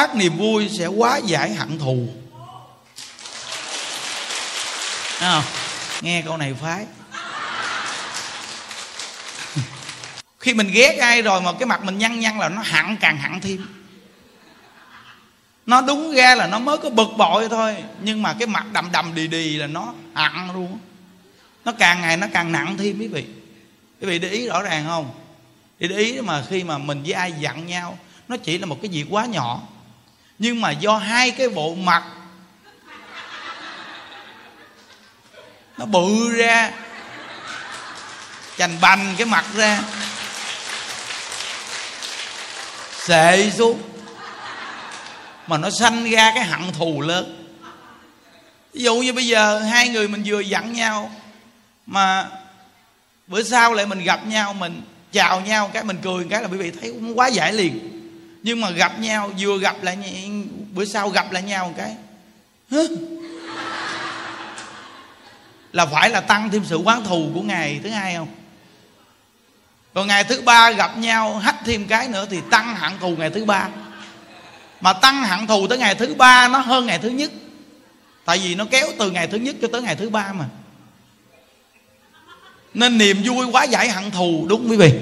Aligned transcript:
phát 0.00 0.16
niềm 0.16 0.36
vui 0.38 0.68
sẽ 0.68 0.86
quá 0.86 1.16
giải 1.16 1.54
hận 1.54 1.78
thù. 1.78 2.08
À, 5.20 5.42
nghe 6.02 6.22
câu 6.22 6.36
này 6.36 6.54
phái. 6.54 6.86
Khi 10.38 10.54
mình 10.54 10.70
ghét 10.72 10.96
ai 11.00 11.22
rồi 11.22 11.40
mà 11.40 11.52
cái 11.52 11.66
mặt 11.66 11.84
mình 11.84 11.98
nhăn 11.98 12.20
nhăn 12.20 12.38
là 12.38 12.48
nó 12.48 12.62
hận 12.64 12.96
càng 13.00 13.18
hận 13.18 13.40
thêm. 13.40 13.66
Nó 15.66 15.80
đúng 15.80 16.12
ra 16.12 16.34
là 16.34 16.46
nó 16.46 16.58
mới 16.58 16.78
có 16.78 16.90
bực 16.90 17.08
bội 17.18 17.48
thôi 17.48 17.76
nhưng 18.02 18.22
mà 18.22 18.36
cái 18.38 18.46
mặt 18.46 18.66
đầm 18.72 18.92
đầm 18.92 19.14
đì 19.14 19.26
đì 19.26 19.56
là 19.56 19.66
nó 19.66 19.94
hận 20.14 20.32
luôn. 20.54 20.78
Nó 21.64 21.72
càng 21.72 22.00
ngày 22.00 22.16
nó 22.16 22.26
càng 22.32 22.52
nặng 22.52 22.76
thêm 22.78 22.98
quý 22.98 23.08
vị. 23.08 23.24
Quý 24.00 24.06
vị 24.06 24.18
để 24.18 24.28
ý 24.28 24.46
rõ 24.46 24.62
ràng 24.62 24.84
không? 24.86 25.10
Để 25.78 25.96
ý 25.96 26.20
mà 26.20 26.42
khi 26.48 26.64
mà 26.64 26.78
mình 26.78 27.02
với 27.02 27.12
ai 27.12 27.32
giận 27.38 27.66
nhau 27.66 27.98
nó 28.28 28.36
chỉ 28.36 28.58
là 28.58 28.66
một 28.66 28.78
cái 28.82 28.90
việc 28.90 29.06
quá 29.10 29.26
nhỏ 29.26 29.62
nhưng 30.40 30.60
mà 30.60 30.70
do 30.70 30.96
hai 30.96 31.30
cái 31.30 31.48
bộ 31.48 31.74
mặt 31.74 32.02
nó 35.78 35.86
bự 35.86 36.36
ra, 36.36 36.70
chành 38.56 38.80
bành 38.80 39.14
cái 39.18 39.26
mặt 39.26 39.44
ra. 39.54 39.80
Xệ 42.92 43.50
xuống. 43.50 43.82
Mà 45.46 45.58
nó 45.58 45.70
sanh 45.70 46.10
ra 46.10 46.32
cái 46.34 46.44
hận 46.44 46.72
thù 46.72 47.00
lớn. 47.00 47.54
Ví 48.72 48.82
dụ 48.82 48.94
như 48.94 49.12
bây 49.12 49.26
giờ 49.26 49.58
hai 49.58 49.88
người 49.88 50.08
mình 50.08 50.22
vừa 50.26 50.40
giận 50.40 50.72
nhau, 50.72 51.10
mà 51.86 52.28
bữa 53.26 53.42
sau 53.42 53.74
lại 53.74 53.86
mình 53.86 54.04
gặp 54.04 54.26
nhau, 54.26 54.54
mình 54.54 54.82
chào 55.12 55.40
nhau 55.40 55.70
cái 55.72 55.84
mình 55.84 55.98
cười 56.02 56.26
cái 56.30 56.42
là 56.42 56.48
quý 56.48 56.56
vị 56.56 56.70
thấy 56.80 56.94
quá 57.14 57.28
giải 57.28 57.52
liền 57.52 57.99
nhưng 58.42 58.60
mà 58.60 58.70
gặp 58.70 59.00
nhau, 59.00 59.30
vừa 59.38 59.58
gặp 59.58 59.82
lại 59.82 59.98
bữa 60.72 60.84
sau 60.84 61.08
gặp 61.08 61.32
lại 61.32 61.42
nhau 61.42 61.68
một 61.68 61.74
cái. 61.76 61.96
Là 65.72 65.86
phải 65.86 66.10
là 66.10 66.20
tăng 66.20 66.50
thêm 66.50 66.64
sự 66.64 66.76
quán 66.76 67.04
thù 67.04 67.30
của 67.34 67.42
ngày 67.42 67.80
thứ 67.82 67.90
hai 67.90 68.14
không? 68.14 68.28
Còn 69.94 70.06
ngày 70.06 70.24
thứ 70.24 70.40
ba 70.40 70.70
gặp 70.70 70.98
nhau, 70.98 71.38
hách 71.38 71.56
thêm 71.64 71.86
cái 71.86 72.08
nữa 72.08 72.26
thì 72.30 72.40
tăng 72.50 72.74
hạng 72.74 72.98
thù 73.00 73.16
ngày 73.18 73.30
thứ 73.30 73.44
ba. 73.44 73.68
Mà 74.80 74.92
tăng 74.92 75.24
hạng 75.24 75.46
thù 75.46 75.66
tới 75.66 75.78
ngày 75.78 75.94
thứ 75.94 76.14
ba 76.14 76.48
nó 76.48 76.58
hơn 76.58 76.86
ngày 76.86 76.98
thứ 76.98 77.08
nhất. 77.08 77.30
Tại 78.24 78.38
vì 78.38 78.54
nó 78.54 78.64
kéo 78.70 78.88
từ 78.98 79.10
ngày 79.10 79.26
thứ 79.26 79.38
nhất 79.38 79.56
cho 79.62 79.68
tới 79.72 79.82
ngày 79.82 79.96
thứ 79.96 80.10
ba 80.10 80.32
mà. 80.32 80.44
Nên 82.74 82.98
niềm 82.98 83.22
vui 83.24 83.46
quá 83.52 83.64
giải 83.64 83.88
hận 83.88 84.10
thù, 84.10 84.46
đúng 84.48 84.70
quý 84.70 84.76
vị 84.76 84.92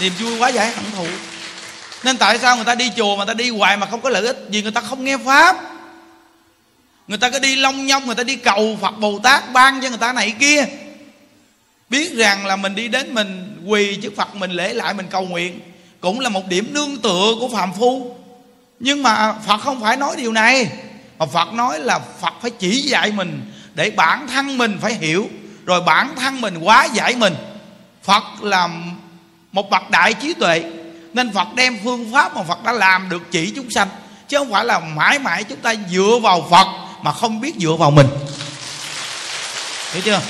niềm 0.00 0.12
vui 0.18 0.38
quá 0.38 0.48
giải 0.48 0.72
hưởng 0.72 0.90
thụ 0.96 1.06
nên 2.02 2.16
tại 2.16 2.38
sao 2.38 2.56
người 2.56 2.64
ta 2.64 2.74
đi 2.74 2.90
chùa 2.96 3.16
mà 3.16 3.24
ta 3.24 3.34
đi 3.34 3.50
hoài 3.50 3.76
mà 3.76 3.86
không 3.86 4.00
có 4.00 4.10
lợi 4.10 4.26
ích? 4.26 4.46
Vì 4.48 4.62
người 4.62 4.72
ta 4.72 4.80
không 4.80 5.04
nghe 5.04 5.16
pháp. 5.16 5.56
Người 7.08 7.18
ta 7.18 7.30
cứ 7.30 7.38
đi 7.38 7.56
long 7.56 7.86
nhông, 7.86 8.06
người 8.06 8.14
ta 8.14 8.22
đi 8.22 8.36
cầu 8.36 8.78
phật 8.80 8.98
bồ 8.98 9.18
tát, 9.18 9.52
ban 9.52 9.80
cho 9.80 9.88
người 9.88 9.98
ta 9.98 10.12
này 10.12 10.34
kia. 10.40 10.64
Biết 11.90 12.14
rằng 12.14 12.46
là 12.46 12.56
mình 12.56 12.74
đi 12.74 12.88
đến 12.88 13.14
mình 13.14 13.56
quỳ 13.66 13.96
trước 14.02 14.16
phật, 14.16 14.34
mình 14.34 14.50
lễ 14.50 14.74
lại, 14.74 14.94
mình 14.94 15.06
cầu 15.10 15.22
nguyện. 15.22 15.60
Cũng 16.00 16.20
là 16.20 16.28
một 16.28 16.48
điểm 16.48 16.68
nương 16.74 16.96
tựa 16.96 17.34
của 17.40 17.48
phàm 17.48 17.72
phu. 17.72 18.16
Nhưng 18.80 19.02
mà 19.02 19.34
phật 19.46 19.58
không 19.58 19.80
phải 19.80 19.96
nói 19.96 20.16
điều 20.16 20.32
này. 20.32 20.70
Mà 21.18 21.26
phật 21.26 21.52
nói 21.52 21.80
là 21.80 21.98
phật 22.20 22.34
phải 22.42 22.50
chỉ 22.50 22.80
dạy 22.80 23.12
mình 23.12 23.52
để 23.74 23.90
bản 23.90 24.26
thân 24.28 24.58
mình 24.58 24.78
phải 24.80 24.94
hiểu. 24.94 25.28
Rồi 25.66 25.80
bản 25.80 26.14
thân 26.16 26.40
mình 26.40 26.58
quá 26.58 26.84
giải 26.84 27.16
mình. 27.16 27.34
Phật 28.02 28.24
là 28.42 28.68
một 29.58 29.70
bậc 29.70 29.90
đại 29.90 30.14
trí 30.14 30.34
tuệ. 30.34 30.64
Nên 31.12 31.32
phật 31.32 31.48
đem 31.54 31.78
phương 31.84 32.12
pháp 32.12 32.36
mà 32.36 32.42
phật 32.42 32.64
đã 32.64 32.72
làm 32.72 33.08
được 33.08 33.22
chỉ 33.30 33.52
chúng 33.56 33.70
sanh. 33.70 33.88
Chứ 34.28 34.38
không 34.38 34.52
phải 34.52 34.64
là 34.64 34.78
mãi 34.78 35.18
mãi 35.18 35.44
chúng 35.44 35.58
ta 35.58 35.74
dựa 35.90 36.18
vào 36.22 36.46
phật 36.50 36.66
mà 37.02 37.12
không 37.12 37.40
biết 37.40 37.54
dựa 37.60 37.72
vào 37.72 37.90
mình. 37.90 38.06
Hiểu 39.92 40.02
chưa? 40.04 40.20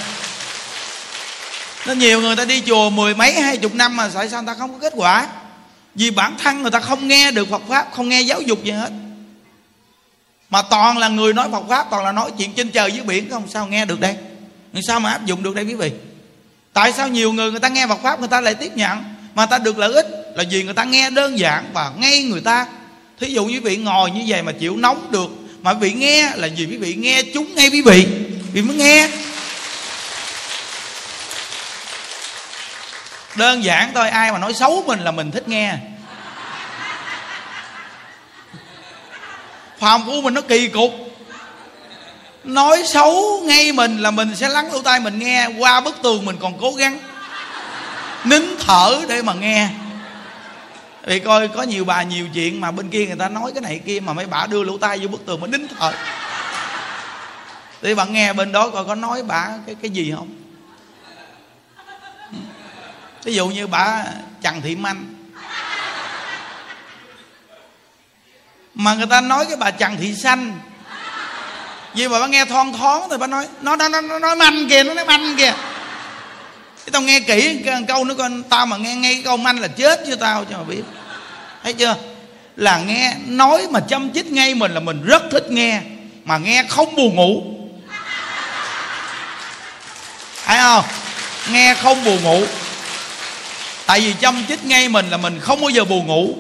Nên 1.86 1.98
nhiều 1.98 2.20
người 2.20 2.36
ta 2.36 2.44
đi 2.44 2.62
chùa 2.66 2.90
mười 2.90 3.14
mấy, 3.14 3.40
hai 3.40 3.56
chục 3.56 3.74
năm 3.74 3.96
mà 3.96 4.10
tại 4.14 4.28
sao 4.28 4.42
người 4.42 4.54
ta 4.54 4.58
không 4.58 4.72
có 4.72 4.78
kết 4.78 4.92
quả? 4.96 5.26
Vì 5.94 6.10
bản 6.10 6.36
thân 6.42 6.62
người 6.62 6.70
ta 6.70 6.80
không 6.80 7.08
nghe 7.08 7.30
được 7.30 7.50
phật 7.50 7.62
pháp, 7.68 7.88
không 7.92 8.08
nghe 8.08 8.20
giáo 8.20 8.40
dục 8.40 8.64
gì 8.64 8.70
hết. 8.70 8.90
Mà 10.50 10.62
toàn 10.62 10.98
là 10.98 11.08
người 11.08 11.32
nói 11.32 11.48
phật 11.52 11.62
pháp, 11.68 11.86
toàn 11.90 12.04
là 12.04 12.12
nói 12.12 12.30
chuyện 12.38 12.52
trên 12.52 12.70
trời 12.70 12.92
dưới 12.92 13.02
biển, 13.02 13.30
không 13.30 13.48
sao 13.48 13.66
nghe 13.66 13.84
được 13.84 14.00
đây. 14.00 14.16
Sao 14.88 15.00
mà 15.00 15.10
áp 15.12 15.24
dụng 15.24 15.42
được 15.42 15.54
đây 15.54 15.64
quý 15.64 15.74
vị? 15.74 15.92
Tại 16.72 16.92
sao 16.92 17.08
nhiều 17.08 17.32
người 17.32 17.50
người 17.50 17.60
ta 17.60 17.68
nghe 17.68 17.86
phật 17.86 18.02
pháp, 18.02 18.18
người 18.18 18.28
ta 18.28 18.40
lại 18.40 18.54
tiếp 18.54 18.72
nhận? 18.74 19.17
Mà 19.38 19.46
ta 19.46 19.58
được 19.58 19.78
lợi 19.78 19.92
ích 19.92 20.06
là 20.34 20.44
vì 20.50 20.62
người 20.62 20.74
ta 20.74 20.84
nghe 20.84 21.10
đơn 21.10 21.38
giản 21.38 21.70
và 21.72 21.90
ngay 21.96 22.22
người 22.22 22.40
ta. 22.40 22.66
Thí 23.20 23.26
dụ 23.32 23.44
như 23.44 23.54
quý 23.54 23.58
vị 23.58 23.76
ngồi 23.76 24.10
như 24.10 24.24
vậy 24.26 24.42
mà 24.42 24.52
chịu 24.52 24.76
nóng 24.76 25.12
được, 25.12 25.30
mà 25.62 25.70
quý 25.70 25.78
vị 25.80 25.92
nghe 25.92 26.32
là 26.36 26.48
vì 26.56 26.66
quý 26.66 26.76
vị 26.76 26.94
nghe 26.94 27.22
chúng 27.34 27.54
ngay 27.54 27.70
quý 27.70 27.82
vị. 27.82 28.06
Vì 28.52 28.62
mới 28.62 28.76
nghe. 28.76 29.08
Đơn 33.36 33.64
giản 33.64 33.90
thôi, 33.94 34.08
ai 34.08 34.32
mà 34.32 34.38
nói 34.38 34.54
xấu 34.54 34.84
mình 34.86 35.00
là 35.00 35.10
mình 35.10 35.30
thích 35.30 35.48
nghe. 35.48 35.74
Phàm 39.78 40.06
của 40.06 40.20
mình 40.20 40.34
nó 40.34 40.40
kỳ 40.40 40.68
cục. 40.68 40.92
Nói 42.44 42.82
xấu 42.86 43.40
ngay 43.44 43.72
mình 43.72 43.98
là 43.98 44.10
mình 44.10 44.36
sẽ 44.36 44.48
lắng 44.48 44.72
lỗ 44.72 44.82
tai 44.82 45.00
mình 45.00 45.18
nghe, 45.18 45.48
qua 45.58 45.80
bức 45.80 45.96
tường 46.02 46.24
mình 46.24 46.36
còn 46.40 46.58
cố 46.60 46.72
gắng 46.72 46.98
nín 48.24 48.42
thở 48.66 49.00
để 49.08 49.22
mà 49.22 49.32
nghe. 49.32 49.68
Vì 51.06 51.18
coi 51.18 51.48
có 51.48 51.62
nhiều 51.62 51.84
bà 51.84 52.02
nhiều 52.02 52.26
chuyện 52.34 52.60
mà 52.60 52.70
bên 52.70 52.90
kia 52.90 53.06
người 53.06 53.16
ta 53.16 53.28
nói 53.28 53.52
cái 53.54 53.60
này 53.60 53.80
kia 53.86 54.00
mà 54.00 54.12
mấy 54.12 54.26
bà 54.26 54.46
đưa 54.46 54.62
lỗ 54.62 54.78
tai 54.78 54.98
vô 54.98 55.08
bức 55.08 55.26
tường 55.26 55.40
mới 55.40 55.50
nín 55.50 55.68
thở. 55.78 55.92
Thì 57.82 57.94
bạn 57.94 58.12
nghe 58.12 58.32
bên 58.32 58.52
đó 58.52 58.70
coi 58.70 58.84
có 58.84 58.94
nói 58.94 59.22
bà 59.22 59.48
cái 59.66 59.74
cái 59.82 59.90
gì 59.90 60.12
không? 60.16 60.28
Ví 63.24 63.34
dụ 63.34 63.48
như 63.48 63.66
bà 63.66 64.04
trần 64.42 64.60
thị 64.62 64.76
manh. 64.76 65.14
Mà 68.74 68.94
người 68.94 69.06
ta 69.06 69.20
nói 69.20 69.46
cái 69.46 69.56
bà 69.56 69.70
trần 69.70 69.96
thị 69.96 70.14
xanh. 70.14 70.60
Vì 71.94 72.08
mà 72.08 72.20
bà 72.20 72.26
nghe 72.26 72.44
thon 72.44 72.72
thón 72.72 73.02
thì 73.10 73.16
bà 73.16 73.26
nói 73.26 73.48
nó 73.60 73.76
nó 73.76 73.88
nó, 73.88 74.00
nó 74.00 74.18
nói 74.18 74.36
manh 74.36 74.68
kìa 74.68 74.82
nó 74.82 74.94
nói 74.94 75.04
manh 75.04 75.36
kìa 75.36 75.54
cái 76.88 76.92
tao 76.92 77.02
nghe 77.02 77.20
kỹ, 77.20 77.62
cái 77.64 77.82
câu 77.88 78.04
nữa 78.04 78.14
coi 78.18 78.30
tao 78.48 78.66
mà 78.66 78.76
nghe 78.76 78.94
ngay 78.94 79.22
câu 79.24 79.36
manh 79.36 79.60
là 79.60 79.68
chết 79.68 80.00
chứ 80.06 80.16
tao 80.16 80.44
cho 80.44 80.58
mà 80.58 80.64
biết. 80.64 80.82
Thấy 81.62 81.72
chưa? 81.72 81.96
Là 82.56 82.78
nghe, 82.78 83.14
nói 83.26 83.66
mà 83.70 83.80
chăm 83.80 84.12
chích 84.12 84.26
ngay 84.26 84.54
mình 84.54 84.74
là 84.74 84.80
mình 84.80 85.04
rất 85.04 85.22
thích 85.30 85.50
nghe, 85.50 85.80
mà 86.24 86.38
nghe 86.38 86.64
không 86.68 86.96
buồn 86.96 87.14
ngủ. 87.14 87.42
Thấy 90.44 90.58
không? 90.58 90.84
Nghe 91.50 91.74
không 91.74 92.04
buồn 92.04 92.22
ngủ. 92.22 92.42
Tại 93.86 94.00
vì 94.00 94.14
chăm 94.20 94.44
chích 94.48 94.64
ngay 94.64 94.88
mình 94.88 95.10
là 95.10 95.16
mình 95.16 95.40
không 95.40 95.60
bao 95.60 95.70
giờ 95.70 95.84
buồn 95.84 96.06
ngủ. 96.06 96.34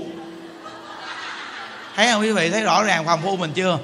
Thấy 1.96 2.08
không? 2.12 2.22
Quý 2.22 2.32
vị 2.32 2.50
thấy 2.50 2.62
rõ 2.62 2.82
ràng 2.82 3.06
phàm 3.06 3.22
phu 3.22 3.36
mình 3.36 3.52
chưa? 3.54 3.78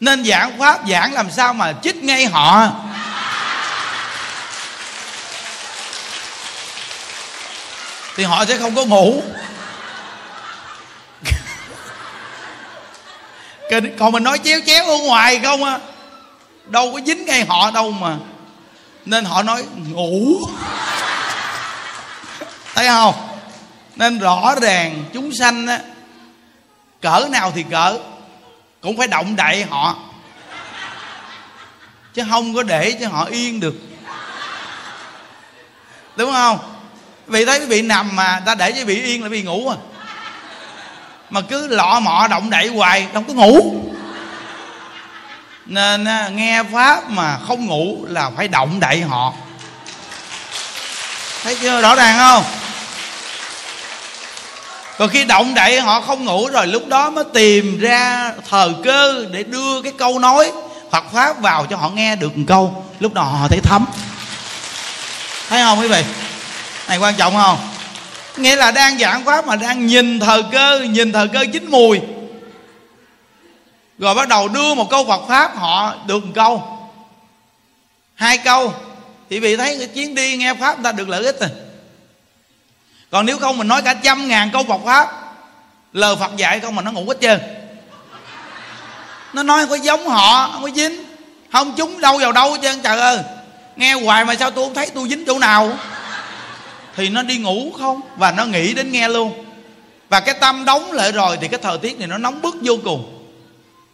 Nên 0.00 0.24
giảng 0.24 0.58
pháp 0.58 0.80
giảng 0.88 1.12
làm 1.12 1.30
sao 1.30 1.54
mà 1.54 1.72
chích 1.82 1.96
ngay 1.96 2.26
họ? 2.26 2.70
Thì 8.20 8.26
họ 8.26 8.44
sẽ 8.44 8.58
không 8.58 8.74
có 8.74 8.84
ngủ. 8.84 9.22
Còn 13.98 14.12
mình 14.12 14.24
nói 14.24 14.38
chéo 14.44 14.60
chéo 14.66 14.86
ở 14.86 14.96
ngoài 14.96 15.40
không 15.42 15.64
á 15.64 15.78
đâu 16.66 16.92
có 16.92 17.00
dính 17.06 17.24
ngay 17.24 17.44
họ 17.44 17.70
đâu 17.70 17.90
mà. 17.90 18.16
Nên 19.04 19.24
họ 19.24 19.42
nói, 19.42 19.64
ngủ. 19.88 20.40
Thấy 22.74 22.86
không? 22.86 23.14
Nên 23.96 24.18
rõ 24.18 24.54
ràng 24.62 25.04
chúng 25.12 25.30
sanh 25.40 25.66
á, 25.66 25.80
cỡ 27.02 27.26
nào 27.30 27.52
thì 27.54 27.64
cỡ, 27.70 27.98
cũng 28.80 28.96
phải 28.96 29.06
động 29.06 29.36
đậy 29.36 29.64
họ. 29.70 29.96
Chứ 32.14 32.24
không 32.30 32.54
có 32.54 32.62
để 32.62 32.92
cho 33.00 33.08
họ 33.08 33.24
yên 33.24 33.60
được. 33.60 33.74
Đúng 36.16 36.32
không? 36.32 36.79
Vì 37.30 37.44
thấy 37.44 37.60
quý 37.60 37.66
vị 37.66 37.82
nằm 37.82 38.16
mà 38.16 38.40
ta 38.46 38.54
để 38.54 38.72
cho 38.72 38.84
vị 38.84 39.02
yên 39.02 39.22
là 39.22 39.28
bị 39.28 39.42
ngủ 39.42 39.68
à. 39.68 39.76
Mà 41.30 41.40
cứ 41.40 41.66
lọ 41.66 42.00
mọ 42.00 42.28
động 42.28 42.50
đậy 42.50 42.68
hoài, 42.68 43.06
không 43.14 43.24
có 43.24 43.32
ngủ. 43.32 43.82
Nên 45.66 46.04
à, 46.04 46.28
nghe 46.28 46.62
pháp 46.72 47.10
mà 47.10 47.38
không 47.48 47.66
ngủ 47.66 47.98
là 48.08 48.30
phải 48.36 48.48
động 48.48 48.80
đậy 48.80 49.00
họ. 49.00 49.32
Thấy 51.42 51.56
chưa, 51.60 51.80
rõ 51.80 51.94
ràng 51.94 52.18
không? 52.18 52.44
Còn 54.98 55.08
khi 55.08 55.24
động 55.24 55.54
đậy 55.54 55.80
họ 55.80 56.00
không 56.00 56.24
ngủ 56.24 56.48
rồi, 56.48 56.66
lúc 56.66 56.88
đó 56.88 57.10
mới 57.10 57.24
tìm 57.34 57.78
ra 57.78 58.32
thời 58.50 58.70
cơ 58.84 59.26
để 59.30 59.42
đưa 59.42 59.82
cái 59.82 59.92
câu 59.98 60.18
nói 60.18 60.52
Phật 60.90 61.04
pháp 61.12 61.40
vào 61.40 61.66
cho 61.66 61.76
họ 61.76 61.88
nghe 61.88 62.16
được 62.16 62.36
một 62.36 62.44
câu. 62.48 62.84
Lúc 63.00 63.14
đó 63.14 63.22
họ 63.22 63.48
thấy 63.48 63.60
thấm. 63.62 63.86
Thấy 65.48 65.62
không 65.62 65.80
quý 65.80 65.88
vị? 65.88 66.04
Này, 66.90 66.98
quan 66.98 67.14
trọng 67.14 67.34
không? 67.34 67.58
Nghĩa 68.36 68.56
là 68.56 68.70
đang 68.70 68.98
giảng 68.98 69.24
pháp 69.24 69.46
mà 69.46 69.56
đang 69.56 69.86
nhìn 69.86 70.20
thời 70.20 70.42
cơ, 70.52 70.80
nhìn 70.80 71.12
thời 71.12 71.28
cơ 71.28 71.44
chín 71.52 71.70
mùi. 71.70 72.00
Rồi 73.98 74.14
bắt 74.14 74.28
đầu 74.28 74.48
đưa 74.48 74.74
một 74.74 74.90
câu 74.90 75.04
Phật 75.04 75.20
pháp 75.28 75.56
họ 75.56 75.94
được 76.06 76.24
một 76.24 76.32
câu. 76.34 76.78
Hai 78.14 78.38
câu. 78.38 78.74
Thì 79.30 79.40
vì 79.40 79.56
thấy 79.56 79.78
cái 79.78 79.86
chuyến 79.86 80.14
đi 80.14 80.36
nghe 80.36 80.54
pháp 80.54 80.82
ta 80.82 80.92
được 80.92 81.08
lợi 81.08 81.24
ích 81.24 81.40
rồi. 81.40 81.50
Còn 83.10 83.26
nếu 83.26 83.38
không 83.38 83.58
mình 83.58 83.68
nói 83.68 83.82
cả 83.82 83.94
trăm 83.94 84.28
ngàn 84.28 84.50
câu 84.52 84.64
Phật 84.64 84.80
pháp, 84.84 85.08
lời 85.92 86.16
Phật 86.16 86.36
dạy 86.36 86.60
không 86.60 86.76
mà 86.76 86.82
nó 86.82 86.92
ngủ 86.92 87.04
hết 87.08 87.16
trơn. 87.20 87.40
Nó 89.32 89.42
nói 89.42 89.66
có 89.66 89.74
giống 89.74 90.08
họ, 90.08 90.50
không 90.52 90.62
có 90.62 90.70
dính. 90.70 91.04
Không 91.52 91.74
chúng 91.76 92.00
đâu 92.00 92.18
vào 92.18 92.32
đâu 92.32 92.52
hết 92.52 92.58
trơn, 92.62 92.82
trời 92.82 93.00
ơi. 93.00 93.18
Nghe 93.76 93.92
hoài 93.92 94.24
mà 94.24 94.34
sao 94.34 94.50
tôi 94.50 94.64
không 94.64 94.74
thấy 94.74 94.90
tôi 94.94 95.08
dính 95.08 95.24
chỗ 95.26 95.38
nào? 95.38 95.78
Thì 96.96 97.08
nó 97.08 97.22
đi 97.22 97.38
ngủ 97.38 97.72
không? 97.78 98.00
Và 98.16 98.32
nó 98.32 98.44
nghĩ 98.44 98.74
đến 98.74 98.92
nghe 98.92 99.08
luôn. 99.08 99.44
Và 100.08 100.20
cái 100.20 100.34
tâm 100.40 100.64
đóng 100.64 100.92
lại 100.92 101.12
rồi 101.12 101.38
thì 101.40 101.48
cái 101.48 101.60
thời 101.62 101.78
tiết 101.78 101.98
này 101.98 102.08
nó 102.08 102.18
nóng 102.18 102.42
bức 102.42 102.56
vô 102.62 102.76
cùng. 102.84 103.28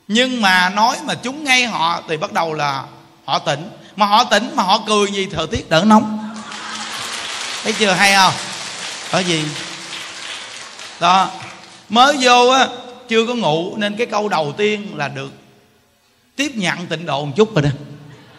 Nhưng 0.09 0.43
mà 0.43 0.69
nói 0.69 0.97
mà 1.05 1.15
chúng 1.15 1.45
ngay 1.45 1.67
họ 1.67 2.03
thì 2.09 2.17
bắt 2.17 2.33
đầu 2.33 2.55
là 2.55 2.85
họ 3.25 3.39
tỉnh. 3.39 3.71
Mà 3.97 4.07
họ 4.07 4.25
tỉnh 4.25 4.51
mà 4.55 4.63
họ 4.63 4.83
cười 4.87 5.11
gì, 5.11 5.29
thời 5.33 5.47
tiết 5.47 5.71
đỡ 5.71 5.85
nóng. 5.87 6.35
Thấy 7.63 7.73
chưa, 7.73 7.93
hay 7.93 8.15
không? 8.15 8.35
Ở 9.11 9.21
gì 9.21 9.45
đó, 11.01 11.29
mới 11.89 12.17
vô 12.21 12.49
á, 12.49 12.67
chưa 13.09 13.27
có 13.27 13.35
ngủ 13.35 13.75
nên 13.77 13.97
cái 13.97 14.07
câu 14.07 14.29
đầu 14.29 14.55
tiên 14.57 14.93
là 14.97 15.09
được 15.09 15.33
tiếp 16.37 16.53
nhận 16.55 16.87
tịnh 16.87 17.07
độ 17.07 17.25
một 17.25 17.33
chút 17.37 17.55
rồi 17.55 17.63
đó. 17.63 17.71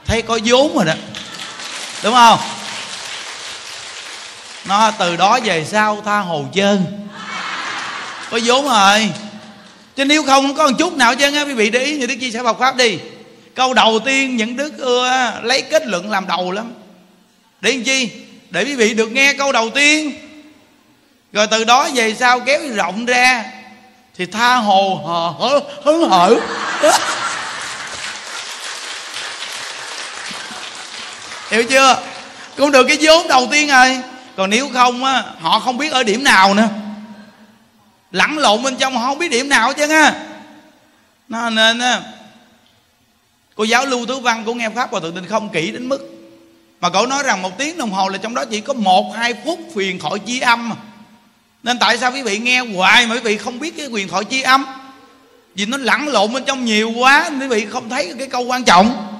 Thấy 0.06 0.22
có 0.22 0.40
vốn 0.46 0.76
rồi 0.76 0.86
đó. 0.86 0.94
Đúng 2.04 2.14
không? 2.14 2.40
Nó 4.68 4.92
từ 5.00 5.16
đó 5.16 5.40
về 5.44 5.66
sau 5.66 6.02
tha 6.06 6.20
hồ 6.20 6.46
chơi. 6.54 6.80
Có 8.32 8.40
vốn 8.46 8.66
rồi. 8.66 9.10
Chứ 9.96 10.06
nếu 10.06 10.24
không 10.24 10.48
không 10.48 10.56
có 10.56 10.68
một 10.68 10.76
chút 10.80 10.94
nào 10.94 11.16
chứ, 11.16 11.32
nghe 11.32 11.44
quý 11.44 11.54
vị 11.54 11.70
để 11.70 11.84
ý 11.84 11.98
như 11.98 12.06
đức 12.06 12.16
chia 12.20 12.32
sẻ 12.32 12.44
Phật 12.44 12.60
pháp 12.60 12.76
đi. 12.76 13.00
Câu 13.56 13.74
đầu 13.74 14.00
tiên 14.06 14.38
những 14.38 14.56
đức 14.58 14.78
ưa 14.78 15.34
lấy 15.44 15.62
kết 15.62 15.88
luận 15.88 16.12
làm 16.12 16.28
đầu 16.28 16.52
lắm. 16.52 16.74
Để 17.62 17.72
làm 17.72 17.84
chi? 17.84 18.10
Để 18.50 18.64
quý 18.64 18.76
vị 18.76 18.94
được 18.94 19.12
nghe 19.12 19.34
câu 19.34 19.52
đầu 19.52 19.70
tiên. 19.70 20.14
Rồi 21.34 21.48
từ 21.48 21.64
đó 21.64 21.90
về 21.94 22.16
sau 22.20 22.40
kéo 22.40 22.60
rộng 22.76 23.06
ra, 23.06 23.46
thì 24.18 24.26
tha 24.26 24.56
hồ 24.56 25.02
hờ 25.06 25.34
hớ 25.40 25.60
hớn 25.86 26.10
hở. 26.10 26.36
Hiểu 31.52 31.64
chưa? 31.64 31.98
Cũng 32.58 32.72
được 32.72 32.88
cái 32.88 32.98
vốn 33.02 33.28
đầu 33.28 33.48
tiên 33.52 33.68
rồi 33.68 33.98
còn 34.38 34.50
nếu 34.50 34.70
không 34.74 35.04
á, 35.04 35.24
họ 35.40 35.60
không 35.60 35.78
biết 35.78 35.92
ở 35.92 36.04
điểm 36.04 36.24
nào 36.24 36.54
nữa. 36.54 36.70
Lẫn 38.12 38.38
lộn 38.38 38.64
bên 38.64 38.78
trong 38.78 38.98
họ 38.98 39.06
không 39.06 39.20
biết 39.20 39.32
điểm 39.32 39.50
nào 39.50 39.74
chứ 39.74 39.90
á. 39.90 40.14
Nó 41.30 41.50
nên 41.50 41.80
á, 41.80 42.02
cô 43.56 43.64
giáo 43.64 43.86
lưu 43.86 44.06
tứ 44.06 44.20
văn 44.20 44.44
của 44.46 44.54
nghe 44.54 44.70
pháp 44.70 44.92
và 44.92 45.00
thượng 45.00 45.16
tình 45.16 45.26
không 45.26 45.50
kỹ 45.50 45.72
đến 45.72 45.90
mức. 45.90 46.00
Mà 46.82 46.90
cậu 46.90 47.06
nói 47.06 47.24
rằng 47.24 47.42
một 47.42 47.58
tiếng 47.58 47.78
đồng 47.78 47.92
hồ 47.92 48.10
là 48.10 48.18
trong 48.18 48.36
đó 48.36 48.46
chỉ 48.46 48.62
có 48.62 48.74
một, 48.74 49.16
hai 49.16 49.34
phút 49.46 49.60
phiền 49.76 50.00
khỏi 50.00 50.20
chi 50.20 50.40
âm. 50.40 50.74
Nên 51.64 51.80
tại 51.80 51.98
sao 51.98 52.12
quý 52.12 52.22
vị 52.22 52.38
nghe 52.38 52.60
hoài 52.60 53.08
mà 53.08 53.16
quý 53.16 53.22
vị 53.22 53.38
không 53.38 53.60
biết 53.60 53.78
cái 53.78 53.88
quyền 53.88 54.08
thoại 54.08 54.24
chi 54.24 54.42
âm? 54.42 54.66
Vì 55.56 55.66
nó 55.66 55.78
lẫn 55.78 56.08
lộn 56.08 56.34
bên 56.34 56.44
trong 56.46 56.66
nhiều 56.66 56.92
quá 56.92 57.30
quý 57.42 57.48
vị 57.48 57.66
không 57.66 57.90
thấy 57.90 58.14
cái 58.18 58.28
câu 58.28 58.42
quan 58.42 58.64
trọng. 58.64 59.18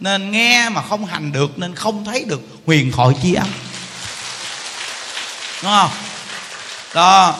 Nên 0.00 0.30
nghe 0.30 0.68
mà 0.68 0.82
không 0.82 1.04
hành 1.04 1.32
được, 1.32 1.58
nên 1.58 1.74
không 1.74 2.04
thấy 2.04 2.24
được 2.24 2.40
huyền 2.66 2.92
thoại 2.92 3.14
chi 3.22 3.34
âm 3.34 3.48
đúng 5.62 5.72
không? 5.72 5.90
Đó. 6.94 7.36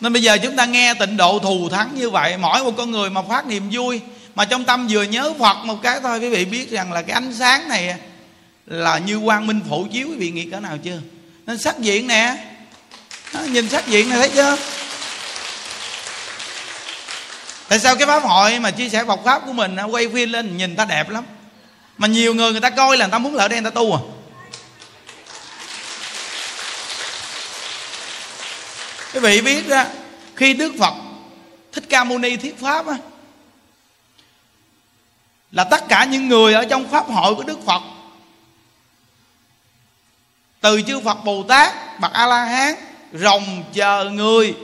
Nên 0.00 0.12
bây 0.12 0.22
giờ 0.22 0.38
chúng 0.42 0.56
ta 0.56 0.64
nghe 0.64 0.94
tịnh 0.94 1.16
độ 1.16 1.38
thù 1.38 1.68
thắng 1.68 1.94
như 1.94 2.10
vậy 2.10 2.36
mỗi 2.36 2.64
một 2.64 2.72
con 2.76 2.90
người 2.90 3.10
mà 3.10 3.22
phát 3.28 3.46
niềm 3.46 3.70
vui 3.72 4.00
mà 4.34 4.44
trong 4.44 4.64
tâm 4.64 4.86
vừa 4.90 5.02
nhớ 5.02 5.32
phật 5.38 5.56
một 5.64 5.76
cái 5.82 6.00
thôi 6.02 6.18
quý 6.18 6.28
vị 6.28 6.44
biết 6.44 6.70
rằng 6.70 6.92
là 6.92 7.02
cái 7.02 7.14
ánh 7.14 7.34
sáng 7.38 7.68
này 7.68 7.94
là 8.66 8.98
như 8.98 9.20
quang 9.24 9.46
minh 9.46 9.60
phổ 9.68 9.84
chiếu 9.92 10.08
quý 10.08 10.16
vị 10.16 10.30
nghĩ 10.30 10.44
cỡ 10.50 10.60
nào 10.60 10.78
chưa? 10.84 10.98
Nên 11.46 11.58
sắc 11.58 11.78
diện 11.78 12.06
nè. 12.06 12.36
Đó, 13.32 13.40
nhìn 13.40 13.68
sắc 13.68 13.86
diện 13.86 14.08
này 14.08 14.18
thấy 14.18 14.28
chưa? 14.28 14.56
Tại 17.68 17.78
sao 17.78 17.96
cái 17.96 18.06
pháp 18.06 18.22
hội 18.22 18.58
mà 18.58 18.70
chia 18.70 18.88
sẻ 18.88 19.04
Phật 19.04 19.20
pháp 19.24 19.42
của 19.46 19.52
mình 19.52 19.76
quay 19.90 20.08
phim 20.08 20.32
lên 20.32 20.56
nhìn 20.56 20.76
ta 20.76 20.84
đẹp 20.84 21.10
lắm. 21.10 21.24
Mà 21.98 22.06
nhiều 22.06 22.34
người 22.34 22.52
người 22.52 22.60
ta 22.60 22.70
coi 22.70 22.96
là 22.96 23.06
người 23.06 23.12
ta 23.12 23.18
muốn 23.18 23.34
lại 23.34 23.48
đây 23.48 23.60
người 23.60 23.70
ta 23.70 23.74
tu 23.74 23.92
à? 23.94 24.00
Quý 29.14 29.20
vị 29.20 29.40
biết 29.40 29.68
đó 29.68 29.84
khi 30.36 30.54
đức 30.54 30.72
phật, 30.78 30.94
thích 31.72 31.84
ca 31.88 32.04
mâu 32.04 32.18
ni 32.18 32.36
thuyết 32.36 32.60
pháp 32.60 32.86
á, 32.86 32.96
là 35.52 35.64
tất 35.64 35.88
cả 35.88 36.04
những 36.04 36.28
người 36.28 36.54
ở 36.54 36.64
trong 36.64 36.88
pháp 36.88 37.10
hội 37.10 37.34
của 37.34 37.42
đức 37.42 37.58
phật, 37.66 37.82
từ 40.60 40.82
chư 40.82 41.00
phật 41.00 41.24
bồ 41.24 41.42
tát, 41.42 42.00
bậc 42.00 42.12
a 42.12 42.26
la 42.26 42.44
hán 42.44 42.74
rồng 43.12 43.64
chờ 43.72 44.10
người, 44.10 44.54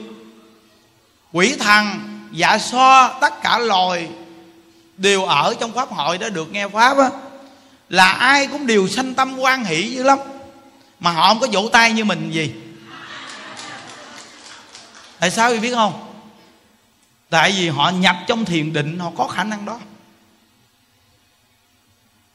quỷ 1.31 1.55
thần 1.59 1.99
dạ 2.31 2.57
so 2.57 3.17
tất 3.21 3.41
cả 3.41 3.59
loài 3.59 4.09
đều 4.97 5.23
ở 5.23 5.55
trong 5.59 5.71
pháp 5.73 5.89
hội 5.89 6.17
đó 6.17 6.29
được 6.29 6.51
nghe 6.51 6.67
pháp 6.67 6.97
á, 6.97 7.09
là 7.89 8.11
ai 8.11 8.47
cũng 8.47 8.67
đều 8.67 8.87
sanh 8.87 9.13
tâm 9.13 9.39
quan 9.39 9.65
hỷ 9.65 9.91
dữ 9.91 10.03
lắm. 10.03 10.19
Mà 10.99 11.11
họ 11.11 11.27
không 11.27 11.39
có 11.39 11.47
vỗ 11.51 11.69
tay 11.71 11.91
như 11.91 12.05
mình 12.05 12.31
gì 12.31 12.53
tại 15.21 15.31
sao 15.31 15.51
quý 15.51 15.59
biết 15.59 15.73
không? 15.73 16.13
Tại 17.29 17.51
vì 17.51 17.69
họ 17.69 17.89
nhập 17.89 18.15
trong 18.27 18.45
thiền 18.45 18.73
định, 18.73 18.99
họ 18.99 19.11
có 19.17 19.27
khả 19.27 19.43
năng 19.43 19.65
đó. 19.65 19.79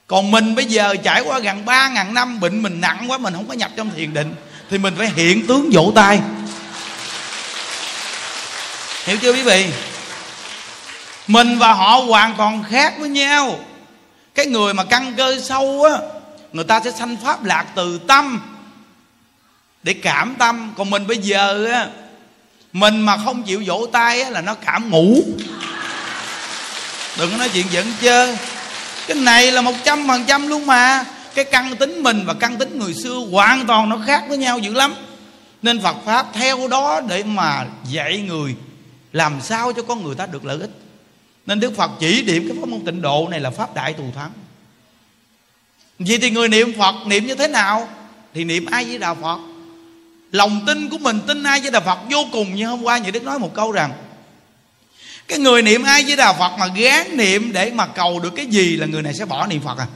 Còn 0.06 0.31
mình 0.31 0.55
bây 0.55 0.65
giờ 0.65 0.97
trải 1.05 1.21
qua 1.21 1.38
gần 1.38 1.65
ba 1.65 1.88
ngàn 1.88 2.15
năm, 2.15 2.41
bệnh 2.41 2.62
mình 2.62 2.81
nặng 2.81 3.05
quá, 3.09 3.19
mình 3.19 3.35
không 3.35 3.49
có 3.49 3.55
nhập 3.55 3.71
trong 3.77 3.91
thiền 3.91 4.15
định, 4.15 4.35
thì 4.71 4.79
mình 4.79 4.94
phải 4.99 5.11
hiện 5.17 5.47
tướng 5.47 5.71
vỗ 5.73 5.93
tay. 5.94 6.21
Hiểu 9.05 9.17
chưa 9.23 9.33
quý 9.33 9.43
vị? 9.43 9.71
Mình 11.27 11.59
và 11.59 11.73
họ 11.73 11.97
hoàn 11.97 12.35
toàn 12.37 12.65
khác 12.71 12.94
với 12.99 13.09
nhau. 13.09 13.59
Cái 14.35 14.47
người 14.47 14.75
mà 14.75 14.85
căn 14.85 15.15
cơ 15.17 15.41
sâu 15.41 15.85
á, 15.85 15.99
người 16.53 16.65
ta 16.65 16.81
sẽ 16.85 16.91
sanh 16.91 17.17
pháp 17.17 17.44
lạc 17.44 17.67
từ 17.75 17.99
tâm 18.09 18.41
để 19.83 19.94
cảm 20.03 20.35
tâm. 20.38 20.75
Còn 20.77 20.91
mình 20.91 21.06
bây 21.06 21.19
giờ 21.19 21.67
á 21.73 21.87
mình 22.76 23.00
mà 23.00 23.17
không 23.17 23.43
chịu 23.43 23.62
vỗ 23.67 23.87
tay 23.92 24.23
á 24.23 24.30
là 24.30 24.40
nó 24.40 24.54
cảm 24.54 24.90
ngủ. 24.90 25.23
Đừng 27.18 27.30
có 27.30 27.37
nói 27.37 27.49
chuyện 27.52 27.66
giận 27.71 27.92
chơi 28.00 28.38
cái 29.06 29.16
này 29.16 29.52
là 29.52 29.61
một 29.61 29.75
trăm 29.85 30.09
phần 30.09 30.25
trăm 30.26 30.49
luôn 30.49 30.66
mà. 30.66 31.04
Cái 31.35 31.45
căn 31.45 31.76
tính 31.76 32.02
mình 32.02 32.23
và 32.26 32.35
căn 32.35 32.56
tính 32.56 32.78
người 32.78 32.95
xưa 32.95 33.14
hoàn 33.33 33.66
toàn 33.66 33.88
nó 33.88 33.99
khác 34.06 34.25
với 34.28 34.38
nhau 34.38 34.59
dữ 34.59 34.73
lắm. 34.73 34.95
Nên 35.62 35.83
phật 35.83 35.97
pháp 36.04 36.26
theo 36.33 36.68
đó 36.68 37.00
để 37.09 37.23
mà 37.23 37.66
dạy 37.88 38.18
người 38.18 38.54
làm 39.12 39.40
sao 39.42 39.73
cho 39.73 39.83
con 39.83 40.04
người 40.04 40.14
ta 40.14 40.26
được 40.26 40.45
lợi 40.45 40.59
ích. 40.61 40.71
Nên 41.47 41.61
đức 41.61 41.76
phật 41.76 41.90
chỉ 42.00 42.23
điểm 42.23 42.49
cái 42.49 42.56
pháp 42.61 42.68
môn 42.68 42.85
tịnh 42.85 43.02
độ 43.02 43.28
này 43.30 43.40
là 43.40 43.50
pháp 43.50 43.75
đại 43.75 43.92
thù 43.92 44.04
thắng. 44.14 44.30
Vậy 45.99 46.18
thì 46.18 46.30
người 46.30 46.49
niệm 46.49 46.73
phật 46.78 46.95
niệm 47.06 47.26
như 47.26 47.35
thế 47.35 47.49
nào? 47.49 47.88
Thì 48.35 48.45
niệm 48.45 48.66
ai 48.66 48.85
với 48.85 48.99
đạo 48.99 49.16
phật 49.23 49.38
lòng 50.33 50.64
tin 50.66 50.88
của 50.88 50.99
mình 50.99 51.21
tin 51.26 51.42
ai 51.42 51.61
với 51.61 51.71
đà 51.71 51.80
phật 51.80 51.99
vô 52.11 52.26
cùng. 52.33 52.54
Như 52.54 52.66
hôm 52.66 52.83
qua 52.83 52.99
nhị 52.99 53.11
đức 53.11 53.23
nói 53.23 53.38
một 53.38 53.54
câu 53.54 53.73
rằng, 53.73 53.92
cái 55.28 55.38
người 55.38 55.62
niệm 55.62 55.83
ai 55.83 56.04
với 56.06 56.16
đà 56.16 56.33
phật 56.33 56.52
mà 56.59 56.66
gán 56.66 57.16
niệm 57.16 57.52
để 57.52 57.71
mà 57.75 57.87
cầu 57.87 58.21
được 58.21 58.33
cái 58.37 58.47
gì 58.47 58.76
là 58.76 58.87
người 58.87 59.02
này 59.02 59.14
sẽ 59.14 59.25
bỏ 59.25 59.47
niệm 59.47 59.61
phật 59.64 59.78
à? 59.78 59.87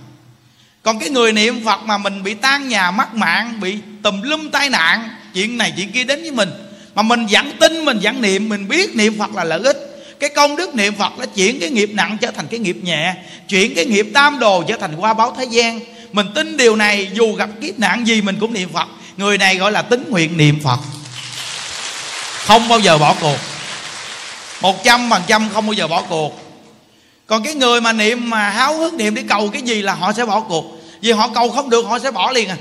Còn 0.82 0.98
cái 0.98 1.10
người 1.10 1.32
niệm 1.32 1.64
phật 1.64 1.80
mà 1.84 1.98
mình 1.98 2.22
bị 2.22 2.34
tan 2.34 2.68
nhà, 2.68 2.90
mất 2.90 3.14
mạng, 3.14 3.60
bị 3.60 3.78
tùm 4.02 4.22
lum 4.22 4.50
tai 4.50 4.70
nạn, 4.70 5.08
chuyện 5.34 5.58
này 5.58 5.72
chuyện 5.76 5.92
kia 5.92 6.04
đến 6.04 6.22
với 6.22 6.30
mình, 6.30 6.50
mà 6.94 7.02
mình 7.02 7.26
vẫn 7.30 7.52
tin, 7.60 7.84
mình 7.84 7.98
vẫn 8.02 8.22
niệm, 8.22 8.48
mình 8.48 8.68
biết 8.68 8.96
niệm 8.96 9.18
phật 9.18 9.34
là 9.34 9.44
lợi 9.44 9.60
ích. 9.64 9.76
Cái 10.20 10.30
công 10.30 10.56
đức 10.56 10.74
niệm 10.74 10.94
phật 10.94 11.12
nó 11.18 11.26
chuyển 11.26 11.60
cái 11.60 11.70
nghiệp 11.70 11.90
nặng 11.92 12.16
trở 12.20 12.30
thành 12.30 12.46
cái 12.50 12.60
nghiệp 12.60 12.76
nhẹ, 12.82 13.14
chuyển 13.48 13.74
cái 13.74 13.86
nghiệp 13.86 14.06
tam 14.14 14.38
đồ 14.38 14.62
trở 14.68 14.76
thành 14.76 14.96
qua 14.96 15.14
báo 15.14 15.34
thế 15.38 15.44
gian 15.44 15.80
mình 16.12 16.26
tin 16.34 16.56
điều 16.56 16.76
này, 16.76 17.10
dù 17.12 17.34
gặp 17.34 17.48
kiếp 17.60 17.78
nạn 17.78 18.06
gì 18.06 18.22
mình 18.22 18.36
cũng 18.40 18.52
niệm 18.52 18.68
phật. 18.72 18.88
Người 19.16 19.38
này 19.38 19.56
gọi 19.56 19.72
là 19.72 19.82
tính 19.82 20.04
nguyện 20.10 20.36
niệm 20.36 20.60
phật. 20.64 20.78
Không 22.46 22.68
bao 22.68 22.80
giờ 22.80 22.98
bỏ 22.98 23.14
cuộc. 23.20 23.36
Một 24.60 24.84
trăm 24.84 25.10
phần 25.10 25.22
trăm 25.26 25.48
không 25.52 25.66
bao 25.66 25.72
giờ 25.72 25.88
bỏ 25.88 26.02
cuộc. 26.02 26.40
Còn 27.26 27.44
cái 27.44 27.54
người 27.54 27.80
mà 27.80 27.92
niệm 27.92 28.30
mà 28.30 28.50
háo 28.50 28.76
hức 28.76 28.94
niệm 28.94 29.14
để 29.14 29.22
cầu 29.28 29.50
cái 29.52 29.62
gì 29.62 29.82
là 29.82 29.94
họ 29.94 30.12
sẽ 30.12 30.24
bỏ 30.24 30.40
cuộc. 30.40 30.64
Vì 31.00 31.12
họ 31.12 31.28
cầu 31.34 31.50
không 31.50 31.70
được, 31.70 31.82
họ 31.82 31.98
sẽ 31.98 32.10
bỏ 32.10 32.32
liền 32.32 32.48
à. 32.48 32.56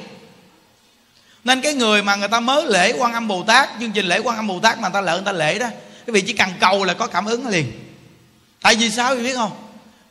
Nên 1.43 1.61
cái 1.61 1.73
người 1.73 2.03
mà 2.03 2.15
người 2.15 2.27
ta 2.27 2.39
mới 2.39 2.65
lễ 2.65 2.93
quan 2.97 3.13
âm 3.13 3.27
bồ 3.27 3.43
tát, 3.43 3.69
chương 3.79 3.91
trình 3.91 4.05
lễ 4.05 4.19
quan 4.19 4.35
âm 4.35 4.47
bồ 4.47 4.59
tát 4.59 4.79
mà 4.79 4.87
người 4.87 4.93
ta 4.93 5.01
lỡ 5.01 5.13
người 5.13 5.25
ta 5.25 5.31
lễ 5.31 5.59
đó, 5.59 5.67
cái 6.05 6.13
vị 6.13 6.21
chỉ 6.21 6.33
cần 6.33 6.49
cầu 6.59 6.83
là 6.83 6.93
có 6.93 7.07
cảm 7.07 7.25
ứng 7.25 7.47
liền. 7.47 7.71
Tại 8.61 8.75
vì 8.75 8.91
sao, 8.91 9.15
biết 9.15 9.35
không? 9.35 9.51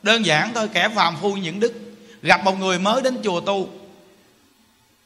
Đơn 0.03 0.25
giản 0.25 0.51
thôi, 0.55 0.67
kẻ 0.73 0.89
phàm 0.95 1.15
phu 1.21 1.33
những 1.33 1.59
đức 1.59 1.73
gặp 2.21 2.43
một 2.43 2.59
người 2.59 2.79
mới 2.79 3.01
đến 3.01 3.17
chùa 3.23 3.39
tu. 3.39 3.69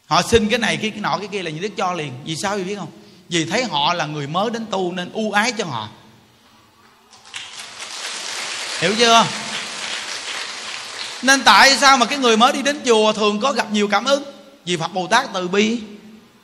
Họ 0.05 0.21
xin 0.21 0.49
cái 0.49 0.59
này 0.59 0.77
cái, 0.77 0.89
cái 0.89 0.99
nọ 0.99 1.17
cái 1.17 1.27
kia 1.31 1.43
là 1.43 1.49
như 1.49 1.59
đức 1.59 1.71
cho 1.77 1.93
liền. 1.93 2.11
Vì 2.25 2.35
sao 2.35 2.57
quý 2.57 2.63
biết 2.63 2.75
không? 2.75 2.91
Vì 3.29 3.45
thấy 3.45 3.63
họ 3.63 3.93
là 3.93 4.05
người 4.05 4.27
mới 4.27 4.49
đến 4.49 4.65
tu 4.71 4.91
nên 4.91 5.11
ưu 5.13 5.31
ái 5.31 5.51
cho 5.51 5.65
họ. 5.65 5.89
Hiểu 8.79 8.95
chưa? 8.97 9.25
Nên 11.21 11.43
tại 11.43 11.77
sao 11.77 11.97
mà 11.97 12.05
cái 12.05 12.17
người 12.17 12.37
mới 12.37 12.53
đi 12.53 12.61
đến 12.61 12.79
chùa 12.85 13.13
thường 13.13 13.39
có 13.39 13.51
gặp 13.51 13.71
nhiều 13.71 13.87
cảm 13.87 14.05
ứng? 14.05 14.23
Vì 14.65 14.77
phật 14.77 14.93
bồ 14.93 15.07
tát 15.07 15.29
từ 15.33 15.47
bi. 15.47 15.79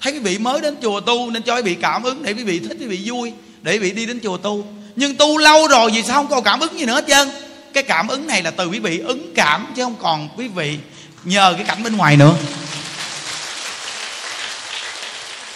Thấy 0.02 0.12
cái 0.12 0.22
vị 0.22 0.38
mới 0.38 0.62
đến 0.62 0.76
chùa 0.82 1.00
tu 1.00 1.32
nên 1.32 1.44
cho 1.44 1.56
cái 1.56 1.62
vị 1.62 1.76
cảm 1.76 2.04
ứng 2.04 2.24
để 2.24 2.34
quý 2.34 2.44
vị 2.44 2.60
thích 2.60 2.78
cái 2.80 2.88
vị 2.88 3.02
vui 3.06 3.34
để 3.62 3.74
quý 3.74 3.80
vị 3.80 3.92
đi 3.92 4.06
đến 4.06 4.20
chùa 4.24 4.38
tu. 4.38 4.68
Nhưng 4.96 5.16
tu 5.16 5.38
lâu 5.38 5.68
rồi 5.68 5.92
vì 5.94 6.04
sao 6.04 6.16
không 6.16 6.28
có 6.28 6.42
cảm 6.42 6.60
ứng 6.60 6.80
gì 6.80 6.86
nữa 6.86 6.96
hết 6.96 7.06
trơn? 7.08 7.30
Cái 7.74 7.84
cảm 7.84 8.08
ứng 8.08 8.28
này 8.28 8.44
là 8.44 8.52
từ 8.52 8.68
quý 8.68 8.80
vị, 8.80 9.00
ứng 9.00 9.34
cảm 9.36 9.74
chứ 9.76 9.84
không 9.84 9.96
còn 10.02 10.30
quý 10.38 10.48
vị 10.48 10.78
nhờ 11.24 11.54
cái 11.58 11.64
cảnh 11.64 11.84
bên 11.84 11.98
ngoài 11.98 12.18
nữa. 12.18 12.34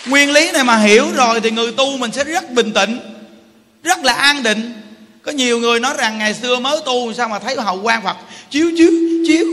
Nguyên 0.05 0.31
lý 0.31 0.51
này 0.51 0.63
mà 0.63 0.77
hiểu 0.77 1.07
rồi 1.15 1.41
thì 1.41 1.51
người 1.51 1.71
tu 1.71 1.97
mình 1.97 2.11
sẽ 2.11 2.23
rất 2.23 2.51
bình 2.51 2.73
tĩnh, 2.73 2.99
rất 3.83 4.03
là 4.03 4.13
an 4.13 4.43
định. 4.43 4.81
Có 5.23 5.31
nhiều 5.31 5.59
người 5.59 5.79
nói 5.79 5.93
rằng 5.97 6.17
ngày 6.17 6.33
xưa 6.33 6.59
mới 6.59 6.79
tu 6.85 7.13
sao 7.13 7.29
mà 7.29 7.39
thấy 7.39 7.55
hậu 7.55 7.81
quan 7.81 8.03
phật, 8.03 8.17
chiếu 8.49 8.71
chiếu 8.77 8.91
chiếu. 9.27 9.45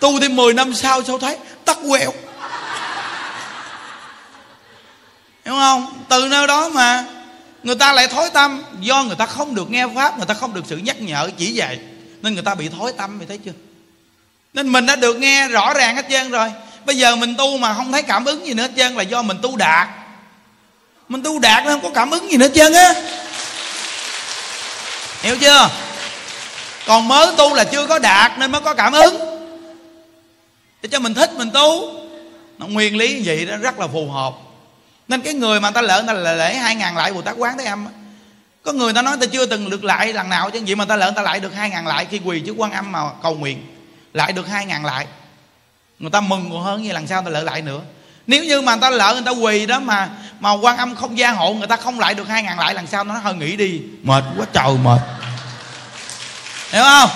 Tu 0.00 0.20
thêm 0.20 0.36
10 0.36 0.54
năm 0.54 0.74
sau 0.74 1.02
sao 1.02 1.18
thấy 1.18 1.36
tắt 1.64 1.78
quẹo. 1.88 2.12
Hiểu 5.44 5.54
không? 5.54 6.04
Từ 6.08 6.28
nơi 6.28 6.46
đó 6.46 6.68
mà 6.68 7.04
người 7.66 7.74
ta 7.74 7.92
lại 7.92 8.08
thối 8.08 8.30
tâm. 8.30 8.62
Do 8.80 9.02
người 9.02 9.16
ta 9.16 9.26
không 9.26 9.54
được 9.54 9.70
nghe 9.70 9.86
pháp, 9.94 10.16
người 10.16 10.26
ta 10.26 10.34
không 10.34 10.54
được 10.54 10.64
sự 10.68 10.76
nhắc 10.76 11.00
nhở, 11.00 11.30
chỉ 11.38 11.52
dạy 11.52 11.78
nên 12.22 12.34
người 12.34 12.42
ta 12.42 12.54
bị 12.54 12.68
thối 12.68 12.92
tâm, 12.96 13.18
mày 13.18 13.26
thấy 13.26 13.38
chưa? 13.44 13.52
Nên 14.54 14.72
mình 14.72 14.86
đã 14.86 14.96
được 14.96 15.16
nghe 15.16 15.48
rõ 15.48 15.74
ràng 15.74 15.96
hết 15.96 16.06
trơn 16.10 16.30
rồi. 16.30 16.52
Bây 16.84 16.96
giờ 16.96 17.16
mình 17.16 17.34
tu 17.38 17.58
mà 17.58 17.74
không 17.74 17.92
thấy 17.92 18.02
cảm 18.02 18.24
ứng 18.24 18.46
gì 18.46 18.54
nữa 18.54 18.62
hết 18.62 18.70
trơn 18.76 18.94
là 18.94 19.02
do 19.02 19.22
mình 19.22 19.36
tu 19.42 19.56
đạt. 19.56 19.88
Mình 21.08 21.22
tu 21.22 21.38
đạt 21.38 21.64
nó 21.64 21.70
không 21.70 21.82
có 21.82 21.90
cảm 21.94 22.10
ứng 22.10 22.30
gì 22.30 22.36
nữa 22.36 22.46
hết 22.46 22.52
trơn 22.54 22.72
á. 22.72 22.94
Hiểu 25.22 25.36
chưa? 25.40 25.68
Còn 26.86 27.08
mới 27.08 27.26
tu 27.36 27.54
là 27.54 27.64
chưa 27.64 27.86
có 27.86 27.98
đạt 27.98 28.38
nên 28.38 28.52
mới 28.52 28.60
có 28.60 28.74
cảm 28.74 28.92
ứng. 28.92 29.16
Để 30.82 30.88
cho 30.92 30.98
mình 30.98 31.14
thích 31.14 31.30
mình 31.34 31.50
tu. 31.50 31.92
Nó 32.58 32.66
nguyên 32.66 32.96
lý 32.96 33.14
như 33.14 33.22
vậy 33.24 33.46
đó, 33.46 33.56
rất 33.56 33.78
là 33.78 33.86
phù 33.86 34.10
hợp 34.10 34.32
nên 35.08 35.20
cái 35.20 35.34
người 35.34 35.60
mà 35.60 35.70
ta 35.70 35.82
lỡ 35.82 36.04
ta 36.06 36.12
là 36.12 36.32
lễ 36.34 36.54
hai 36.54 36.74
ngàn 36.74 36.96
lại, 36.96 37.12
bồ 37.12 37.22
tát 37.22 37.34
quán 37.38 37.58
thế 37.58 37.64
âm 37.64 37.86
có 38.66 38.72
người 38.72 38.92
ta 38.92 39.02
nói 39.02 39.16
ta 39.20 39.26
chưa 39.26 39.46
từng 39.46 39.70
được 39.70 39.84
lại 39.84 40.12
lần 40.12 40.28
nào, 40.28 40.50
chứ 40.50 40.60
vậy 40.66 40.74
mà 40.74 40.84
ta 40.84 40.96
lỡ 40.96 41.12
ta 41.16 41.22
lại 41.22 41.40
được 41.40 41.54
hai 41.54 41.70
ngàn 41.70 41.86
lại 41.86 42.06
khi 42.10 42.20
quỳ 42.24 42.40
trước 42.40 42.54
quan 42.56 42.72
âm 42.72 42.92
mà 42.92 43.00
cầu 43.22 43.34
nguyện. 43.34 43.66
Lại 44.12 44.32
được 44.32 44.48
hai 44.48 44.66
ngàn 44.66 44.84
lại. 44.84 45.06
Người 45.98 46.10
ta 46.10 46.20
mừng 46.20 46.50
còn 46.50 46.62
hơn 46.62 46.82
như 46.82 46.92
lần 46.92 47.06
sau 47.06 47.22
ta 47.22 47.30
lỡ 47.30 47.42
lại 47.42 47.62
nữa. 47.62 47.80
Nếu 48.26 48.44
như 48.44 48.60
mà 48.60 48.74
người 48.74 48.80
ta 48.80 48.90
lỡ 48.90 49.12
người 49.14 49.22
ta 49.26 49.30
quỳ 49.30 49.66
đó 49.66 49.80
mà 49.80 50.08
mà 50.40 50.52
quan 50.52 50.76
âm 50.76 50.94
không 50.94 51.18
gia 51.18 51.30
hộ, 51.30 51.54
người 51.54 51.66
ta 51.66 51.76
không 51.76 52.00
lại 52.00 52.14
được 52.14 52.28
hai 52.28 52.42
ngàn 52.42 52.58
lại, 52.58 52.74
lần 52.74 52.86
sau 52.86 53.04
nó 53.04 53.14
hơi 53.14 53.34
nghỉ 53.34 53.56
đi, 53.56 53.80
mệt 54.02 54.24
quá 54.38 54.46
trời 54.52 54.76
mệt. 54.82 55.00
Hiểu 56.70 56.82
không? 56.82 57.10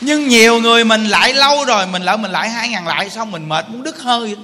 Nhưng 0.00 0.28
nhiều 0.28 0.60
người 0.60 0.84
mình 0.84 1.04
lại 1.04 1.34
lâu 1.34 1.64
rồi, 1.64 1.86
mình 1.86 2.02
lỡ 2.02 2.16
mình 2.16 2.32
lại 2.32 2.50
hai 2.50 2.68
ngàn 2.68 2.86
lại, 2.86 3.10
xong 3.10 3.30
mình 3.30 3.48
mệt, 3.48 3.68
muốn 3.68 3.82
đứt 3.82 4.00
hơi 4.00 4.36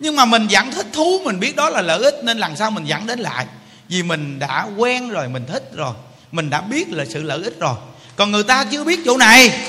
nhưng 0.00 0.16
mà 0.16 0.24
mình 0.24 0.46
vẫn 0.50 0.70
thích 0.70 0.86
thú 0.92 1.20
mình 1.24 1.40
biết 1.40 1.56
đó 1.56 1.70
là 1.70 1.82
lợi 1.82 2.02
ích 2.02 2.14
nên 2.22 2.38
lần 2.38 2.56
sau 2.56 2.70
mình 2.70 2.84
dẫn 2.84 3.06
đến 3.06 3.18
lại. 3.18 3.46
Vì 3.88 4.02
mình 4.02 4.38
đã 4.38 4.68
quen 4.76 5.08
rồi 5.08 5.28
mình 5.28 5.46
thích 5.46 5.70
rồi 5.74 5.94
mình 6.32 6.50
đã 6.50 6.60
biết 6.60 6.88
là 6.88 7.04
sự 7.04 7.22
lợi 7.22 7.42
ích 7.42 7.60
rồi. 7.60 7.74
Còn 8.16 8.32
người 8.32 8.42
ta 8.42 8.64
chưa 8.64 8.84
biết 8.84 9.00
chỗ 9.04 9.16
này. 9.16 9.60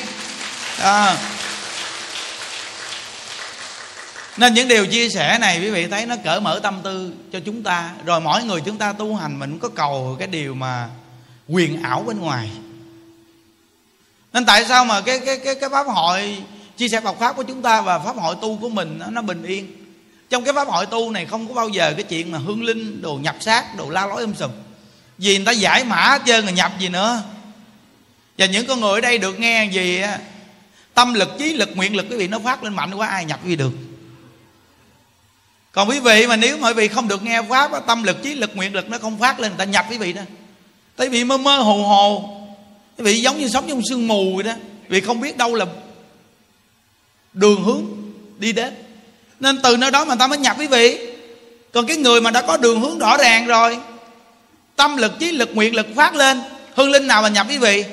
À. 0.81 1.17
nên 4.37 4.53
những 4.53 4.67
điều 4.67 4.85
chia 4.85 5.09
sẻ 5.09 5.37
này 5.41 5.59
quý 5.59 5.69
vị 5.69 5.87
thấy 5.87 6.05
nó 6.05 6.15
cởi 6.23 6.41
mở 6.41 6.59
tâm 6.63 6.79
tư 6.83 7.13
cho 7.33 7.39
chúng 7.45 7.63
ta. 7.63 7.91
Rồi 8.05 8.21
mỗi 8.21 8.43
người 8.43 8.61
chúng 8.61 8.77
ta 8.77 8.93
tu 8.93 9.15
hành 9.15 9.39
mình 9.39 9.51
cũng 9.51 9.59
có 9.59 9.69
cầu 9.69 10.15
cái 10.19 10.27
điều 10.27 10.53
mà 10.53 10.89
quyền 11.47 11.83
ảo 11.83 12.03
bên 12.07 12.19
ngoài. 12.19 12.49
Nên 14.33 14.45
tại 14.45 14.65
sao 14.65 14.85
mà 14.85 15.01
cái 15.01 15.19
cái 15.19 15.37
cái 15.37 15.55
cái 15.55 15.69
pháp 15.69 15.87
hội 15.87 16.37
chia 16.77 16.89
sẻ 16.89 17.01
Phật 17.01 17.19
pháp 17.19 17.35
của 17.35 17.43
chúng 17.43 17.61
ta 17.61 17.81
và 17.81 17.99
pháp 17.99 18.15
hội 18.15 18.35
tu 18.41 18.57
của 18.61 18.69
mình 18.69 18.99
nó, 18.99 19.05
nó 19.09 19.21
bình 19.21 19.43
yên? 19.43 19.86
Trong 20.29 20.43
cái 20.43 20.53
pháp 20.53 20.67
hội 20.67 20.85
tu 20.85 21.11
này 21.11 21.25
không 21.25 21.47
có 21.47 21.53
bao 21.53 21.69
giờ 21.69 21.93
cái 21.93 22.03
chuyện 22.03 22.31
mà 22.31 22.37
hương 22.37 22.63
linh, 22.63 23.01
đồ 23.01 23.15
nhập 23.15 23.35
sát 23.39 23.75
đồ 23.77 23.89
la 23.89 24.05
lối 24.05 24.21
um 24.21 24.33
sùm. 24.33 24.51
Vì 25.17 25.37
người 25.37 25.45
ta 25.45 25.51
giải 25.51 25.83
mã 25.83 26.01
hết 26.01 26.21
trơn 26.25 26.45
là 26.45 26.51
nhập 26.51 26.71
gì 26.79 26.89
nữa. 26.89 27.23
Và 28.37 28.45
những 28.45 28.67
con 28.67 28.79
người 28.79 28.93
ở 28.93 29.01
đây 29.01 29.17
được 29.17 29.39
nghe 29.39 29.65
gì 29.65 30.01
tâm 30.93 31.13
lực, 31.13 31.29
trí 31.39 31.53
lực, 31.53 31.69
nguyện 31.75 31.95
lực, 31.95 32.05
quý 32.09 32.17
vị 32.17 32.27
nó 32.27 32.39
phát 32.39 32.63
lên 32.63 32.73
mạnh 32.73 32.93
quá, 32.93 33.07
ai 33.07 33.25
nhập 33.25 33.39
gì 33.45 33.55
được. 33.55 33.71
Còn 35.71 35.89
quý 35.89 35.99
vị 35.99 36.27
mà 36.27 36.35
nếu 36.35 36.57
mà 36.57 36.67
quý 36.67 36.73
vị 36.73 36.87
không 36.87 37.07
được 37.07 37.23
nghe 37.23 37.41
pháp 37.49 37.87
tâm 37.87 38.03
lực, 38.03 38.23
trí 38.23 38.33
lực, 38.33 38.55
nguyện 38.55 38.73
lực 38.73 38.89
nó 38.89 38.97
không 38.97 39.19
phát 39.19 39.39
lên, 39.39 39.51
người 39.51 39.57
ta 39.57 39.63
nhập 39.65 39.85
quý 39.89 39.97
vị 39.97 40.13
đó. 40.13 40.21
Tại 40.95 41.09
vì 41.09 41.23
mơ 41.23 41.37
mơ 41.37 41.57
hồ 41.57 41.83
hồ, 41.83 42.37
quý 42.97 43.03
vị 43.03 43.21
giống 43.21 43.37
như 43.37 43.49
sống 43.49 43.65
trong 43.69 43.81
sương 43.89 44.07
mù 44.07 44.35
vậy 44.35 44.43
đó. 44.43 44.53
Vì 44.87 45.01
không 45.01 45.21
biết 45.21 45.37
đâu 45.37 45.55
là 45.55 45.65
đường 47.33 47.63
hướng 47.63 47.85
đi 48.39 48.51
đến 48.51 48.73
nên 49.39 49.61
từ 49.61 49.77
nơi 49.77 49.91
đó 49.91 50.05
mà 50.05 50.15
ta 50.15 50.27
mới 50.27 50.37
nhập 50.37 50.55
quý 50.59 50.67
vị. 50.67 50.99
Còn 51.73 51.87
cái 51.87 51.97
người 51.97 52.21
mà 52.21 52.31
đã 52.31 52.41
có 52.41 52.57
đường 52.57 52.81
hướng 52.81 52.99
rõ 52.99 53.17
ràng 53.17 53.47
rồi, 53.47 53.79
tâm 54.75 54.97
lực, 54.97 55.11
trí 55.19 55.31
lực, 55.31 55.49
nguyện 55.53 55.75
lực 55.75 55.87
phát 55.95 56.15
lên 56.15 56.41
hương 56.75 56.91
linh 56.91 57.07
nào 57.07 57.21
mà 57.21 57.29
nhập 57.29 57.47
quý 57.49 57.57
vị. 57.57 57.85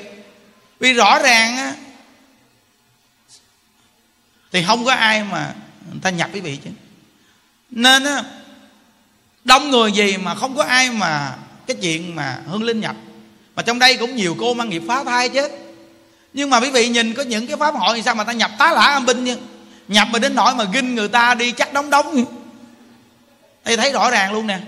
Vì 0.80 0.92
rõ 0.92 1.18
ràng 1.18 1.56
á, 1.56 1.74
thì 4.52 4.64
không 4.66 4.84
có 4.84 4.92
ai 4.92 5.24
mà 5.24 5.54
người 5.90 6.00
ta 6.02 6.10
nhập 6.10 6.30
quý 6.32 6.40
vị 6.40 6.58
chứ. 6.64 6.70
Nên 7.70 8.04
á, 8.04 8.22
đông 9.44 9.70
người 9.70 9.92
gì 9.92 10.16
mà 10.16 10.34
không 10.34 10.56
có 10.56 10.62
ai 10.62 10.90
mà 10.90 11.36
cái 11.66 11.76
chuyện 11.82 12.14
mà 12.14 12.38
hương 12.46 12.62
linh 12.62 12.80
nhập. 12.80 12.96
Mà 13.56 13.62
trong 13.62 13.78
đây 13.78 13.96
cũng 13.96 14.16
nhiều 14.16 14.36
cô 14.40 14.54
mang 14.54 14.70
nghiệp 14.70 14.82
phá 14.88 15.04
thai 15.04 15.28
chứ. 15.28 15.48
Nhưng 16.32 16.50
mà 16.50 16.60
quý 16.60 16.70
vị 16.70 16.88
nhìn 16.88 17.14
có 17.14 17.22
những 17.22 17.46
cái 17.46 17.56
pháp 17.56 17.74
hội 17.74 17.96
thì 17.96 18.02
sao 18.02 18.14
mà 18.14 18.24
ta 18.24 18.32
nhập 18.32 18.50
tá 18.58 18.72
lả 18.72 18.82
âm 18.82 19.06
binh 19.06 19.26
chứ? 19.26 19.36
Nhập 19.88 20.08
mà 20.10 20.18
đến 20.18 20.34
nỗi 20.34 20.54
mà 20.54 20.64
ginh 20.72 20.94
người 20.94 21.08
ta 21.08 21.34
đi 21.34 21.52
chắc 21.52 21.72
đóng 21.72 21.90
đóng. 21.90 22.24
Thì 23.64 23.76
thấy 23.76 23.92
rõ 23.92 24.10
ràng 24.10 24.32
luôn 24.32 24.46
nè. 24.46 24.58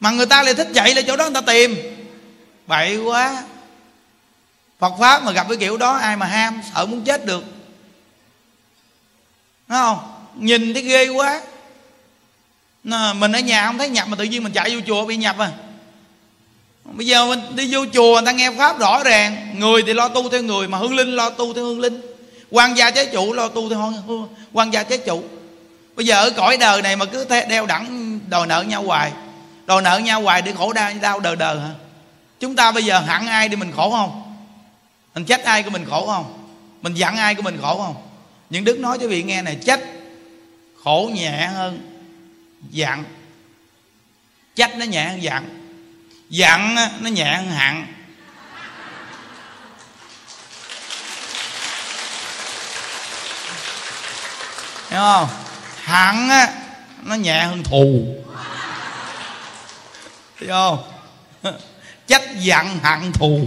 Mà 0.00 0.10
người 0.10 0.26
ta 0.26 0.42
lại 0.42 0.54
thích 0.54 0.68
chạy 0.74 0.94
lên 0.94 1.04
chỗ 1.06 1.16
đó 1.16 1.24
người 1.24 1.34
ta 1.34 1.40
tìm. 1.40 1.76
Bậy 2.66 2.96
quá. 2.96 3.42
Phật 4.78 4.92
Pháp 5.00 5.24
mà 5.24 5.32
gặp 5.32 5.46
cái 5.48 5.56
kiểu 5.56 5.76
đó, 5.76 5.92
ai 5.92 6.16
mà 6.16 6.26
ham, 6.26 6.60
Sợ 6.74 6.86
muốn 6.86 7.04
chết 7.04 7.26
được. 7.26 7.44
Đúng 9.68 9.78
không? 9.78 9.98
Nhìn 10.34 10.74
thấy 10.74 10.82
ghê 10.82 11.08
quá. 11.08 11.40
Mình 13.14 13.32
ở 13.32 13.40
nhà 13.40 13.66
không 13.66 13.78
thấy 13.78 13.88
nhập 13.88 14.08
Mà 14.08 14.16
tự 14.16 14.24
nhiên 14.24 14.42
mình 14.42 14.52
chạy 14.52 14.74
vô 14.74 14.80
chùa 14.86 15.06
bị 15.06 15.16
nhập 15.16 15.38
à. 15.38 15.50
Bây 16.84 17.06
giờ 17.06 17.26
mình 17.26 17.40
đi 17.56 17.74
vô 17.74 17.86
chùa, 17.92 18.14
Người 18.14 18.26
ta 18.26 18.32
nghe 18.32 18.50
Pháp 18.58 18.78
rõ 18.78 19.02
ràng. 19.02 19.54
Người 19.58 19.82
thì 19.86 19.92
lo 19.94 20.08
tu 20.08 20.30
theo 20.30 20.42
người 20.42 20.68
Mà 20.68 20.78
hương 20.78 20.94
linh, 20.94 21.16
lo 21.16 21.30
tu 21.30 21.54
theo 21.54 21.64
hương 21.64 21.80
linh 21.80 22.15
quan 22.50 22.76
gia 22.76 22.90
chế 22.90 23.06
chủ 23.06 23.32
lo 23.32 23.48
tu 23.48 23.70
thôi 23.70 23.92
quan 24.52 24.72
gia 24.72 24.82
chế 24.82 24.96
chủ. 24.96 25.22
Bây 25.96 26.06
giờ 26.06 26.20
ở 26.20 26.30
cõi 26.30 26.56
đời 26.56 26.82
này 26.82 26.96
mà 26.96 27.04
cứ 27.04 27.26
đeo 27.48 27.66
đẳng, 27.66 28.18
đòi 28.28 28.46
nợ 28.46 28.62
nhau 28.62 28.82
hoài. 28.82 29.12
Đòi 29.66 29.82
nợ 29.82 29.98
nhau 29.98 30.22
hoài 30.22 30.42
để 30.42 30.52
khổ 30.52 30.72
đau 30.72 30.92
đau 31.02 31.20
đời 31.20 31.36
đời 31.36 31.60
hả? 31.60 31.70
Chúng 32.40 32.56
ta 32.56 32.72
bây 32.72 32.84
giờ 32.84 33.00
hẳn 33.00 33.26
ai 33.26 33.48
đi 33.48 33.56
mình 33.56 33.72
khổ 33.76 33.90
không? 33.90 34.22
Mình 35.14 35.24
trách 35.24 35.44
ai 35.44 35.62
của 35.62 35.70
mình 35.70 35.84
khổ 35.90 36.06
không? 36.06 36.48
Mình 36.82 36.94
dặn 36.94 37.16
ai 37.16 37.34
của 37.34 37.42
mình 37.42 37.58
khổ 37.62 37.82
không? 37.82 37.94
Những 38.50 38.64
đức 38.64 38.78
nói 38.78 38.98
cho 39.00 39.08
vị 39.08 39.22
nghe 39.22 39.42
này, 39.42 39.56
trách 39.64 39.80
khổ 40.84 41.10
nhẹ 41.14 41.46
hơn 41.46 41.80
dặn. 42.70 43.04
Trách 44.54 44.76
nó 44.76 44.84
nhẹ 44.84 45.04
hơn 45.04 45.22
dặn. 45.22 45.48
Dặn 46.30 46.76
nó 47.00 47.10
nhẹ 47.10 47.34
hơn 47.36 47.50
hận 47.50 47.86
hiểu 54.96 55.04
không? 55.04 55.28
Hẳn 55.82 56.28
á, 56.28 56.52
nó 57.02 57.14
nhẹ 57.14 57.44
hơn 57.44 57.62
thù. 57.62 58.06
Hiểu 60.40 60.50
không? 60.50 60.78
Trách 62.06 62.22
giận 62.38 62.66
hận 62.82 63.12
thù. 63.12 63.40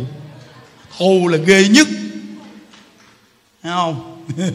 Thù 0.97 1.27
là 1.27 1.37
ghê 1.37 1.67
nhất. 1.67 1.87
Hiểu 3.63 3.73
không? 3.73 4.25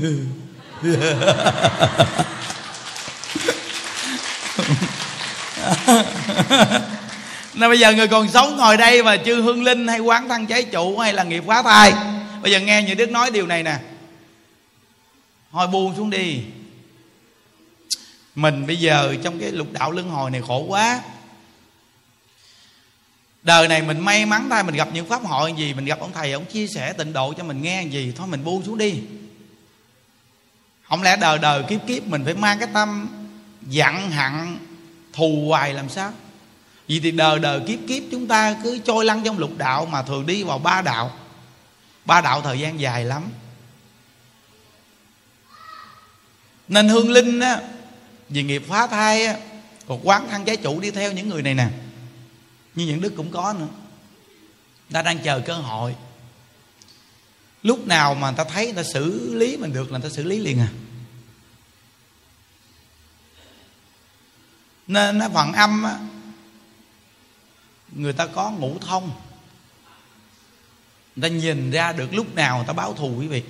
Nên 7.55 7.71
bây 7.71 7.79
giờ 7.79 7.93
người 7.93 8.09
còn 8.09 8.29
sống 8.29 8.57
ngồi 8.57 8.77
đây 8.77 9.03
mà 9.03 9.17
chưa 9.17 9.43
hương 9.43 9.63
linh 9.63 9.89
hay 9.89 9.99
quán 9.99 10.29
thân 10.29 10.47
cháy 10.47 10.63
trụ 10.63 10.99
hay 10.99 11.13
là 11.13 11.23
nghiệp 11.23 11.43
quá 11.47 11.63
thai? 11.63 11.95
Bây 12.43 12.53
giờ 12.53 12.61
nghe 12.61 12.83
như 12.83 12.95
Đức 12.95 13.11
nói 13.11 13.31
điều 13.31 13.47
này 13.47 13.63
nè. 13.63 13.79
Hồi 15.51 15.67
buồn 15.67 15.95
xuống 15.97 16.11
đi 16.11 16.41
mình 18.35 18.67
bây 18.67 18.77
giờ 18.77 19.17
trong 19.25 19.39
cái 19.39 19.53
lục 19.53 19.73
đạo 19.73 19.91
luân 19.91 20.09
hồi 20.09 20.31
này 20.31 20.43
khổ 20.47 20.65
quá. 20.69 21.03
Đời 23.43 23.69
này 23.69 23.83
mình 23.83 23.99
may 23.99 24.27
mắn 24.27 24.47
thay 24.51 24.63
mình 24.63 24.75
gặp 24.75 24.89
những 24.93 25.09
pháp 25.09 25.23
hội 25.25 25.53
gì, 25.53 25.75
mình 25.75 25.85
gặp 25.85 26.01
ông 26.01 26.13
thầy, 26.13 26.33
ông 26.33 26.45
chia 26.45 26.67
sẻ 26.67 26.93
tịnh 26.93 27.13
độ 27.13 27.33
cho 27.33 27.45
mình 27.45 27.63
nghe 27.63 27.85
gì, 27.85 28.13
thôi 28.17 28.27
mình 28.27 28.45
buông 28.45 28.65
xuống 28.65 28.79
đi. 28.79 29.03
Không 30.83 31.03
lẽ 31.03 31.17
đời 31.17 31.39
đời 31.39 31.63
kiếp 31.69 31.81
kiếp 31.87 32.07
mình 32.07 32.25
phải 32.25 32.35
mang 32.35 32.59
cái 32.59 32.69
tâm 32.75 33.09
giận 33.63 34.11
hận 34.11 34.59
thù 35.13 35.45
hoài 35.49 35.75
làm 35.75 35.89
sao? 35.89 36.13
Vì 36.87 37.01
thì 37.01 37.11
đời 37.11 37.39
đời 37.39 37.61
kiếp 37.67 37.79
kiếp 37.89 38.03
chúng 38.11 38.27
ta 38.27 38.57
cứ 38.65 38.79
trôi 38.79 39.05
lăn 39.05 39.23
trong 39.25 39.39
lục 39.39 39.51
đạo 39.57 39.87
mà 39.87 40.03
thường 40.03 40.27
đi 40.27 40.43
vào 40.43 40.59
ba 40.59 40.83
đạo. 40.83 41.11
Ba 42.05 42.21
đạo 42.21 42.41
thời 42.41 42.59
gian 42.59 42.81
dài 42.81 43.05
lắm. 43.05 43.23
Nên 46.69 46.89
hương 46.89 47.11
linh 47.11 47.41
á 47.41 47.61
vì 48.29 48.43
nghiệp 48.43 48.63
phá 48.69 48.87
thai 48.87 49.27
á 49.27 49.37
còn 49.87 50.01
quán 50.09 50.29
thân 50.31 50.45
trái 50.45 50.57
chủ 50.57 50.81
đi 50.81 50.91
theo 50.91 51.13
những 51.13 51.29
người 51.29 51.43
này 51.43 51.55
nè. 51.55 51.69
Như 52.75 52.87
những 52.87 53.01
đức 53.01 53.13
cũng 53.17 53.31
có 53.31 53.53
nữa. 53.59 53.69
Ta 54.93 55.03
đang 55.03 55.19
chờ 55.19 55.41
cơ 55.41 55.55
hội. 55.55 55.95
Lúc 57.63 57.87
nào 57.87 58.15
mà 58.15 58.33
ta 58.33 58.45
thấy 58.45 58.73
ta 58.73 58.83
xử 58.83 59.35
lý 59.35 59.57
mình 59.57 59.73
được 59.73 59.93
là 59.93 59.99
ta 59.99 60.09
xử 60.09 60.25
lý 60.25 60.39
liền 60.39 60.59
à. 60.59 60.69
Nên 64.87 65.19
nó 65.19 65.29
phần 65.29 65.53
âm 65.53 65.83
á, 65.83 65.99
người 67.93 68.13
ta 68.13 68.27
có 68.27 68.51
ngũ 68.51 68.79
thông. 68.79 69.11
Người 71.17 71.31
ta 71.31 71.37
nhìn 71.37 71.71
ra 71.71 71.93
được 71.93 72.15
lúc 72.15 72.35
nào 72.35 72.57
người 72.57 72.67
ta 72.67 72.73
báo 72.73 72.95
thù 72.95 73.17
quý 73.19 73.29
vị 73.29 73.43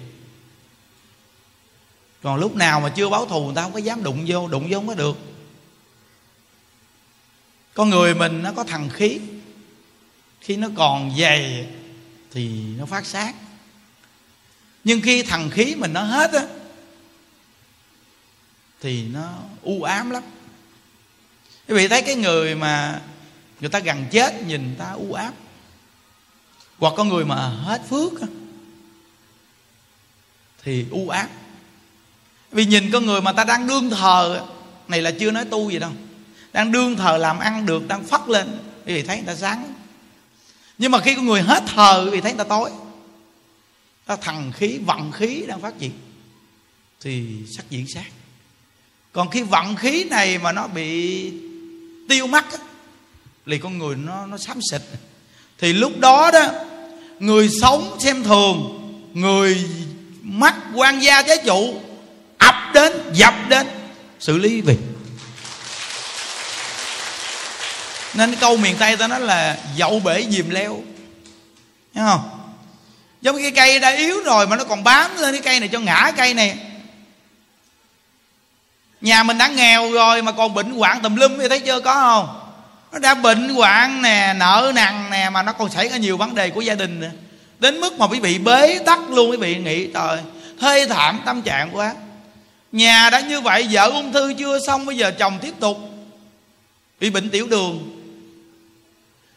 còn 2.24 2.40
lúc 2.40 2.56
nào 2.56 2.80
mà 2.80 2.88
chưa 2.88 3.08
báo 3.08 3.26
thù 3.26 3.44
người 3.44 3.54
ta 3.54 3.62
không 3.62 3.72
có 3.72 3.78
dám 3.78 4.02
đụng 4.02 4.24
vô 4.26 4.48
đụng 4.48 4.66
vô 4.70 4.78
không 4.78 4.86
có 4.86 4.94
được. 4.94 5.18
Con 7.74 7.90
người 7.90 8.14
mình 8.14 8.42
nó 8.42 8.52
có 8.52 8.64
thằng 8.64 8.88
khí. 8.88 9.20
Khi 10.40 10.56
nó 10.56 10.68
còn 10.76 11.16
dày 11.18 11.66
thì 12.30 12.64
nó 12.78 12.86
phát 12.86 13.06
sáng. 13.06 13.34
Nhưng 14.84 15.00
khi 15.00 15.22
thằng 15.22 15.50
khí 15.50 15.74
mình 15.74 15.92
nó 15.92 16.02
hết 16.02 16.32
á 16.32 16.46
thì 18.80 19.02
nó 19.02 19.32
u 19.62 19.82
ám 19.82 20.10
lắm. 20.10 20.22
Quý 21.68 21.74
vị 21.74 21.88
thấy 21.88 22.02
cái 22.02 22.14
người 22.14 22.54
mà 22.54 23.02
người 23.60 23.70
ta 23.70 23.78
gần 23.78 24.04
chết 24.10 24.42
nhìn 24.42 24.66
người 24.66 24.76
ta 24.78 24.92
u 24.92 25.12
ám. 25.12 25.32
Hoặc 26.78 26.94
con 26.96 27.08
người 27.08 27.24
mà 27.24 27.48
hết 27.48 27.82
phước 27.88 28.20
á, 28.20 28.26
thì 30.62 30.86
u 30.90 31.08
ám 31.08 31.28
vì 32.54 32.66
nhìn 32.66 32.90
con 32.90 33.06
người 33.06 33.20
mà 33.20 33.32
ta 33.32 33.44
đang 33.44 33.66
đương 33.66 33.90
thờ. 33.90 34.40
Này 34.88 35.02
là 35.02 35.10
chưa 35.10 35.30
nói 35.30 35.44
tu 35.44 35.70
gì 35.70 35.78
đâu. 35.78 35.90
Đang 36.52 36.72
đương 36.72 36.96
thờ 36.96 37.16
làm 37.16 37.38
ăn 37.38 37.66
được, 37.66 37.88
đang 37.88 38.04
phất 38.04 38.20
lên 38.28 38.46
quý 38.86 38.94
vị 38.94 39.02
thấy 39.02 39.16
người 39.16 39.26
ta 39.26 39.34
sáng. 39.34 39.74
Nhưng 40.78 40.90
mà 40.90 41.00
khi 41.00 41.14
con 41.14 41.26
người 41.26 41.42
hết 41.42 41.62
thờ 41.74 42.02
quý 42.04 42.10
vị 42.10 42.20
thấy 42.20 42.32
người 42.32 42.44
ta 42.44 42.48
tối. 42.48 42.70
Ta 44.06 44.16
thần 44.16 44.52
khí, 44.52 44.78
vận 44.86 45.12
khí 45.12 45.44
đang 45.48 45.60
phát 45.60 45.78
triển, 45.78 45.92
thì 47.00 47.26
sắc 47.56 47.70
diễn 47.70 47.86
sát 47.94 48.04
còn 49.14 49.30
khi 49.30 49.42
vận 49.42 49.76
khí 49.76 50.04
này 50.04 50.38
mà 50.38 50.52
nó 50.52 50.66
bị 50.66 51.32
tiêu 52.08 52.26
mất 52.26 52.44
thì 53.46 53.58
con 53.58 53.78
người 53.78 53.96
nó 53.96 54.26
nó 54.26 54.38
xám 54.38 54.58
xịt. 54.70 54.82
Thì 55.58 55.72
lúc 55.72 55.98
đó 55.98 56.30
đó, 56.30 56.46
người 57.18 57.48
sống 57.60 57.96
xem 58.00 58.22
thường, 58.22 58.80
người 59.14 59.64
mắt 60.22 60.54
quan 60.74 61.02
gia 61.02 61.22
trái 61.22 61.38
chủ 61.46 61.80
đến, 62.84 63.10
dập 63.12 63.34
đến, 63.48 63.66
xử 64.20 64.38
lý 64.38 64.60
về 64.60 64.76
nên 68.14 68.36
câu 68.36 68.56
miền 68.56 68.76
tây 68.78 68.96
ta 68.96 69.06
nói 69.06 69.20
là 69.20 69.56
dậu 69.76 70.00
bể 70.00 70.26
dìm 70.30 70.50
leo. 70.50 70.80
Thấy 71.94 72.04
không? 72.06 72.20
Giống 73.20 73.42
cái 73.42 73.50
cây 73.50 73.78
đã 73.78 73.90
yếu 73.90 74.22
rồi 74.24 74.46
mà 74.46 74.56
nó 74.56 74.64
còn 74.64 74.84
bám 74.84 75.16
lên 75.16 75.34
cái 75.34 75.42
cây 75.42 75.60
này 75.60 75.68
cho 75.68 75.78
ngã 75.78 76.12
cây 76.16 76.34
này. 76.34 76.58
Nhà 79.00 79.22
mình 79.22 79.38
đã 79.38 79.48
nghèo 79.48 79.92
rồi 79.92 80.22
mà 80.22 80.32
còn 80.32 80.54
bệnh 80.54 80.70
hoạn 80.70 81.00
tùm 81.02 81.16
lum 81.16 81.38
thì 81.38 81.48
thấy 81.48 81.60
chưa, 81.60 81.80
có 81.80 81.94
không? 81.94 82.40
Nó 82.92 82.98
đã 82.98 83.14
bệnh 83.14 83.48
hoạn 83.48 84.02
nè, 84.02 84.34
nợ 84.36 84.72
nần 84.74 85.10
nè, 85.10 85.30
mà 85.30 85.42
nó 85.42 85.52
còn 85.52 85.70
xảy 85.70 85.88
ra 85.88 85.96
nhiều 85.96 86.16
vấn 86.16 86.34
đề 86.34 86.50
của 86.50 86.60
gia 86.60 86.74
đình 86.74 87.00
nè 87.00 87.08
đến 87.58 87.80
mức 87.80 87.98
mà 87.98 88.06
quý 88.06 88.20
vị 88.20 88.38
bế 88.38 88.78
tắc 88.86 89.10
luôn, 89.10 89.30
quý 89.30 89.36
vị 89.36 89.56
nghĩ, 89.56 89.88
trời, 89.94 90.18
thê 90.60 90.86
thảm 90.86 91.20
tâm 91.24 91.42
trạng 91.42 91.76
quá 91.76 91.94
nhà 92.74 93.10
đã 93.10 93.20
như 93.20 93.40
vậy, 93.40 93.68
vợ 93.70 93.90
ung 93.90 94.12
thư 94.12 94.34
chưa 94.38 94.58
xong, 94.66 94.86
bây 94.86 94.96
giờ 94.96 95.12
chồng 95.18 95.38
tiếp 95.42 95.54
tục. 95.60 95.78
Bị 97.00 97.10
bệnh 97.10 97.30
tiểu 97.30 97.46
đường. 97.46 98.00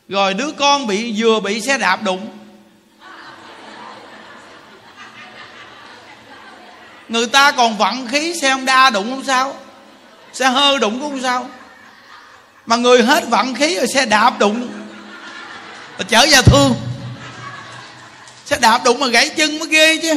Rồi 0.09 0.33
đứa 0.33 0.51
con 0.51 0.87
bị, 0.87 1.13
vừa 1.17 1.39
bị 1.39 1.61
xe 1.61 1.77
đạp 1.77 2.03
đụng. 2.03 2.27
Người 7.09 7.27
ta 7.27 7.51
còn 7.51 7.77
vận 7.77 8.07
khí, 8.07 8.33
xe 8.41 8.49
honda 8.49 8.89
đụng 8.89 9.09
không 9.09 9.23
sao? 9.23 9.55
Xe 10.33 10.47
hơi 10.49 10.79
đụng 10.79 10.99
cũng 10.99 11.11
không 11.11 11.21
sao. 11.21 11.49
Mà 12.65 12.75
người 12.75 13.03
hết 13.03 13.27
vận 13.29 13.53
khí 13.53 13.75
rồi 13.75 13.87
xe 13.87 14.05
đạp 14.05 14.39
đụng. 14.39 14.67
Mà 15.97 16.03
chở 16.03 16.25
nhà 16.25 16.41
thương. 16.41 16.75
Xe 18.45 18.57
đạp 18.61 18.81
đụng 18.85 18.99
mà 18.99 19.07
gãy 19.07 19.29
chân 19.29 19.59
mới 19.59 19.67
ghê 19.67 19.97
chứ 19.97 20.13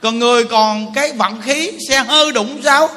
còn 0.00 0.18
người 0.18 0.44
còn 0.44 0.92
cái 0.94 1.12
vận 1.12 1.42
khí 1.42 1.72
xe 1.88 1.98
hơi 1.98 2.32
đụng 2.32 2.60
sao 2.64 2.88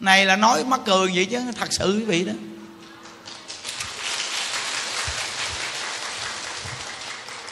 này 0.00 0.26
là 0.26 0.36
nói 0.36 0.64
mắc 0.64 0.80
cười 0.86 1.10
vậy 1.14 1.24
chứ 1.24 1.40
thật 1.58 1.68
sự 1.70 1.94
quý 1.98 2.04
vị 2.04 2.24
đó. 2.24 2.32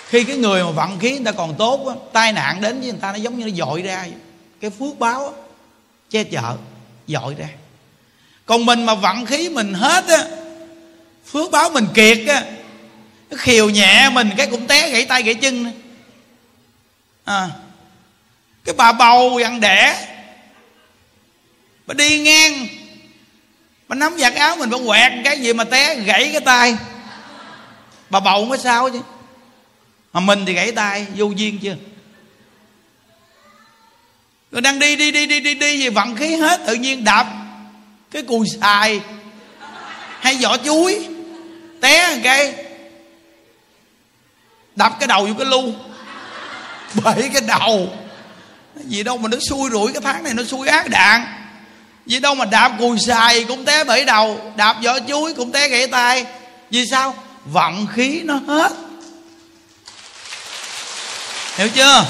Khi 0.09 0.25
cái 0.25 0.37
người 0.37 0.65
mà 0.65 0.71
vận 0.71 0.99
khí 0.99 1.11
người 1.11 1.25
ta 1.25 1.33
còn 1.33 1.55
tốt 1.59 1.87
á, 1.89 1.95
tai 2.13 2.33
nạn 2.33 2.61
đến 2.61 2.81
với 2.81 2.91
người 2.91 3.01
ta 3.01 3.13
nó 3.13 3.17
giống 3.17 3.39
như 3.39 3.45
nó 3.45 3.51
dội 3.57 3.83
ra 3.83 4.03
vậy. 4.03 4.13
cái 4.61 4.71
phước 4.71 4.99
báo 4.99 5.27
á, 5.27 5.33
che 6.11 6.25
chở 6.25 6.57
dội 7.07 7.35
ra. 7.35 7.49
Còn 8.47 8.67
mình 8.67 8.87
mà 8.87 8.95
vận 8.95 9.27
khí 9.27 9.49
mình 9.49 9.75
hết 9.75 10.05
á 10.09 10.25
phước 11.27 11.51
báo 11.51 11.71
mình 11.71 11.87
kiệt 11.95 12.19
á 12.29 12.45
nó 13.31 13.37
khiều 13.41 13.71
nhẹ 13.71 14.11
mình 14.13 14.31
cái 14.37 14.47
cũng 14.47 14.67
té 14.67 14.91
gãy 14.91 15.05
tay 15.05 15.23
gãy 15.23 15.35
chân 15.35 15.73
à 17.25 17.51
cái 18.65 18.75
bà 18.75 18.93
bầu 18.93 19.41
ăn 19.45 19.61
đẻ. 19.61 20.09
Bà 21.87 21.95
đi 21.95 22.19
ngang. 22.19 22.67
Bà 23.89 23.97
nắm 23.97 24.17
giặt 24.19 24.35
áo 24.35 24.57
mình, 24.57 24.71
bà 24.71 24.79
quẹt 24.87 25.13
cái 25.25 25.41
gì 25.41 25.53
mà 25.53 25.65
té, 25.65 25.95
gãy 25.95 26.31
cái 26.33 26.41
tay. 26.41 26.77
Bà 28.11 28.21
bầu 28.21 28.45
mới 28.45 28.59
sao 28.59 28.91
chứ? 28.91 29.01
Mà 30.13 30.21
mình 30.21 30.47
thì 30.47 30.53
gãy 30.53 30.73
tay, 30.73 31.07
vô 31.17 31.31
duyên 31.37 31.59
chưa? 31.59 31.77
Rồi 34.53 34.61
đang 34.61 34.79
đi 34.79 34.97
đi 34.97 35.11
đi 35.11 35.27
đi 35.27 35.41
đi 35.41 35.55
đi 35.55 35.79
gì 35.79 35.89
vận 35.89 36.17
khí 36.17 36.37
hết, 36.37 36.61
tự 36.67 36.75
nhiên 36.75 37.05
đạp 37.05 37.27
cái 38.11 38.23
cùi 38.23 38.47
xài. 38.61 39.01
Hay 40.21 40.39
vỏ 40.43 40.57
chuối. 40.57 41.09
Té 41.81 42.15
một 42.15 42.21
cái. 42.25 42.55
Đập 44.77 44.93
cái 45.01 45.07
đầu 45.07 45.27
vô 45.27 45.35
cái 45.39 45.47
lu. 45.47 45.73
Bể 47.05 47.29
cái 47.33 47.43
đầu 47.49 48.04
vì 48.75 49.03
đâu 49.03 49.19
mà 49.19 49.29
nó 49.29 49.37
xui 49.49 49.71
rủi 49.71 49.93
cái 49.93 50.03
tháng 50.05 50.25
này 50.25 50.35
nó 50.35 50.43
xui 50.45 50.69
ác 50.69 50.91
đạn? 50.91 51.25
Vì 52.07 52.21
đâu 52.21 52.35
mà 52.35 52.45
đạp 52.45 52.73
cùi 52.79 52.99
xài 52.99 53.45
cũng 53.45 53.65
té 53.65 53.85
bể 53.85 54.05
đầu, 54.05 54.53
đạp 54.57 54.77
vỏ 54.85 54.99
chuối 55.09 55.35
cũng 55.35 55.53
té 55.53 55.69
gãy 55.69 55.87
tay. 55.87 56.27
Vì 56.71 56.87
sao? 56.87 57.15
Vận 57.45 57.87
khí 57.87 58.21
nó 58.25 58.41
hết. 58.47 58.73
Hiểu 61.57 61.69
chưa? 61.69 62.05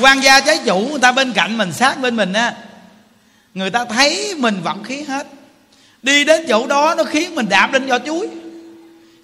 Quan 0.00 0.20
gia 0.20 0.40
trái 0.40 0.60
chủ, 0.66 0.78
người 0.78 0.98
ta 0.98 1.12
bên 1.12 1.32
cạnh 1.32 1.58
mình, 1.58 1.72
sát 1.72 2.00
bên 2.00 2.16
mình 2.16 2.32
á, 2.32 2.54
người 3.54 3.70
ta 3.70 3.84
thấy 3.84 4.34
mình 4.38 4.60
vận 4.62 4.84
khí 4.84 5.02
hết. 5.02 5.26
Đi 6.02 6.24
đến 6.24 6.44
chỗ 6.48 6.66
đó 6.66 6.94
nó 6.94 7.04
khiến 7.04 7.34
mình 7.34 7.48
đạp 7.48 7.72
lên 7.72 7.86
vỏ 7.86 7.98
chuối. 7.98 8.28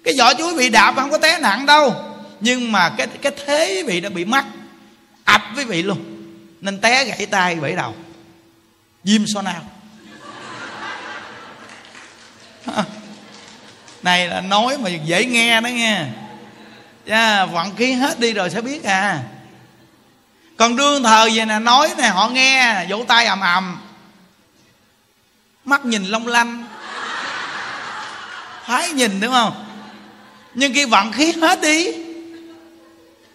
Cái 0.03 0.13
vỏ 0.17 0.33
chuối 0.33 0.53
bị 0.53 0.69
đạp 0.69 0.93
không 0.95 1.11
có 1.11 1.17
té 1.17 1.39
nặng 1.39 1.65
đâu. 1.65 1.95
Nhưng 2.39 2.71
mà 2.71 2.89
cái 2.97 3.07
cái 3.07 3.31
thế 3.45 3.83
vị 3.87 3.99
đã 3.99 4.09
bị 4.09 4.25
mắc 4.25 4.45
ập 5.31 5.41
với 5.55 5.65
vị 5.65 5.81
luôn. 5.83 6.05
Nên 6.61 6.81
té 6.81 7.05
gãy 7.05 7.25
tay 7.25 7.55
gãy 7.61 7.75
đầu. 7.75 7.95
Diêm 9.03 9.21
so 9.27 9.41
nào 9.41 9.61
này 14.03 14.27
là 14.27 14.41
nói 14.41 14.77
mà 14.77 14.89
dễ 14.89 15.25
nghe 15.25 15.61
đó 15.61 15.67
nghe. 15.67 16.05
Yeah, 17.05 17.51
vận 17.51 17.75
khí 17.75 17.91
hết 17.91 18.19
đi 18.19 18.33
rồi 18.33 18.49
sẽ 18.49 18.61
biết 18.61 18.83
à. 18.83 19.23
Còn 20.57 20.75
đương 20.75 21.03
thờ 21.03 21.29
về 21.33 21.45
nè 21.45 21.59
nói 21.59 21.93
nè 21.97 22.07
họ 22.07 22.29
nghe 22.29 22.85
vỗ 22.89 23.03
tay 23.07 23.25
ầm 23.25 23.39
ầm. 23.39 23.81
Mắt 25.65 25.85
nhìn 25.85 26.05
long 26.05 26.27
lanh. 26.27 26.65
Thái 28.65 28.89
nhìn 28.89 29.19
đúng 29.19 29.31
không? 29.31 29.65
Nhưng 30.53 30.73
khi 30.73 30.85
vận 30.85 31.11
khí 31.11 31.31
hết 31.41 31.61
đi 31.61 32.08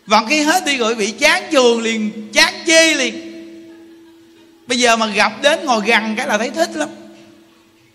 vận 0.06 0.26
khí 0.26 0.40
hết 0.40 0.64
đi 0.66 0.76
rồi 0.76 0.94
bị 0.94 1.10
chán 1.10 1.42
trường 1.52 1.82
liền 1.82 2.28
chán 2.32 2.54
chê 2.66 2.94
liền. 2.94 3.34
Bây 4.66 4.78
giờ 4.78 4.96
mà 4.96 5.06
gặp 5.06 5.32
đến 5.42 5.64
ngồi 5.64 5.82
gần 5.86 6.14
cái 6.16 6.26
là 6.26 6.38
thấy 6.38 6.50
thích 6.50 6.70
lắm. 6.74 6.88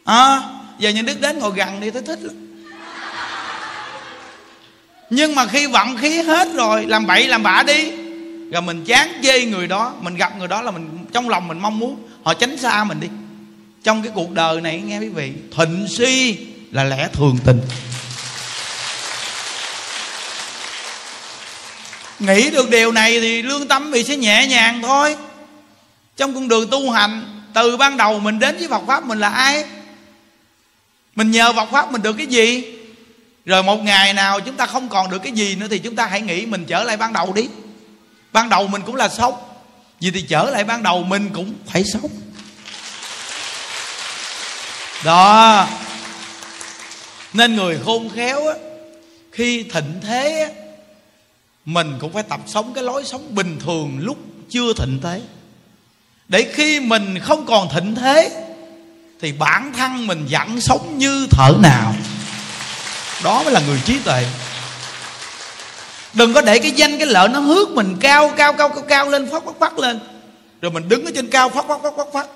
À, 0.03 0.41
giờ 0.79 0.89
nhân 0.89 1.05
đức 1.05 1.21
đến 1.21 1.39
ngồi 1.39 1.51
gần 1.55 1.79
đi 1.79 1.91
thấy 1.91 2.01
thích 2.01 2.19
lắm. 2.21 2.35
Nhưng 5.09 5.35
mà 5.35 5.47
khi 5.47 5.67
vận 5.67 5.97
khí 5.97 6.21
hết 6.21 6.47
rồi 6.53 6.85
làm 6.85 7.07
bậy 7.07 7.27
làm 7.27 7.43
bạ 7.43 7.63
đi 7.67 7.91
rồi 8.51 8.61
mình 8.61 8.85
chán 8.85 9.11
chê 9.23 9.45
người 9.45 9.67
đó 9.67 9.93
mình 10.01 10.15
gặp 10.15 10.37
người 10.37 10.47
đó 10.47 10.61
là 10.61 10.71
mình 10.71 10.89
trong 11.11 11.29
lòng 11.29 11.47
mình 11.47 11.59
mong 11.59 11.79
muốn 11.79 12.03
họ 12.23 12.33
tránh 12.33 12.57
xa 12.57 12.83
mình 12.83 12.99
đi. 12.99 13.07
Trong 13.83 14.03
cái 14.03 14.11
cuộc 14.15 14.31
đời 14.31 14.61
này 14.61 14.81
nghe 14.81 14.99
quý 14.99 15.09
vị 15.09 15.31
thịnh 15.57 15.87
si 15.89 16.37
là 16.71 16.83
lẽ 16.83 17.07
thường 17.13 17.37
tình. 17.45 17.61
Nghĩ 22.19 22.49
được 22.49 22.69
điều 22.69 22.91
này 22.91 23.19
thì 23.19 23.41
lương 23.41 23.67
tâm 23.67 23.91
vị 23.91 24.03
sẽ 24.03 24.17
nhẹ 24.17 24.47
nhàng 24.47 24.81
thôi. 24.81 25.15
Trong 26.17 26.33
con 26.33 26.47
đường 26.47 26.69
tu 26.69 26.91
hành, 26.91 27.41
từ 27.53 27.77
ban 27.77 27.97
đầu 27.97 28.19
mình 28.19 28.39
đến 28.39 28.57
với 28.57 28.67
Phật 28.67 28.81
pháp 28.87 29.05
mình 29.05 29.19
là 29.19 29.29
ai? 29.29 29.65
Mình 31.15 31.31
nhờ 31.31 31.53
Phật 31.53 31.71
pháp 31.71 31.91
mình 31.91 32.01
được 32.01 32.13
cái 32.13 32.27
gì? 32.27 32.63
Rồi 33.45 33.63
một 33.63 33.83
ngày 33.83 34.13
nào 34.13 34.39
chúng 34.39 34.55
ta 34.55 34.65
không 34.65 34.89
còn 34.89 35.09
được 35.09 35.19
cái 35.23 35.31
gì 35.31 35.55
nữa 35.55 35.67
thì 35.69 35.79
chúng 35.79 35.95
ta 35.95 36.05
hãy 36.05 36.21
nghĩ 36.21 36.45
mình 36.45 36.65
trở 36.65 36.83
lại 36.83 36.97
ban 36.97 37.13
đầu 37.13 37.33
đi. 37.33 37.47
Ban 38.31 38.49
đầu 38.49 38.67
mình 38.67 38.81
cũng 38.85 38.95
là 38.95 39.09
sống 39.09 39.33
vì 39.99 40.11
thì 40.11 40.21
trở 40.21 40.49
lại 40.49 40.63
ban 40.63 40.83
đầu 40.83 41.03
mình 41.03 41.29
cũng 41.33 41.53
phải 41.67 41.83
sống 41.83 42.11
đó. 45.03 45.67
Nên 47.33 47.55
người 47.55 47.79
khôn 47.85 48.09
khéo 48.15 48.47
á, 48.47 48.53
khi 49.31 49.63
thịnh 49.63 49.99
thế 50.01 50.39
á 50.41 50.58
mình 51.65 51.93
cũng 51.99 52.13
phải 52.13 52.23
tập 52.23 52.39
sống 52.45 52.73
cái 52.73 52.83
lối 52.83 53.05
sống 53.05 53.35
bình 53.35 53.59
thường 53.59 53.97
lúc 53.99 54.17
chưa 54.49 54.73
thịnh 54.73 54.99
thế. 55.03 55.21
Để 56.27 56.51
khi 56.53 56.79
mình 56.79 57.19
không 57.19 57.45
còn 57.45 57.69
thịnh 57.69 57.95
thế 57.95 58.45
thì 59.21 59.31
bản 59.31 59.73
thân 59.77 60.07
mình 60.07 60.27
vẫn 60.29 60.61
sống 60.61 60.97
như 60.97 61.27
thở 61.31 61.51
nào. 61.61 61.95
Đó 63.23 63.43
mới 63.43 63.53
là 63.53 63.61
người 63.67 63.81
trí 63.85 63.99
tuệ. 63.99 64.25
Đừng 66.13 66.33
có 66.33 66.41
để 66.41 66.59
cái 66.59 66.71
danh 66.71 66.97
cái 66.97 67.07
lợi 67.07 67.29
nó 67.29 67.39
hước 67.39 67.69
mình 67.69 67.97
cao 67.99 68.33
cao 68.37 68.53
cao 68.53 68.69
cao, 68.69 68.83
cao 68.87 69.09
lên 69.09 69.29
phát 69.31 69.43
phát 69.45 69.59
phát 69.59 69.79
lên. 69.79 69.99
Rồi 70.61 70.71
mình 70.71 70.89
đứng 70.89 71.05
ở 71.05 71.11
trên 71.15 71.27
cao 71.27 71.49
phát 71.49 71.65
phát 71.67 71.81
phát 71.83 71.93
phát 71.97 72.07
phát 72.13 72.27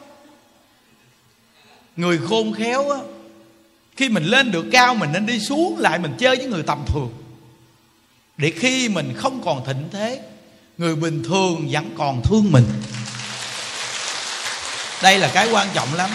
người 1.95 2.19
khôn 2.29 2.53
khéo 2.53 2.89
á 2.89 2.97
khi 3.97 4.09
mình 4.09 4.23
lên 4.23 4.51
được 4.51 4.65
cao 4.71 4.95
mình 4.95 5.12
nên 5.13 5.25
đi 5.25 5.39
xuống 5.39 5.77
lại 5.77 5.99
mình 5.99 6.12
chơi 6.17 6.36
với 6.36 6.45
người 6.45 6.63
tầm 6.63 6.83
thường 6.88 7.12
để 8.38 8.52
khi 8.60 8.89
mình 8.89 9.13
không 9.17 9.41
còn 9.46 9.65
thịnh 9.65 9.89
thế, 9.93 10.19
người 10.78 10.96
bình 10.96 11.24
thường 11.24 11.67
vẫn 11.72 11.96
còn 11.98 12.22
thương 12.24 12.52
mình. 12.52 12.65
Đây 15.02 15.19
là 15.19 15.30
cái 15.34 15.50
quan 15.52 15.67
trọng 15.74 15.93
lắm. 15.93 16.10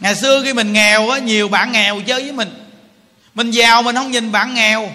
Ngày 0.00 0.14
xưa 0.14 0.42
khi 0.44 0.52
mình 0.52 0.72
nghèo 0.72 1.10
á, 1.10 1.18
nhiều 1.18 1.48
bạn 1.48 1.72
nghèo 1.72 2.00
chơi 2.06 2.22
với 2.22 2.32
mình. 2.32 2.50
Mình 3.34 3.50
giàu 3.50 3.82
mình 3.82 3.96
không 3.96 4.10
nhìn 4.10 4.32
bạn 4.32 4.54
nghèo. 4.54 4.92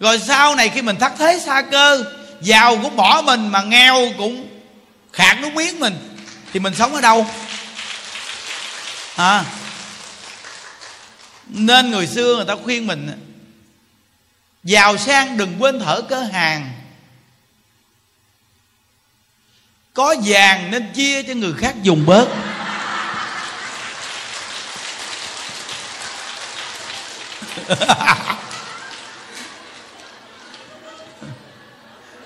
Rồi 0.00 0.18
sau 0.18 0.54
này 0.54 0.68
khi 0.68 0.82
mình 0.82 0.96
thắt 0.96 1.12
thế 1.18 1.40
xa 1.46 1.62
cơ, 1.62 2.04
giàu 2.40 2.78
cũng 2.82 2.96
bỏ 2.96 3.22
mình 3.26 3.48
mà 3.48 3.62
nghèo 3.62 4.12
cũng 4.18 4.48
khạc 5.12 5.40
nước 5.40 5.52
miếng 5.54 5.80
mình, 5.80 6.16
thì 6.52 6.60
mình 6.60 6.74
sống 6.74 6.94
ở 6.94 7.00
đâu? 7.00 7.26
À 9.16 9.44
nên 11.48 11.90
người 11.90 12.06
xưa 12.06 12.36
người 12.36 12.44
ta 12.44 12.54
khuyên 12.64 12.86
mình 12.86 13.25
giàu 14.66 14.96
sang 14.96 15.36
đừng 15.36 15.62
quên 15.62 15.80
thở 15.80 16.02
cơ 16.08 16.22
hàng. 16.22 16.70
Có 19.94 20.14
vàng 20.24 20.70
nên 20.70 20.92
chia 20.94 21.22
cho 21.22 21.34
người 21.34 21.52
khác 21.58 21.74
dùng 21.82 22.06
bớt. 22.06 22.28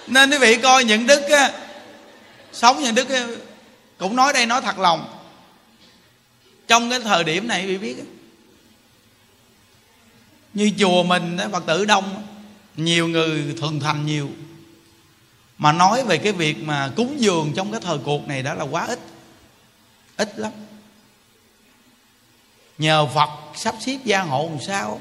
Nên 0.06 0.30
quý 0.30 0.38
vị 0.38 0.56
coi 0.62 0.84
những 0.84 1.06
đức 1.06 1.28
á, 1.28 1.50
sống 2.52 2.82
những 2.82 2.94
đức 2.94 3.08
á, 3.10 3.26
cũng 3.98 4.16
nói 4.16 4.32
đây 4.32 4.46
nói 4.46 4.60
thật 4.60 4.78
lòng. 4.78 5.18
Trong 6.68 6.90
cái 6.90 7.00
thời 7.00 7.24
điểm 7.24 7.48
này 7.48 7.66
quý 7.66 7.76
vị 7.76 7.78
biết 7.78 7.96
á, 7.98 8.04
như 10.54 10.70
chùa 10.78 11.02
mình 11.02 11.36
á, 11.36 11.48
phật 11.52 11.62
tử 11.66 11.84
đông 11.84 12.29
nhiều 12.76 13.08
người 13.08 13.54
thường 13.60 13.80
thành 13.80 14.06
nhiều. 14.06 14.30
Mà 15.58 15.72
nói 15.72 16.04
về 16.04 16.18
cái 16.18 16.32
việc 16.32 16.62
mà 16.62 16.92
cúng 16.96 17.16
dường 17.18 17.52
trong 17.56 17.72
cái 17.72 17.80
thời 17.80 17.98
cuộc 17.98 18.28
này 18.28 18.42
đó 18.42 18.54
là 18.54 18.64
quá 18.64 18.86
ít. 18.86 18.98
Ít 20.16 20.38
lắm. 20.38 20.52
Nhờ 22.78 23.06
phật 23.14 23.30
sắp 23.54 23.74
xếp 23.80 23.98
gia 24.04 24.20
hộ 24.22 24.48
làm 24.50 24.60
sao 24.66 25.00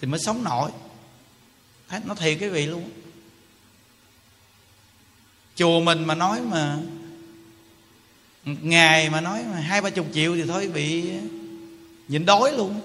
thì 0.00 0.08
mới 0.08 0.20
sống 0.20 0.44
nổi. 0.44 0.70
Thấy, 1.88 2.00
nó 2.04 2.14
thiệt 2.14 2.36
cái 2.40 2.50
vị 2.50 2.66
luôn. 2.66 2.90
Chùa 5.56 5.80
mình 5.80 6.04
mà 6.04 6.14
nói 6.14 6.40
mà 6.40 6.78
ngày 8.44 9.10
mà 9.10 9.20
nói 9.20 9.44
mà 9.52 9.60
hai 9.60 9.80
ba 9.80 9.90
chục 9.90 10.06
triệu 10.14 10.36
thì 10.36 10.42
thôi 10.42 10.68
bị 10.68 11.10
nhịn 12.08 12.26
đói 12.26 12.52
luôn 12.52 12.80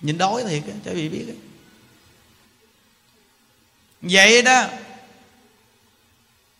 nhịn 0.00 0.18
đói 0.18 0.44
thiệt 0.44 0.62
á 0.66 0.74
cho 0.84 0.92
vị 0.94 1.08
biết 1.08 1.24
á. 1.28 1.34
Vậy 4.02 4.42
đó, 4.42 4.66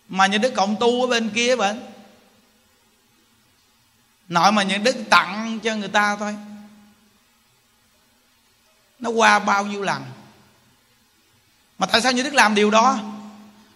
mà 0.08 0.26
những 0.26 0.40
đức 0.40 0.54
cộng 0.54 0.76
tu 0.80 1.02
ở 1.02 1.06
bên 1.06 1.30
kia 1.34 1.56
bên 1.56 1.80
nội 4.28 4.52
mà 4.52 4.62
những 4.62 4.84
đức 4.84 4.96
tặng 5.10 5.60
cho 5.62 5.76
người 5.76 5.88
ta 5.88 6.16
thôi. 6.16 6.36
Nó 8.98 9.10
qua 9.10 9.38
bao 9.38 9.66
nhiêu 9.66 9.82
lần? 9.82 10.04
Mà 11.78 11.86
tại 11.86 12.00
sao 12.00 12.12
như 12.12 12.22
đức 12.22 12.34
làm 12.34 12.54
điều 12.54 12.70
đó? 12.70 12.98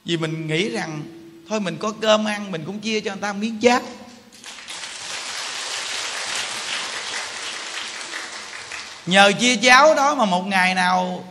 Vì 0.05 0.16
mình 0.16 0.46
nghĩ 0.46 0.70
rằng, 0.70 1.03
thôi 1.48 1.61
mình 1.61 1.77
có 1.79 1.92
cơm 2.00 2.24
ăn, 2.24 2.53
mình 2.53 2.62
cũng 2.66 2.81
chia 2.81 3.00
cho 3.00 3.12
người 3.12 3.20
ta 3.20 3.33
miếng 3.33 3.61
chát. 3.61 3.83
Nhờ 9.07 9.33
chia 9.40 9.57
cháo 9.57 9.95
đó 9.95 10.14
mà 10.14 10.25
một 10.25 10.47
ngày 10.47 10.75
nào 10.75 11.25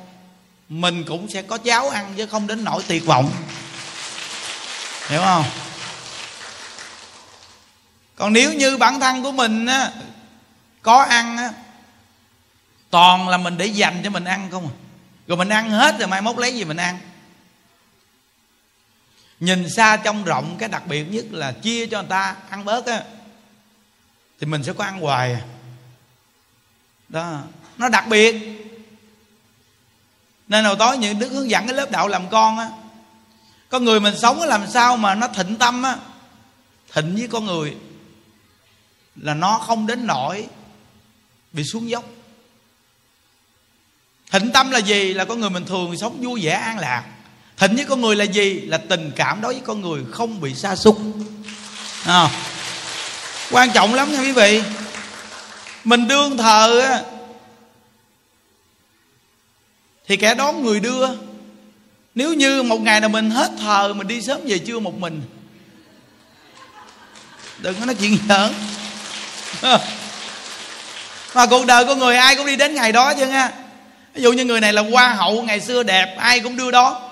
mình 0.69 1.03
cũng 1.07 1.29
sẽ 1.29 1.41
có 1.41 1.57
cháo 1.57 1.89
ăn 1.89 2.13
chứ 2.17 2.25
không 2.25 2.47
đến 2.47 2.63
nỗi 2.63 2.83
tuyệt 2.87 3.05
vọng. 3.05 3.31
Hiểu 5.07 5.21
không? 5.21 5.45
Còn 8.15 8.33
nếu 8.33 8.53
như 8.53 8.77
bản 8.77 8.99
thân 8.99 9.23
của 9.23 9.31
mình 9.31 9.65
á, 9.65 9.91
có 10.81 11.01
ăn 11.01 11.37
á, 11.37 11.49
toàn 12.89 13.29
là 13.29 13.37
mình 13.37 13.57
để 13.57 13.65
dành 13.65 14.01
cho 14.03 14.09
mình 14.09 14.25
ăn 14.25 14.51
không 14.51 14.67
à? 14.67 14.73
rồi 15.27 15.37
mình 15.37 15.49
ăn 15.49 15.69
hết 15.69 15.99
rồi 15.99 16.07
mai 16.07 16.21
mốt 16.21 16.37
lấy 16.37 16.55
gì 16.55 16.63
mình 16.63 16.77
ăn? 16.77 16.99
Nhìn 19.39 19.69
xa 19.69 19.97
trong 19.97 20.23
rộng, 20.23 20.55
cái 20.59 20.69
đặc 20.69 20.87
biệt 20.87 21.03
nhất 21.03 21.25
là 21.31 21.51
chia 21.51 21.87
cho 21.87 22.01
người 22.01 22.09
ta 22.09 22.35
ăn 22.49 22.65
bớt 22.65 22.85
á, 22.85 23.03
thì 24.39 24.47
mình 24.47 24.63
sẽ 24.63 24.73
có 24.73 24.83
ăn 24.83 24.99
hoài 24.99 25.33
à. 25.33 25.41
đó 27.09 27.41
nó 27.77 27.89
đặc 27.89 28.07
biệt. 28.07 28.35
Nên 30.47 30.65
hồi 30.65 30.75
tối 30.79 30.97
những 30.97 31.19
đức 31.19 31.29
hướng 31.29 31.49
dẫn 31.49 31.67
cái 31.67 31.75
lớp 31.75 31.91
đạo 31.91 32.07
làm 32.07 32.29
con 32.29 32.57
á 32.57 32.69
con 33.73 33.85
người 33.85 33.99
mình 33.99 34.17
sống 34.17 34.41
làm 34.41 34.67
sao 34.67 34.97
mà 34.97 35.15
nó 35.15 35.27
thịnh 35.27 35.55
tâm 35.55 35.83
á? 35.83 35.97
Thịnh 36.93 37.15
với 37.15 37.27
con 37.27 37.45
người 37.45 37.75
là 39.15 39.33
nó 39.33 39.57
không 39.57 39.87
đến 39.87 40.07
nỗi 40.07 40.47
bị 41.51 41.63
xuống 41.63 41.89
dốc. 41.89 42.03
Thịnh 44.31 44.51
tâm 44.51 44.71
là 44.71 44.79
gì? 44.79 45.13
Là 45.13 45.25
con 45.25 45.39
người 45.39 45.49
mình 45.49 45.65
thường 45.65 45.97
sống 45.97 46.21
vui 46.21 46.41
vẻ 46.43 46.51
an 46.51 46.79
lạc. 46.79 47.03
Thịnh 47.57 47.75
với 47.75 47.85
con 47.85 48.01
người 48.01 48.15
là 48.15 48.23
gì? 48.23 48.61
Là 48.61 48.77
tình 48.77 49.11
cảm 49.15 49.41
đối 49.41 49.53
với 49.53 49.63
con 49.65 49.81
người 49.81 50.03
không 50.11 50.41
bị 50.41 50.55
sa 50.55 50.75
sút. 50.75 50.97
À, 52.05 52.29
quan 53.51 53.71
trọng 53.71 53.93
lắm 53.93 54.11
nha 54.11 54.21
quý 54.21 54.31
vị. 54.31 54.63
Mình 55.83 56.07
đương 56.07 56.37
thờ 56.37 56.79
á 56.79 57.01
thì 60.07 60.17
kẻ 60.17 60.35
đón 60.35 60.63
người 60.63 60.79
đưa. 60.79 61.07
Nếu 62.15 62.33
như 62.33 62.63
một 62.63 62.81
ngày 62.81 62.99
nào 62.99 63.09
mình 63.09 63.29
hết 63.29 63.51
thờ, 63.59 63.93
mình 63.93 64.07
đi 64.07 64.21
sớm 64.21 64.41
về 64.45 64.59
trưa 64.59 64.79
một 64.79 64.99
mình. 64.99 65.21
Đừng 67.57 67.75
có 67.79 67.85
nói 67.85 67.95
chuyện 67.95 68.17
giỡn. 68.29 68.53
Mà 71.35 71.45
cuộc 71.45 71.65
đời 71.65 71.85
của 71.85 71.95
người 71.95 72.15
ai 72.15 72.35
cũng 72.35 72.45
đi 72.45 72.55
đến 72.55 72.75
ngày 72.75 72.91
đó 72.91 73.13
chứ 73.13 73.27
nha 73.27 73.51
ví 74.13 74.21
dụ 74.21 74.31
như 74.31 74.45
người 74.45 74.61
này 74.61 74.73
là 74.73 74.81
hoa 74.91 75.13
hậu, 75.13 75.43
ngày 75.43 75.59
xưa 75.59 75.83
đẹp, 75.83 76.15
ai 76.17 76.39
cũng 76.39 76.57
đưa 76.57 76.71
đó. 76.71 77.09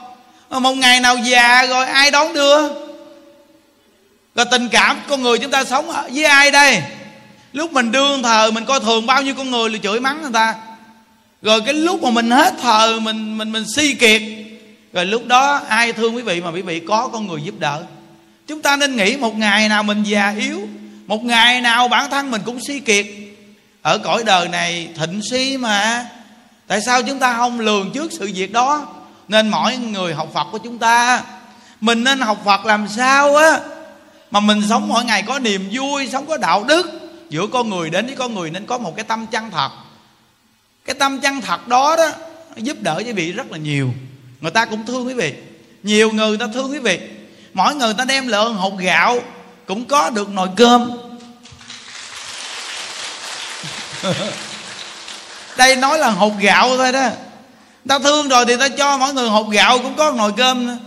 Mà 0.50 0.60
một 0.60 0.74
ngày 0.74 1.00
nào 1.00 1.18
già 1.18 1.66
rồi 1.66 1.86
ai 1.86 2.12
đón 2.12 2.34
đưa? 2.34 2.68
Rồi 4.36 4.46
tình 4.52 4.70
cảm 4.70 5.02
con 5.10 5.22
người 5.22 5.38
chúng 5.40 5.52
ta 5.52 5.64
sống 5.64 5.92
với 6.12 6.24
ai 6.24 6.52
đây? 6.52 6.82
Lúc 7.54 7.74
mình 7.74 7.92
đương 7.92 8.24
thờ, 8.24 8.52
mình 8.52 8.66
coi 8.66 8.80
thường 8.80 9.06
bao 9.06 9.22
nhiêu 9.22 9.36
con 9.36 9.52
người, 9.52 9.70
là 9.70 9.78
chửi 9.84 10.00
mắng 10.00 10.22
người 10.22 10.32
ta 10.34 10.56
rồi 11.42 11.62
cái 11.62 11.74
lúc 11.74 12.04
mà 12.04 12.10
mình 12.10 12.32
hết 12.32 12.54
thờ, 12.62 13.00
mình 13.00 13.38
mình 13.38 13.52
mình 13.52 13.66
si 13.76 13.94
kiệt. 13.94 14.22
Rồi 14.94 15.06
lúc 15.06 15.28
đó 15.28 15.62
ai 15.68 15.94
thương 15.94 16.16
quý 16.16 16.22
vị 16.22 16.42
mà 16.42 16.52
quý 16.52 16.62
vị 16.62 16.80
có 16.80 17.10
con 17.14 17.28
người 17.28 17.42
giúp 17.44 17.56
đỡ. 17.60 17.84
Chúng 18.48 18.62
ta 18.62 18.76
nên 18.76 18.96
nghĩ 18.96 19.18
một 19.18 19.38
ngày 19.38 19.70
nào 19.70 19.84
mình 19.84 20.04
già 20.04 20.36
yếu, 20.40 20.62
một 21.08 21.24
ngày 21.24 21.62
nào 21.62 21.88
bản 21.88 22.10
thân 22.10 22.32
mình 22.32 22.42
cũng 22.46 22.60
si 22.60 22.80
kiệt. 22.80 23.06
Ở 23.82 23.98
cõi 23.98 24.24
đời 24.26 24.48
này 24.48 24.90
thịnh 24.96 25.22
si 25.32 25.58
mà. 25.58 26.06
Tại 26.68 26.82
sao 26.82 27.04
chúng 27.04 27.20
ta 27.20 27.34
không 27.38 27.60
lường 27.60 27.92
trước 27.92 28.12
sự 28.12 28.32
việc 28.36 28.54
đó? 28.54 28.88
Nên 29.28 29.50
mỗi 29.50 29.78
người 29.78 30.14
học 30.14 30.30
phật 30.34 30.48
của 30.52 30.58
chúng 30.58 30.78
ta, 30.78 31.22
mình 31.82 32.04
nên 32.04 32.20
học 32.20 32.42
phật 32.46 32.66
làm 32.66 32.88
sao 32.88 33.36
á? 33.36 33.60
Mà 34.32 34.40
mình 34.40 34.62
sống 34.70 34.88
mỗi 34.88 35.04
ngày 35.04 35.22
có 35.22 35.40
niềm 35.40 35.70
vui, 35.72 36.10
sống 36.12 36.26
có 36.26 36.38
đạo 36.38 36.64
đức. 36.64 36.92
Giữa 37.30 37.48
con 37.48 37.70
người 37.70 37.90
đến 37.90 38.06
với 38.06 38.16
con 38.16 38.36
người 38.36 38.50
nên 38.50 38.66
có 38.66 38.78
một 38.78 38.96
cái 38.96 39.06
tâm 39.06 39.28
chân 39.28 39.52
thật 39.52 39.70
cái 40.86 40.96
tâm 40.96 41.20
chân 41.20 41.42
thật 41.42 41.68
đó 41.68 41.96
đó 41.96 42.10
giúp 42.56 42.78
đỡ 42.82 43.02
quý 43.06 43.12
vị 43.12 43.32
rất 43.32 43.52
là 43.52 43.58
nhiều. 43.58 43.94
Người 44.42 44.52
ta 44.52 44.66
cũng 44.66 44.86
thương 44.86 45.08
quý 45.08 45.14
vị. 45.14 45.34
Nhiều 45.84 46.12
người 46.12 46.38
ta 46.38 46.48
thương 46.54 46.72
quý 46.72 46.80
vị. 46.80 47.00
Mỗi 47.54 47.76
người 47.76 47.94
ta 47.94 48.06
đem 48.06 48.28
lợn, 48.28 48.54
hột, 48.54 48.78
gạo, 48.78 49.20
cũng 49.66 49.86
có 49.86 50.10
được 50.10 50.30
nồi 50.30 50.50
cơm. 50.56 50.92
Đây 55.58 55.76
nói 55.76 56.00
là 56.00 56.10
hột 56.10 56.34
gạo 56.40 56.78
thôi 56.78 56.92
đó. 56.92 57.10
Ta 57.88 58.00
thương 58.00 58.30
rồi 58.30 58.46
thì 58.46 58.58
ta 58.58 58.70
cho 58.70 58.98
mỗi 58.98 59.14
người 59.14 59.30
hột 59.30 59.50
gạo 59.50 59.80
cũng 59.80 59.96
có 59.96 60.12
nồi 60.12 60.32
cơm 60.38 60.68
nữa. 60.68 60.78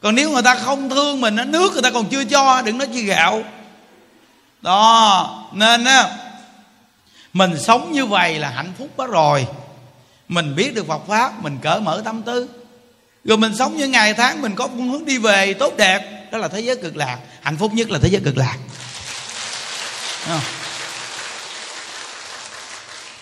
Còn 0.00 0.14
nếu 0.14 0.30
người 0.30 0.42
ta 0.42 0.54
không 0.54 0.90
thương 0.90 1.20
mình 1.20 1.36
nước 1.46 1.72
người 1.72 1.82
ta 1.82 1.90
còn 1.90 2.08
chưa 2.08 2.24
cho, 2.24 2.62
đừng 2.62 2.78
nói 2.78 2.88
chi 2.92 3.02
gạo. 3.02 3.42
Đó, 4.62 5.44
nên 5.52 5.84
á 5.84 6.08
mình 7.36 7.58
sống 7.58 7.92
như 7.92 8.06
vậy 8.06 8.38
là 8.38 8.50
hạnh 8.50 8.72
phúc 8.78 8.88
quá 8.96 9.06
rồi. 9.06 9.46
Mình 10.28 10.56
biết 10.56 10.74
được 10.74 10.86
Phật 10.86 11.02
pháp, 11.08 11.42
mình 11.42 11.58
cởi 11.62 11.80
mở 11.80 12.02
tâm 12.04 12.22
tư. 12.22 12.48
Rồi 13.24 13.38
mình 13.38 13.56
sống 13.56 13.76
như 13.76 13.88
ngày 13.88 14.14
tháng, 14.14 14.42
mình 14.42 14.54
có 14.54 14.68
phương 14.68 14.88
hướng 14.88 15.04
đi 15.04 15.18
về 15.18 15.54
tốt 15.54 15.76
đẹp. 15.76 16.28
Đó 16.32 16.38
là 16.38 16.48
thế 16.48 16.60
giới 16.60 16.76
cực 16.76 16.96
lạc. 16.96 17.18
Hạnh 17.42 17.56
phúc 17.56 17.72
nhất 17.74 17.90
là 17.90 17.98
thế 18.02 18.08
giới 18.08 18.20
cực 18.24 18.36
lạc. 18.36 18.56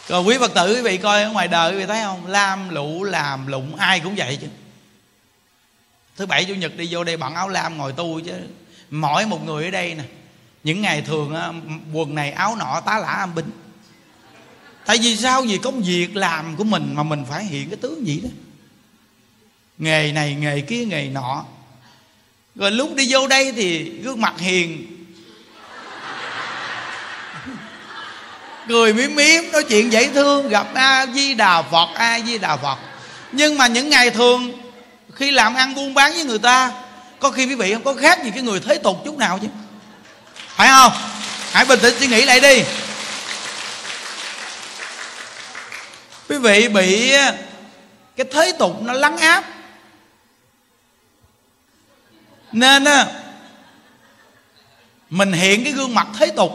Rồi 0.08 0.22
quý 0.22 0.38
phật 0.38 0.54
tử, 0.54 0.74
quý 0.74 0.82
vị 0.82 0.96
coi 0.96 1.22
ở 1.22 1.30
ngoài 1.30 1.48
đời, 1.48 1.72
quý 1.72 1.78
vị 1.78 1.86
thấy 1.86 2.02
không? 2.02 2.26
Lam 2.26 2.68
lụ 2.68 3.04
làm, 3.04 3.46
lụng, 3.46 3.76
ai 3.76 4.00
cũng 4.00 4.14
vậy 4.16 4.38
chứ. 4.40 4.46
Thứ 6.16 6.26
bảy, 6.26 6.44
chủ 6.44 6.54
nhật 6.54 6.76
đi 6.76 6.88
vô 6.90 7.04
đây 7.04 7.16
bận 7.16 7.34
áo 7.34 7.48
lam 7.48 7.78
ngồi 7.78 7.92
tu 7.92 8.20
chứ. 8.20 8.32
Mỗi 8.90 9.26
một 9.26 9.44
người 9.44 9.64
ở 9.64 9.70
đây 9.70 9.94
nè. 9.94 10.04
Những 10.64 10.82
ngày 10.82 11.02
thường 11.02 11.34
quần 11.92 12.14
này, 12.14 12.32
áo 12.32 12.56
nọ, 12.56 12.80
tá 12.80 12.98
lả 12.98 13.12
âm 13.12 13.34
binh 13.34 13.50
tại 14.86 14.98
vì 14.98 15.16
sao? 15.16 15.42
Vì 15.42 15.58
công 15.58 15.82
việc 15.82 16.16
làm 16.16 16.56
của 16.56 16.64
mình 16.64 16.94
mà 16.94 17.02
mình 17.02 17.24
phải 17.30 17.44
hiện 17.44 17.70
cái 17.70 17.76
tướng 17.76 18.06
gì 18.06 18.20
đó. 18.20 18.28
Nghề 19.78 20.12
này, 20.12 20.34
nghề 20.34 20.60
kia, 20.60 20.84
nghề 20.84 21.08
nọ. 21.08 21.44
Rồi 22.54 22.70
lúc 22.70 22.94
đi 22.94 23.06
vô 23.10 23.26
đây 23.26 23.52
thì 23.52 23.82
gương 23.82 24.20
mặt 24.20 24.34
hiền. 24.38 24.86
Cười 28.68 28.92
miếm 28.92 29.14
miếm 29.14 29.52
nói 29.52 29.64
chuyện 29.64 29.92
dễ 29.92 30.08
thương, 30.08 30.48
gặp 30.48 30.74
a 30.74 31.06
di 31.14 31.34
đà 31.34 31.62
phật, 31.62 31.88
a 31.94 32.20
di 32.20 32.38
đà 32.38 32.56
phật. 32.56 32.78
Nhưng 33.32 33.58
mà 33.58 33.66
những 33.66 33.90
ngày 33.90 34.10
thường, 34.10 34.52
khi 35.12 35.30
làm 35.30 35.54
ăn 35.54 35.74
buôn 35.74 35.94
bán 35.94 36.12
với 36.12 36.24
người 36.24 36.38
ta, 36.38 36.72
có 37.18 37.30
khi 37.30 37.46
quý 37.46 37.54
vị 37.54 37.72
không 37.72 37.84
có 37.84 37.94
khác 37.94 38.24
gì 38.24 38.30
cái 38.34 38.42
người 38.42 38.60
thế 38.60 38.78
tục 38.78 39.02
chút 39.04 39.18
nào 39.18 39.38
chứ. 39.42 39.48
Phải 40.48 40.68
không? 40.68 40.92
Hãy 41.52 41.64
bình 41.64 41.78
tĩnh 41.82 41.94
suy 41.98 42.06
nghĩ 42.06 42.24
lại 42.24 42.40
đi. 42.40 42.62
Quý 46.28 46.38
vị 46.38 46.68
bị 46.68 47.12
cái 48.16 48.26
thế 48.32 48.52
tục 48.58 48.82
nó 48.82 48.92
lắng 48.92 49.16
áp. 49.16 49.44
Nên, 52.52 52.84
á, 52.84 53.06
mình 55.10 55.32
hiện 55.32 55.64
cái 55.64 55.72
gương 55.72 55.94
mặt 55.94 56.06
thế 56.18 56.30
tục, 56.36 56.52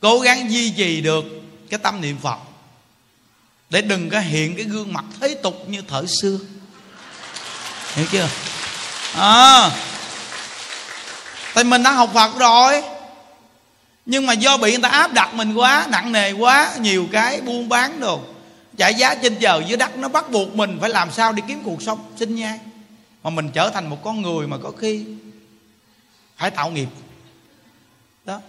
cố 0.00 0.20
gắng 0.20 0.50
duy 0.50 0.70
trì 0.70 1.00
được 1.00 1.24
cái 1.70 1.78
tâm 1.78 2.00
niệm 2.00 2.18
phật. 2.22 2.38
Để 3.70 3.82
đừng 3.82 4.10
có 4.10 4.20
hiện 4.20 4.56
cái 4.56 4.64
gương 4.64 4.92
mặt 4.92 5.04
thế 5.20 5.34
tục 5.42 5.68
như 5.68 5.82
thở 5.88 6.04
xưa. 6.06 6.38
Hiểu 7.94 8.06
chưa? 8.12 8.28
À. 9.18 9.70
Tại 11.54 11.64
mình 11.64 11.82
đã 11.82 11.90
học 11.90 12.10
phật 12.14 12.38
rồi 12.38 12.82
nhưng 14.06 14.26
mà 14.26 14.32
do 14.32 14.56
bị 14.56 14.70
người 14.70 14.82
ta 14.82 14.88
áp 14.88 15.12
đặt 15.12 15.34
mình 15.34 15.54
quá, 15.54 15.86
nặng 15.90 16.12
nề 16.12 16.32
quá, 16.32 16.70
nhiều 16.80 17.06
cái 17.12 17.40
buôn 17.40 17.68
bán 17.68 18.00
đồ 18.00 18.20
chạy 18.76 18.94
giá 18.94 19.14
trên 19.14 19.36
trời 19.40 19.64
dưới 19.68 19.76
đất, 19.76 19.96
nó 19.96 20.08
bắt 20.08 20.30
buộc 20.30 20.54
mình 20.54 20.78
phải 20.80 20.90
làm 20.90 21.10
sao 21.10 21.32
đi 21.32 21.42
kiếm 21.48 21.60
cuộc 21.64 21.82
sống 21.82 21.98
sinh 22.16 22.34
nhai. 22.34 22.58
Mà 23.22 23.30
mình 23.30 23.50
trở 23.52 23.70
thành 23.70 23.90
một 23.90 23.98
con 24.04 24.22
người 24.22 24.46
mà 24.46 24.56
có 24.62 24.72
khi 24.78 25.04
phải 26.36 26.50
tạo 26.50 26.70
nghiệp. 26.70 26.88
Đó. 28.24 28.40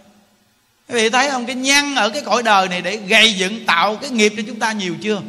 Quý 0.90 0.96
vị 0.96 1.10
thấy 1.10 1.30
không? 1.30 1.46
Cái 1.46 1.56
nhăn 1.56 1.96
ở 1.96 2.10
cái 2.10 2.22
cõi 2.22 2.44
đời 2.44 2.68
này 2.68 2.82
để 2.82 2.98
gây 2.98 3.34
dựng, 3.34 3.66
tạo 3.66 3.96
cái 3.96 4.10
nghiệp 4.10 4.34
cho 4.38 4.44
chúng 4.48 4.60
ta 4.60 4.72
nhiều 4.72 4.96
chưa? 5.02 5.22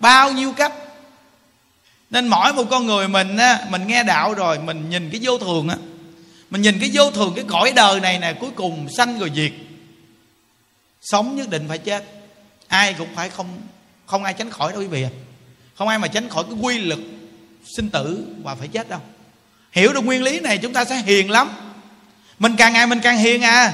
Bao 0.00 0.32
nhiêu 0.32 0.52
cách. 0.52 0.72
Nên 2.10 2.28
mỗi 2.28 2.52
một 2.52 2.64
con 2.70 2.86
người 2.86 3.08
mình 3.08 3.36
á, 3.36 3.58
mình 3.68 3.86
nghe 3.86 4.02
đạo 4.02 4.34
rồi, 4.34 4.58
mình 4.58 4.90
nhìn 4.90 5.10
cái 5.10 5.20
vô 5.22 5.38
thường 5.38 5.68
á 5.68 5.76
mình 6.54 6.62
nhìn 6.62 6.78
cái 6.80 6.90
vô 6.92 7.10
thường, 7.10 7.32
cái 7.36 7.44
cõi 7.48 7.72
đời 7.76 8.00
này 8.00 8.18
nè, 8.18 8.32
cuối 8.40 8.50
cùng 8.54 8.88
sanh 8.96 9.18
rồi 9.18 9.30
diệt. 9.34 9.52
Sống 11.02 11.36
nhất 11.36 11.50
định 11.50 11.64
phải 11.68 11.78
chết. 11.78 12.04
Ai 12.68 12.94
cũng 12.94 13.08
phải 13.14 13.30
không 13.30 13.60
không 14.06 14.24
ai 14.24 14.34
tránh 14.34 14.50
khỏi 14.50 14.72
đâu 14.72 14.80
quý 14.80 14.86
vị 14.86 15.02
à 15.02 15.10
không 15.74 15.88
ai 15.88 15.98
mà 15.98 16.08
tránh 16.08 16.28
khỏi 16.28 16.44
cái 16.44 16.58
quy 16.62 16.78
luật 16.78 16.98
sinh 17.76 17.90
tử 17.90 18.26
và 18.42 18.54
phải 18.54 18.68
chết 18.68 18.88
đâu. 18.88 19.00
Hiểu 19.72 19.92
được 19.92 20.04
nguyên 20.04 20.22
lý 20.22 20.40
này, 20.40 20.58
chúng 20.58 20.72
ta 20.72 20.84
sẽ 20.84 20.96
hiền 20.96 21.30
lắm. 21.30 21.50
Mình 22.38 22.56
càng 22.56 22.72
ngày 22.72 22.86
mình 22.86 23.00
càng 23.00 23.18
hiền 23.18 23.42
à. 23.42 23.72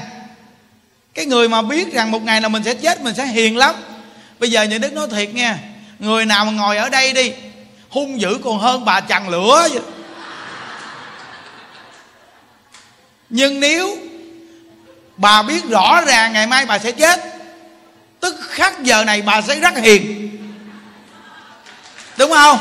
Cái 1.13 1.25
người 1.25 1.49
mà 1.49 1.61
biết 1.61 1.93
rằng 1.93 2.11
một 2.11 2.23
ngày 2.23 2.41
nào 2.41 2.49
mình 2.49 2.63
sẽ 2.63 2.73
chết, 2.73 3.01
mình 3.01 3.15
sẽ 3.15 3.25
hiền 3.25 3.57
lắm. 3.57 3.75
Bây 4.39 4.51
giờ 4.51 4.63
nhà 4.63 4.77
đức 4.77 4.93
nói 4.93 5.07
thiệt 5.11 5.33
nha 5.33 5.59
người 5.99 6.25
nào 6.25 6.45
mà 6.45 6.51
ngồi 6.51 6.77
ở 6.77 6.89
đây 6.89 7.13
đi, 7.13 7.31
hung 7.89 8.21
dữ 8.21 8.37
còn 8.43 8.59
hơn 8.59 8.85
bà 8.85 9.01
chằn 9.01 9.27
lửa 9.29 9.67
vậy. 9.71 9.81
Nhưng 13.31 13.59
nếu 13.59 13.97
bà 15.17 15.43
biết 15.43 15.65
rõ 15.69 16.01
ràng 16.01 16.33
ngày 16.33 16.47
mai 16.47 16.65
bà 16.65 16.79
sẽ 16.79 16.91
chết, 16.91 17.19
tức 18.19 18.35
khắc 18.49 18.83
giờ 18.83 19.03
này 19.03 19.21
bà 19.21 19.41
sẽ 19.41 19.59
rất 19.59 19.77
hiền. 19.77 20.29
Đúng 22.17 22.31
không? 22.31 22.59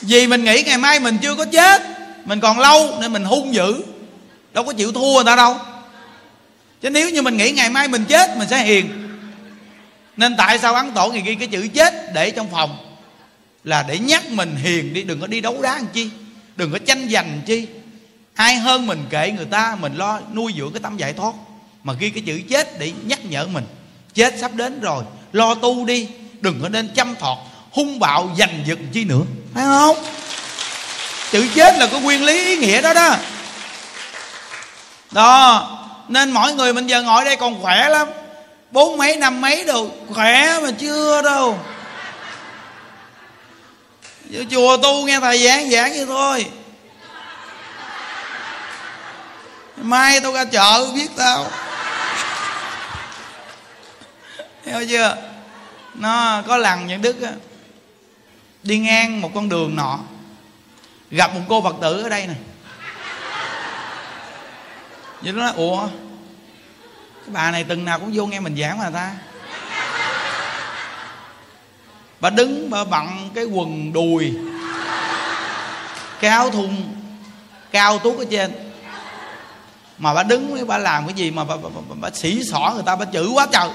Vì 0.00 0.26
mình 0.26 0.44
nghĩ 0.44 0.62
ngày 0.62 0.78
mai 0.78 1.00
mình 1.00 1.18
chưa 1.22 1.34
có 1.34 1.44
chết, 1.44 1.82
mình 2.24 2.40
còn 2.40 2.58
lâu 2.58 2.96
nên 3.00 3.12
mình 3.12 3.24
hung 3.24 3.54
dữ. 3.54 3.74
Đâu 4.52 4.64
có 4.64 4.72
chịu 4.72 4.92
thua 4.92 5.14
người 5.14 5.24
ta 5.24 5.36
đâu. 5.36 5.56
Chứ 6.82 6.90
nếu 6.90 7.10
như 7.10 7.22
mình 7.22 7.36
nghĩ 7.36 7.52
ngày 7.52 7.70
mai 7.70 7.88
mình 7.88 8.04
chết, 8.04 8.36
mình 8.36 8.48
sẽ 8.48 8.58
hiền. 8.58 9.08
Nên 10.16 10.36
tại 10.36 10.58
sao 10.58 10.74
ấn 10.74 10.92
tổ 10.92 11.08
ngày 11.08 11.22
ghi 11.26 11.34
cái 11.34 11.48
chữ 11.48 11.68
chết 11.74 12.14
để 12.14 12.30
trong 12.30 12.48
phòng? 12.52 12.87
Là 13.68 13.84
để 13.88 13.98
nhắc 13.98 14.30
mình 14.30 14.56
hiền 14.56 14.94
đi, 14.94 15.02
đừng 15.02 15.20
có 15.20 15.26
đi 15.26 15.40
đấu 15.40 15.62
đá 15.62 15.74
làm 15.74 15.86
chi, 15.92 16.10
đừng 16.56 16.72
có 16.72 16.78
tranh 16.78 17.08
giành 17.10 17.40
chi. 17.46 17.66
Ai 18.34 18.56
hơn 18.56 18.86
mình 18.86 19.04
kệ 19.10 19.30
người 19.36 19.44
ta, 19.44 19.76
mình 19.80 19.94
lo 19.96 20.20
nuôi 20.34 20.54
dưỡng 20.58 20.72
cái 20.72 20.80
tâm 20.82 20.96
giải 20.96 21.12
thoát. 21.12 21.32
Mà 21.84 21.92
ghi 21.92 22.10
cái 22.10 22.22
chữ 22.26 22.40
chết 22.50 22.78
để 22.78 22.92
nhắc 23.06 23.24
nhở 23.24 23.46
mình, 23.46 23.64
chết 24.14 24.34
sắp 24.40 24.54
đến 24.54 24.80
rồi, 24.80 25.04
lo 25.32 25.54
tu 25.54 25.84
đi, 25.84 26.08
đừng 26.40 26.62
có 26.62 26.68
nên 26.68 26.88
chăm 26.94 27.14
thọt, 27.16 27.38
hung 27.70 27.98
bạo, 27.98 28.30
giành 28.38 28.62
giật 28.66 28.78
chi 28.92 29.04
nữa. 29.04 29.22
Phải 29.54 29.64
không? 29.64 29.96
Chữ 31.30 31.46
chết 31.54 31.78
là 31.78 31.86
có 31.86 32.00
nguyên 32.00 32.24
lý 32.24 32.44
ý 32.44 32.56
nghĩa 32.56 32.80
đó 32.80 32.94
đó. 32.94 33.16
Đó, 35.10 35.78
nên 36.08 36.30
mỗi 36.30 36.54
người 36.54 36.72
mình 36.72 36.86
giờ 36.86 37.02
ngồi 37.02 37.24
đây 37.24 37.36
còn 37.36 37.62
khỏe 37.62 37.88
lắm. 37.88 38.08
Bốn 38.70 38.96
mấy, 38.96 39.16
năm 39.16 39.40
mấy 39.40 39.64
đâu 39.64 39.90
khỏe 40.14 40.58
mà 40.62 40.70
chưa 40.70 41.22
đâu. 41.22 41.58
Vô 44.30 44.42
chùa 44.50 44.76
tu 44.76 45.06
nghe 45.06 45.20
thầy 45.20 45.44
giảng 45.44 45.70
giảng 45.70 45.90
vậy 45.92 46.06
thôi. 46.06 46.46
Mai 49.76 50.20
tôi 50.20 50.32
ra 50.32 50.44
chợ, 50.44 50.92
biết 50.94 51.08
tao. 51.16 51.50
Hiểu 54.64 54.86
chưa? 54.88 55.16
Nó 55.94 56.42
có 56.46 56.56
lần 56.56 56.86
những 56.86 57.02
đức 57.02 57.22
á, 57.22 57.30
đi 58.62 58.78
ngang 58.78 59.20
một 59.20 59.30
con 59.34 59.48
đường 59.48 59.76
nọ, 59.76 59.98
gặp 61.10 61.34
một 61.34 61.40
cô 61.48 61.62
phật 61.62 61.76
tử 61.80 62.02
ở 62.02 62.08
đây 62.08 62.26
nè. 62.26 62.34
Vậy 65.20 65.32
nó 65.32 65.42
nói, 65.42 65.52
ủa, 65.56 65.86
cái 67.24 67.28
bà 67.32 67.50
này 67.50 67.64
từng 67.64 67.84
nào 67.84 67.98
cũng 67.98 68.10
vô 68.14 68.26
nghe 68.26 68.40
mình 68.40 68.56
giảng 68.60 68.78
mà 68.78 68.90
ta? 68.90 69.12
Bà 72.20 72.30
đứng 72.30 72.70
bà 72.70 72.84
bận 72.84 73.30
cái 73.34 73.44
quần 73.44 73.92
đùi 73.92 74.34
cái 76.20 76.30
áo 76.30 76.50
thun 76.50 76.76
cao 77.70 77.98
tuốt 77.98 78.18
ở 78.18 78.24
trên. 78.30 78.52
Mà 79.98 80.14
bà 80.14 80.22
đứng 80.22 80.66
bà 80.66 80.78
làm 80.78 81.06
cái 81.06 81.14
gì 81.14 81.30
mà 81.30 81.44
bà, 81.44 81.56
bà, 81.56 81.68
bà, 81.74 81.94
bà 82.00 82.10
xỉ 82.10 82.44
xỏ 82.44 82.72
người 82.74 82.82
ta 82.86 82.96
bà 82.96 83.04
chữ 83.04 83.30
quá 83.34 83.46
trời. 83.52 83.68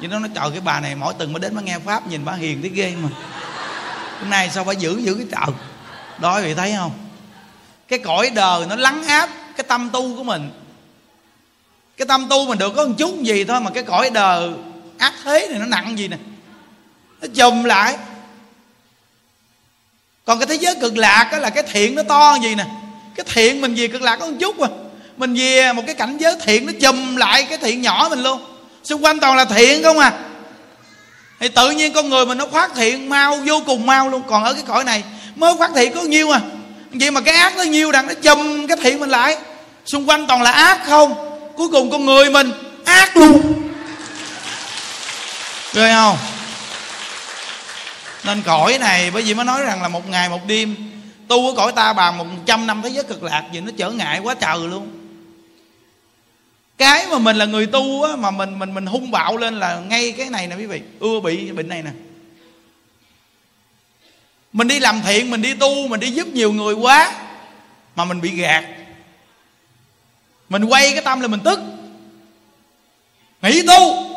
Nhưng 0.00 0.10
nó 0.10 0.18
nói 0.18 0.30
trời 0.34 0.50
cái 0.50 0.60
bà 0.60 0.80
này 0.80 0.94
mỗi 0.94 1.14
tuần 1.14 1.32
mới 1.32 1.40
đến 1.40 1.56
bà 1.56 1.62
nghe 1.62 1.78
pháp 1.78 2.06
nhìn 2.06 2.24
bà 2.24 2.32
hiền 2.32 2.62
tới 2.62 2.70
ghê 2.74 2.94
mà. 3.02 3.08
Hôm 4.20 4.30
nay 4.30 4.50
sao 4.54 4.64
bà 4.64 4.72
giữ 4.72 4.98
giữ 4.98 5.14
cái 5.14 5.26
trời? 5.32 5.54
Đó 6.18 6.40
vị 6.40 6.54
thấy 6.54 6.74
không? 6.78 6.92
Cái 7.88 7.98
cõi 7.98 8.30
đời 8.30 8.66
nó 8.66 8.76
lắng 8.76 9.04
áp 9.06 9.30
cái 9.56 9.64
tâm 9.68 9.90
tu 9.92 10.16
của 10.16 10.24
mình. 10.24 10.50
Cái 11.96 12.06
tâm 12.06 12.26
tu 12.30 12.46
mình 12.46 12.58
được 12.58 12.72
có 12.76 12.86
một 12.86 12.94
chút 12.98 13.22
gì 13.22 13.44
thôi 13.44 13.60
mà 13.60 13.70
cái 13.70 13.82
cõi 13.82 14.10
đời 14.10 14.50
ác 14.98 15.14
thế 15.24 15.48
này 15.50 15.58
nó 15.58 15.66
nặng 15.66 15.98
gì 15.98 16.08
nè 16.08 16.16
nó 17.24 17.34
chùm 17.34 17.64
lại. 17.64 17.96
Còn 20.24 20.38
cái 20.38 20.46
thế 20.46 20.54
giới 20.54 20.74
cực 20.74 20.96
lạc 20.96 21.28
đó 21.32 21.38
là 21.38 21.50
cái 21.50 21.64
thiện 21.72 21.94
nó 21.94 22.02
to 22.02 22.36
gì 22.42 22.54
nè. 22.54 22.64
Cái 23.16 23.26
thiện 23.34 23.60
mình 23.60 23.74
về 23.74 23.88
cực 23.88 24.02
lạc 24.02 24.16
có 24.16 24.26
một 24.26 24.36
chút 24.40 24.58
mà 24.58 24.68
mình 25.16 25.34
về 25.34 25.72
một 25.72 25.82
cái 25.86 25.94
cảnh 25.94 26.18
giới 26.18 26.36
thiện 26.44 26.66
nó 26.66 26.72
chùm 26.80 27.16
lại 27.16 27.44
cái 27.44 27.58
thiện 27.58 27.82
nhỏ 27.82 28.06
mình 28.10 28.22
luôn. 28.22 28.44
Xung 28.84 29.04
quanh 29.04 29.20
toàn 29.20 29.36
là 29.36 29.44
thiện 29.44 29.82
không 29.82 29.98
à. 29.98 30.12
Thì 31.40 31.48
tự 31.48 31.70
nhiên 31.70 31.92
con 31.92 32.08
người 32.08 32.26
mình 32.26 32.38
nó 32.38 32.46
phát 32.46 32.74
thiện 32.74 33.08
mau, 33.08 33.36
vô 33.36 33.62
cùng 33.66 33.86
mau 33.86 34.08
luôn. 34.08 34.22
Còn 34.28 34.44
ở 34.44 34.52
cái 34.54 34.62
cõi 34.66 34.84
này, 34.84 35.02
mới 35.34 35.54
phát 35.58 35.70
thiện 35.74 35.94
có 35.94 36.02
nhiêu 36.02 36.30
à. 36.30 36.40
Vậy 36.90 37.10
mà 37.10 37.20
cái 37.20 37.34
ác 37.34 37.56
nó 37.56 37.62
nhiêu 37.62 37.92
đằng, 37.92 38.06
nó 38.06 38.14
chùm 38.14 38.66
cái 38.66 38.76
thiện 38.82 39.00
mình 39.00 39.10
lại. 39.10 39.36
Xung 39.86 40.08
quanh 40.08 40.26
toàn 40.26 40.42
là 40.42 40.52
ác 40.52 40.80
không? 40.86 41.14
Cuối 41.56 41.68
cùng 41.72 41.90
con 41.90 42.06
người 42.06 42.30
mình 42.30 42.52
ác 42.84 43.16
luôn. 43.16 43.62
Rồi 45.72 45.90
không? 45.90 46.16
Nên 48.26 48.42
cõi 48.42 48.78
này 48.78 49.10
bởi 49.10 49.22
vì 49.22 49.34
mới 49.34 49.44
nói 49.44 49.62
rằng 49.62 49.82
là 49.82 49.88
một 49.88 50.08
ngày 50.08 50.28
một 50.28 50.46
đêm 50.46 50.76
tu 51.28 51.48
ở 51.48 51.54
cõi 51.56 51.72
ta 51.72 51.92
bà 51.92 52.10
một 52.10 52.26
trăm 52.46 52.66
năm 52.66 52.82
thế 52.82 52.88
giới 52.88 53.04
cực 53.04 53.22
lạc 53.22 53.44
gì 53.52 53.60
nó 53.60 53.70
trở 53.76 53.90
ngại 53.90 54.18
quá 54.18 54.34
trời 54.34 54.58
luôn. 54.58 54.90
Cái 56.78 57.06
mà 57.06 57.18
mình 57.18 57.36
là 57.36 57.44
người 57.44 57.66
tu 57.66 58.02
á, 58.02 58.16
mà 58.16 58.30
mình 58.30 58.58
mình 58.58 58.74
mình 58.74 58.86
hung 58.86 59.10
bạo 59.10 59.36
lên 59.36 59.54
là 59.54 59.80
ngay 59.80 60.12
cái 60.12 60.30
này 60.30 60.46
nè 60.46 60.56
quý 60.56 60.66
vị. 60.66 60.82
Ưa 61.00 61.20
bị 61.20 61.52
bệnh 61.52 61.68
này 61.68 61.82
nè. 61.82 61.90
Mình 64.52 64.68
đi 64.68 64.80
làm 64.80 65.00
thiện 65.02 65.30
mình 65.30 65.42
đi 65.42 65.54
tu 65.54 65.88
mình 65.88 66.00
đi 66.00 66.10
giúp 66.10 66.26
nhiều 66.26 66.52
người 66.52 66.74
quá 66.74 67.12
mà 67.96 68.04
mình 68.04 68.20
bị 68.20 68.30
gạt. 68.30 68.64
Mình 70.48 70.64
quay 70.64 70.92
cái 70.92 71.02
tâm 71.02 71.20
là 71.20 71.28
mình 71.28 71.40
tức. 71.44 71.60
Nghĩ 73.42 73.62
tu. 73.66 74.13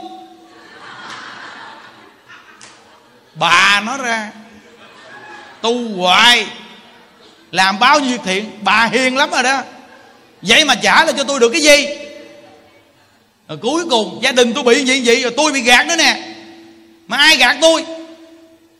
Bà 3.40 3.82
nó 3.86 3.98
ra. 3.98 4.32
Tu 5.62 5.98
hoài. 5.98 6.48
Làm 7.52 7.80
bao 7.80 8.00
nhiêu 8.00 8.18
thiện, 8.26 8.52
bà 8.62 8.86
hiền 8.86 9.18
lắm 9.18 9.30
rồi 9.32 9.44
đó. 9.44 9.62
Vậy 10.42 10.66
mà 10.66 10.76
trả 10.76 11.06
lại 11.06 11.14
cho 11.18 11.24
tôi 11.24 11.40
được 11.40 11.50
cái 11.50 11.62
gì? 11.62 11.88
Rồi 13.48 13.58
cuối 13.62 13.84
cùng, 13.90 14.20
gia 14.24 14.32
đình 14.32 14.54
tôi 14.54 14.64
bị 14.64 14.86
gì 14.86 15.02
vậy 15.06 15.22
rồi 15.22 15.34
tôi 15.38 15.52
bị 15.52 15.62
gạt 15.62 15.88
nữa 15.88 15.96
nè. 15.96 16.36
Mà 17.08 17.18
ai 17.18 17.38
gạt 17.38 17.58
tôi? 17.62 17.86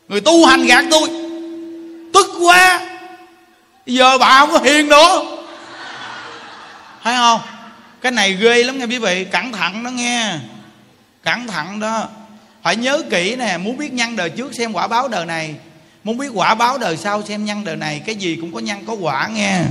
Người 0.08 0.22
tu 0.22 0.46
hành 0.46 0.66
gạt 0.66 0.86
tôi. 0.92 1.10
Tức 2.14 2.28
quá. 2.42 2.80
Giờ 3.86 4.18
bà 4.18 4.40
không 4.40 4.52
có 4.52 4.60
hiền 4.60 4.90
nữa. 4.90 5.26
Thấy 7.04 7.16
không? 7.16 7.42
Cái 8.02 8.12
này 8.12 8.34
ghê 8.34 8.64
lắm 8.64 8.80
nghe 8.80 8.86
quý 8.86 8.98
vị. 8.98 9.26
Cẩn 9.32 9.52
thận 9.52 9.84
đó 9.84 9.90
nghe. 9.90 10.34
Cẩn 11.24 11.48
thận 11.48 11.80
đó 11.80 12.08
phải 12.68 12.76
nhớ 12.76 13.04
kỹ 13.10 13.36
nè, 13.36 13.58
muốn 13.58 13.78
biết 13.78 13.94
nhân 13.94 14.16
đời 14.16 14.30
trước 14.30 14.56
xem 14.56 14.74
quả 14.74 14.88
báo 14.88 15.08
đời 15.08 15.26
này. 15.26 15.56
Muốn 16.04 16.18
biết 16.18 16.28
quả 16.34 16.56
báo 16.56 16.78
đời 16.78 16.98
sau 16.98 17.24
xem 17.24 17.46
nhân 17.46 17.64
đời 17.64 17.76
này, 17.76 18.02
cái 18.06 18.16
gì 18.16 18.38
cũng 18.42 18.54
có 18.54 18.60
nhân 18.60 18.86
có 18.86 18.94
quả 18.94 19.28
nghe. 19.28 19.62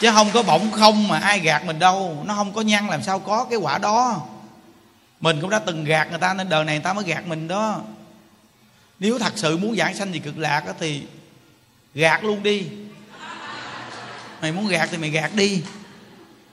Chứ 0.00 0.10
không 0.12 0.30
có 0.30 0.42
bỗng 0.42 0.72
không 0.72 1.08
mà 1.08 1.18
ai 1.18 1.40
gạt 1.40 1.64
mình 1.64 1.78
đâu. 1.78 2.22
Nó 2.26 2.34
không 2.34 2.52
có 2.52 2.60
nhân 2.60 2.90
làm 2.90 3.02
sao 3.02 3.18
có 3.18 3.44
cái 3.50 3.58
quả 3.58 3.78
đó. 3.78 4.26
Mình 5.20 5.40
cũng 5.40 5.50
đã 5.50 5.58
từng 5.58 5.84
gạt 5.84 6.10
người 6.10 6.20
ta 6.20 6.34
nên 6.34 6.48
đời 6.48 6.64
này 6.64 6.74
người 6.74 6.84
ta 6.84 6.92
mới 6.92 7.04
gạt 7.04 7.26
mình 7.26 7.48
đó. 7.48 7.80
Nếu 8.98 9.18
thật 9.18 9.32
sự 9.36 9.56
muốn 9.56 9.76
giảng 9.76 9.94
sanh 9.94 10.12
gì 10.12 10.18
cực 10.18 10.38
lạc 10.38 10.66
đó 10.66 10.72
thì 10.80 11.02
gạt 11.94 12.24
luôn 12.24 12.42
đi. 12.42 12.66
Mày 14.42 14.52
muốn 14.52 14.68
gạt 14.68 14.88
thì 14.92 14.98
mày 14.98 15.10
gạt 15.10 15.34
đi. 15.34 15.62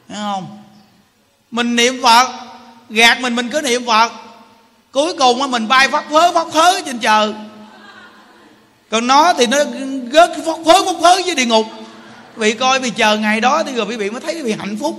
Thấy 0.07 0.17
không? 0.17 0.64
Mình 1.55 1.75
niệm 1.75 1.99
phật. 2.03 2.27
Gạt 2.89 3.21
mình 3.21 3.35
mình 3.35 3.49
cứ 3.49 3.61
niệm 3.61 3.85
phật. 3.85 4.11
Cuối 4.91 5.13
cùng 5.19 5.51
mình 5.51 5.67
bay 5.67 5.89
phát 5.89 6.03
phớ 6.11 6.31
phát 6.31 6.47
phớ 6.53 6.81
trên 6.81 6.99
trời. 6.99 7.33
Còn 8.91 9.07
nó 9.07 9.33
thì 9.33 9.47
nó 9.47 9.57
gớt 10.11 10.31
phát 10.45 10.57
phớ 10.65 10.73
phát 10.85 10.95
phớ 11.01 11.21
với 11.25 11.35
địa 11.35 11.45
ngục. 11.45 11.65
Vị 12.35 12.53
coi 12.53 12.79
vì 12.79 12.89
chờ 12.89 13.17
ngày 13.17 13.41
đó 13.41 13.63
thì 13.63 13.73
rồi 13.73 13.85
quý 13.85 13.95
vị 13.95 14.09
mới 14.09 14.21
thấy 14.21 14.35
quý 14.35 14.41
vị 14.41 14.55
hạnh 14.59 14.77
phúc. 14.81 14.97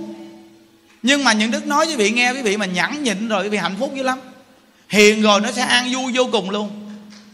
Nhưng 1.03 1.23
mà 1.23 1.33
những 1.33 1.51
đức 1.51 1.67
nói 1.67 1.85
với 1.85 1.95
vị 1.95 2.11
nghe, 2.11 2.31
quý 2.31 2.41
vị 2.41 2.57
mà 2.57 2.65
nhẫn 2.65 3.03
nhịn 3.03 3.29
rồi 3.29 3.43
quý 3.43 3.49
vị 3.49 3.57
hạnh 3.57 3.75
phúc 3.79 3.91
dữ 3.95 4.03
lắm. 4.03 4.19
Hiền 4.89 5.21
rồi 5.21 5.41
nó 5.41 5.51
sẽ 5.51 5.61
an 5.61 5.93
vui 5.93 6.11
vô 6.15 6.29
cùng 6.31 6.49
luôn. 6.49 6.89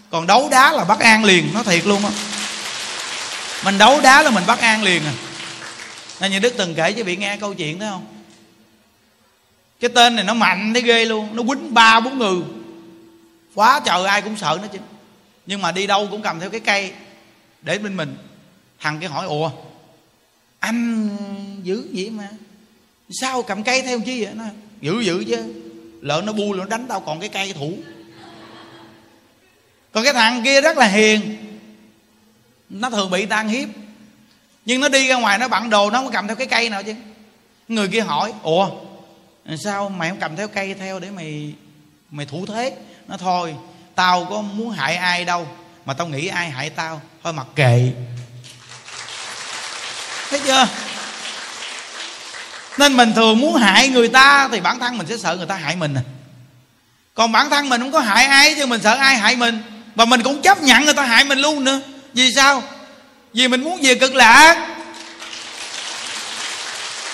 Còn 0.10 0.28
đấu 0.28 0.50
đá 0.52 0.72
là 0.72 0.84
bắt 0.84 1.00
an 1.00 1.24
liền, 1.24 1.50
nó 1.54 1.64
thiệt 1.64 1.86
luôn 1.86 2.06
á. 2.06 2.12
Mình 3.66 3.78
đấu 3.78 4.00
đá 4.02 4.24
là 4.24 4.30
mình 4.30 4.44
bắt 4.48 4.60
an 4.60 4.84
liền 4.84 5.02
à. 5.06 5.14
Nên 6.20 6.32
như 6.32 6.40
đức 6.40 6.54
từng 6.58 6.76
kể 6.76 6.94
cho 6.94 7.04
vị 7.04 7.16
nghe 7.16 7.38
câu 7.38 7.54
chuyện 7.54 7.80
đó 7.80 7.86
không? 7.90 8.13
Cái 9.84 9.90
tên 9.90 10.16
này 10.16 10.26
nó 10.26 10.34
mạnh 10.34 10.74
thấy 10.74 10.82
ghê 10.82 11.06
luôn, 11.06 11.36
nó 11.36 11.44
quýnh 11.44 11.74
ba 11.74 12.00
bốn 12.00 12.18
người. 12.18 12.42
Quá 13.56 13.82
trời 13.86 14.06
ai 14.06 14.22
cũng 14.22 14.38
sợ 14.38 14.60
nó 14.62 14.68
chứ. 14.68 14.80
Nhưng 15.46 15.62
mà 15.62 15.72
đi 15.72 15.88
đâu 15.88 16.08
cũng 16.12 16.22
cầm 16.22 16.40
theo 16.40 16.50
cái 16.50 16.60
cây 16.60 16.92
để 17.62 17.78
bên 17.78 17.98
mình. 17.98 18.16
Thằng 18.80 19.00
cái 19.00 19.10
hỏi, 19.10 19.26
ủa, 19.26 19.52
anh 20.60 21.10
dữ 21.64 21.88
vậy 21.94 22.10
mà, 22.10 22.30
sao 23.10 23.44
cầm 23.44 23.64
cây 23.64 23.82
theo 23.82 24.00
chi 24.00 24.24
vậy? 24.24 24.34
Nó 24.36 24.44
dữ 24.82 25.00
dữ 25.00 25.24
chứ. 25.28 25.54
Lỡ 26.02 26.22
nó 26.26 26.34
bu 26.34 26.54
nó 26.54 26.66
đánh 26.66 26.86
tao 26.88 27.00
còn 27.00 27.20
cái 27.20 27.30
cây 27.30 27.54
thủ. 27.54 27.74
Còn 29.92 30.04
cái 30.04 30.14
thằng 30.14 30.44
kia 30.44 30.62
rất 30.62 30.78
là 30.78 30.88
hiền. 30.88 31.38
Nó 32.70 32.90
thường 32.90 33.12
bị 33.12 33.26
tan 33.26 33.50
hiếp. 33.50 33.70
Nhưng 34.66 34.82
nó 34.82 34.90
đi 34.90 35.08
ra 35.08 35.16
ngoài 35.16 35.38
nó 35.38 35.48
bận 35.48 35.70
đồ, 35.70 35.90
nó 35.90 36.02
không 36.02 36.12
cầm 36.12 36.28
theo 36.28 36.36
cái 36.36 36.48
cây 36.48 36.70
nào 36.70 36.84
chứ. 36.84 36.94
Người 37.68 37.88
kia 37.88 38.02
hỏi, 38.02 38.34
ủa 38.44 38.70
sao 39.64 39.90
mày 39.90 40.10
không 40.10 40.20
cầm 40.20 40.36
theo 40.36 40.48
cây 40.48 40.74
theo 40.74 41.00
để 41.00 41.10
mày 41.10 41.54
mày 42.12 42.26
thủ 42.26 42.46
thế? 42.46 42.76
Nó 43.08 43.18
thôi, 43.18 43.56
tao 43.96 44.26
có 44.30 44.42
muốn 44.42 44.72
hại 44.72 44.96
ai 44.96 45.26
đâu, 45.26 45.48
mà 45.86 45.94
tao 45.94 46.08
nghĩ 46.08 46.28
ai 46.28 46.50
hại 46.50 46.70
tao, 46.70 47.02
thôi 47.24 47.34
mặc 47.34 47.48
kệ. 47.56 47.92
Thấy 50.30 50.40
chưa? 50.46 50.68
Nên 52.78 52.98
mình 52.98 53.14
thường 53.14 53.40
muốn 53.40 53.56
hại 53.56 53.90
người 53.90 54.08
ta 54.08 54.50
thì 54.52 54.60
bản 54.60 54.80
thân 54.80 54.98
mình 54.98 55.08
sẽ 55.08 55.18
sợ 55.18 55.36
người 55.36 55.46
ta 55.46 55.56
hại 55.56 55.76
mình 55.76 55.94
à. 55.94 56.02
Còn 57.14 57.32
bản 57.32 57.50
thân 57.50 57.70
mình 57.70 57.82
không 57.82 57.92
có 57.92 58.00
hại 58.00 58.26
ai 58.26 58.56
chứ 58.56 58.66
mình 58.66 58.82
sợ 58.84 58.96
ai 58.96 59.16
hại 59.16 59.36
mình. 59.36 59.64
Và 59.96 60.06
mình 60.06 60.24
cũng 60.24 60.42
chấp 60.42 60.62
nhận 60.62 60.86
người 60.86 60.94
ta 60.94 61.04
hại 61.04 61.24
mình 61.24 61.40
luôn 61.40 61.64
nữa. 61.64 61.82
Vì 62.14 62.34
sao? 62.36 62.64
Vì 63.34 63.48
mình 63.48 63.64
muốn 63.64 63.80
về 63.82 63.96
cực 63.96 64.16
lạc. 64.16 64.68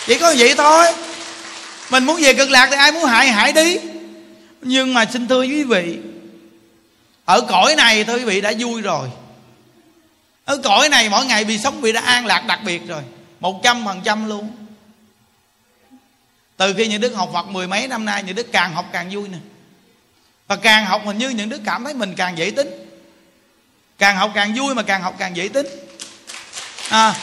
Chỉ 0.07 0.19
có 0.19 0.33
vậy 0.37 0.55
thôi 0.57 0.93
mình 1.89 2.05
muốn 2.05 2.21
về 2.21 2.33
cực 2.33 2.49
lạc 2.49 2.67
thì 2.71 2.75
ai 2.75 2.91
muốn 2.91 3.05
hại 3.05 3.27
hại 3.27 3.53
đi. 3.53 3.77
Nhưng 4.61 4.93
mà 4.93 5.05
xin 5.05 5.27
thưa 5.27 5.41
quý 5.41 5.63
vị 5.63 5.97
ở 7.25 7.41
cõi 7.41 7.75
này 7.75 8.03
thưa 8.03 8.15
quý 8.15 8.23
vị 8.23 8.41
đã 8.41 8.53
vui 8.59 8.81
rồi. 8.81 9.09
Ở 10.45 10.57
cõi 10.57 10.89
này 10.89 11.09
mỗi 11.09 11.25
ngày 11.25 11.43
vì 11.43 11.57
sống 11.57 11.81
vì 11.81 11.91
đã 11.91 12.01
an 12.01 12.25
lạc 12.25 12.45
đặc 12.47 12.59
biệt 12.65 12.87
rồi 12.87 13.03
một 13.39 13.61
trăm 13.63 13.85
phần 13.85 14.01
trăm 14.03 14.29
luôn. 14.29 14.55
Từ 16.57 16.73
khi 16.77 16.87
những 16.87 17.01
đức 17.01 17.13
học 17.15 17.29
phật 17.33 17.47
mười 17.47 17.67
mấy 17.67 17.87
năm 17.87 18.05
nay 18.05 18.23
những 18.23 18.35
đức 18.35 18.51
càng 18.51 18.73
học 18.73 18.85
càng 18.91 19.09
vui 19.11 19.27
nè. 19.27 19.37
Và 20.47 20.55
càng 20.55 20.85
học 20.85 21.01
hình 21.05 21.17
như 21.17 21.29
những 21.29 21.49
đức 21.49 21.61
cảm 21.65 21.83
thấy 21.83 21.93
mình 21.93 22.15
càng 22.15 22.37
dễ 22.37 22.51
tính. 22.51 22.69
Càng 23.97 24.15
học 24.15 24.31
càng 24.35 24.53
vui 24.55 24.75
mà 24.75 24.83
càng 24.83 25.01
học 25.01 25.15
càng 25.19 25.35
dễ 25.35 25.47
tính. 25.47 25.67
À, 26.89 27.15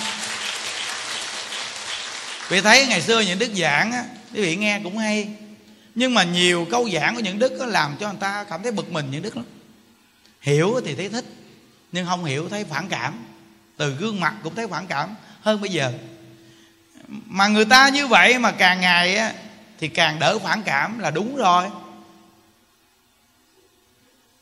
vì 2.49 2.61
thấy 2.61 2.87
ngày 2.87 3.03
xưa 3.03 3.21
những 3.21 3.39
đức 3.39 3.51
giảng 3.57 3.93
á 3.93 4.05
quý 4.35 4.41
vị 4.41 4.57
nghe 4.57 4.81
cũng 4.85 4.99
hay. 4.99 5.29
Nhưng 5.95 6.15
mà 6.15 6.25
nhiều 6.25 6.67
câu 6.71 6.91
giảng 6.91 7.15
của 7.15 7.21
những 7.21 7.39
đức 7.39 7.59
đó 7.59 7.67
làm 7.67 7.97
cho 8.01 8.09
người 8.09 8.21
ta 8.21 8.45
cảm 8.45 8.63
thấy 8.63 8.73
bực 8.73 8.93
mình 8.93 9.11
những 9.11 9.23
đức 9.23 9.37
lắm. 9.37 9.47
Hiểu 10.41 10.81
thì 10.85 10.95
thấy 10.95 11.09
thích 11.09 11.25
nhưng 11.93 12.07
không 12.07 12.25
hiểu 12.25 12.49
thấy 12.49 12.65
phản 12.65 12.89
cảm. 12.89 13.25
Từ 13.77 13.95
gương 13.95 14.21
mặt 14.21 14.35
cũng 14.43 14.55
thấy 14.55 14.69
phản 14.69 14.87
cảm 14.87 15.15
hơn 15.41 15.61
bây 15.61 15.71
giờ. 15.71 15.93
Mà 17.09 17.49
người 17.49 17.65
ta 17.65 17.89
như 17.89 18.07
vậy 18.07 18.39
mà 18.39 18.53
càng 18.53 18.81
ngày 18.81 19.17
á, 19.17 19.33
thì 19.79 19.89
càng 19.89 20.19
đỡ 20.19 20.39
phản 20.39 20.63
cảm 20.63 20.99
là 20.99 21.11
đúng 21.11 21.37
rồi. 21.37 21.69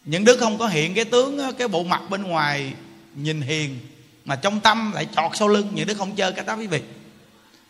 Những 0.04 0.24
đức 0.24 0.40
không 0.40 0.58
có 0.58 0.68
hiện 0.68 0.94
cái 0.94 1.04
tướng 1.04 1.40
cái 1.58 1.68
bộ 1.68 1.82
mặt 1.82 2.02
bên 2.10 2.22
ngoài 2.22 2.72
nhìn 3.14 3.40
hiền 3.40 3.78
mà 4.24 4.36
trong 4.36 4.60
tâm 4.60 4.92
lại 4.94 5.08
chọt 5.16 5.30
sau 5.34 5.48
lưng 5.48 5.70
những 5.74 5.86
đức 5.86 5.98
không 5.98 6.14
chơi 6.14 6.32
cái 6.32 6.44
đó 6.44 6.56
quý 6.56 6.66
vị. 6.66 6.82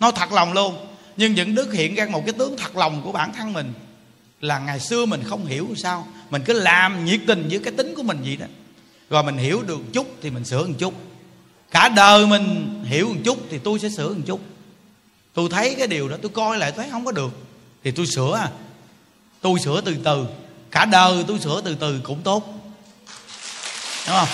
Nói 0.01 0.13
thật 0.15 0.33
lòng 0.33 0.53
luôn 0.53 0.87
nhưng 1.17 1.35
những 1.35 1.55
đức 1.55 1.73
hiện 1.73 1.95
ra 1.95 2.07
một 2.11 2.23
cái 2.27 2.33
tướng 2.33 2.57
thật 2.57 2.77
lòng 2.77 3.03
của 3.05 3.13
bản 3.13 3.33
thân 3.33 3.53
mình. 3.53 3.73
Là 4.41 4.59
ngày 4.59 4.81
xưa 4.81 5.07
mình 5.07 5.23
không 5.25 5.47
hiểu 5.47 5.69
sao, 5.77 6.07
mình 6.31 6.43
cứ 6.45 6.53
làm 6.53 7.05
nhiệt 7.05 7.21
tình 7.27 7.47
với 7.51 7.59
cái 7.59 7.73
tính 7.77 7.95
của 7.97 8.03
mình 8.03 8.19
vậy 8.25 8.37
đó. 8.37 8.47
Rồi 9.11 9.23
mình 9.23 9.37
hiểu 9.37 9.63
được 9.63 9.81
chút 9.93 10.07
thì 10.23 10.31
mình 10.31 10.45
sửa 10.45 10.67
một 10.67 10.75
chút. 10.79 10.95
Cả 11.71 11.89
đời 11.89 12.27
mình 12.27 12.79
hiểu 12.85 13.09
một 13.09 13.21
chút 13.25 13.39
thì 13.51 13.59
tôi 13.59 13.79
sẽ 13.79 13.89
sửa 13.89 14.09
một 14.09 14.23
chút. 14.27 14.41
Tôi 15.35 15.49
thấy 15.51 15.75
cái 15.79 15.87
điều 15.87 16.09
đó, 16.09 16.17
tôi 16.23 16.31
coi 16.35 16.59
lại 16.59 16.73
thấy 16.73 16.89
không 16.91 17.05
có 17.05 17.13
được. 17.13 17.31
Thì 17.85 17.91
tôi 17.91 18.07
sửa 18.07 18.35
à 18.37 18.51
tôi 19.41 19.59
sửa 19.65 19.81
từ 19.81 19.97
từ. 20.05 20.27
Cả 20.71 20.85
đời 20.85 21.25
tôi 21.29 21.39
sửa 21.39 21.61
từ 21.65 21.75
từ 21.75 22.01
cũng 22.05 22.23
tốt. 22.23 22.45
Đúng 24.07 24.17
không? 24.17 24.29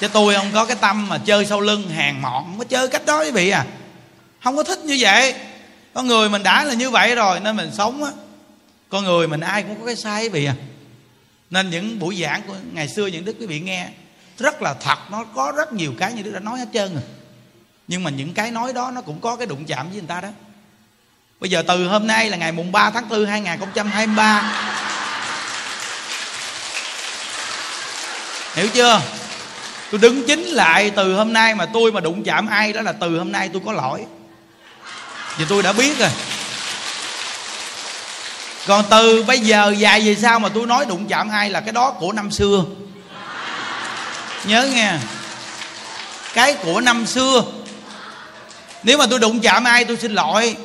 Chứ 0.00 0.08
tôi 0.08 0.34
không 0.34 0.50
có 0.54 0.64
cái 0.64 0.76
tâm 0.80 1.08
mà 1.08 1.18
chơi 1.18 1.46
sau 1.46 1.60
lưng 1.60 1.90
hàng 1.90 2.22
mọn, 2.22 2.44
không 2.44 2.58
có 2.58 2.64
chơi 2.64 2.88
cách 2.88 3.06
đó 3.06 3.22
quý 3.22 3.30
vị 3.30 3.50
à. 3.50 3.64
Không 4.44 4.56
có 4.56 4.62
thích 4.62 4.78
như 4.78 4.96
vậy. 5.00 5.34
Con 5.94 6.06
người 6.06 6.28
mình 6.28 6.42
đã 6.42 6.64
là 6.64 6.74
như 6.74 6.90
vậy 6.90 7.14
rồi, 7.14 7.40
nên 7.40 7.56
mình 7.56 7.70
sống 7.76 8.04
á. 8.04 8.10
Con 8.88 9.04
người 9.04 9.28
mình 9.28 9.40
ai 9.40 9.62
cũng 9.62 9.80
có 9.80 9.86
cái 9.86 9.96
sai 9.96 10.22
quý 10.22 10.28
vị 10.28 10.44
à. 10.44 10.54
Nên 11.50 11.70
những 11.70 11.98
buổi 11.98 12.22
giảng 12.22 12.42
của 12.46 12.54
ngày 12.72 12.88
xưa 12.88 13.06
những 13.06 13.24
đức 13.24 13.36
quý 13.40 13.46
vị 13.46 13.60
nghe, 13.60 13.88
rất 14.38 14.62
là 14.62 14.74
thật, 14.74 14.98
nó 15.10 15.24
có 15.24 15.52
rất 15.56 15.72
nhiều 15.72 15.94
cái 15.98 16.12
như 16.12 16.22
đức 16.22 16.30
đã 16.30 16.40
nói 16.40 16.58
hết 16.58 16.68
trơn 16.74 16.92
rồi. 16.94 17.02
Nhưng 17.88 18.04
mà 18.04 18.10
những 18.10 18.34
cái 18.34 18.50
nói 18.50 18.72
đó 18.72 18.90
nó 18.90 19.00
cũng 19.00 19.20
có 19.20 19.36
cái 19.36 19.46
đụng 19.46 19.64
chạm 19.64 19.88
với 19.88 19.98
người 19.98 20.08
ta 20.08 20.20
đó. 20.20 20.28
Bây 21.40 21.50
giờ 21.50 21.62
từ 21.68 21.88
hôm 21.88 22.06
nay 22.06 22.30
là 22.30 22.36
ngày 22.36 22.52
mùng 22.52 22.72
3 22.72 22.90
tháng 22.90 23.08
4 23.08 23.26
2023 23.26 24.64
hiểu 28.54 28.68
chưa? 28.68 29.00
Tôi 29.90 30.00
đứng 30.00 30.26
chính 30.26 30.44
lại 30.44 30.90
từ 30.96 31.14
hôm 31.14 31.32
nay 31.32 31.54
mà 31.54 31.66
tôi 31.66 31.92
mà 31.92 32.00
đụng 32.00 32.24
chạm 32.24 32.46
ai 32.46 32.72
đó 32.72 32.80
là 32.80 32.92
từ 32.92 33.18
hôm 33.18 33.32
nay 33.32 33.50
tôi 33.52 33.62
có 33.66 33.72
lỗi. 33.72 34.04
Vì 35.36 35.44
tôi 35.48 35.62
đã 35.62 35.72
biết 35.72 35.98
rồi. 35.98 36.10
Còn 38.66 38.84
từ 38.90 39.22
bây 39.22 39.40
giờ 39.40 39.74
dài 39.78 40.00
về 40.00 40.14
sau 40.14 40.38
mà 40.38 40.48
tôi 40.48 40.66
nói 40.66 40.86
đụng 40.86 41.06
chạm 41.08 41.30
ai 41.30 41.50
là 41.50 41.60
cái 41.60 41.72
đó 41.72 41.90
của 41.90 42.12
năm 42.12 42.30
xưa. 42.30 42.64
Nhớ 44.44 44.68
nghe. 44.74 44.92
Cái 46.34 46.54
của 46.54 46.80
năm 46.80 47.06
xưa. 47.06 47.42
Nếu 48.82 48.98
mà 48.98 49.06
tôi 49.10 49.18
đụng 49.18 49.40
chạm 49.40 49.64
ai 49.64 49.84
tôi 49.84 49.96
xin 49.96 50.14
lỗi. 50.14 50.56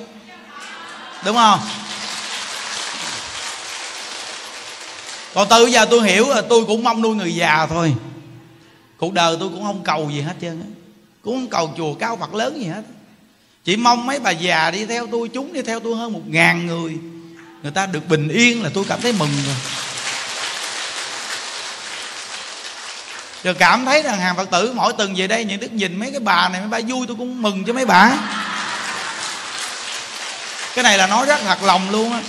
Đúng 1.26 1.36
không? 1.36 1.60
Còn 5.34 5.48
từ 5.50 5.66
giờ 5.66 5.86
tôi 5.86 6.10
hiểu 6.10 6.30
là 6.30 6.42
tôi 6.50 6.66
cũng 6.66 6.84
mong 6.84 7.02
nuôi 7.02 7.16
người 7.16 7.36
già 7.36 7.68
thôi 7.70 7.94
cuộc 9.04 9.14
đời 9.14 9.38
tôi 9.39 9.49
cũng 9.49 9.64
không 9.64 9.84
cầu 9.84 10.10
gì 10.14 10.22
hết 10.22 10.34
trơn 10.41 10.64
cũng 11.24 11.36
không 11.36 11.47
cầu 11.47 11.74
chùa 11.78 11.93
cao 11.93 12.18
phật 12.18 12.34
lớn 12.34 12.62
gì 12.62 12.66
hết. 12.66 12.82
Chỉ 13.64 13.76
mong 13.76 14.06
mấy 14.06 14.20
bà 14.20 14.32
già 14.32 14.72
đi 14.72 14.86
theo 14.86 15.08
tôi, 15.12 15.30
chúng 15.34 15.54
đi 15.54 15.62
theo 15.62 15.80
tôi 15.80 15.95
hơn 15.95 16.14
một 16.14 16.22
ngàn 16.28 16.68
người. 16.68 16.97
Người 17.64 17.72
ta 17.72 17.86
được 17.86 18.08
bình 18.10 18.28
yên 18.28 18.64
là 18.64 18.70
tôi 18.74 18.86
cảm 18.89 19.01
thấy 19.01 19.14
mừng 19.14 19.30
rồi. 19.45 19.56
Rồi 23.43 23.54
cảm 23.54 23.86
thấy 23.86 24.01
rằng 24.01 24.20
hàng 24.20 24.36
phật 24.36 24.49
tử 24.51 24.74
mỗi 24.76 24.93
tuần 24.93 25.14
về 25.16 25.28
đây 25.28 25.45
những 25.45 25.60
đức 25.60 25.74
nhìn 25.74 25.99
mấy 25.99 26.12
cái 26.12 26.20
bà 26.20 26.49
này, 26.49 26.62
mấy 26.62 26.70
bà 26.70 26.88
vui, 26.88 27.08
tôi 27.08 27.16
cũng 27.16 27.41
mừng 27.41 27.64
cho 27.66 27.74
mấy 27.74 27.86
bà. 27.86 28.18
Cái 30.76 30.84
này 30.84 30.97
là 30.97 31.08
nói 31.08 31.26
rất 31.26 31.39
thật 31.41 31.64
lòng 31.64 31.89
luôn 31.89 32.12
á. 32.12 32.22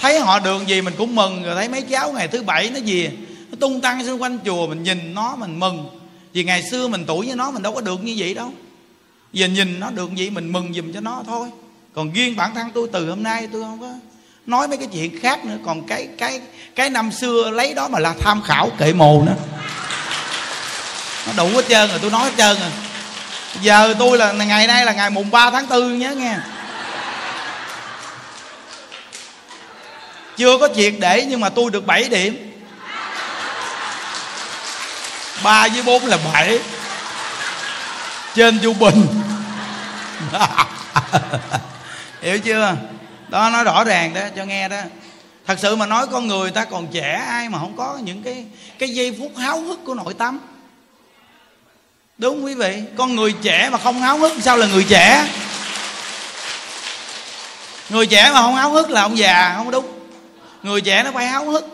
Thấy 0.00 0.20
họ 0.20 0.38
đường 0.38 0.68
gì 0.68 0.80
mình 0.80 0.94
cũng 0.98 1.14
mừng, 1.14 1.42
rồi 1.42 1.54
thấy 1.54 1.68
mấy 1.68 1.82
cháu 1.82 2.12
ngày 2.12 2.28
thứ 2.28 2.42
bảy 2.42 2.70
nó 2.70 2.78
gì 2.78 3.10
nó 3.50 3.56
tung 3.60 3.80
tăng 3.80 4.06
xung 4.06 4.22
quanh 4.22 4.38
chùa, 4.44 4.66
mình 4.66 4.82
nhìn 4.82 5.14
nó, 5.14 5.36
mình 5.36 5.58
mừng 5.58 5.99
vì 6.32 6.44
ngày 6.44 6.62
xưa 6.70 6.88
mình 6.88 7.04
tuổi 7.06 7.26
với 7.26 7.36
nó 7.36 7.50
mình 7.50 7.62
đâu 7.62 7.74
có 7.74 7.80
được 7.80 8.04
như 8.04 8.14
vậy 8.18 8.34
đâu. 8.34 8.52
Giờ 9.32 9.46
nhìn 9.46 9.80
nó 9.80 9.90
được 9.90 10.14
gì 10.14 10.30
mình 10.30 10.52
mừng 10.52 10.74
giùm 10.74 10.92
cho 10.92 11.00
nó 11.00 11.22
thôi. 11.26 11.48
Còn 11.94 12.12
riêng 12.12 12.36
bản 12.36 12.54
thân 12.54 12.70
tôi 12.74 12.88
từ 12.92 13.08
hôm 13.08 13.22
nay 13.22 13.48
tôi 13.52 13.62
không 13.62 13.80
có 13.80 13.92
nói 14.46 14.68
mấy 14.68 14.76
cái 14.76 14.88
chuyện 14.92 15.20
khác 15.20 15.44
nữa. 15.44 15.56
Còn 15.64 15.86
cái 15.86 16.08
cái 16.18 16.40
cái 16.74 16.90
năm 16.90 17.12
xưa 17.12 17.50
lấy 17.50 17.74
đó 17.74 17.88
mà 17.88 17.98
là 17.98 18.14
tham 18.20 18.42
khảo 18.42 18.70
kệ 18.78 18.92
mồ 18.92 19.22
nữa. 19.26 19.34
Nó 21.26 21.32
đủ 21.36 21.48
hết 21.48 21.64
trơn 21.68 21.90
rồi, 21.90 21.98
tôi 22.02 22.10
nói 22.10 22.24
hết 22.24 22.32
trơn 22.36 22.56
rồi. 22.60 22.70
Giờ 23.62 23.94
tôi 23.98 24.18
là, 24.18 24.32
ngày 24.32 24.66
nay 24.66 24.86
là 24.86 24.92
ngày 24.92 25.10
mùng 25.10 25.30
3 25.30 25.50
tháng 25.50 25.68
4 25.68 25.98
nhớ 25.98 26.14
nghe. 26.14 26.36
Chưa 30.36 30.58
có 30.58 30.68
triệt 30.76 30.94
để 30.98 31.26
nhưng 31.28 31.40
mà 31.40 31.48
tôi 31.48 31.70
được 31.70 31.86
7 31.86 32.08
điểm 32.08 32.49
ba 35.42 35.68
với 35.68 35.82
bốn 35.82 36.06
là 36.06 36.18
bảy. 36.32 36.58
Trên 38.34 38.58
trung 38.62 38.78
bình. 38.78 39.06
Hiểu 42.22 42.38
chưa? 42.38 42.76
Đó 43.28 43.50
nói 43.50 43.64
rõ 43.64 43.84
ràng 43.84 44.14
đó, 44.14 44.20
cho 44.36 44.44
nghe 44.44 44.68
đó. 44.68 44.80
Thật 45.46 45.58
sự 45.58 45.76
mà 45.76 45.86
nói 45.86 46.06
con 46.06 46.26
người 46.26 46.50
ta 46.50 46.64
còn 46.64 46.86
trẻ, 46.92 47.24
ai 47.28 47.48
mà 47.48 47.58
không 47.58 47.76
có 47.76 47.98
những 48.02 48.22
cái 48.22 48.44
cái 48.78 48.88
giây 48.88 49.16
phút 49.18 49.32
háo 49.36 49.60
hức 49.60 49.84
của 49.84 49.94
nội 49.94 50.14
tâm. 50.14 50.38
Đúng 52.18 52.44
quý 52.44 52.54
vị? 52.54 52.82
Con 52.96 53.16
người 53.16 53.34
trẻ 53.42 53.68
mà 53.72 53.78
không 53.78 54.00
háo 54.00 54.18
hức, 54.18 54.32
sao 54.42 54.56
là 54.56 54.66
người 54.66 54.86
trẻ? 54.88 55.26
Người 57.90 58.06
trẻ 58.06 58.30
mà 58.34 58.42
không 58.42 58.56
háo 58.56 58.70
hức 58.70 58.90
là 58.90 59.02
ông 59.02 59.18
già, 59.18 59.54
không 59.56 59.70
đúng. 59.70 59.86
Người 60.62 60.80
trẻ 60.80 61.02
nó 61.02 61.10
phải 61.12 61.26
háo 61.26 61.44
hức. 61.44 61.66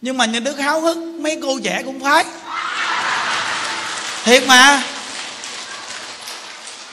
Nhưng 0.00 0.16
mà 0.16 0.24
những 0.24 0.44
đứa 0.44 0.56
háo 0.56 0.80
hức, 0.80 0.96
mấy 0.96 1.38
cô 1.42 1.58
trẻ 1.64 1.82
cũng 1.84 2.00
phải 2.00 2.24
thiệt 4.24 4.42
mà. 4.46 4.82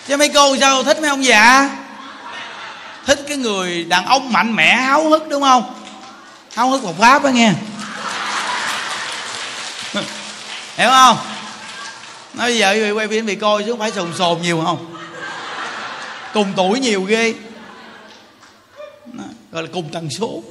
Chứ 0.08 0.18
mấy 0.18 0.30
cô 0.30 0.58
sao 0.60 0.84
thích 0.84 1.00
mấy 1.02 1.10
ông 1.10 1.26
già? 1.26 1.70
Thích 3.06 3.20
cái 3.28 3.38
người 3.38 3.84
đàn 3.84 4.06
ông 4.06 4.34
mạnh 4.34 4.56
mẽ, 4.56 4.76
háo 4.76 5.10
hức, 5.10 5.30
đúng 5.30 5.42
không? 5.42 5.76
Háo 6.54 6.70
hức 6.70 6.84
một 6.84 7.00
pháp 7.00 7.24
á 7.24 7.32
nghe. 7.32 7.52
Hiểu 10.78 10.90
không? 10.90 11.18
Nói 12.34 12.58
giờ 12.58 12.72
quý 12.72 12.80
vị 12.80 12.92
quay 12.92 13.08
phim 13.08 13.26
bị 13.26 13.36
coi 13.36 13.64
chứ 13.64 13.72
không 13.72 13.80
phải 13.80 13.92
sồn 13.92 14.14
sồn 14.18 14.42
nhiều 14.42 14.62
không? 14.66 14.96
Cùng 16.34 16.54
tuổi 16.56 16.80
nhiều 16.80 17.04
ghê. 17.04 17.34
Gọi 19.52 19.64
là 19.64 19.70
cùng 19.74 19.90
tần 19.94 20.10
số. 20.20 20.44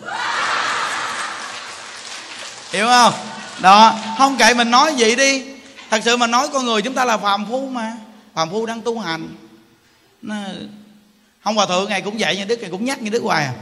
Hiểu 2.72 2.86
không? 2.86 3.12
Đó, 3.58 3.94
không 4.18 4.36
kệ 4.36 4.54
mình 4.54 4.70
nói 4.70 4.94
vậy 4.98 5.16
đi 5.16 5.57
thật 5.90 6.00
sự 6.04 6.16
mà 6.16 6.26
nói 6.26 6.48
con 6.52 6.64
người 6.64 6.82
chúng 6.82 6.94
ta 6.94 7.04
là 7.04 7.16
phàm 7.16 7.46
phu 7.46 7.68
mà. 7.68 7.96
Phàm 8.34 8.50
phu 8.50 8.66
đang 8.66 8.80
tu 8.80 8.98
hành. 8.98 9.28
Nó, 10.22 10.34
không 11.44 11.56
hòa 11.56 11.66
thượng 11.66 11.88
ngày 11.88 12.02
cũng 12.02 12.20
dạy 12.20 12.36
như 12.36 12.44
đức 12.44 12.60
ngày 12.60 12.70
cũng 12.70 12.84
nhắc 12.84 13.02
như 13.02 13.10
đức 13.10 13.22
hoài 13.22 13.44
à. 13.44 13.54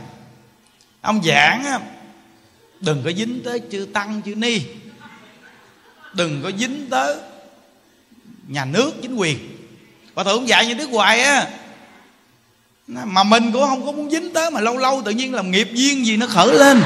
Ông 1.00 1.22
giảng 1.24 1.64
á 1.64 1.80
đừng 2.80 3.02
có 3.04 3.12
dính 3.12 3.40
tới 3.44 3.60
chư 3.72 3.86
tăng 3.92 4.22
chư 4.24 4.34
ni. 4.34 4.60
Đừng 6.12 6.42
có 6.42 6.50
dính 6.58 6.86
tới 6.90 7.16
nhà 8.48 8.64
nước 8.64 8.92
chính 9.02 9.16
quyền. 9.16 9.38
Hòa 10.14 10.24
thượng 10.24 10.48
dạy 10.48 10.66
như 10.66 10.74
đức 10.74 10.88
hoài 10.92 11.20
á 11.20 11.46
mà 12.86 13.22
mình 13.22 13.52
cũng 13.52 13.62
không 13.62 13.86
có 13.86 13.92
muốn 13.92 14.10
dính 14.10 14.32
tới 14.32 14.50
mà 14.50 14.60
lâu 14.60 14.76
lâu 14.76 15.02
tự 15.04 15.10
nhiên 15.10 15.34
làm 15.34 15.50
nghiệp 15.50 15.68
duyên 15.72 16.06
gì 16.06 16.16
nó 16.16 16.26
khởi 16.26 16.54
lên 16.54 16.82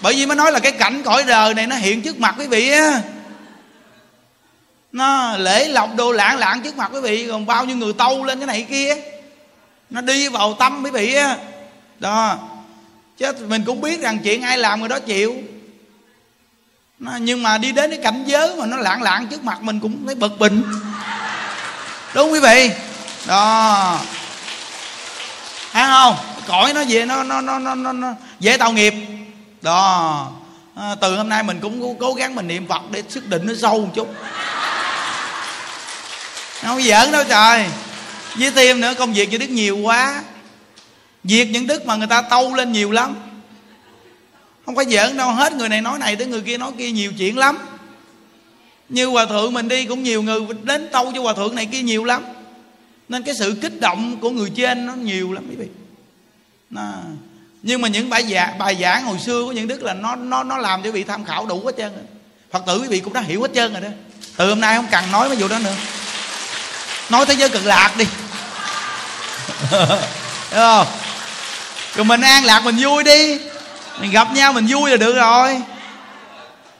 bởi 0.00 0.14
vì 0.14 0.26
mới 0.26 0.36
nói 0.36 0.52
là 0.52 0.60
cái 0.60 0.72
cảnh 0.72 1.02
cõi 1.02 1.24
đời 1.24 1.54
này 1.54 1.66
nó 1.66 1.76
hiện 1.76 2.02
trước 2.02 2.20
mặt 2.20 2.34
quý 2.38 2.46
vị 2.46 2.70
á. 2.70 3.00
Nó 4.92 5.36
lễ 5.36 5.68
lọc 5.68 5.96
đồ 5.96 6.12
lạng 6.12 6.38
lạng 6.38 6.62
trước 6.62 6.76
mặt 6.76 6.90
quý 6.92 7.00
vị 7.00 7.28
còn 7.30 7.46
bao 7.46 7.64
nhiêu 7.64 7.76
người 7.76 7.92
tâu 7.92 8.24
lên 8.24 8.38
cái 8.38 8.46
này 8.46 8.66
kia. 8.70 8.96
Nó 9.90 10.00
đi 10.00 10.28
vào 10.28 10.54
tâm 10.54 10.84
quý 10.84 10.90
vị 10.90 11.14
á. 11.14 11.36
Đó. 11.98 12.38
Chứ 13.18 13.32
mình 13.48 13.64
cũng 13.64 13.80
biết 13.80 14.00
rằng 14.00 14.18
chuyện 14.24 14.42
ai 14.42 14.58
làm 14.58 14.80
người 14.80 14.88
đó 14.88 14.98
chịu. 14.98 15.34
Nó, 16.98 17.12
nhưng 17.20 17.42
mà 17.42 17.58
đi 17.58 17.72
đến 17.72 17.90
cái 17.90 17.98
cảnh 18.02 18.24
giới 18.26 18.56
mà 18.56 18.66
nó 18.66 18.76
lạng 18.76 19.02
lạng 19.02 19.26
trước 19.26 19.44
mặt 19.44 19.62
mình 19.62 19.80
cũng 19.80 20.06
thấy 20.06 20.14
bực 20.14 20.38
bình 20.38 20.62
đúng 22.14 22.32
quý 22.32 22.40
vị? 22.40 22.70
Đó. 23.26 23.98
Thấy 25.72 25.84
không? 25.86 26.16
Cõi 26.46 26.72
nó 26.72 26.82
về 26.88 27.06
nó 27.06 27.22
nó 27.22 27.40
nó 27.40 27.58
nó, 27.58 27.92
nó 27.92 28.12
dễ 28.40 28.56
tạo 28.56 28.72
nghiệp 28.72 28.94
đó. 29.62 30.32
À, 30.74 30.94
từ 31.00 31.16
hôm 31.16 31.28
nay 31.28 31.42
mình 31.42 31.58
cũng 31.60 31.98
cố 31.98 32.14
gắng 32.14 32.34
mình 32.34 32.48
niệm 32.48 32.66
phật 32.68 32.82
để 32.90 33.02
sức 33.08 33.26
định 33.26 33.46
nó 33.46 33.52
sâu 33.54 33.80
một 33.80 33.92
chút. 33.94 34.14
Không 36.62 36.82
giỡn 36.82 37.12
đâu 37.12 37.24
trời. 37.28 37.66
Với 38.34 38.50
thêm 38.50 38.80
nữa 38.80 38.94
công 38.98 39.12
việc 39.12 39.28
cho 39.32 39.38
đức 39.38 39.50
nhiều 39.50 39.76
quá. 39.76 40.22
Việc 41.24 41.50
những 41.50 41.66
đức 41.66 41.86
mà 41.86 41.96
người 41.96 42.06
ta 42.06 42.22
tâu 42.22 42.54
lên 42.54 42.72
nhiều 42.72 42.90
lắm. 42.90 43.14
Không 44.66 44.74
có 44.74 44.84
giỡn 44.84 45.16
đâu 45.16 45.30
hết 45.30 45.52
người 45.52 45.68
này 45.68 45.80
nói 45.80 45.98
này 45.98 46.16
tới 46.16 46.26
người 46.26 46.40
kia 46.40 46.58
nói 46.58 46.72
kia 46.78 46.90
nhiều 46.90 47.12
chuyện 47.18 47.38
lắm. 47.38 47.58
Như 48.88 49.06
hòa 49.06 49.26
thượng 49.26 49.54
mình 49.54 49.68
đi 49.68 49.84
cũng 49.84 50.02
nhiều 50.02 50.22
người 50.22 50.40
đến 50.62 50.88
tâu 50.92 51.12
cho 51.14 51.22
hòa 51.22 51.32
thượng 51.32 51.54
này 51.54 51.66
kia 51.66 51.82
nhiều 51.82 52.04
lắm. 52.04 52.24
Nên 53.08 53.22
cái 53.22 53.34
sự 53.38 53.58
kích 53.62 53.80
động 53.80 54.16
của 54.20 54.30
người 54.30 54.50
trên 54.56 54.86
nó 54.86 54.94
nhiều 54.94 55.32
lắm 55.32 55.46
quý 55.50 55.56
vị. 55.56 55.66
Nó 56.70 56.92
nhưng 57.62 57.82
mà 57.82 57.88
những 57.88 58.10
bài 58.10 58.24
giảng 58.32 58.58
bài 58.58 58.76
giảng 58.80 59.04
hồi 59.04 59.18
xưa 59.18 59.44
của 59.44 59.52
những 59.52 59.68
đức 59.68 59.82
là 59.82 59.94
nó 59.94 60.16
nó 60.16 60.42
nó 60.42 60.58
làm 60.58 60.82
cho 60.82 60.86
quý 60.86 60.90
vị 60.90 61.04
tham 61.04 61.24
khảo 61.24 61.46
đủ 61.46 61.62
hết 61.66 61.72
trơn 61.78 61.92
rồi. 61.94 62.04
Phật 62.52 62.62
tử 62.66 62.80
quý 62.80 62.88
vị 62.88 63.00
cũng 63.00 63.12
đã 63.12 63.20
hiểu 63.20 63.42
hết 63.42 63.50
trơn 63.54 63.72
rồi 63.72 63.80
đó. 63.80 63.88
Từ 64.36 64.48
hôm 64.48 64.60
nay 64.60 64.76
không 64.76 64.86
cần 64.90 65.12
nói 65.12 65.28
mấy 65.28 65.36
vụ 65.36 65.48
đó 65.48 65.58
nữa. 65.58 65.74
Nói 67.10 67.26
thế 67.26 67.34
giới 67.34 67.48
cực 67.48 67.66
lạc 67.66 67.96
đi. 67.96 68.04
Đúng 70.50 70.60
không? 70.60 70.86
Rồi 71.94 72.04
mình 72.04 72.20
an 72.20 72.44
lạc 72.44 72.60
mình 72.60 72.76
vui 72.78 73.04
đi. 73.04 73.38
Mình 74.00 74.10
gặp 74.10 74.32
nhau 74.32 74.52
mình 74.52 74.66
vui 74.68 74.90
là 74.90 74.96
được 74.96 75.14
rồi. 75.14 75.62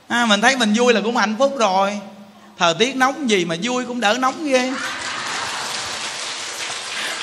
À, 0.07 0.25
mình 0.25 0.41
thấy 0.41 0.57
mình 0.57 0.73
vui 0.75 0.93
là 0.93 1.01
cũng 1.03 1.17
hạnh 1.17 1.35
phúc 1.39 1.55
rồi. 1.57 1.99
Thời 2.57 2.73
tiết 2.73 2.95
nóng 2.95 3.29
gì 3.29 3.45
mà 3.45 3.55
vui 3.63 3.85
cũng 3.85 3.99
đỡ 3.99 4.13
nóng 4.13 4.45
ghê. 4.45 4.73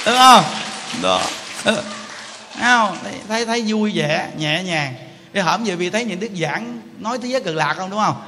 Đúng 0.07 0.19
không? 0.19 0.45
Đó 1.03 1.21
không? 2.61 2.99
Thấy, 3.03 3.13
thấy 3.29 3.47
thấy 3.47 3.65
vui 3.67 3.93
vẻ 3.95 4.31
nhẹ 4.39 4.63
nhàng. 4.63 4.95
Cái 5.33 5.43
hổm 5.43 5.65
giờ 5.65 5.77
vì 5.77 5.91
thấy 5.91 6.05
những 6.05 6.21
đức 6.21 6.31
giảng 6.41 6.81
nói 6.99 7.19
thế 7.23 7.29
giới 7.29 7.41
cực 7.41 7.57
lạc 7.57 7.75
không 7.75 7.91
đúng 7.91 8.01
không? 8.01 8.23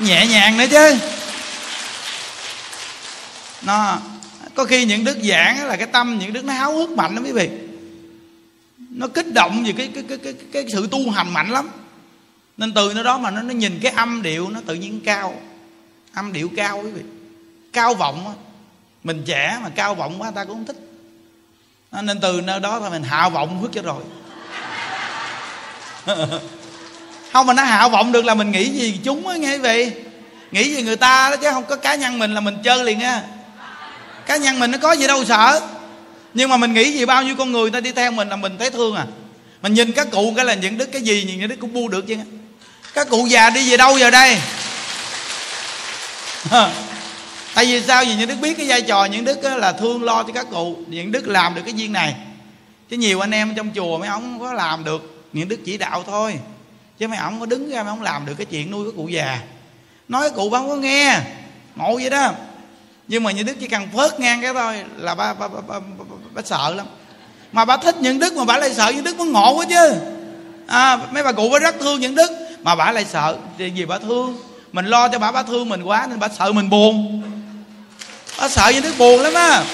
Nhẹ 0.00 0.26
nhàng 0.26 0.58
nữa 0.58 0.64
chứ. 0.70 0.98
Nó 3.62 3.98
có 4.54 4.64
khi 4.64 4.84
những 4.84 5.04
đức 5.04 5.18
giảng 5.22 5.66
là 5.66 5.76
cái 5.76 5.86
tâm 5.86 6.18
những 6.18 6.32
đức 6.32 6.44
nó 6.44 6.52
háo 6.52 6.76
hức 6.76 6.90
mạnh 6.90 7.14
lắm 7.14 7.24
quý 7.24 7.32
vị. 7.32 7.50
Nó 8.78 9.08
kích 9.08 9.34
động 9.34 9.64
về 9.64 9.72
cái 9.76 9.90
cái 9.94 10.04
cái 10.08 10.18
cái 10.18 10.34
cái 10.52 10.64
sự 10.72 10.88
tu 10.90 11.10
hành 11.10 11.32
mạnh 11.32 11.50
lắm. 11.50 11.70
Nên 12.56 12.74
từ 12.74 12.92
nó 12.94 13.02
đó 13.02 13.18
mà 13.18 13.30
nó 13.30 13.42
nó 13.42 13.54
nhìn 13.54 13.80
cái 13.82 13.92
âm 13.92 14.22
điệu 14.22 14.50
nó 14.50 14.60
tự 14.66 14.74
nhiên 14.74 15.00
cao. 15.04 15.34
Âm 16.14 16.32
điệu 16.32 16.50
cao 16.56 16.80
quý 16.84 16.90
vị. 16.90 17.02
Cao 17.72 17.94
vọng 17.94 18.26
á 18.26 18.32
mình 19.04 19.22
trẻ 19.26 19.58
mà 19.62 19.68
cao 19.68 19.94
vọng 19.94 20.22
quá 20.22 20.30
ta 20.30 20.44
cũng 20.44 20.54
không 20.54 20.66
thích 20.66 20.76
nên 22.02 22.20
từ 22.20 22.40
nơi 22.40 22.60
đó 22.60 22.80
thôi, 22.80 22.90
mình 22.90 23.02
hạ 23.02 23.28
vọng 23.28 23.62
hết 23.62 23.68
cho 23.72 23.82
rồi. 23.82 24.02
Không 27.32 27.46
mà 27.46 27.54
nó 27.54 27.62
hạ 27.62 27.88
vọng 27.88 28.12
được 28.12 28.24
là 28.24 28.34
mình 28.34 28.50
nghĩ 28.50 28.68
gì 28.68 29.00
chúng 29.04 29.28
á, 29.28 29.36
nghe 29.36 29.52
quý 29.52 29.58
vị 29.58 29.92
nghĩ 30.54 30.74
gì 30.74 30.82
người 30.82 30.96
ta 30.96 31.30
đó 31.30 31.36
chứ, 31.36 31.50
không 31.50 31.64
có 31.64 31.76
cá 31.76 31.94
nhân 31.94 32.18
mình 32.18 32.34
là 32.34 32.40
mình 32.40 32.58
chơi 32.64 32.84
liền 32.84 33.00
á. 33.00 33.22
Cá 34.26 34.36
nhân 34.36 34.58
mình 34.58 34.70
nó 34.70 34.78
có 34.78 34.92
gì 34.92 35.06
đâu 35.06 35.24
sợ. 35.24 35.60
Nhưng 36.34 36.50
mà 36.50 36.56
mình 36.56 36.74
nghĩ 36.74 36.92
gì 36.92 37.04
bao 37.04 37.22
nhiêu 37.22 37.36
con 37.36 37.52
người 37.52 37.70
ta 37.70 37.80
đi 37.80 37.92
theo 37.92 38.10
mình 38.10 38.28
là 38.28 38.36
mình 38.36 38.58
thấy 38.58 38.70
thương 38.70 38.94
à. 38.94 39.06
Mình 39.62 39.74
nhìn 39.74 39.92
các 39.92 40.10
cụ 40.10 40.32
cái 40.36 40.44
là 40.44 40.54
những 40.54 40.78
đứa 40.78 40.84
cái 40.84 41.02
gì 41.02 41.24
những 41.38 41.48
đứa 41.48 41.56
cũng 41.56 41.72
bu 41.72 41.88
được 41.88 42.06
chứ. 42.06 42.16
Các 42.94 43.08
cụ 43.10 43.26
già 43.26 43.50
đi 43.50 43.70
về 43.70 43.76
đâu 43.76 43.98
giờ 43.98 44.10
đây? 44.10 44.38
tại 47.54 47.64
vì 47.64 47.82
sao? 47.82 48.04
Vì 48.04 48.14
những 48.14 48.28
đức 48.28 48.36
biết 48.40 48.56
cái 48.56 48.66
vai 48.68 48.82
trò 48.82 49.04
những 49.04 49.24
đức 49.24 49.44
là 49.44 49.72
thương 49.72 50.02
lo 50.02 50.22
cho 50.22 50.32
các 50.32 50.46
cụ 50.50 50.76
những 50.86 51.12
đức 51.12 51.26
làm 51.28 51.54
được 51.54 51.62
cái 51.64 51.74
duyên 51.74 51.92
này. 51.92 52.14
Chứ 52.90 52.96
nhiều 52.96 53.20
anh 53.20 53.30
em 53.30 53.54
trong 53.54 53.70
chùa 53.74 53.98
mấy 53.98 54.08
ông 54.08 54.22
không 54.22 54.40
có 54.40 54.52
làm 54.52 54.84
được 54.84 55.24
những 55.32 55.48
đức 55.48 55.60
chỉ 55.64 55.78
đạo 55.78 56.04
thôi. 56.06 56.34
Chứ 56.98 57.08
mấy 57.08 57.18
ông 57.18 57.40
có 57.40 57.46
đứng 57.46 57.70
ra 57.70 57.82
mấy 57.82 57.90
ông 57.90 58.02
làm 58.02 58.26
được 58.26 58.34
cái 58.38 58.46
chuyện 58.46 58.70
nuôi 58.70 58.84
các 58.84 58.96
cụ 58.96 59.08
già. 59.08 59.38
Nói 60.08 60.30
cụ 60.30 60.50
bà 60.50 60.58
không 60.58 60.68
có 60.68 60.76
nghe 60.76 61.20
ngộ 61.76 61.94
vậy 61.94 62.10
đó. 62.10 62.32
Nhưng 63.08 63.22
mà 63.22 63.30
những 63.30 63.46
đức 63.46 63.56
chỉ 63.60 63.68
cần 63.68 63.88
phớt 63.96 64.20
ngang 64.20 64.42
cái 64.42 64.54
thôi 64.54 64.84
là 64.96 65.14
ba 65.14 65.34
ba, 65.34 65.48
ba, 65.48 65.60
ba, 65.68 65.80
ba, 65.80 66.04
ba 66.34 66.42
sợ 66.42 66.74
lắm. 66.74 66.86
Mà 67.52 67.64
bà 67.64 67.76
thích 67.76 67.96
những 68.00 68.18
đức 68.18 68.32
mà 68.32 68.44
bà 68.44 68.58
lại 68.58 68.74
sợ 68.74 68.92
những 68.94 69.04
đức 69.04 69.18
mới 69.18 69.28
ngộ 69.28 69.54
quá 69.54 69.66
chứ. 69.68 69.94
À, 70.66 70.96
mấy 70.96 71.22
bà 71.22 71.32
cụ 71.32 71.48
bà 71.52 71.58
rất 71.58 71.74
thương 71.80 72.00
những 72.00 72.14
đức 72.14 72.30
mà 72.62 72.74
bà 72.74 72.92
lại 72.92 73.04
sợ. 73.04 73.36
Thì 73.58 73.70
vì 73.70 73.86
bà 73.86 73.98
thương 73.98 74.38
mình 74.72 74.86
lo 74.86 75.08
cho 75.08 75.18
bà 75.18 75.32
bà 75.32 75.42
thương 75.42 75.68
mình 75.68 75.82
quá 75.82 76.06
nên 76.10 76.18
bà 76.18 76.28
sợ 76.28 76.52
mình 76.52 76.70
buồn 76.70 77.22
nó 78.38 78.48
sợ 78.48 78.62
với 78.64 78.80
đức 78.80 78.94
buồn 78.98 79.20
lắm 79.20 79.34
á. 79.34 79.64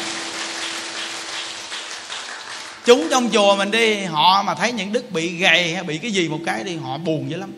Chúng 2.84 3.08
trong 3.10 3.30
chùa 3.30 3.56
mình 3.56 3.70
đi, 3.70 4.04
họ 4.04 4.42
mà 4.42 4.54
thấy 4.54 4.72
những 4.72 4.92
đức 4.92 5.10
bị 5.10 5.36
gầy 5.36 5.74
hay 5.74 5.84
bị 5.84 5.98
cái 5.98 6.10
gì 6.10 6.28
một 6.28 6.38
cái 6.46 6.64
đi, 6.64 6.76
họ 6.76 6.98
buồn 6.98 7.30
dữ 7.30 7.36
lắm. 7.36 7.52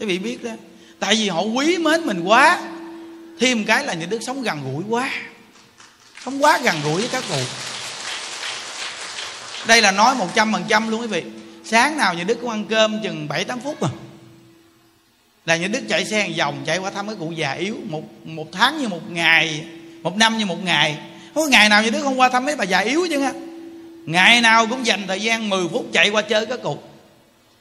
Các 0.00 0.08
vị 0.08 0.18
biết 0.18 0.44
đó. 0.44 0.50
Tại 0.98 1.14
vì 1.14 1.28
họ 1.28 1.42
quý 1.42 1.78
mến 1.78 2.06
mình 2.06 2.20
quá. 2.24 2.60
Thêm 3.40 3.64
cái 3.64 3.84
là 3.84 3.94
những 3.94 4.10
đức 4.10 4.18
sống 4.26 4.42
gần 4.42 4.72
gũi 4.72 4.84
quá. 4.88 5.10
Sống 6.24 6.44
quá 6.44 6.58
gần 6.58 6.76
gũi 6.84 7.00
với 7.00 7.08
các 7.08 7.24
cụ. 7.28 7.40
Đây 9.66 9.82
là 9.82 9.90
nói 9.90 10.14
một 10.14 10.28
trăm 10.34 10.52
phần 10.52 10.64
trăm 10.68 10.90
luôn 10.90 11.00
quý 11.00 11.06
vị. 11.06 11.22
Sáng 11.64 11.98
nào 11.98 12.14
những 12.14 12.26
đức 12.26 12.38
cũng 12.40 12.50
ăn 12.50 12.64
cơm 12.70 13.02
chừng 13.02 13.28
bảy 13.28 13.44
tám 13.44 13.60
phút 13.60 13.82
à. 13.82 13.88
Là 15.46 15.56
những 15.56 15.72
đức 15.72 15.80
chạy 15.88 16.04
xe 16.04 16.20
hàng 16.20 16.34
vòng, 16.38 16.62
chạy 16.66 16.78
qua 16.78 16.90
thăm 16.90 17.06
cái 17.06 17.16
cụ 17.18 17.32
già 17.36 17.52
yếu, 17.52 17.76
một 17.84 18.02
một 18.24 18.46
tháng 18.52 18.78
như 18.78 18.88
một 18.88 19.10
ngày 19.10 19.64
một 20.06 20.16
năm 20.16 20.38
như 20.38 20.46
một 20.46 20.64
ngày. 20.64 20.98
Không 21.34 21.42
có 21.42 21.48
ngày 21.48 21.68
nào 21.68 21.82
như 21.82 21.90
đứa 21.90 22.00
không 22.00 22.20
qua 22.20 22.28
thăm 22.28 22.44
mấy 22.44 22.56
bà 22.56 22.64
già 22.64 22.78
yếu 22.78 23.06
chứ 23.10 23.18
ha 23.18 23.32
ngày 24.06 24.40
nào 24.40 24.66
cũng 24.66 24.86
dành 24.86 25.06
thời 25.06 25.22
gian 25.22 25.48
10 25.48 25.68
phút 25.72 25.86
chạy 25.92 26.10
qua 26.10 26.22
chơi 26.22 26.46
các 26.46 26.62
cụ. 26.62 26.78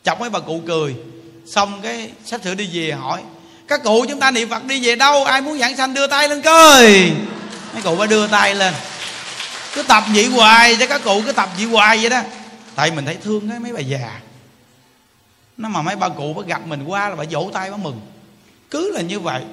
Chọc 0.04 0.20
mấy 0.20 0.30
bà 0.30 0.40
cụ 0.40 0.62
cười. 0.68 0.96
Xong 1.46 1.82
cái 1.82 2.10
sách 2.26 2.44
sửa 2.44 2.56
đi 2.56 2.70
về 2.74 2.92
hỏi, 2.92 3.22
các 3.68 3.84
cụ 3.84 4.06
chúng 4.10 4.20
ta 4.20 4.32
niệm 4.32 4.50
phật 4.50 4.66
đi 4.66 4.88
về 4.88 4.96
đâu? 4.96 5.24
Ai 5.24 5.42
muốn 5.42 5.60
giảng 5.60 5.76
sanh 5.76 5.94
đưa 5.94 6.08
tay 6.08 6.30
lên 6.30 6.42
coi. 6.42 7.12
Mấy 7.74 7.82
cụ 7.84 7.96
phải 7.96 8.08
đưa 8.08 8.28
tay 8.28 8.56
lên. 8.56 8.74
Cứ 9.74 9.84
tập 9.84 10.04
vậy 10.14 10.26
hoài 10.26 10.76
cho 10.80 10.88
các 10.88 11.04
cụ, 11.04 11.22
cứ 11.26 11.32
tập 11.32 11.50
vậy 11.58 11.66
hoài 11.66 11.98
vậy 11.98 12.10
đó. 12.10 12.22
Tại 12.76 12.92
mình 12.92 13.06
thấy 13.06 13.18
thương 13.24 13.50
cái 13.50 13.60
mấy 13.60 13.74
bà 13.74 13.80
già. 13.80 14.20
Nó 15.58 15.70
mà 15.70 15.82
mấy 15.82 15.96
bà 15.96 16.10
cụ 16.10 16.34
bà 16.34 16.44
gặp 16.48 16.68
mình 16.68 16.84
qua 16.84 17.10
là 17.10 17.16
bà 17.16 17.24
vỗ 17.32 17.50
tay 17.54 17.72
bà 17.72 17.78
mừng. 17.78 18.02
Cứ 18.70 18.92
là 18.92 19.02
như 19.02 19.20
vậy. 19.20 19.44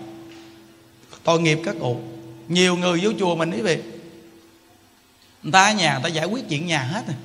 Tội 1.25 1.41
nghiệp 1.41 1.59
các 1.65 1.75
cụ 1.81 2.01
nhiều 2.49 2.77
người 2.77 3.01
vô 3.03 3.13
chùa 3.19 3.35
mình 3.35 3.51
quý 3.51 3.61
vị 3.61 3.79
người 5.43 5.53
ta 5.53 5.65
ở 5.65 5.73
nhà, 5.73 5.93
người 5.93 6.03
ta 6.03 6.09
giải 6.09 6.27
quyết 6.27 6.49
chuyện 6.49 6.67
nhà 6.67 6.83
hết 6.83 7.03
rồi. 7.07 7.17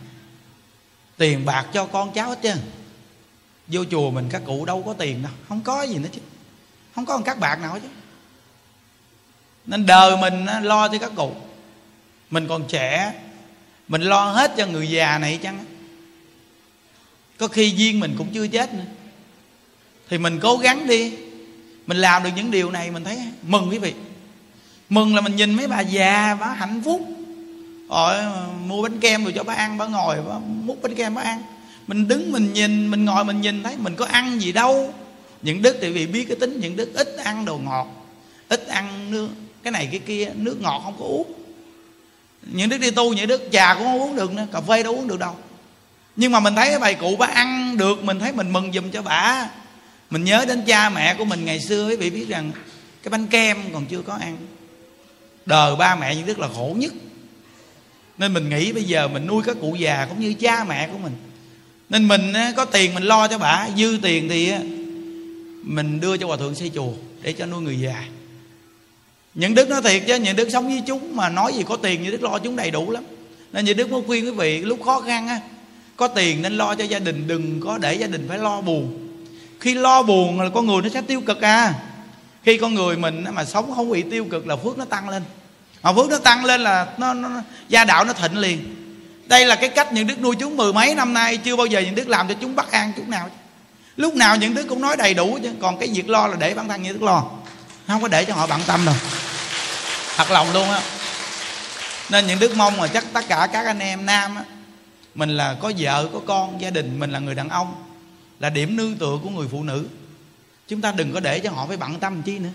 Tiền 1.17 1.45
bạc 1.45 1.65
cho 1.73 1.85
con 1.85 2.13
cháu 2.13 2.29
hết 2.29 2.39
trơn 2.43 2.57
vô 3.67 3.83
chùa 3.91 4.11
mình 4.11 4.29
các 4.31 4.41
cụ 4.45 4.65
đâu 4.65 4.83
có 4.85 4.93
tiền 4.93 5.23
đâu. 5.23 5.31
Không 5.47 5.61
có 5.61 5.83
gì 5.83 5.97
nữa 5.97 6.09
chứ. 6.11 6.21
Không 6.95 7.05
có 7.05 7.17
một 7.17 7.23
các 7.25 7.39
bạc 7.39 7.55
nào 7.61 7.73
hết 7.73 7.79
chứ. 7.83 7.89
Nên 9.65 9.85
đời 9.85 10.17
mình 10.17 10.45
lo 10.61 10.87
cho 10.87 10.97
các 10.97 11.11
cụ. 11.15 11.31
Mình 12.29 12.47
còn 12.47 12.67
trẻ, 12.67 13.13
mình 13.87 14.01
lo 14.01 14.31
hết 14.31 14.53
cho 14.57 14.65
người 14.65 14.89
già 14.89 15.17
này 15.17 15.39
chăng 15.43 15.65
có 17.37 17.47
khi 17.47 17.69
duyên 17.69 17.99
mình 17.99 18.15
cũng 18.17 18.27
chưa 18.33 18.47
chết 18.47 18.73
nữa. 18.73 18.85
Thì 20.09 20.17
mình 20.17 20.39
cố 20.41 20.57
gắng 20.57 20.87
đi. 20.87 21.13
Mình 21.87 21.97
làm 21.97 22.23
được 22.23 22.29
những 22.35 22.51
điều 22.51 22.71
này, 22.71 22.91
mình 22.91 23.03
thấy 23.03 23.19
mừng 23.43 23.69
quý 23.69 23.77
vị 23.77 23.93
mừng 24.89 25.15
là 25.15 25.21
mình 25.21 25.35
nhìn 25.35 25.53
mấy 25.53 25.67
bà 25.67 25.81
già, 25.81 26.37
bà 26.39 26.47
hạnh 26.47 26.81
phúc. 26.85 27.01
Rồi 27.89 28.15
mua 28.65 28.81
bánh 28.81 28.99
kem 28.99 29.23
rồi 29.23 29.33
cho 29.35 29.43
bà 29.43 29.53
ăn, 29.53 29.77
bà 29.77 29.87
ngồi, 29.87 30.15
bà 30.29 30.39
múc 30.39 30.81
bánh 30.81 30.95
kem 30.95 31.15
bà 31.15 31.21
ăn. 31.21 31.41
Mình 31.87 32.07
đứng, 32.07 32.31
mình 32.31 32.53
nhìn, 32.53 32.91
mình 32.91 33.05
ngồi, 33.05 33.25
mình 33.25 33.41
nhìn 33.41 33.63
thấy 33.63 33.75
mình 33.77 33.95
có 33.95 34.05
ăn 34.05 34.41
gì 34.41 34.51
đâu. 34.51 34.93
Những 35.41 35.61
đức 35.61 35.77
thì 35.81 35.91
vì 35.91 36.07
biết 36.07 36.25
cái 36.27 36.37
tính, 36.39 36.59
những 36.59 36.75
đức 36.75 36.93
ít 36.93 37.17
ăn 37.23 37.45
đồ 37.45 37.57
ngọt, 37.57 37.87
ít 38.49 38.67
ăn 38.67 39.11
nước, 39.11 39.29
cái 39.63 39.71
này 39.71 39.87
cái 39.91 39.99
kia, 39.99 40.31
nước 40.35 40.61
ngọt 40.61 40.81
không 40.83 40.95
có 40.99 41.05
uống. 41.05 41.33
Những 42.41 42.69
đức 42.69 42.77
đi 42.77 42.91
tu, 42.91 43.13
những 43.13 43.27
đức 43.27 43.49
trà 43.51 43.73
cũng 43.73 43.83
không 43.83 44.01
uống 44.01 44.15
được 44.15 44.33
nữa, 44.33 44.47
cà 44.51 44.61
phê 44.61 44.83
đâu 44.83 44.95
uống 44.95 45.07
được 45.07 45.19
đâu. 45.19 45.35
Nhưng 46.15 46.31
mà 46.31 46.39
mình 46.39 46.55
thấy 46.55 46.69
cái 46.69 46.79
bài 46.79 46.93
cụ 46.93 47.15
bà 47.19 47.27
ăn 47.27 47.77
được, 47.77 48.03
mình 48.03 48.19
thấy 48.19 48.31
mình 48.31 48.53
mừng 48.53 48.73
giùm 48.73 48.91
cho 48.91 49.01
bà. 49.01 49.49
Mình 50.09 50.23
nhớ 50.23 50.45
đến 50.47 50.63
cha 50.67 50.89
mẹ 50.89 51.13
của 51.13 51.25
mình 51.25 51.45
ngày 51.45 51.59
xưa, 51.59 51.87
quý 51.87 51.95
vị 51.95 52.09
biết 52.09 52.25
rằng 52.29 52.51
cái 53.03 53.09
bánh 53.09 53.27
kem 53.27 53.57
còn 53.73 53.85
chưa 53.85 54.01
có 54.01 54.13
ăn 54.13 54.37
đời 55.47 55.75
ba 55.75 55.95
mẹ 55.95 56.15
những 56.15 56.25
đức 56.25 56.39
là 56.39 56.47
khổ 56.55 56.75
nhất. 56.77 56.93
Nên 58.17 58.33
mình 58.33 58.49
nghĩ 58.49 58.71
bây 58.71 58.83
giờ 58.83 59.07
mình 59.07 59.27
nuôi 59.27 59.43
các 59.45 59.57
cụ 59.61 59.75
già 59.75 60.05
cũng 60.09 60.19
như 60.19 60.33
cha 60.33 60.63
mẹ 60.63 60.87
của 60.87 60.97
mình. 60.97 61.13
Nên 61.89 62.07
mình 62.07 62.33
có 62.55 62.65
tiền 62.65 62.93
mình 62.93 63.03
lo 63.03 63.27
cho 63.27 63.37
bà, 63.37 63.67
dư 63.77 63.97
tiền 64.01 64.29
thì 64.29 64.53
mình 65.63 65.99
đưa 65.99 66.17
cho 66.17 66.27
hòa 66.27 66.37
thượng 66.37 66.55
xây 66.55 66.71
chùa 66.75 66.91
để 67.21 67.33
cho 67.33 67.45
nuôi 67.45 67.61
người 67.61 67.79
già. 67.79 68.05
Những 69.33 69.55
đức 69.55 69.69
nói 69.69 69.81
thiệt 69.81 70.03
chứ, 70.07 70.15
những 70.15 70.35
đức 70.35 70.49
sống 70.51 70.67
với 70.67 70.83
chúng 70.87 71.15
mà 71.15 71.29
nói 71.29 71.53
gì 71.53 71.63
có 71.63 71.77
tiền 71.77 72.03
như 72.03 72.11
đức 72.11 72.23
lo 72.23 72.39
chúng 72.39 72.55
đầy 72.55 72.71
đủ 72.71 72.91
lắm. 72.91 73.03
Nên 73.51 73.65
những 73.65 73.77
đức 73.77 73.91
mới 73.91 74.01
khuyên 74.07 74.25
quý 74.25 74.31
vị, 74.31 74.61
lúc 74.61 74.83
khó 74.85 75.01
khăn 75.01 75.27
á, 75.27 75.39
có 75.95 76.07
tiền 76.07 76.41
nên 76.41 76.57
lo 76.57 76.75
cho 76.75 76.83
gia 76.83 76.99
đình, 76.99 77.27
đừng 77.27 77.61
có 77.61 77.77
để 77.77 77.93
gia 77.93 78.07
đình 78.07 78.25
phải 78.29 78.37
lo 78.37 78.61
buồn. 78.61 79.07
Khi 79.59 79.73
lo 79.73 80.03
buồn 80.03 80.41
là 80.41 80.49
con 80.49 80.65
người 80.65 80.81
nó 80.81 80.89
sẽ 80.89 81.01
tiêu 81.01 81.21
cực 81.21 81.41
à. 81.41 81.73
Khi 82.43 82.57
con 82.57 82.73
người 82.73 82.97
mình 82.97 83.25
mà 83.33 83.45
sống 83.45 83.73
không 83.75 83.91
bị 83.91 84.01
tiêu 84.01 84.25
cực 84.31 84.47
là 84.47 84.55
phước 84.55 84.77
nó 84.77 84.85
tăng 84.85 85.09
lên 85.09 85.23
mà 85.83 85.93
phước 85.93 86.09
nó 86.09 86.17
tăng 86.17 86.45
lên 86.45 86.61
là 86.61 86.87
nó, 86.97 87.13
nó, 87.13 87.29
nó 87.29 87.41
gia 87.69 87.85
đạo 87.85 88.05
nó 88.05 88.13
thịnh 88.13 88.37
liền. 88.37 88.75
Đây 89.25 89.45
là 89.45 89.55
cái 89.55 89.69
cách 89.69 89.93
những 89.93 90.07
đức 90.07 90.21
nuôi 90.21 90.35
chúng 90.39 90.57
mười 90.57 90.73
mấy 90.73 90.95
năm 90.95 91.13
nay 91.13 91.37
chưa 91.37 91.55
bao 91.55 91.65
giờ 91.65 91.79
những 91.79 91.95
đức 91.95 92.07
làm 92.07 92.27
cho 92.27 92.33
chúng 92.41 92.55
bắt 92.55 92.71
an 92.71 92.93
chút 92.95 93.07
nào 93.07 93.29
lúc 93.97 94.15
nào 94.15 94.35
những 94.35 94.55
đức 94.55 94.65
cũng 94.69 94.81
nói 94.81 94.97
đầy 94.97 95.13
đủ 95.13 95.39
chứ. 95.43 95.53
Còn 95.61 95.77
cái 95.77 95.89
việc 95.93 96.09
lo 96.09 96.27
là 96.27 96.35
để 96.35 96.53
bản 96.53 96.67
thân 96.67 96.83
những 96.83 96.93
đức 96.93 97.05
lo. 97.05 97.23
Không 97.87 98.01
có 98.01 98.07
để 98.07 98.25
cho 98.25 98.33
họ 98.33 98.47
bận 98.47 98.61
tâm 98.67 98.85
đâu. 98.85 98.95
Thật 100.15 100.31
lòng 100.31 100.53
luôn 100.53 100.69
á. 100.69 100.81
Nên 102.09 102.27
những 102.27 102.39
đức 102.39 102.55
mong 102.55 102.81
là 102.81 102.87
chắc 102.87 103.05
tất 103.13 103.27
cả 103.27 103.47
các 103.53 103.65
anh 103.65 103.79
em 103.79 104.05
nam 104.05 104.35
á 104.35 104.43
mình 105.15 105.37
là 105.37 105.55
có 105.61 105.71
vợ 105.77 106.07
có 106.13 106.19
con 106.27 106.61
gia 106.61 106.69
đình 106.69 106.99
mình 106.99 107.11
là 107.11 107.19
người 107.19 107.35
đàn 107.35 107.49
ông 107.49 107.75
là 108.39 108.49
điểm 108.49 108.75
nương 108.75 108.95
tựa 108.95 109.17
của 109.23 109.29
người 109.29 109.47
phụ 109.51 109.63
nữ. 109.63 109.87
Chúng 110.67 110.81
ta 110.81 110.91
đừng 110.91 111.13
có 111.13 111.19
để 111.19 111.39
cho 111.39 111.51
họ 111.51 111.67
phải 111.67 111.77
bận 111.77 111.99
tâm 111.99 112.21
chi 112.21 112.39
nữa 112.39 112.49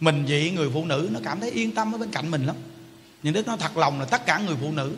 mình 0.00 0.24
vậy 0.28 0.50
người 0.50 0.70
phụ 0.74 0.84
nữ, 0.84 1.08
nó 1.12 1.20
cảm 1.24 1.40
thấy 1.40 1.50
yên 1.50 1.74
tâm 1.74 1.94
ở 1.94 1.98
bên 1.98 2.10
cạnh 2.10 2.30
mình 2.30 2.46
lắm. 2.46 2.56
Nhưng 3.22 3.34
đức 3.34 3.46
nói 3.46 3.56
thật 3.60 3.76
lòng 3.76 4.00
là 4.00 4.06
tất 4.06 4.26
cả 4.26 4.38
người 4.38 4.56
phụ 4.60 4.72
nữ, 4.72 4.92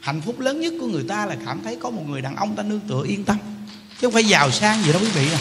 hạnh 0.00 0.20
phúc 0.20 0.40
lớn 0.40 0.60
nhất 0.60 0.72
của 0.80 0.86
người 0.86 1.04
ta 1.08 1.26
là 1.26 1.36
cảm 1.46 1.60
thấy 1.64 1.76
có 1.80 1.90
một 1.90 2.02
người 2.08 2.20
đàn 2.20 2.36
ông 2.36 2.56
ta 2.56 2.62
nương 2.62 2.80
tựa 2.80 3.02
yên 3.06 3.24
tâm. 3.24 3.36
Chứ 4.00 4.06
không 4.06 4.12
phải 4.12 4.24
giàu 4.24 4.50
sang 4.50 4.82
gì 4.82 4.92
đâu 4.92 5.00
quý 5.02 5.08
vị 5.08 5.28
à 5.32 5.40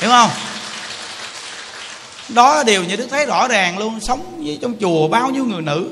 hiểu 0.00 0.10
không? 0.10 0.30
Đó 2.28 2.62
điều 2.62 2.84
như 2.84 2.96
đức 2.96 3.06
thấy 3.10 3.26
rõ 3.26 3.48
ràng 3.48 3.78
luôn. 3.78 4.00
Sống 4.00 4.42
với 4.44 4.58
trong 4.62 4.74
chùa 4.80 5.08
bao 5.08 5.30
nhiêu 5.30 5.44
người 5.44 5.62
nữ, 5.62 5.90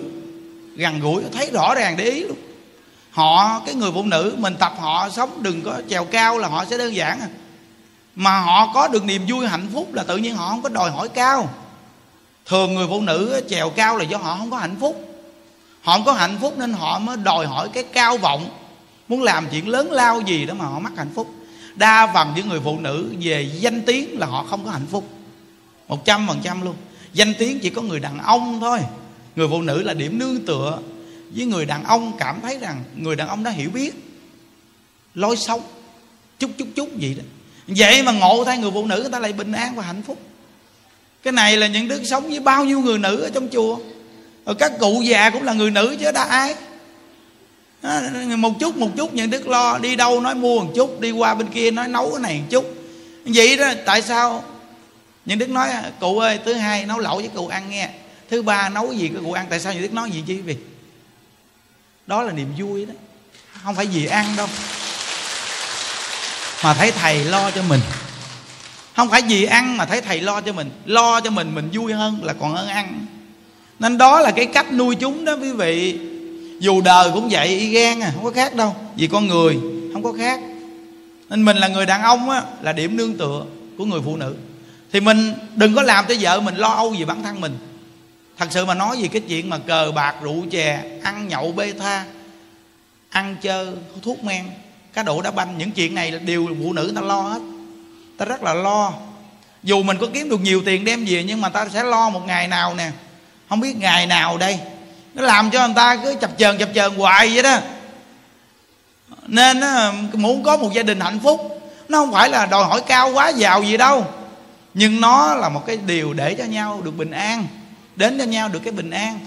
gần 0.77 1.01
gũi, 1.01 1.22
thấy 1.33 1.51
rõ 1.51 1.75
ràng 1.75 1.97
để 1.97 2.05
ý 2.05 2.20
luôn. 2.20 2.37
Họ, 3.11 3.62
cái 3.66 3.75
người 3.75 3.91
phụ 3.95 4.03
nữ, 4.03 4.35
mình 4.39 4.55
tập 4.59 4.75
họ 4.79 5.09
sống, 5.11 5.43
đừng 5.43 5.62
có 5.62 5.83
trèo 5.91 6.05
cao 6.05 6.39
là 6.39 6.49
họ 6.49 6.64
sẽ 6.64 6.79
đơn 6.79 6.95
giản 6.95 7.20
à. 7.20 7.29
Mà 8.16 8.41
họ 8.41 8.70
có 8.75 8.89
được 8.89 9.05
niềm 9.05 9.27
vui, 9.29 9.47
hạnh 9.47 9.66
phúc 9.72 9.95
là 9.95 10.03
tự 10.03 10.16
nhiên 10.16 10.37
họ 10.37 10.49
không 10.49 10.62
có 10.62 10.68
đòi 10.68 10.91
hỏi 10.91 11.09
cao 11.09 11.55
thường 12.47 12.74
người 12.74 12.86
phụ 12.86 13.01
nữ 13.01 13.40
trèo 13.49 13.70
cao 13.70 13.97
là 13.97 14.05
do 14.05 14.18
họ 14.18 14.36
không 14.38 14.51
có 14.51 14.57
hạnh 14.57 14.76
phúc. 14.80 15.11
Họ 15.82 15.92
không 15.92 16.05
có 16.05 16.12
hạnh 16.12 16.38
phúc 16.40 16.55
nên 16.59 16.72
họ 16.72 16.99
mới 16.99 17.16
đòi 17.16 17.47
hỏi 17.47 17.68
cái 17.72 17.82
cao 17.82 18.16
vọng. 18.16 18.51
Muốn 19.09 19.22
làm 19.22 19.47
chuyện 19.51 19.68
lớn 19.68 19.92
lao 19.92 20.20
gì 20.20 20.47
đó 20.47 20.55
mà 20.55 20.64
họ 20.64 20.78
mắc 20.78 20.92
hạnh 20.97 21.11
phúc. 21.14 21.34
Đa 21.74 22.12
phần 22.14 22.32
những 22.36 22.49
người 22.49 22.61
phụ 22.61 22.78
nữ 22.78 23.14
về 23.20 23.42
danh 23.42 23.82
tiếng 23.82 24.18
là 24.18 24.26
họ 24.26 24.45
không 24.51 24.64
có 24.64 24.70
hạnh 24.70 24.86
phúc. 24.90 25.09
Một 25.88 26.05
trăm 26.05 26.28
phần 26.28 26.40
trăm 26.42 26.62
luôn. 26.62 26.74
Danh 27.12 27.34
tiếng 27.38 27.59
chỉ 27.61 27.70
có 27.70 27.82
người 27.82 28.01
đàn 28.01 28.18
ông 28.18 28.61
thôi. 28.61 28.80
Người 29.36 29.49
phụ 29.49 29.62
nữ 29.62 29.82
là 29.82 29.95
điểm 29.95 30.18
nương 30.18 30.47
tựa. 30.47 30.78
Với 31.34 31.47
người 31.47 31.66
đàn 31.66 31.84
ông 31.84 32.12
cảm 32.18 32.40
thấy 32.40 32.59
rằng 32.59 32.84
người 32.97 33.16
đàn 33.16 33.28
ông 33.28 33.45
đã 33.45 33.51
hiểu 33.51 33.70
biết. 33.70 33.95
Lối 35.14 35.36
sống. 35.36 35.61
Chút 36.38 36.51
chút 36.59 36.68
chút 36.76 36.97
gì 36.97 37.14
đó. 37.14 37.22
Vậy 37.66 38.03
mà 38.03 38.12
ngộ 38.12 38.45
thay 38.45 38.59
người 38.59 38.70
phụ 38.70 38.86
nữ 38.86 39.01
người 39.01 39.11
ta 39.11 39.18
lại 39.18 39.32
bình 39.32 39.53
an 39.53 39.74
và 39.74 39.82
hạnh 39.82 40.03
phúc 40.03 40.18
cái 41.25 41.33
này 41.33 41.57
là 41.57 41.66
những 41.66 41.89
đứa 41.89 42.05
sống 42.05 42.29
với 42.29 42.41
bao 42.41 42.64
nhiêu 42.64 42.81
người 42.81 42.99
nữ 42.99 43.22
ở 43.22 43.31
trong 43.35 43.49
chùa? 43.53 43.79
Rồi 44.47 44.55
các 44.59 44.72
cụ 44.81 45.03
già 45.03 45.31
cũng 45.31 45.43
là 45.43 45.53
người 45.53 45.70
nữ 45.70 45.97
chứ, 46.01 46.12
đã 46.12 46.25
ai? 46.25 46.55
Một 48.37 48.53
chút 48.61 48.77
một 48.77 48.91
chút, 48.97 49.14
những 49.14 49.31
đức 49.31 49.49
lo 49.49 49.79
đi 49.79 49.97
đâu 49.97 50.20
nói 50.20 50.35
mua 50.35 50.61
một 50.61 50.72
chút, 50.75 51.01
đi 51.01 51.11
qua 51.11 51.35
bên 51.35 51.47
kia 51.49 51.70
nói 51.70 51.89
nấu 51.89 52.11
cái 52.11 52.20
này 52.20 52.39
một 52.39 52.47
chút. 52.51 52.75
Vậy 53.25 53.57
đó, 53.57 53.72
tại 53.87 54.03
sao? 54.03 54.45
Những 55.25 55.39
đức 55.39 55.51
nói, 55.51 55.68
cụ 56.01 56.18
ơi, 56.18 56.39
thứ 56.45 56.53
hai 56.53 56.87
nấu 56.87 56.99
lẩu 56.99 57.16
với 57.16 57.31
cụ 57.35 57.49
ăn 57.49 57.70
nghe. 57.70 57.89
Thứ 58.31 58.43
ba 58.43 58.68
nấu 58.68 58.93
gì 58.93 59.09
cái 59.09 59.22
cụ 59.25 59.33
ăn? 59.33 59.47
Tại 59.51 59.61
sao 59.61 59.72
những 59.72 59.83
đức 59.83 59.93
nói 59.93 60.11
gì 60.11 60.22
chứ 60.27 60.41
vì 60.45 60.57
đó 62.07 62.22
là 62.22 62.33
niềm 62.33 62.55
vui 62.59 62.87
đó. 62.87 62.95
Không 63.64 63.75
phải 63.75 63.87
gì 63.87 64.07
ăn 64.07 64.37
đâu. 64.37 64.49
Mà 66.64 66.75
thấy 66.75 66.91
thầy 66.91 67.25
lo 67.25 67.51
cho 67.51 67.62
mình 67.62 67.81
không 68.97 69.11
phải 69.11 69.22
gì 69.22 69.45
ăn 69.45 69.76
mà 69.76 69.86
thấy 69.86 70.01
thầy 70.01 70.20
lo 70.20 70.40
cho 70.40 70.53
mình. 70.53 70.70
Lo 70.84 71.20
cho 71.20 71.30
mình 71.30 71.55
mình 71.55 71.68
vui 71.72 71.92
hơn 71.92 72.24
là 72.24 72.32
còn 72.32 72.55
hơn 72.55 72.68
ăn. 72.68 73.07
Nên 73.78 73.99
đó 73.99 74.20
là 74.20 74.30
cái 74.30 74.47
cách 74.47 74.72
nuôi 74.72 74.95
chúng 74.95 75.24
đó, 75.24 75.36
quý 75.42 75.53
vị. 75.53 75.99
Dù 76.61 76.80
đời 76.80 77.11
cũng 77.14 77.28
vậy, 77.30 77.49
y 77.49 77.68
gan 77.68 78.01
à 78.01 78.12
không 78.14 78.24
có 78.24 78.30
khác 78.30 78.55
đâu. 78.55 78.76
Vì 78.97 79.07
con 79.07 79.26
người, 79.26 79.59
không 79.92 80.03
có 80.03 80.12
khác. 80.12 80.40
Nên 81.30 81.45
mình 81.45 81.57
là 81.57 81.68
người 81.68 81.86
đàn 81.86 82.03
ông 82.03 82.30
á, 82.30 82.42
là 82.62 82.72
điểm 82.72 82.97
nương 82.97 83.14
tựa 83.14 83.45
của 83.78 83.84
người 83.84 84.01
phụ 84.05 84.16
nữ. 84.16 84.34
Thì 84.92 85.01
mình 85.01 85.34
đừng 85.57 85.74
có 85.74 85.82
làm 85.82 86.05
cho 86.09 86.14
vợ 86.20 86.40
mình 86.40 86.57
lo 86.57 86.68
âu 86.68 86.95
về 86.99 87.05
bản 87.05 87.22
thân 87.22 87.40
mình. 87.40 87.59
Thật 88.36 88.47
sự 88.51 88.64
mà 88.64 88.74
nói 88.74 88.99
gì 88.99 89.09
cái 89.09 89.22
chuyện 89.28 89.51
mà 89.51 89.59
cờ 89.59 89.92
bạc, 89.95 90.14
rượu 90.22 90.45
chè, 90.51 90.82
ăn 91.03 91.28
nhậu, 91.28 91.53
bê 91.53 91.72
tha, 91.78 92.05
ăn 93.11 93.36
chơi 93.42 93.66
thuốc 94.03 94.24
men, 94.24 94.45
cá 94.92 95.03
độ 95.03 95.22
đá 95.22 95.30
banh, 95.30 95.59
những 95.59 95.70
chuyện 95.70 95.95
này 95.95 96.11
là 96.11 96.18
đều 96.18 96.49
phụ 96.62 96.72
nữ 96.72 96.92
ta 96.95 97.01
lo 97.01 97.20
hết 97.20 97.42
ta 98.19 98.25
rất 98.25 98.43
là 98.43 98.55
lo. 98.55 98.93
Dù 99.62 99.83
mình 99.83 99.99
có 100.01 100.07
kiếm 100.15 100.29
được 100.29 100.41
nhiều 100.41 100.62
tiền 100.67 100.85
đem 100.85 101.05
về, 101.05 101.25
nhưng 101.25 101.41
mà 101.41 101.49
ta 101.49 101.67
sẽ 101.69 101.83
lo 101.83 102.11
một 102.11 102.27
ngày 102.27 102.49
nào 102.49 102.75
nè. 102.75 102.91
Không 103.49 103.61
biết 103.61 103.77
ngày 103.77 104.07
nào 104.07 104.39
đây. 104.39 104.59
Nó 105.15 105.23
làm 105.23 105.51
cho 105.51 105.67
người 105.67 105.75
ta 105.77 105.97
cứ 105.97 106.15
chập 106.21 106.39
chờn 106.39 106.59
chập 106.59 106.69
chờn 106.75 106.95
hoài 106.95 107.35
vậy 107.35 107.43
đó. 107.43 107.59
Nên 109.27 109.61
muốn 110.12 110.43
có 110.43 110.57
một 110.57 110.73
gia 110.75 110.83
đình 110.83 111.01
hạnh 111.01 111.19
phúc, 111.23 111.61
nó 111.89 111.99
không 111.99 112.12
phải 112.12 112.29
là 112.29 112.47
đòi 112.47 112.65
hỏi 112.65 112.83
cao 112.87 113.12
quá 113.12 113.29
giàu 113.29 113.62
gì 113.62 113.77
đâu. 113.77 114.07
Nhưng 114.75 115.01
nó 115.01 115.35
là 115.35 115.49
một 115.49 115.67
cái 115.67 115.79
điều 115.87 116.12
để 116.12 116.35
cho 116.35 116.45
nhau 116.45 116.81
được 116.85 116.97
bình 116.97 117.11
an, 117.11 117.47
đến 117.97 118.19
cho 118.19 118.25
nhau 118.25 118.49
được 118.49 118.61
cái 118.65 118.73
bình 118.73 118.91
an. 118.91 119.19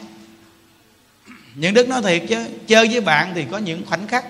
Những 1.56 1.74
đức 1.74 1.90
nói 1.90 2.02
thiệt 2.02 2.24
chứ, 2.30 2.46
chơi 2.68 2.88
với 2.88 3.02
bạn 3.02 3.32
thì 3.36 3.46
có 3.52 3.58
những 3.58 3.86
khoảnh 3.86 4.08
khắc. 4.08 4.26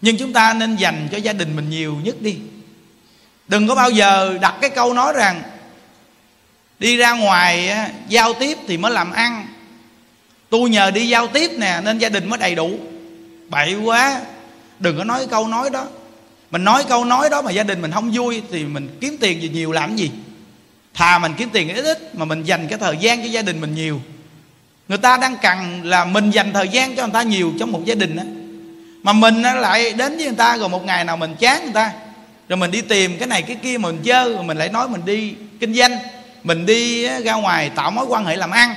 Nhưng 0.00 0.16
chúng 0.16 0.32
ta 0.32 0.52
nên 0.52 0.76
dành 0.76 1.08
cho 1.12 1.18
gia 1.18 1.32
đình 1.32 1.56
mình 1.56 1.70
nhiều 1.70 1.96
nhất 2.02 2.22
đi 2.22 2.36
đừng 3.48 3.68
có 3.68 3.74
bao 3.74 3.90
giờ 3.90 4.38
đặt 4.40 4.54
cái 4.60 4.70
câu 4.70 4.92
nói 4.92 5.12
rằng 5.12 5.42
đi 6.78 6.96
ra 6.96 7.12
ngoài 7.12 7.76
giao 8.08 8.32
tiếp 8.32 8.58
thì 8.68 8.76
mới 8.76 8.92
làm 8.92 9.12
ăn. 9.12 9.46
Tôi 10.50 10.70
nhờ 10.70 10.90
đi 10.90 11.08
giao 11.08 11.26
tiếp 11.26 11.50
nè, 11.58 11.80
nên 11.84 11.98
gia 11.98 12.08
đình 12.08 12.30
mới 12.30 12.38
đầy 12.38 12.54
đủ. 12.54 12.70
Bậy 13.48 13.74
quá. 13.74 14.20
Đừng 14.78 14.98
có 14.98 15.04
nói 15.04 15.18
cái 15.18 15.28
câu 15.28 15.48
nói 15.48 15.70
đó. 15.70 15.86
Mình 16.50 16.64
nói 16.64 16.84
câu 16.88 17.04
nói 17.04 17.30
đó 17.30 17.42
mà 17.42 17.50
gia 17.50 17.62
đình 17.62 17.82
mình 17.82 17.92
không 17.92 18.10
vui 18.10 18.42
thì 18.50 18.64
mình 18.64 18.98
kiếm 19.00 19.16
tiền 19.20 19.42
gì 19.42 19.48
nhiều 19.48 19.72
làm 19.72 19.96
gì? 19.96 20.10
Thà 20.94 21.18
mình 21.18 21.32
kiếm 21.36 21.48
tiền 21.52 21.74
ít 21.74 21.82
ít 21.82 22.14
mà 22.14 22.24
mình 22.24 22.42
dành 22.42 22.68
cái 22.68 22.78
thời 22.78 22.96
gian 22.96 23.18
cho 23.18 23.26
gia 23.26 23.42
đình 23.42 23.60
mình 23.60 23.74
nhiều. 23.74 24.00
Người 24.88 24.98
ta 24.98 25.16
đang 25.16 25.36
cần 25.42 25.84
là 25.84 26.04
mình 26.04 26.30
dành 26.30 26.52
thời 26.52 26.68
gian 26.68 26.96
cho 26.96 27.02
người 27.06 27.12
ta 27.12 27.22
nhiều 27.22 27.52
trong 27.60 27.72
một 27.72 27.80
gia 27.84 27.94
đình 27.94 28.16
á. 28.16 28.24
Mà 29.02 29.12
mình 29.12 29.42
lại 29.42 29.92
đến 29.92 30.16
với 30.16 30.24
người 30.24 30.34
ta 30.34 30.56
rồi 30.56 30.68
một 30.68 30.84
ngày 30.84 31.04
nào 31.04 31.16
mình 31.16 31.34
chán 31.38 31.64
người 31.64 31.72
ta 31.74 31.92
rồi 32.48 32.56
mình 32.56 32.70
đi 32.70 32.80
tìm 32.80 33.18
cái 33.18 33.28
này 33.28 33.42
cái 33.42 33.56
kia 33.62 33.78
mà 33.78 33.88
mình 33.88 34.02
chơi 34.04 34.32
rồi 34.32 34.42
mình 34.42 34.56
lại 34.56 34.68
nói 34.68 34.88
mình 34.88 35.04
đi 35.04 35.34
kinh 35.60 35.74
doanh. 35.74 35.98
Mình 36.44 36.66
đi 36.66 37.08
ra 37.08 37.34
ngoài 37.34 37.70
tạo 37.70 37.90
mối 37.90 38.06
quan 38.08 38.24
hệ 38.24 38.36
làm 38.36 38.50
ăn. 38.50 38.74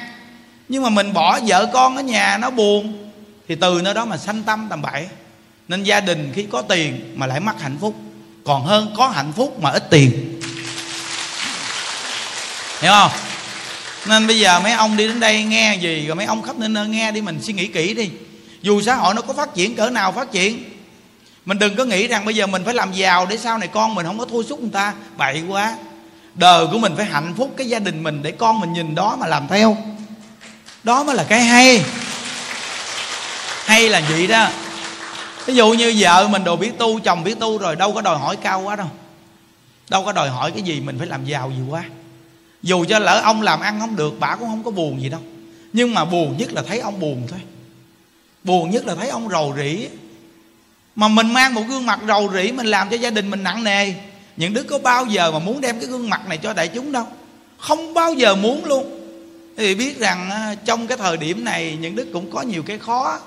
Nhưng 0.69 0.83
mà 0.83 0.89
mình 0.89 1.13
bỏ 1.13 1.39
vợ 1.47 1.69
con 1.73 1.95
ở 1.95 2.01
nhà 2.01 2.37
nó 2.37 2.49
buồn, 2.49 3.11
thì 3.47 3.55
từ 3.55 3.81
nơi 3.83 3.93
đó 3.93 4.05
mà 4.05 4.17
sanh 4.17 4.43
tâm 4.43 4.67
tầm 4.69 4.81
bậy. 4.81 5.07
Nên 5.67 5.83
gia 5.83 5.99
đình 5.99 6.31
khi 6.35 6.45
có 6.51 6.61
tiền 6.61 7.13
mà 7.15 7.25
lại 7.25 7.39
mất 7.39 7.61
hạnh 7.61 7.77
phúc. 7.81 7.95
Còn 8.45 8.65
hơn 8.65 8.93
có 8.97 9.07
hạnh 9.07 9.33
phúc 9.35 9.59
mà 9.61 9.69
ít 9.69 9.89
tiền. 9.89 10.39
Hiểu 12.81 12.91
không? 12.91 13.11
Nên 14.07 14.27
bây 14.27 14.39
giờ 14.39 14.59
mấy 14.59 14.71
ông 14.71 14.97
đi 14.97 15.07
đến 15.07 15.19
đây 15.19 15.43
nghe 15.43 15.75
gì, 15.75 16.07
rồi 16.07 16.15
mấy 16.15 16.25
ông 16.25 16.41
khắp 16.41 16.57
nơi 16.57 16.69
nơi 16.69 16.87
nghe 16.87 17.11
đi, 17.11 17.21
mình 17.21 17.39
suy 17.41 17.53
nghĩ 17.53 17.67
kỹ 17.67 17.93
đi. 17.93 18.09
Dù 18.61 18.81
xã 18.81 18.95
hội 18.95 19.13
nó 19.13 19.21
có 19.21 19.33
phát 19.33 19.55
triển, 19.55 19.75
cỡ 19.75 19.89
nào 19.89 20.11
phát 20.11 20.31
triển 20.31 20.63
mình 21.49 21.59
đừng 21.59 21.75
có 21.75 21.85
nghĩ 21.85 22.07
rằng 22.07 22.25
bây 22.25 22.35
giờ 22.35 22.47
mình 22.47 22.63
phải 22.65 22.73
làm 22.73 22.93
giàu 22.93 23.25
để 23.25 23.37
sau 23.37 23.57
này 23.57 23.67
con 23.67 23.95
mình 23.95 24.05
không 24.05 24.19
có 24.19 24.25
thua 24.25 24.43
sút 24.43 24.59
người 24.59 24.69
ta. 24.73 24.93
Bậy 25.17 25.43
quá. 25.47 25.77
Đời 26.35 26.67
của 26.67 26.77
mình 26.77 26.93
phải 26.95 27.05
hạnh 27.05 27.33
phúc, 27.37 27.53
cái 27.57 27.69
gia 27.69 27.79
đình 27.79 28.03
mình 28.03 28.19
để 28.23 28.31
con 28.31 28.59
mình 28.59 28.73
nhìn 28.73 28.95
đó 28.95 29.17
mà 29.19 29.27
làm 29.27 29.47
theo. 29.47 29.77
Đó 30.83 31.03
mới 31.03 31.15
là 31.15 31.23
cái 31.23 31.41
hay. 31.41 31.83
Hay 33.65 33.89
là 33.89 34.01
vậy 34.09 34.27
đó. 34.27 34.49
Ví 35.45 35.55
dụ 35.55 35.73
như 35.73 35.95
vợ 35.97 36.27
mình 36.27 36.43
đồ 36.43 36.55
biết 36.55 36.71
tu, 36.77 36.99
chồng 36.99 37.23
biết 37.23 37.39
tu 37.39 37.57
rồi, 37.57 37.75
đâu 37.75 37.93
có 37.93 38.01
đòi 38.01 38.17
hỏi 38.17 38.35
cao 38.35 38.61
quá 38.61 38.75
đâu. 38.75 38.87
Đâu 39.89 40.05
có 40.05 40.11
đòi 40.11 40.29
hỏi 40.29 40.51
cái 40.51 40.61
gì 40.61 40.79
mình 40.79 40.97
phải 40.97 41.07
làm 41.07 41.25
giàu 41.25 41.51
gì 41.57 41.63
quá. 41.69 41.83
Dù 42.63 42.85
cho 42.89 42.99
lỡ 42.99 43.21
ông 43.23 43.41
làm 43.41 43.59
ăn 43.59 43.79
không 43.79 43.95
được 43.95 44.13
bà 44.19 44.35
cũng 44.35 44.47
không 44.47 44.63
có 44.63 44.71
buồn 44.71 45.01
gì 45.01 45.09
đâu. 45.09 45.21
Nhưng 45.73 45.93
mà 45.93 46.05
buồn 46.05 46.37
nhất 46.37 46.53
là 46.53 46.61
thấy 46.67 46.79
ông 46.79 46.99
buồn 46.99 47.27
thôi. 47.29 47.39
Buồn 48.43 48.69
nhất 48.71 48.85
là 48.85 48.95
thấy 48.95 49.09
ông 49.09 49.29
rầu 49.29 49.55
rĩ 49.57 49.87
mà 50.99 51.07
mình 51.07 51.33
mang 51.33 51.53
một 51.53 51.63
gương 51.67 51.85
mặt 51.85 51.99
rầu 52.07 52.31
rĩ, 52.33 52.51
mình 52.51 52.65
làm 52.65 52.89
cho 52.89 52.97
gia 52.97 53.09
đình 53.09 53.29
mình 53.31 53.43
nặng 53.43 53.63
nề. 53.63 53.93
Những 54.37 54.53
đứa 54.53 54.63
có 54.63 54.79
bao 54.79 55.05
giờ 55.05 55.31
mà 55.31 55.39
muốn 55.39 55.61
đem 55.61 55.79
cái 55.79 55.87
gương 55.87 56.09
mặt 56.09 56.27
này 56.27 56.37
cho 56.37 56.53
đại 56.53 56.67
chúng 56.67 56.91
đâu? 56.91 57.07
Không 57.57 57.93
bao 57.93 58.13
giờ 58.13 58.35
muốn 58.35 58.65
luôn. 58.65 58.99
Thì 59.57 59.75
biết 59.75 59.99
rằng 59.99 60.31
trong 60.65 60.87
cái 60.87 60.97
thời 60.97 61.17
điểm 61.17 61.45
này, 61.45 61.77
những 61.81 61.95
đức 61.95 62.07
cũng 62.13 62.31
có 62.31 62.41
nhiều 62.41 62.63
cái 62.63 62.77
khó. 62.77 63.19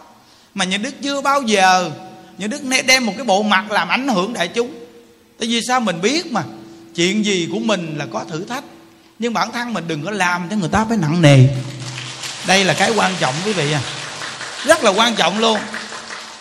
Mà 0.55 0.65
những 0.65 0.83
đức 0.83 0.95
chưa 1.03 1.21
bao 1.21 1.43
giờ, 1.43 1.91
những 2.39 2.51
đức 2.51 2.63
đem 2.87 3.07
một 3.07 3.13
cái 3.17 3.25
bộ 3.25 3.43
mặt 3.43 3.71
làm 3.71 3.89
ảnh 3.89 4.09
hưởng 4.09 4.33
đại 4.33 4.49
chúng. 4.49 4.75
Tại 5.39 5.49
vì 5.49 5.61
sao 5.69 5.81
mình 5.81 6.01
biết 6.01 6.33
mà? 6.33 6.43
Chuyện 6.95 7.25
gì 7.25 7.49
của 7.53 7.59
mình 7.59 7.95
là 7.99 8.07
có 8.13 8.25
thử 8.31 8.45
thách. 8.45 8.65
Nhưng 9.19 9.33
bản 9.33 9.53
thân 9.53 9.75
mình 9.75 9.85
đừng 9.89 10.05
có 10.05 10.11
làm 10.11 10.49
cho 10.51 10.57
người 10.57 10.71
ta 10.73 10.85
phải 10.89 10.97
nặng 10.97 11.23
nề. 11.23 11.39
Đây 12.47 12.65
là 12.65 12.75
cái 12.75 12.93
quan 12.97 13.13
trọng 13.21 13.35
quý 13.45 13.53
vị 13.53 13.73
à. 13.73 13.81
Rất 14.65 14.85
là 14.85 14.91
quan 14.91 15.15
trọng 15.15 15.39
luôn 15.39 15.59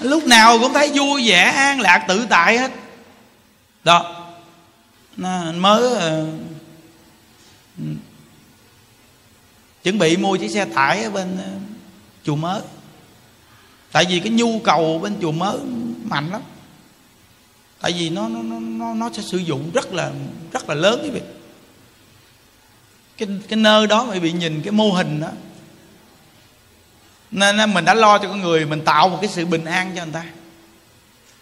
lúc 0.02 0.28
nào 0.28 0.60
cũng 0.60 0.74
thấy 0.74 0.92
vui 0.94 1.30
vẻ 1.30 1.44
an 1.44 1.82
lạc 1.82 2.06
tự 2.08 2.26
tại 2.30 2.58
hết. 2.58 2.72
Đó. 3.84 4.28
Nó 5.18 5.52
mới 5.52 5.84
uh, 5.84 6.30
chuẩn 9.84 9.98
bị 9.98 10.18
mua 10.18 10.38
chiếc 10.38 10.52
xe 10.52 10.66
tải 10.66 11.04
ở 11.04 11.10
bên 11.10 11.38
uh, 11.40 11.62
chùa 12.24 12.36
mới. 12.36 12.62
Tại 13.92 14.06
vì 14.10 14.20
cái 14.20 14.30
nhu 14.30 14.60
cầu 14.60 15.00
bên 15.00 15.16
chùa 15.22 15.32
mới 15.32 15.58
mạnh 16.04 16.32
lắm. 16.32 16.42
Tại 17.82 17.92
vì 17.92 18.10
nó 18.10 18.30
nó 18.30 18.42
nó 18.60 18.94
nó 18.94 19.10
sẽ 19.14 19.22
sử 19.22 19.38
dụng 19.38 19.72
rất 19.74 19.94
là 19.94 20.12
rất 20.52 20.70
là 20.70 20.76
lớn 20.76 21.00
quý 21.04 21.10
vị 21.10 21.22
cái 23.26 23.40
cái 23.48 23.58
nơi 23.58 23.88
đó 23.88 24.04
mà 24.04 24.20
bị 24.20 24.32
nhìn 24.32 24.62
cái 24.62 24.72
mô 24.72 24.92
hình 24.92 25.20
đó 25.20 25.28
nên 27.32 27.74
mình 27.74 27.86
đã 27.86 27.94
lo 27.94 28.18
cho 28.18 28.28
con 28.28 28.42
người 28.42 28.66
mình 28.66 28.86
tạo 28.86 29.10
một 29.10 29.18
cái 29.22 29.30
sự 29.30 29.46
bình 29.46 29.66
an 29.66 29.92
cho 29.96 30.04
người 30.04 30.14
ta. 30.14 30.24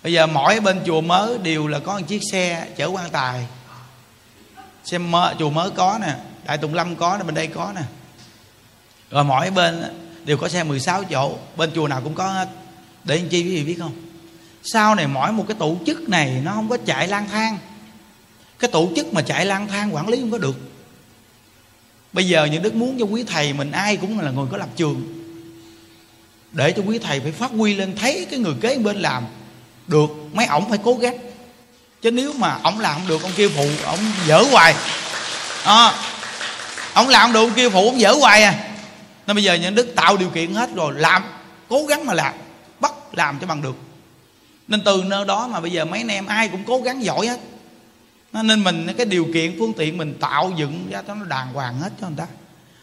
Bây 0.04 0.14
giờ 0.14 0.28
mỗi 0.28 0.60
bên 0.60 0.82
chùa 0.86 1.02
mới 1.02 1.38
đều 1.38 1.68
là 1.68 1.80
có 1.80 2.00
một 2.00 2.06
chiếc 2.08 2.22
xe 2.32 2.68
chở 2.78 2.88
quan 2.88 3.10
tài. 3.10 3.46
Xe 4.84 4.98
mơ, 4.98 5.36
chùa 5.40 5.50
mới 5.50 5.70
có 5.72 6.00
nè 6.02 6.16
đại 6.46 6.58
tùng 6.58 6.74
lâm 6.74 6.96
có 6.96 7.18
nè 7.18 7.24
bên 7.24 7.36
đây 7.36 7.48
có 7.48 7.72
nè. 7.76 7.82
Rồi 9.12 9.24
mỗi 9.24 9.52
bên 9.52 9.84
đều 10.26 10.38
có 10.38 10.50
xe 10.50 10.64
16 10.64 11.04
chỗ 11.04 11.38
bên 11.56 11.72
chùa 11.76 11.88
nào 11.88 12.02
cũng 12.04 12.14
có 12.14 12.28
hết. 12.28 12.50
Để 13.04 13.16
anh 13.16 13.30
chi 13.30 13.44
quý 13.44 13.56
vị 13.56 13.64
biết 13.64 13.78
không? 13.80 13.94
Sau 14.64 14.96
này 14.96 15.08
mỗi 15.08 15.32
một 15.32 15.46
cái 15.48 15.58
tổ 15.60 15.78
chức 15.86 16.10
này 16.10 16.42
nó 16.44 16.52
không 16.52 16.70
có 16.70 16.78
chạy 16.86 17.08
lang 17.08 17.30
thang. 17.30 17.58
Cái 18.60 18.72
tổ 18.72 18.90
chức 18.96 19.14
mà 19.14 19.22
chạy 19.22 19.46
lang 19.46 19.68
thang 19.68 19.96
quản 19.96 20.10
lý 20.10 20.20
không 20.20 20.32
có 20.32 20.38
được. 20.38 20.56
Bây 22.14 22.28
giờ 22.28 22.46
những 22.46 22.64
đức 22.64 22.76
muốn 22.76 23.00
cho 23.00 23.06
quý 23.06 23.24
thầy 23.24 23.54
mình 23.54 23.72
ai 23.72 23.98
cũng 23.98 24.20
là 24.20 24.32
người 24.32 24.48
có 24.52 24.58
lập 24.58 24.70
trường 24.76 25.19
để 26.52 26.72
cho 26.72 26.82
quý 26.86 27.00
thầy 27.00 27.20
phải 27.20 27.32
phát 27.32 27.52
huy 27.52 27.76
lên 27.76 27.96
thấy 27.96 28.28
cái 28.30 28.40
người 28.40 28.54
kế 28.62 28.78
bên 28.78 28.98
làm 28.98 29.26
được 29.88 30.10
mấy 30.34 30.46
ổng 30.46 30.70
phải 30.70 30.80
cố 30.84 30.94
gắng. 30.94 31.18
Chứ 32.02 32.12
nếu 32.12 32.34
mà 32.34 32.60
ổng 32.64 32.80
làm 32.80 32.94
không 32.94 33.08
được 33.08 33.24
ông 33.24 33.32
kia 33.36 33.50
phụ 33.50 33.70
ổng 33.86 34.00
dở 34.28 34.44
hoài. 34.52 34.76
À, 35.64 35.94
ổng 36.94 37.08
làm 37.08 37.22
không 37.22 37.34
được 37.34 37.40
ông 37.40 37.54
kia 37.56 37.70
phụ 37.70 37.86
ổng 37.86 38.00
dở 38.00 38.12
hoài 38.12 38.44
à. 38.44 38.70
Nên 39.28 39.36
bây 39.36 39.44
giờ 39.44 39.54
những 39.54 39.76
đức 39.76 39.96
tạo 39.96 40.18
điều 40.18 40.30
kiện 40.30 40.54
hết 40.54 40.70
rồi 40.76 40.94
làm 40.96 41.24
cố 41.70 41.86
gắng 41.86 42.06
mà 42.06 42.14
làm 42.14 42.34
bắt 42.80 42.94
làm 43.14 43.40
cho 43.40 43.48
bằng 43.48 43.62
được. 43.62 43.76
Nên 44.68 44.82
từ 44.84 45.04
nơi 45.08 45.26
đó 45.26 45.48
mà 45.48 45.60
bây 45.60 45.72
giờ 45.72 45.86
mấy 45.86 46.00
anh 46.00 46.08
em 46.08 46.26
ai 46.26 46.48
cũng 46.48 46.64
cố 46.68 46.82
gắng 46.82 47.04
giỏi 47.04 47.28
hết. 47.28 47.40
Nên 48.34 48.64
mình 48.64 48.88
cái 48.98 49.06
điều 49.06 49.28
kiện 49.34 49.56
phương 49.60 49.74
tiện 49.74 49.98
mình 49.98 50.18
tạo 50.20 50.52
dựng 50.58 50.88
ra 50.92 51.02
cho 51.08 51.16
nó 51.16 51.26
đàng 51.26 51.54
hoàng 51.54 51.80
hết 51.80 51.90
cho 52.02 52.08
người 52.08 52.18
ta. 52.18 52.26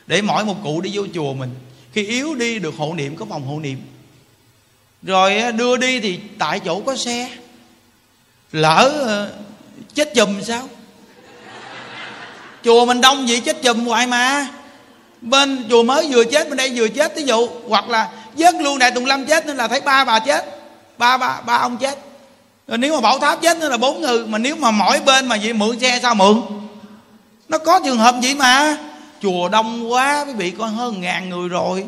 Để 0.06 0.22
mỗi 0.22 0.44
một 0.44 0.56
cụ 0.62 0.80
đi 0.80 0.90
vô 0.94 1.06
chùa 1.14 1.34
mình 1.34 1.54
khi 1.96 2.04
yếu 2.04 2.34
đi 2.34 2.58
được 2.58 2.74
hộ 2.78 2.94
niệm, 2.94 3.16
có 3.16 3.26
phòng 3.30 3.46
hộ 3.46 3.60
niệm. 3.60 3.78
Rồi 5.02 5.38
à, 5.38 5.50
đưa 5.50 5.76
đi 5.76 6.00
thì 6.00 6.20
tại 6.38 6.60
chỗ 6.60 6.80
có 6.80 6.96
xe. 6.96 7.30
Lỡ 8.52 9.04
à, 9.08 9.18
chết 9.94 10.14
chùm 10.14 10.42
sao? 10.42 10.68
Chùa 12.64 12.86
mình 12.86 13.00
đông 13.00 13.26
vậy, 13.28 13.40
chết 13.40 13.62
chùm 13.62 13.86
hoài 13.86 14.06
mà. 14.06 14.48
Bên 15.20 15.64
chùa 15.70 15.82
mới 15.82 16.08
vừa 16.12 16.24
chết, 16.24 16.48
bên 16.48 16.56
đây 16.56 16.72
vừa 16.74 16.88
chết 16.88 17.16
ví 17.16 17.22
dụ, 17.22 17.48
hoặc 17.68 17.88
là 17.88 18.08
vớt 18.34 18.54
luôn 18.54 18.78
đại 18.78 18.90
tùng 18.90 19.06
lâm 19.06 19.26
chết 19.26 19.46
nên 19.46 19.56
là 19.56 19.68
thấy 19.68 19.80
ba 19.80 20.04
bà 20.04 20.18
chết. 20.18 20.44
Ba 20.98 21.16
ba 21.16 21.40
ba 21.40 21.56
ông 21.56 21.76
chết. 21.76 21.98
Rồi 22.68 22.78
nếu 22.78 22.94
mà 22.94 23.00
bảo 23.00 23.18
tháp 23.18 23.42
chết 23.42 23.56
nữa 23.58 23.68
là 23.68 23.76
bốn 23.76 24.00
người, 24.00 24.26
mà 24.26 24.38
nếu 24.38 24.56
mà 24.56 24.70
mỗi 24.70 25.00
bên 25.00 25.26
mà 25.26 25.36
vậy 25.42 25.52
mượn 25.52 25.80
xe 25.80 25.98
sao 26.02 26.14
mượn? 26.14 26.42
Nó 27.48 27.58
có 27.58 27.80
trường 27.84 27.98
hợp 27.98 28.14
vậy 28.22 28.34
mà? 28.34 28.76
Chùa 29.22 29.48
đông 29.48 29.92
quá, 29.92 30.24
quý 30.26 30.32
vị 30.32 30.50
coi, 30.50 30.70
hơn 30.70 31.00
ngàn 31.00 31.30
người 31.30 31.48
rồi. 31.48 31.86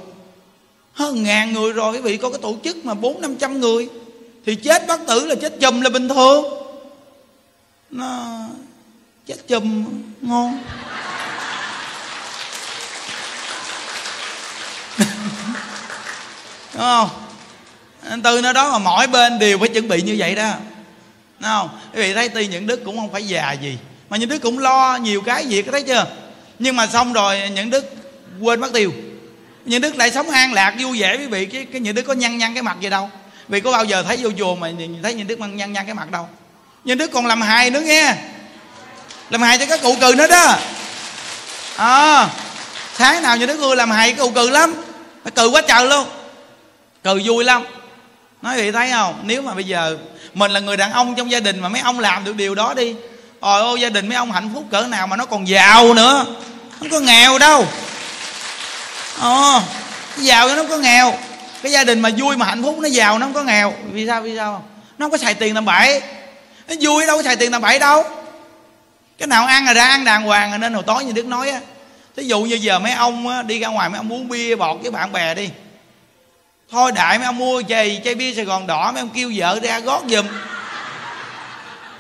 Hơn 0.93 1.23
ngàn 1.23 1.53
người 1.53 1.73
rồi, 1.73 1.93
quý 1.93 2.01
vị 2.01 2.17
có 2.17 2.31
cái 2.31 2.39
tổ 2.43 2.57
chức 2.65 2.85
mà 2.85 2.95
bốn 2.95 3.21
năm 3.21 3.37
trăm 3.37 3.61
người. 3.61 3.89
Thì 4.47 4.55
chết 4.55 4.87
bất 4.87 5.01
tử 5.07 5.27
là 5.27 5.35
chết 5.35 5.53
chùm 5.61 5.81
là 5.81 5.91
bình 5.91 6.09
thường. 6.09 6.45
Nó 7.91 8.39
chết 9.27 9.37
chùm 9.49 9.85
ngon. 10.21 10.59
Đúng 16.75 16.83
không? 16.83 17.09
Từ 18.25 18.41
nơi 18.41 18.55
đó 18.55 18.71
mà 18.73 18.79
mỗi 18.79 19.07
bên 19.07 19.39
đều 19.39 19.59
phải 19.59 19.69
chuẩn 19.69 19.89
bị 19.89 20.03
như 20.03 20.15
vậy 20.19 20.35
đó. 20.35 20.53
Đúng 21.39 21.49
không? 21.49 21.69
Quý 21.95 22.01
vị 22.03 22.15
thấy 22.15 22.29
tuy 22.29 22.47
những 22.47 22.67
đức 22.67 22.85
cũng 22.85 22.97
không 22.97 23.13
phải 23.13 23.29
già 23.29 23.53
gì, 23.53 23.79
mà 24.09 24.17
những 24.17 24.29
đức 24.29 24.39
cũng 24.39 24.59
lo 24.59 24.97
nhiều 24.97 25.21
cái 25.21 25.47
việc 25.47 25.67
thấy 25.73 25.83
chưa? 25.83 26.07
Nhưng 26.59 26.77
mà 26.77 26.87
xong 26.87 27.13
rồi 27.13 27.51
những 27.55 27.71
đức 27.71 27.85
quên 28.41 28.61
mất 28.61 28.73
tiêu. 28.73 28.93
Những 29.65 29.81
đức 29.81 29.97
lại 29.97 30.11
sống 30.11 30.31
an 30.31 30.53
lạc 30.53 30.75
vui 30.79 31.01
vẻ 31.01 31.17
quý 31.17 31.27
vị 31.27 31.47
cái, 31.47 31.67
cái 31.73 31.81
những 31.81 31.95
đức 31.95 32.03
có 32.03 32.13
nhăn 32.13 32.39
nhăn 32.39 32.55
cái 32.55 32.63
mặt 32.63 32.77
gì 32.81 32.91
đâu. 32.91 33.11
Vì 33.49 33.61
có 33.61 33.73
bao 33.73 33.85
giờ 33.85 34.03
thấy 34.03 34.17
vô 34.17 34.31
chùa 34.39 34.55
mà 34.55 34.71
nhìn 34.71 35.03
thấy 35.03 35.15
những 35.15 35.27
đức 35.27 35.39
nhăn 35.39 35.73
nhăn 35.73 35.87
cái 35.87 35.95
mặt 35.95 36.11
đâu. 36.11 36.29
Những 36.85 36.99
đức 36.99 37.11
còn 37.13 37.27
làm 37.27 37.41
hài 37.41 37.71
nữa 37.71 37.81
nghe. 37.81 38.15
Làm 39.31 39.43
hài 39.43 39.59
cho 39.59 39.67
các 39.67 39.83
cụ 39.83 39.97
cừ 40.01 40.15
nữa 40.17 40.27
đó. 40.27 40.45
Ờ. 41.77 42.17
À, 42.17 42.29
sáng 42.95 43.23
nào 43.23 43.37
những 43.37 43.49
đức 43.49 43.61
ưa 43.61 43.75
làm 43.75 43.91
hài 43.91 44.13
cụ 44.13 44.31
cừ 44.31 44.51
lắm. 44.51 44.75
Cừ 45.35 45.49
quá 45.49 45.63
trời 45.69 45.87
luôn. 45.87 46.07
Cừ 47.05 47.21
vui 47.25 47.45
lắm. 47.45 47.65
Nói 48.43 48.57
vậy 48.57 48.73
thấy 48.73 48.91
không? 48.91 49.21
Nếu 49.23 49.43
mà 49.43 49.55
bây 49.55 49.65
giờ 49.65 49.99
mình 50.35 50.51
là 50.51 50.61
người 50.61 50.77
đàn 50.77 50.93
ông 50.93 51.15
trong 51.15 51.31
gia 51.31 51.41
đình 51.41 51.61
mà 51.61 51.69
mấy 51.69 51.81
ông 51.81 52.01
làm 52.01 52.25
được 52.25 52.37
điều 52.37 52.55
đó 52.55 52.75
đi 52.75 52.95
ôi 53.41 53.61
ô 53.61 53.77
gia 53.77 53.89
đình 53.89 54.09
mấy 54.09 54.17
ông 54.17 54.33
hạnh 54.33 54.51
phúc 54.55 54.65
cỡ 54.71 54.83
nào 54.83 55.07
mà 55.07 55.17
nó 55.17 55.27
còn 55.27 55.49
giàu 55.49 55.95
nữa. 55.95 56.27
Không 56.79 56.91
có 56.91 57.01
nghèo 57.01 57.39
đâu. 57.39 57.67
Ờ 59.21 59.63
giàu 60.17 60.49
nó 60.49 60.55
không 60.55 60.69
có 60.69 60.79
nghèo. 60.79 61.19
Cái 61.63 61.73
gia 61.73 61.85
đình 61.85 62.01
mà 62.01 62.11
vui 62.19 62.37
mà 62.37 62.47
hạnh 62.47 62.63
phúc, 62.63 62.79
nó 62.79 62.89
giàu 62.89 63.19
nó 63.19 63.27
không 63.27 63.35
có 63.35 63.43
nghèo. 63.43 63.75
Vì 63.93 64.07
sao 64.07 64.23
vì 64.23 64.37
sao 64.37 64.65
nó 64.99 65.05
không 65.05 65.11
có 65.11 65.19
xài 65.19 65.35
tiền 65.35 65.55
tầm 65.55 65.65
bậy 65.65 66.03
nó 66.69 66.75
vui 66.81 67.07
đâu 67.07 67.17
có 67.17 67.23
xài 67.23 67.37
tiền 67.37 67.53
tầm 67.53 67.63
bậy 67.63 67.79
đâu. 67.79 68.05
Cái 69.19 69.29
nào 69.29 69.47
ăn 69.47 69.67
là 69.67 69.75
ra 69.75 69.85
ăn 69.85 70.05
đàng 70.05 70.23
hoàng, 70.23 70.61
nên 70.61 70.75
hồi 70.75 70.83
tối 70.87 71.05
như 71.05 71.13
đức 71.13 71.27
nói 71.27 71.51
á. 71.51 71.61
Thí 72.17 72.25
dụ 72.25 72.41
như 72.41 72.55
giờ 72.55 72.79
mấy 72.79 72.93
ông 72.93 73.47
đi 73.47 73.59
ra 73.59 73.69
ngoài 73.69 73.89
mấy 73.89 73.99
ông 73.99 74.13
uống 74.13 74.29
bia 74.29 74.57
bọt 74.57 74.77
với 74.83 74.91
bạn 74.91 75.13
bè 75.13 75.35
đi. 75.35 75.51
Thôi 76.71 76.93
đại 76.93 77.19
mấy 77.19 77.27
ông 77.27 77.39
mua 77.39 77.63
chày, 77.69 78.01
chai 78.05 78.15
bia 78.15 78.35
sài 78.35 78.45
gòn 78.45 78.67
đỏ, 78.67 78.93
mấy 78.93 79.01
ông 79.01 79.11
kêu 79.15 79.33
vợ 79.37 79.59
ra 79.63 79.79
gót 79.79 80.03
giùm 80.09 80.27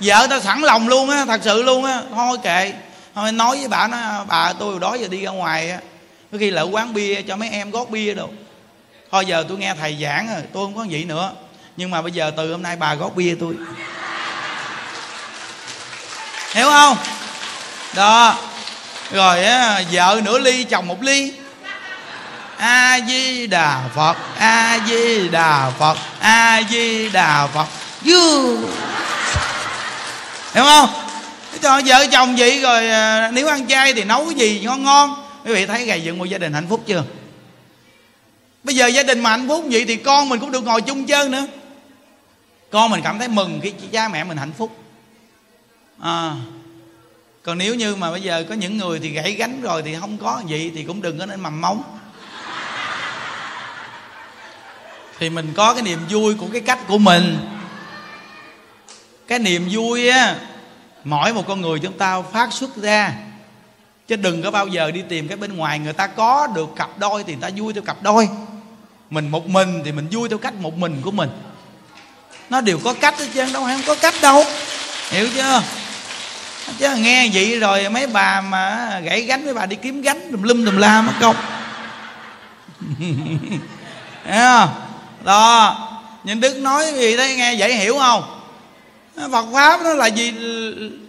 vợ 0.00 0.26
tao 0.30 0.40
sẵn 0.40 0.60
lòng 0.60 0.88
luôn 0.88 1.10
á, 1.10 1.24
thật 1.24 1.40
sự 1.44 1.62
luôn 1.62 1.84
á. 1.84 2.00
Thôi 2.14 2.38
kệ. 2.42 2.72
Thôi, 3.14 3.32
nói 3.32 3.56
với 3.58 3.68
bà 3.68 3.88
nó 3.88 4.24
bà, 4.28 4.52
tôi 4.52 4.80
đó 4.80 4.94
giờ 4.94 5.08
đi 5.08 5.24
ra 5.24 5.30
ngoài 5.30 5.70
á. 5.70 5.78
Có 6.32 6.38
khi 6.38 6.50
lỡ 6.50 6.68
quán 6.72 6.94
bia 6.94 7.22
cho 7.22 7.36
mấy 7.36 7.48
em 7.48 7.70
gót 7.70 7.90
bia 7.90 8.14
đâu 8.14 8.30
thôi, 9.12 9.26
giờ 9.26 9.44
tôi 9.48 9.58
nghe 9.58 9.74
thầy 9.74 9.96
giảng 10.02 10.28
rồi, 10.28 10.42
tôi 10.52 10.66
không 10.66 10.76
có 10.76 10.86
vậy 10.90 11.04
nữa. 11.04 11.32
Nhưng 11.76 11.90
mà 11.90 12.02
bây 12.02 12.12
giờ 12.12 12.30
từ 12.36 12.52
hôm 12.52 12.62
nay 12.62 12.76
bà 12.76 12.94
gót 12.94 13.16
bia 13.16 13.34
tôi. 13.40 13.54
Hiểu 16.54 16.68
không? 16.68 16.96
Đó. 17.94 18.36
Rồi 19.10 19.44
á, 19.44 19.82
vợ 19.92 20.20
nửa 20.24 20.38
ly, 20.38 20.64
chồng 20.64 20.86
một 20.86 21.02
ly. 21.02 21.32
A 22.56 23.00
di 23.08 23.46
đà 23.46 23.80
phật 23.94 24.16
a 24.38 24.78
di 24.88 25.28
đà 25.28 25.70
phật 25.78 25.98
a 26.20 26.62
di 26.70 27.08
đà 27.08 27.46
phật. 27.54 27.66
Dư 28.04 28.56
hiểu 30.58 30.66
không? 30.66 30.88
Cho 31.62 31.80
vợ 31.86 32.06
chồng 32.12 32.36
vậy 32.36 32.60
rồi 32.60 32.90
à, 32.90 33.30
nếu 33.34 33.48
ăn 33.48 33.66
chay 33.68 33.94
thì 33.94 34.04
nấu 34.04 34.24
cái 34.24 34.34
gì 34.34 34.60
ngon 34.64 34.84
ngon. 34.84 35.14
Quý 35.44 35.54
vị 35.54 35.66
thấy 35.66 35.84
gầy 35.84 36.02
dựng 36.02 36.18
một 36.18 36.24
gia 36.24 36.38
đình 36.38 36.52
hạnh 36.52 36.66
phúc 36.68 36.82
chưa? 36.86 37.04
Bây 38.64 38.74
giờ 38.74 38.86
gia 38.86 39.02
đình 39.02 39.20
mà 39.20 39.30
hạnh 39.30 39.48
phúc 39.48 39.64
vậy 39.70 39.84
thì 39.88 39.96
con 39.96 40.28
mình 40.28 40.40
cũng 40.40 40.52
được 40.52 40.64
ngồi 40.64 40.82
chung 40.82 41.06
chơi 41.06 41.28
nữa. 41.28 41.46
Con 42.70 42.90
mình 42.90 43.00
cảm 43.04 43.18
thấy 43.18 43.28
mừng 43.28 43.60
khi 43.62 43.72
cha 43.92 44.08
mẹ 44.08 44.24
mình 44.24 44.36
hạnh 44.36 44.52
phúc. 44.58 44.76
À, 46.00 46.34
còn 47.42 47.58
nếu 47.58 47.74
như 47.74 47.96
mà 47.96 48.10
bây 48.10 48.20
giờ 48.20 48.44
có 48.48 48.54
những 48.54 48.78
người 48.78 48.98
thì 48.98 49.08
gãy 49.08 49.32
gánh 49.32 49.60
rồi 49.62 49.82
thì 49.82 49.96
không 50.00 50.18
có 50.18 50.42
gì 50.46 50.72
thì 50.74 50.82
cũng 50.82 51.02
đừng 51.02 51.18
có 51.18 51.26
nên 51.26 51.40
mầm 51.40 51.60
móng 51.60 51.82
thì 55.18 55.30
mình 55.30 55.52
có 55.56 55.74
cái 55.74 55.82
niềm 55.82 55.98
vui 56.10 56.34
của 56.34 56.46
cái 56.52 56.60
cách 56.60 56.78
của 56.88 56.98
mình. 56.98 57.38
Cái 59.28 59.38
niềm 59.38 59.68
vui 59.70 60.08
á 60.08 60.36
mỗi 61.08 61.32
một 61.32 61.44
con 61.48 61.60
người 61.60 61.78
chúng 61.78 61.98
ta 61.98 62.22
phát 62.32 62.52
xuất 62.52 62.76
ra. 62.76 63.12
Chứ 64.08 64.16
đừng 64.16 64.42
có 64.42 64.50
bao 64.50 64.66
giờ 64.66 64.90
đi 64.90 65.02
tìm 65.08 65.28
cái 65.28 65.36
bên 65.36 65.56
ngoài, 65.56 65.78
người 65.78 65.92
ta 65.92 66.06
có 66.06 66.46
được 66.46 66.68
cặp 66.76 66.98
đôi 66.98 67.24
thì 67.24 67.32
người 67.32 67.42
ta 67.42 67.50
vui 67.56 67.72
theo 67.72 67.82
cặp 67.82 68.02
đôi. 68.02 68.28
Mình 69.10 69.28
một 69.28 69.46
mình 69.46 69.82
thì 69.84 69.92
mình 69.92 70.08
vui 70.10 70.28
theo 70.28 70.38
cách 70.38 70.54
một 70.54 70.74
mình 70.74 71.00
của 71.04 71.10
mình. 71.10 71.30
Nó 72.50 72.60
đều 72.60 72.78
có 72.84 72.94
cách 72.94 73.18
hết 73.18 73.26
trơn, 73.34 73.52
đâu 73.52 73.62
không 73.62 73.82
có 73.86 73.94
cách 73.94 74.14
đâu. 74.22 74.44
Hiểu 75.10 75.28
chưa? 75.34 75.62
Chứ 76.78 76.96
nghe 76.96 77.30
vậy 77.32 77.58
rồi 77.58 77.88
mấy 77.88 78.06
bà 78.06 78.40
mà 78.40 79.00
gãy 79.04 79.22
gánh, 79.22 79.44
mấy 79.44 79.54
bà 79.54 79.66
đi 79.66 79.76
kiếm 79.76 80.02
gánh 80.02 80.32
tùm 80.32 80.42
lum 80.42 80.64
tùm 80.64 80.76
la 80.76 81.02
mất 81.02 81.12
công. 81.20 81.36
Đó. 85.24 85.84
Nhưng 86.24 86.40
đức 86.40 86.56
nói 86.56 86.92
gì 86.94 87.16
đấy, 87.16 87.36
nghe 87.36 87.52
dễ 87.54 87.72
hiểu 87.72 87.98
không? 87.98 88.37
Phật 89.32 89.46
pháp 89.52 89.80
nó 89.82 89.94
là 89.94 90.06
gì? 90.06 90.34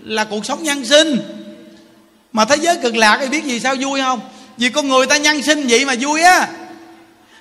Là 0.03 0.23
cuộc 0.23 0.45
sống 0.45 0.63
nhân 0.63 0.85
sinh. 0.85 1.19
Mà 2.33 2.45
thế 2.45 2.55
giới 2.55 2.77
cực 2.77 2.95
lạc 2.95 3.17
thì 3.21 3.27
biết 3.27 3.43
gì 3.43 3.59
sao 3.59 3.75
vui 3.79 4.01
không? 4.01 4.21
Vì 4.57 4.69
con 4.69 4.87
người 4.87 5.05
ta 5.05 5.17
nhân 5.17 5.43
sinh 5.43 5.65
vậy 5.69 5.85
mà 5.85 5.95
vui 5.99 6.21
á. 6.21 6.47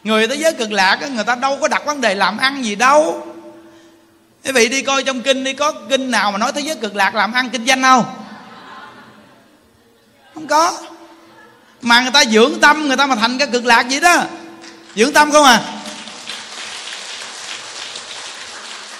Người 0.04 0.28
thế 0.28 0.34
giới 0.34 0.52
cực 0.52 0.72
lạc 0.72 1.10
người 1.14 1.24
ta 1.24 1.34
đâu 1.34 1.58
có 1.60 1.68
đặt 1.68 1.86
vấn 1.86 2.00
đề 2.00 2.14
làm 2.14 2.38
ăn 2.38 2.64
gì 2.64 2.74
đâu. 2.74 3.26
Quý 4.44 4.52
vị 4.52 4.68
đi 4.68 4.82
coi 4.82 5.02
trong 5.02 5.22
kinh 5.22 5.44
đi, 5.44 5.52
có 5.52 5.72
kinh 5.72 6.10
nào 6.10 6.32
mà 6.32 6.38
nói 6.38 6.52
thế 6.52 6.60
giới 6.60 6.76
cực 6.76 6.96
lạc 6.96 7.14
làm 7.14 7.32
ăn 7.32 7.50
kinh 7.50 7.66
doanh 7.66 7.82
không? 7.82 8.04
Không 10.34 10.46
có. 10.46 10.78
Mà 11.82 12.00
người 12.00 12.10
ta 12.10 12.24
dưỡng 12.24 12.60
tâm, 12.60 12.88
người 12.88 12.96
ta 12.96 13.06
mà 13.06 13.16
thành 13.16 13.38
cái 13.38 13.48
cực 13.52 13.66
lạc 13.66 13.86
vậy 13.90 14.00
đó. 14.00 14.24
Dưỡng 14.96 15.12
tâm 15.12 15.32
không 15.32 15.44
à? 15.44 15.62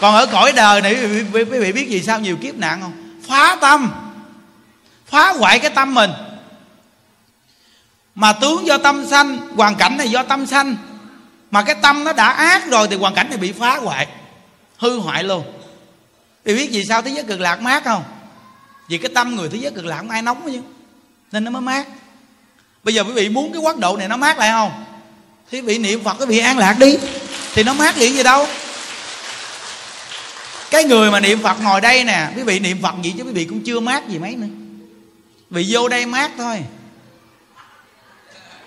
Còn 0.00 0.14
ở 0.14 0.26
cõi 0.26 0.52
đời 0.52 0.82
này, 0.82 0.96
quý 1.32 1.44
vị 1.44 1.72
biết 1.72 1.88
gì 1.88 2.02
sao 2.02 2.20
nhiều 2.20 2.36
kiếp 2.36 2.54
nạn 2.54 2.80
không? 2.80 2.92
Phá 3.28 3.56
tâm. 3.60 3.90
Phá 5.06 5.32
hoại 5.32 5.58
cái 5.58 5.70
tâm 5.70 5.94
mình. 5.94 6.10
Mà 8.14 8.32
tướng 8.32 8.66
do 8.66 8.78
tâm 8.78 9.06
sanh, 9.06 9.38
hoàn 9.56 9.74
cảnh 9.74 9.96
này 9.96 10.10
do 10.10 10.22
tâm 10.22 10.46
sanh. 10.46 10.76
Mà 11.50 11.62
cái 11.62 11.74
tâm 11.82 12.04
nó 12.04 12.12
đã 12.12 12.28
ác 12.28 12.66
rồi 12.66 12.88
thì 12.90 12.96
hoàn 12.96 13.14
cảnh 13.14 13.28
này 13.28 13.38
bị 13.38 13.52
phá 13.52 13.76
hoại, 13.76 14.06
hư 14.78 14.98
hoại 14.98 15.24
luôn. 15.24 15.44
Thì 16.44 16.54
biết 16.54 16.68
vì 16.72 16.84
sao 16.84 17.02
thế 17.02 17.10
giới 17.10 17.24
cực 17.24 17.40
lạc 17.40 17.60
mát 17.60 17.84
không? 17.84 18.04
Vì 18.88 18.98
cái 18.98 19.10
tâm 19.14 19.36
người 19.36 19.48
thế 19.48 19.58
giới 19.58 19.70
cực 19.70 19.84
lạc 19.84 19.96
không 19.96 20.10
ai 20.10 20.22
nóng 20.22 20.52
chứ. 20.52 20.60
Nên 21.32 21.44
nó 21.44 21.50
mới 21.50 21.62
mát. 21.62 21.86
Bây 22.82 22.94
giờ 22.94 23.04
quý 23.04 23.12
vị 23.12 23.28
muốn 23.28 23.52
cái 23.52 23.60
quốc 23.60 23.78
độ 23.78 23.96
này 23.96 24.08
nó 24.08 24.16
mát 24.16 24.38
lại 24.38 24.50
không? 24.50 24.84
Thì 25.50 25.60
quý 25.60 25.66
vị 25.66 25.78
niệm 25.78 26.04
phật, 26.04 26.16
quý 26.20 26.26
vị 26.26 26.38
an 26.38 26.58
lạc 26.58 26.76
đi. 26.78 26.98
Thì 27.54 27.62
nó 27.62 27.74
mát 27.74 27.96
liền 27.96 28.14
gì 28.14 28.22
đâu? 28.22 28.46
Cái 30.70 30.84
người 30.84 31.10
mà 31.10 31.20
niệm 31.20 31.42
phật 31.42 31.60
ngồi 31.62 31.80
đây 31.80 32.04
nè 32.04 32.28
quý 32.36 32.42
vị 32.42 32.58
niệm 32.58 32.82
phật 32.82 32.94
gì 33.02 33.14
chứ 33.18 33.24
quý 33.24 33.32
vị 33.32 33.44
cũng 33.44 33.60
chưa 33.64 33.80
mát 33.80 34.08
gì 34.08 34.18
mấy 34.18 34.36
nữa. 34.36 34.46
Vì 35.50 35.66
vô 35.68 35.88
đây 35.88 36.06
mát 36.06 36.30
thôi. 36.38 36.64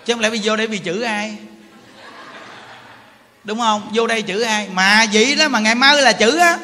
Chứ 0.04 0.14
không 0.14 0.20
lẽ 0.20 0.30
vì 0.30 0.40
vô 0.44 0.56
đây 0.56 0.66
vì 0.66 0.78
chữ 0.78 1.02
ai? 1.02 1.36
Đúng 3.44 3.58
không? 3.58 3.90
Vô 3.94 4.06
đây 4.06 4.22
chữ 4.22 4.40
ai? 4.40 4.68
Mà 4.72 5.06
vậy 5.12 5.36
đó 5.36 5.48
mà 5.48 5.58
ngày 5.58 5.74
mai 5.74 6.02
là 6.02 6.12
chữ 6.12 6.36
á. 6.36 6.58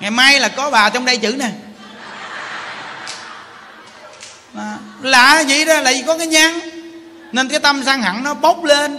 Ngày 0.00 0.10
mai 0.10 0.40
là 0.40 0.48
có 0.48 0.70
bà 0.70 0.90
trong 0.90 1.04
đây 1.04 1.16
chữ 1.16 1.36
nè. 1.38 1.50
À, 4.56 4.78
lạ 5.02 5.44
vậy 5.48 5.64
đó 5.64 5.80
là 5.80 5.92
vì 5.92 6.02
có 6.06 6.18
cái 6.18 6.26
nhăn. 6.26 6.60
Nên 7.32 7.48
cái 7.48 7.60
tâm 7.60 7.84
sang 7.84 8.02
hẳn 8.02 8.24
nó 8.24 8.34
bốc 8.34 8.64
lên. 8.64 8.98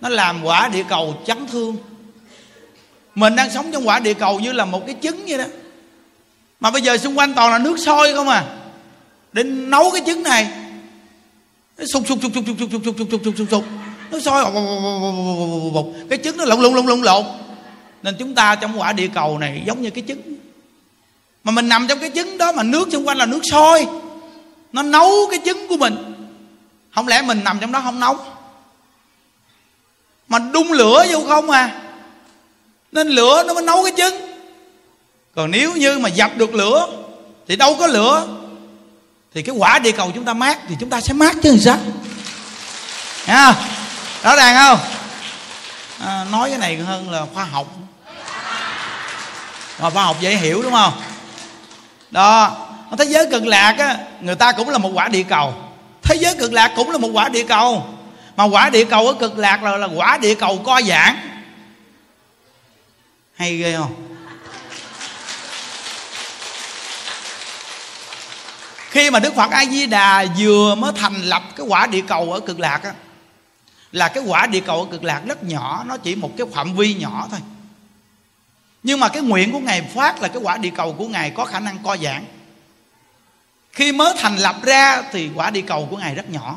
Nó 0.00 0.08
làm 0.08 0.44
quả 0.44 0.68
địa 0.68 0.84
cầu 0.88 1.22
chấn 1.26 1.46
thương 1.46 1.76
mình 3.14 3.36
đang 3.36 3.50
sống 3.50 3.72
trong 3.72 3.88
quả 3.88 3.98
địa 3.98 4.14
cầu 4.14 4.40
như 4.40 4.52
là 4.52 4.64
một 4.64 4.86
cái 4.86 4.96
trứng 5.02 5.24
vậy 5.28 5.38
đó 5.38 5.44
mà 6.60 6.70
bây 6.70 6.82
giờ 6.82 6.96
xung 6.96 7.18
quanh 7.18 7.34
toàn 7.34 7.50
là 7.50 7.58
nước 7.58 7.76
sôi 7.78 8.12
không 8.14 8.28
à 8.28 8.44
để 9.32 9.42
nấu 9.42 9.90
cái 9.90 10.02
trứng 10.06 10.22
này 10.22 10.48
sục 11.78 12.06
sục 12.08 12.18
sục 12.22 12.32
sục 12.34 12.44
sục 12.46 12.58
sục 12.60 12.70
sục 12.84 12.96
sục 12.98 13.10
sục 13.10 13.22
sục 13.24 13.36
sục 13.36 13.48
sục 13.50 13.64
nó 14.10 14.20
sôi 14.20 14.44
cái 16.10 16.18
trứng 16.24 16.36
nó 16.36 16.44
lộn 16.44 16.60
lộn 16.60 16.74
lộn 16.74 16.86
lộn 16.86 17.02
lộn 17.02 17.24
nên 18.02 18.16
chúng 18.18 18.34
ta 18.34 18.54
trong 18.54 18.80
quả 18.80 18.92
địa 18.92 19.08
cầu 19.14 19.38
này 19.38 19.62
giống 19.66 19.82
như 19.82 19.90
cái 19.90 20.04
trứng 20.08 20.22
mà 21.44 21.52
mình 21.52 21.68
nằm 21.68 21.86
trong 21.88 21.98
cái 21.98 22.10
trứng 22.14 22.38
đó 22.38 22.52
mà 22.52 22.62
nước 22.62 22.88
xung 22.92 23.08
quanh 23.08 23.18
là 23.18 23.26
nước 23.26 23.40
sôi 23.50 23.86
nó 24.72 24.82
nấu 24.82 25.10
cái 25.30 25.40
trứng 25.44 25.68
của 25.68 25.76
mình 25.76 25.96
không 26.94 27.08
lẽ 27.08 27.22
mình 27.22 27.40
nằm 27.44 27.58
trong 27.60 27.72
đó 27.72 27.80
không 27.80 28.00
nấu 28.00 28.16
mà 30.28 30.38
đun 30.38 30.66
lửa 30.66 31.06
vô 31.10 31.20
không 31.28 31.50
à 31.50 31.80
nên 32.94 33.08
lửa 33.08 33.42
nó 33.46 33.54
mới 33.54 33.62
nấu 33.62 33.82
cái 33.82 33.92
trứng. 33.96 34.14
Còn 35.34 35.50
nếu 35.50 35.72
như 35.72 35.98
mà 35.98 36.08
dập 36.08 36.30
được 36.36 36.54
lửa 36.54 36.88
thì 37.48 37.56
đâu 37.56 37.76
có 37.78 37.86
lửa. 37.86 38.26
Thì 39.34 39.42
cái 39.42 39.54
quả 39.58 39.78
địa 39.78 39.92
cầu 39.92 40.10
chúng 40.14 40.24
ta 40.24 40.34
mát 40.34 40.58
thì 40.68 40.76
chúng 40.80 40.90
ta 40.90 41.00
sẽ 41.00 41.12
mát 41.12 41.36
chứ 41.42 41.50
làm 41.50 41.60
sao? 41.60 41.78
Nha 43.26 43.54
rõ 44.22 44.36
ràng 44.36 44.56
không? 44.56 44.78
À, 46.06 46.24
nói 46.30 46.50
cái 46.50 46.58
này 46.58 46.76
hơn 46.76 47.10
là 47.10 47.26
khoa 47.34 47.44
học. 47.44 47.66
Mà 49.80 49.90
khoa 49.90 50.04
học 50.04 50.16
dễ 50.20 50.36
hiểu 50.36 50.62
đúng 50.62 50.72
không? 50.72 50.92
Đó 52.10 52.56
thế 52.98 53.04
giới 53.04 53.26
cực 53.30 53.46
lạc 53.46 53.74
á 53.78 53.96
người 54.20 54.34
ta 54.34 54.52
cũng 54.52 54.68
là 54.68 54.78
một 54.78 54.90
quả 54.94 55.08
địa 55.08 55.22
cầu. 55.22 55.54
Thế 56.02 56.14
giới 56.14 56.34
cực 56.34 56.52
lạc 56.52 56.72
cũng 56.76 56.90
là 56.90 56.98
một 56.98 57.08
quả 57.12 57.28
địa 57.28 57.44
cầu. 57.44 57.86
Mà 58.36 58.44
quả 58.44 58.70
địa 58.70 58.84
cầu 58.84 59.06
ở 59.06 59.14
cực 59.14 59.38
lạc 59.38 59.62
là, 59.62 59.76
là 59.76 59.88
quả 59.94 60.18
địa 60.18 60.34
cầu 60.34 60.60
co 60.64 60.80
giãn 60.82 61.16
hay 63.36 63.56
ghê 63.56 63.76
không? 63.76 63.94
Khi 68.90 69.10
mà 69.10 69.20
đức 69.20 69.34
phật 69.34 69.50
a 69.50 69.64
di 69.66 69.86
đà 69.86 70.24
vừa 70.38 70.74
mới 70.74 70.92
thành 70.96 71.22
lập 71.22 71.42
cái 71.56 71.66
quả 71.66 71.86
địa 71.86 72.02
cầu 72.08 72.32
ở 72.32 72.40
cực 72.40 72.60
lạc 72.60 72.80
á, 72.82 72.92
là 73.92 74.08
cái 74.08 74.22
quả 74.26 74.46
địa 74.46 74.60
cầu 74.60 74.80
ở 74.80 74.86
cực 74.90 75.04
lạc 75.04 75.22
rất 75.26 75.44
nhỏ, 75.44 75.84
nó 75.86 75.96
chỉ 75.96 76.14
một 76.14 76.30
cái 76.38 76.46
phạm 76.52 76.76
vi 76.76 76.94
nhỏ 76.94 77.28
thôi. 77.30 77.40
Nhưng 78.82 79.00
mà 79.00 79.08
cái 79.08 79.22
nguyện 79.22 79.52
của 79.52 79.58
ngài 79.58 79.82
phát 79.94 80.22
là 80.22 80.28
cái 80.28 80.42
quả 80.42 80.56
địa 80.56 80.70
cầu 80.76 80.92
của 80.92 81.08
ngài 81.08 81.30
có 81.30 81.44
khả 81.44 81.60
năng 81.60 81.78
co 81.84 81.96
giãn. 81.96 82.24
Khi 83.72 83.92
mới 83.92 84.14
thành 84.18 84.36
lập 84.36 84.56
ra 84.62 85.02
thì 85.12 85.30
quả 85.34 85.50
địa 85.50 85.60
cầu 85.60 85.88
của 85.90 85.96
ngài 85.96 86.14
rất 86.14 86.30
nhỏ. 86.30 86.56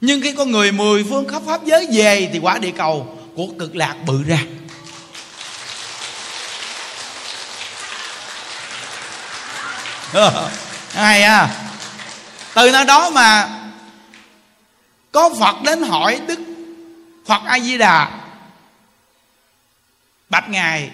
Nhưng 0.00 0.22
khi 0.22 0.32
con 0.32 0.50
người 0.50 0.72
mười 0.72 1.04
phương 1.04 1.28
khắp 1.28 1.42
pháp 1.46 1.64
giới 1.64 1.86
về 1.92 2.30
thì 2.32 2.38
quả 2.38 2.58
địa 2.58 2.72
cầu 2.76 3.18
của 3.36 3.46
cực 3.58 3.76
lạc 3.76 3.96
bự 4.06 4.22
ra. 4.22 4.38
Ờ, 10.12 10.50
hay 10.90 11.22
à 11.22 11.64
từ 12.54 12.70
nơi 12.70 12.84
đó 12.84 13.10
mà 13.10 13.48
có 15.12 15.34
phật 15.40 15.56
đến 15.64 15.82
hỏi 15.82 16.20
đức 16.26 16.38
phật 17.26 17.40
a 17.44 17.60
di 17.60 17.78
đà 17.78 18.10
bạch 20.28 20.48
ngài. 20.48 20.90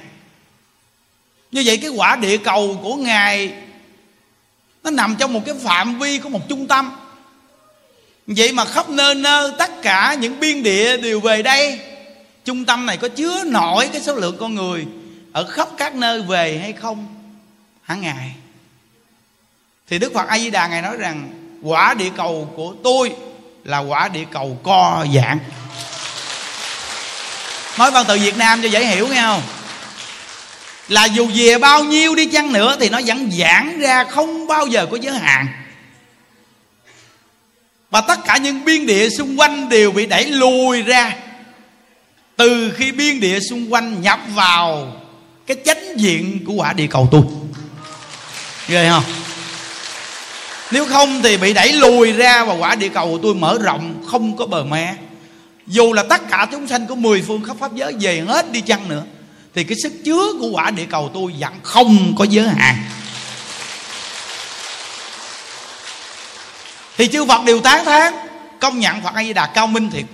Như 1.50 1.62
vậy 1.66 1.76
cái 1.76 1.90
quả 1.90 2.16
địa 2.16 2.36
cầu 2.36 2.80
của 2.82 2.94
ngài 2.94 3.52
nó 4.82 4.90
nằm 4.90 5.16
trong 5.18 5.32
một 5.32 5.40
cái 5.46 5.54
phạm 5.64 5.98
vi 5.98 6.18
của 6.18 6.28
một 6.28 6.48
trung 6.48 6.66
tâm. 6.66 6.96
Vậy 8.26 8.52
mà 8.52 8.64
khắp 8.64 8.88
nơi 8.88 9.14
nơi 9.14 9.52
tất 9.58 9.82
cả 9.82 10.16
những 10.20 10.40
biên 10.40 10.62
địa 10.62 10.96
đều 10.96 11.20
về 11.20 11.42
đây, 11.42 11.80
trung 12.44 12.64
tâm 12.64 12.86
này 12.86 12.96
có 12.96 13.08
chứa 13.08 13.44
nổi 13.44 13.88
cái 13.92 14.02
số 14.02 14.14
lượng 14.14 14.36
con 14.40 14.54
người 14.54 14.86
ở 15.32 15.44
khắp 15.44 15.68
các 15.76 15.94
nơi 15.94 16.22
về 16.22 16.58
hay 16.58 16.72
không? 16.72 17.06
Hả 17.82 17.94
ngài? 17.94 18.34
Thì 19.88 19.98
đức 19.98 20.14
phật 20.14 20.28
a 20.28 20.38
di 20.38 20.50
đà 20.50 20.66
ngài 20.66 20.82
nói 20.82 20.96
rằng, 20.96 21.30
quả 21.62 21.94
địa 21.94 22.10
cầu 22.16 22.52
của 22.56 22.74
tôi 22.84 23.12
là 23.64 23.78
quả 23.78 24.08
địa 24.08 24.24
cầu 24.32 24.58
co 24.62 25.06
giãn. 25.14 25.38
Nói 27.78 27.90
văn 27.90 28.04
từ 28.08 28.18
việt 28.18 28.36
nam 28.36 28.62
cho 28.62 28.68
dễ 28.68 28.84
hiểu, 28.86 29.08
nghe 29.08 29.22
không? 29.22 29.42
Là 30.88 31.04
dù 31.04 31.30
về 31.34 31.58
bao 31.58 31.84
nhiêu 31.84 32.14
đi 32.14 32.26
chăng 32.26 32.52
nữa 32.52 32.76
thì 32.80 32.88
nó 32.88 33.00
vẫn 33.06 33.30
giãn 33.30 33.80
ra 33.80 34.04
không 34.04 34.46
bao 34.46 34.66
giờ 34.66 34.86
có 34.90 34.98
giới 35.00 35.18
hạn. 35.18 35.46
Và 37.90 38.00
tất 38.00 38.24
cả 38.24 38.36
những 38.36 38.64
biên 38.64 38.86
địa 38.86 39.08
xung 39.10 39.40
quanh 39.40 39.68
đều 39.68 39.92
bị 39.92 40.06
đẩy 40.06 40.24
lùi 40.24 40.82
ra. 40.82 41.16
Từ 42.36 42.72
khi 42.76 42.92
biên 42.92 43.20
địa 43.20 43.40
xung 43.50 43.72
quanh 43.72 44.02
nhập 44.02 44.20
vào, 44.34 44.92
cái 45.46 45.56
chánh 45.64 46.00
diện 46.00 46.44
của 46.46 46.52
quả 46.52 46.72
địa 46.72 46.86
cầu 46.86 47.08
tôi. 47.10 47.22
Ghê 48.68 48.88
không? 48.90 49.04
Nếu 50.70 50.86
không 50.86 51.22
thì 51.22 51.36
bị 51.36 51.52
đẩy 51.52 51.72
lùi 51.72 52.12
ra 52.12 52.44
và 52.44 52.54
quả 52.54 52.74
địa 52.74 52.88
cầu 52.88 53.06
của 53.06 53.18
tôi 53.22 53.34
mở 53.34 53.58
rộng, 53.62 54.04
không 54.06 54.36
có 54.36 54.46
bờ 54.46 54.64
me 54.64 54.94
dù 55.66 55.92
là 55.92 56.02
tất 56.02 56.28
cả 56.30 56.46
chúng 56.52 56.68
sanh 56.68 56.86
của 56.86 56.94
mười 56.94 57.22
phương 57.22 57.42
khắp 57.44 57.56
pháp 57.60 57.74
giới 57.74 57.92
về 58.00 58.24
hết 58.28 58.52
đi 58.52 58.60
chăng 58.60 58.88
nữa, 58.88 59.02
thì 59.54 59.64
cái 59.64 59.76
sức 59.82 59.92
chứa 60.04 60.32
của 60.40 60.48
quả 60.52 60.70
địa 60.70 60.86
cầu 60.90 61.10
tôi 61.14 61.34
vẫn 61.38 61.52
không 61.62 62.14
có 62.18 62.24
giới 62.24 62.48
hạn. 62.48 62.76
Thì 66.96 67.08
chư 67.08 67.24
Phật 67.24 67.44
đều 67.44 67.60
tán 67.60 67.84
thán, 67.84 68.14
công 68.60 68.78
nhận 68.78 69.02
Phật 69.02 69.14
A 69.14 69.24
Di 69.24 69.32
Đà 69.32 69.46
cao 69.46 69.66
minh 69.66 69.90
thiệt. 69.90 70.04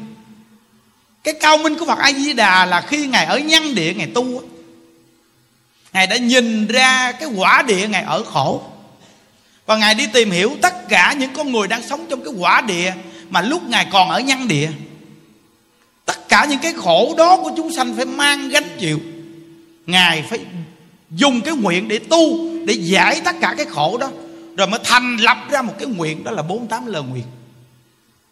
Cái 1.25 1.35
cao 1.41 1.59
minh 1.59 1.79
của 1.79 1.87
Phật 1.87 1.99
A 1.99 2.13
Di 2.13 2.33
Đà 2.33 2.67
là 2.67 2.81
khi 2.81 3.07
ngài 3.07 3.25
ở 3.25 3.39
nhân 3.39 3.75
địa, 3.75 3.95
ngài 3.95 4.07
tu 4.07 4.43
ngài 5.93 6.07
đã 6.07 6.17
nhìn 6.17 6.67
ra 6.67 7.13
cái 7.13 7.29
quả 7.37 7.63
địa 7.63 7.89
ngài 7.89 8.03
ở 8.03 8.25
khổ 8.25 8.63
và 9.71 9.77
ngài 9.77 9.95
đi 9.95 10.07
tìm 10.07 10.31
hiểu 10.31 10.57
tất 10.63 10.89
cả 10.89 11.15
những 11.19 11.33
con 11.37 11.53
người 11.53 11.69
đang 11.69 11.83
sống 11.83 12.07
trong 12.11 12.25
cái 12.25 12.35
quả 12.39 12.61
địa 12.61 12.93
mà 13.29 13.41
lúc 13.41 13.63
ngài 13.69 13.87
còn 13.93 14.11
ở 14.11 14.21
nhân 14.21 14.49
địa. 14.49 14.71
Tất 16.05 16.29
cả 16.29 16.47
những 16.51 16.59
cái 16.59 16.73
khổ 16.73 17.15
đó 17.19 17.37
của 17.37 17.51
chúng 17.57 17.73
sanh 17.73 17.95
phải 17.97 18.05
mang 18.05 18.49
gánh 18.49 18.77
chịu. 18.79 19.01
Ngài 19.87 20.23
phải 20.23 20.39
dùng 21.11 21.41
cái 21.41 21.55
nguyện 21.55 21.89
để 21.89 21.99
tu, 21.99 22.51
để 22.65 22.75
giải 22.75 23.21
tất 23.25 23.37
cả 23.41 23.55
cái 23.57 23.67
khổ 23.67 23.99
đó. 23.99 24.11
Rồi 24.57 24.67
mới 24.67 24.81
thành 24.85 25.17
lập 25.17 25.39
ra 25.51 25.63
một 25.63 25.75
cái 25.79 25.89
nguyện 25.89 26.25
đó 26.25 26.31
là 26.31 26.43
48 26.43 26.87
lời 26.87 27.03
nguyện 27.03 27.25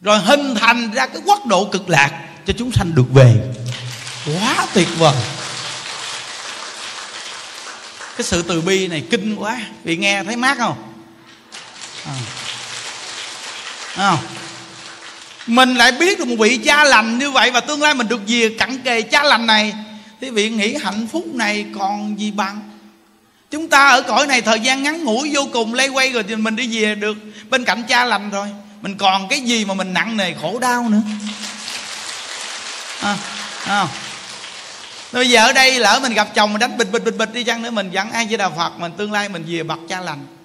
rồi 0.01 0.18
hình 0.18 0.55
thành 0.55 0.91
ra 0.91 1.07
cái 1.07 1.22
quốc 1.26 1.47
độ 1.47 1.64
cực 1.64 1.91
lạc 1.91 2.28
cho 2.47 2.53
chúng 2.59 2.72
sanh 2.72 2.95
được 2.95 3.07
về. 3.14 3.34
Quá 4.26 4.66
tuyệt 4.74 4.89
vời. 4.99 5.14
Cái 8.16 8.24
sự 8.24 8.43
từ 8.43 8.61
bi 8.61 8.89
này 8.89 9.05
kinh 9.11 9.36
quá. 9.36 9.61
Vì 9.84 9.97
nghe 9.97 10.24
thấy 10.24 10.36
mát 10.36 10.59
không? 10.59 10.89
À. 12.07 12.12
không? 13.96 14.18
Mình 15.46 15.74
lại 15.74 15.92
biết 15.92 16.18
được 16.18 16.28
một 16.28 16.36
vị 16.38 16.61
cha 16.64 16.84
lành 16.84 17.18
như 17.18 17.30
vậy 17.30 17.51
và 17.51 17.61
tương 17.61 17.82
lai 17.82 17.94
mình 17.94 18.09
được 18.09 18.20
về 18.26 18.55
cặn 18.59 18.78
kề 18.78 19.03
cha 19.03 19.22
lành 19.22 19.46
này 19.46 19.74
quý 20.20 20.30
vị 20.30 20.51
nghĩ 20.51 20.74
hạnh 20.74 21.07
phúc 21.12 21.26
này 21.34 21.66
còn 21.78 22.20
gì 22.20 22.30
bằng? 22.30 22.61
Chúng 23.51 23.68
ta 23.68 23.88
ở 23.88 24.03
cõi 24.03 24.26
này 24.26 24.42
thời 24.42 24.61
gian 24.61 24.82
ngắn 24.82 25.05
ngủi 25.05 25.30
vô 25.34 25.49
cùng 25.53 25.74
lây 25.74 25.88
quay 25.88 26.12
rồi 26.12 26.22
thì 26.28 26.36
mình 26.36 26.57
đi 26.57 26.82
về 26.82 26.94
được 26.94 27.16
bên 27.51 27.64
cạnh 27.64 27.82
cha 27.88 28.05
lành 28.05 28.30
rồi. 28.30 28.49
Mình 28.82 28.96
còn 28.99 29.28
cái 29.28 29.40
gì 29.40 29.64
mà 29.64 29.74
mình 29.74 29.92
nặng 29.94 30.16
nề 30.16 30.34
khổ 30.40 30.59
đau 30.59 30.88
nữa? 30.88 31.03
À, 33.01 33.16
à. 33.66 33.86
bây 35.12 35.30
giờ 35.30 35.46
ở 35.46 35.53
đây 35.53 35.80
lỡ 35.80 36.01
mình 36.03 36.14
gặp 36.14 36.28
chồng 36.34 36.53
mình 36.53 36.61
đánh 36.61 36.78
bịch 36.78 36.92
bịch 36.92 37.05
bịch 37.05 37.16
bịch 37.16 37.32
đi 37.32 37.44
chăng 37.44 37.62
nữa 37.62 37.70
mình 37.70 37.90
vẫn 37.92 38.11
ai 38.11 38.26
với 38.26 38.36
đạo 38.36 38.53
phật 38.57 38.78
mình 38.78 38.92
tương 38.96 39.12
lai 39.12 39.28
mình 39.28 39.44
về 39.49 39.62
bậc 39.62 39.78
cha 39.88 40.01
lành 40.01 40.38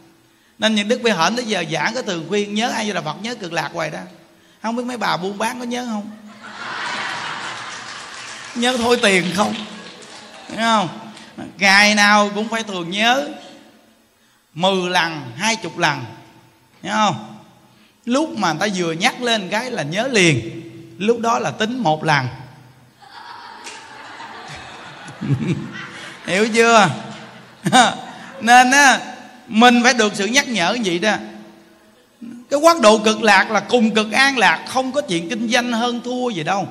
nên 0.60 0.76
những 0.76 0.88
đức 0.88 1.00
phải 1.04 1.14
hển 1.18 1.36
tới 1.36 1.46
giờ 1.46 1.64
giảng 1.72 1.94
cái 1.94 2.04
thường 2.04 2.26
khuyên, 2.30 2.54
nhớ 2.54 2.70
ai 2.70 2.86
là 2.86 3.02
phật, 3.02 3.16
nhớ 3.22 3.36
cực 3.36 3.54
lạc 3.54 3.70
hoài 3.74 3.90
đó. 3.90 4.00
Không 4.62 4.76
biết 4.76 4.84
mấy 4.86 4.98
bà 4.98 5.18
buôn 5.18 5.38
bán 5.38 5.60
có 5.60 5.66
nhớ 5.66 5.86
không? 5.86 6.12
Nhớ 8.56 8.78
thôi 8.78 9.00
tiền 9.02 9.32
không? 9.36 9.54
Đúng 10.50 10.58
không? 10.58 10.90
Ngày 11.58 11.96
nào 11.96 12.32
cũng 12.36 12.50
phải 12.50 12.64
thường 12.64 12.90
nhớ 12.90 13.30
mười 14.54 14.90
lần, 14.90 15.32
hai 15.38 15.56
chục 15.56 15.78
lần. 15.78 16.06
Đúng 16.84 16.92
không? 16.92 17.36
Lúc 18.06 18.30
mà 18.38 18.54
người 18.54 18.70
ta 18.70 18.76
vừa 18.76 18.92
nhắc 18.92 19.22
lên 19.22 19.50
cái 19.50 19.72
là 19.72 19.84
nhớ 19.84 20.08
liền, 20.08 20.62
lúc 20.98 21.20
đó 21.20 21.40
là 21.40 21.52
tính 21.52 21.80
một 21.80 22.04
lần. 22.04 22.28
Hiểu 26.26 26.48
chưa? 26.54 26.90
Nên 28.42 28.72
á 28.72 29.13
mình 29.48 29.80
phải 29.84 29.94
được 29.94 30.14
sự 30.16 30.26
nhắc 30.26 30.48
nhở 30.48 30.78
vậy 30.86 31.00
đó. 31.00 31.16
Cái 32.50 32.60
quốc 32.60 32.82
độ 32.82 32.98
cực 32.98 33.24
lạc 33.24 33.52
là 33.52 33.60
cùng 33.60 33.92
cực 33.92 34.12
an 34.12 34.38
lạc, 34.38 34.66
không 34.68 34.92
có 34.92 35.02
chuyện 35.02 35.30
kinh 35.30 35.50
doanh 35.50 35.72
hơn 35.72 36.02
thua 36.04 36.30
gì 36.30 36.44
đâu. 36.44 36.68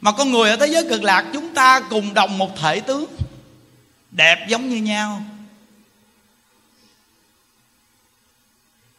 Mà 0.00 0.12
con 0.12 0.30
người 0.30 0.50
ở 0.50 0.56
thế 0.56 0.66
giới 0.66 0.88
cực 0.88 1.02
lạc, 1.02 1.24
chúng 1.32 1.54
ta 1.54 1.80
cùng 1.80 2.14
đồng 2.14 2.38
một 2.38 2.58
thể 2.58 2.80
tướng, 2.80 3.06
đẹp 4.10 4.46
giống 4.48 4.68
như 4.68 4.76
nhau. 4.76 5.22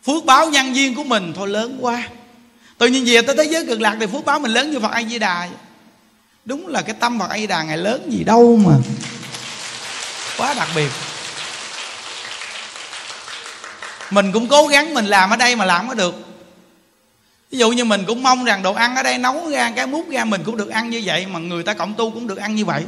Phước 0.06 0.26
báo 0.26 0.50
nhân 0.50 0.76
duyên 0.76 0.96
của 0.96 1.04
mình 1.04 1.34
thôi 1.36 1.48
lớn 1.48 1.78
quá. 1.82 2.10
Tự 2.78 2.88
nhiên 2.88 3.04
về 3.06 3.22
tới 3.22 3.36
thế 3.38 3.44
giới 3.44 3.66
cực 3.66 3.82
lạc 3.82 3.98
thì 4.00 4.06
phước 4.06 4.26
báo 4.26 4.40
mình 4.40 4.52
lớn 4.52 4.72
như 4.72 4.80
phật 4.80 4.92
a 4.92 5.04
di 5.04 5.20
đà 5.20 5.50
đúng 6.46 6.68
là 6.68 6.82
cái 6.82 6.96
tâm 7.00 7.20
phật 7.20 7.30
a 7.30 7.38
di 7.38 7.48
đà 7.48 7.64
ngày 7.64 7.78
lớn 7.78 8.12
gì 8.12 8.24
đâu 8.24 8.60
mà. 8.66 8.74
Quá 10.38 10.54
đặc 10.54 10.68
biệt 10.76 10.90
mình 14.10 14.32
cũng 14.32 14.48
cố 14.48 14.68
gắng 14.68 14.94
mình 14.94 15.06
làm 15.06 15.30
ở 15.30 15.38
đây 15.38 15.56
mà 15.56 15.66
làm 15.66 15.88
có 15.88 15.94
được. 15.94 16.16
Ví 17.52 17.58
dụ 17.58 17.72
như 17.72 17.86
mình 17.86 18.04
cũng 18.08 18.24
mong 18.24 18.46
rằng 18.46 18.64
đồ 18.64 18.74
ăn 18.74 18.96
ở 18.96 19.04
đây 19.04 19.18
nấu 19.18 19.50
ra, 19.50 19.72
cái 19.76 19.88
mút 19.88 20.10
ra 20.10 20.26
mình 20.26 20.42
cũng 20.44 20.58
được 20.58 20.70
ăn 20.70 20.90
như 20.90 21.02
vậy, 21.06 21.26
mà 21.26 21.40
người 21.40 21.64
ta 21.64 21.74
cộng 21.74 21.94
tu 21.94 22.12
cũng 22.12 22.28
được 22.28 22.38
ăn 22.38 22.56
như 22.56 22.66
vậy. 22.66 22.84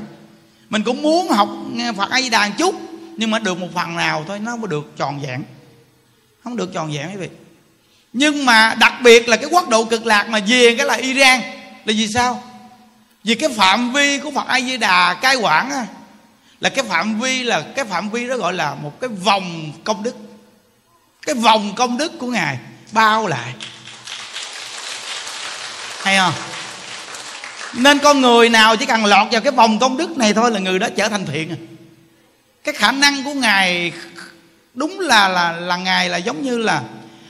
Mình 0.70 0.84
cũng 0.84 1.02
muốn 1.02 1.30
học 1.30 1.50
phật 1.98 2.10
a 2.10 2.22
di 2.22 2.30
đà 2.30 2.50
chút, 2.50 2.76
nhưng 3.18 3.32
mà 3.32 3.40
được 3.40 3.58
một 3.58 3.68
phần 3.74 3.96
nào 3.96 4.26
thôi, 4.28 4.40
nó 4.40 4.56
mới 4.56 4.68
được 4.68 4.92
tròn 4.98 5.22
vẹn. 5.22 5.44
Không 6.44 6.58
được 6.58 6.74
tròn 6.74 6.92
vẹn, 6.94 7.10
quý 7.12 7.18
vị. 7.18 7.30
Nhưng 8.14 8.46
mà 8.46 8.76
đặc 8.80 8.94
biệt 9.04 9.30
là 9.30 9.38
cái 9.38 9.50
quốc 9.52 9.70
độ 9.70 9.86
cực 9.86 10.06
lạc 10.06 10.30
mà 10.30 10.40
về 10.48 10.76
cái 10.78 10.86
là 10.86 10.94
iran, 10.94 11.42
là 11.86 11.94
vì 11.94 12.08
sao? 12.08 12.44
Vì 13.24 13.36
cái 13.36 13.50
phạm 13.50 13.94
vi 13.94 14.20
của 14.20 14.32
phật 14.32 14.48
a 14.48 14.60
di 14.60 14.78
đà 14.78 15.14
cai 15.14 15.36
quản 15.36 15.72
á, 15.72 15.86
là 16.60 16.70
cái 16.70 16.86
phạm 16.86 17.20
vi 17.20 17.44
là, 17.44 17.62
cái 17.76 17.86
phạm 17.86 18.10
vi 18.10 18.28
đó 18.28 18.38
gọi 18.38 18.54
là 18.54 18.76
một 18.76 19.02
cái 19.02 19.10
vòng 19.10 19.72
công 19.84 20.04
đức 20.04 20.16
cái 21.28 21.36
vòng 21.36 21.74
công 21.76 21.98
đức 21.98 22.20
của 22.20 22.28
ngài 22.28 22.58
bao 22.92 23.28
lại. 23.28 23.54
Hay 26.04 26.18
không? 26.18 26.34
Nên 27.74 28.00
con 28.00 28.22
người 28.22 28.50
nào 28.50 28.76
chỉ 28.76 28.86
cần 28.86 29.06
lọt 29.06 29.28
vào 29.32 29.42
cái 29.42 29.52
vòng 29.52 29.80
công 29.80 29.98
đức 29.98 30.18
này 30.18 30.34
thôi 30.34 30.52
là 30.52 30.60
người 30.60 30.80
đó 30.80 30.88
trở 30.96 31.10
thành 31.10 31.26
thiện 31.26 31.50
à. 31.52 31.58
cái 32.64 32.74
khả 32.74 32.92
năng 32.92 33.24
của 33.24 33.34
ngài 33.34 33.92
đúng 34.74 35.00
là 35.00 35.28
là 35.28 35.52
là 35.52 35.78
ngài 35.78 36.10
là 36.10 36.18
giống 36.18 36.44
như 36.44 36.58
là 36.58 36.82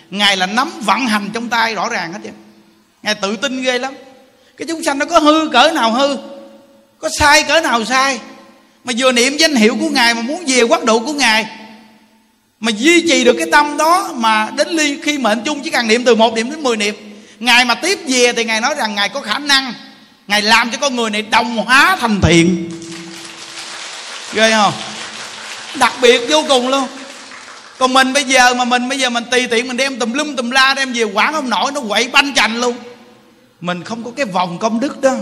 ngài 0.09 0.37
là 0.37 0.45
nắm 0.45 0.71
vận 0.81 1.07
hành 1.07 1.29
trong 1.33 1.49
tay 1.49 1.75
rõ 1.75 1.89
ràng 1.89 2.13
hết 2.13 2.19
chứ. 2.23 2.29
Ngài 3.03 3.15
tự 3.15 3.35
tin 3.35 3.63
ghê 3.63 3.79
lắm. 3.79 3.93
Cái 4.57 4.67
chúng 4.67 4.83
sanh 4.83 4.99
nó 4.99 5.05
có 5.05 5.19
hư 5.19 5.49
cỡ 5.49 5.71
nào 5.75 5.91
hư, 5.91 6.17
có 6.99 7.09
sai 7.19 7.43
cỡ 7.43 7.61
nào 7.61 7.85
sai. 7.85 8.19
Mà 8.83 8.93
vừa 8.97 9.11
niệm 9.11 9.37
danh 9.37 9.55
hiệu 9.55 9.77
của 9.79 9.89
ngài 9.89 10.13
mà 10.13 10.21
muốn 10.21 10.43
về 10.47 10.61
quốc 10.61 10.85
độ 10.85 10.99
của 10.99 11.13
ngài 11.13 11.66
mà 12.60 12.72
duy 12.72 13.08
trì 13.08 13.24
được 13.24 13.36
cái 13.38 13.47
tâm 13.51 13.78
đó 13.78 14.12
mà 14.16 14.49
đến 14.58 14.68
ly, 14.70 14.97
khi 15.03 15.18
mệnh 15.18 15.43
chung 15.45 15.62
chỉ 15.64 15.70
cần 15.70 15.88
niệm 15.88 16.03
từ 16.03 16.16
một 16.16 16.34
niệm 16.34 16.49
đến 16.49 16.64
mười 16.64 16.78
niệm. 16.78 16.95
Ngài 17.39 17.66
mà 17.66 17.76
tiếp 17.76 17.99
về 18.08 18.34
thì 18.34 18.43
ngài 18.43 18.62
nói 18.62 18.76
rằng 18.78 18.95
ngài 18.95 19.10
có 19.10 19.22
khả 19.22 19.39
năng, 19.39 19.74
ngài 20.28 20.41
làm 20.41 20.72
cho 20.72 20.78
con 20.78 20.95
người 20.95 21.10
này 21.10 21.22
đồng 21.22 21.58
hóa 21.58 21.97
thành 21.99 22.22
thiện. 22.22 22.70
Ghê 24.34 24.51
không? 24.51 24.74
Đặc 25.76 25.93
biệt 26.01 26.22
vô 26.30 26.45
cùng 26.47 26.68
luôn. 26.68 26.88
Còn 27.78 27.93
mình 27.93 28.14
bây 28.14 28.24
giờ 28.24 28.53
mà 28.53 28.66
mình, 28.66 28.89
bây 28.89 28.99
giờ 28.99 29.10
mình 29.10 29.24
tùy 29.32 29.47
tiện 29.47 29.68
mình 29.68 29.78
đem 29.78 29.99
tùm 29.99 30.14
lum 30.14 30.36
tùm 30.36 30.49
la 30.49 30.74
đem 30.74 30.93
về 30.93 31.03
quản 31.03 31.34
ông 31.34 31.49
nội 31.49 31.72
nó 31.72 31.82
quậy 31.89 32.08
banh 32.08 32.34
chành 32.34 32.58
luôn. 32.58 32.78
Mình 33.62 33.84
không 33.84 34.03
có 34.03 34.12
cái 34.16 34.26
vòng 34.26 34.58
công 34.60 34.80
đức 34.80 35.01
đó. 35.01 35.16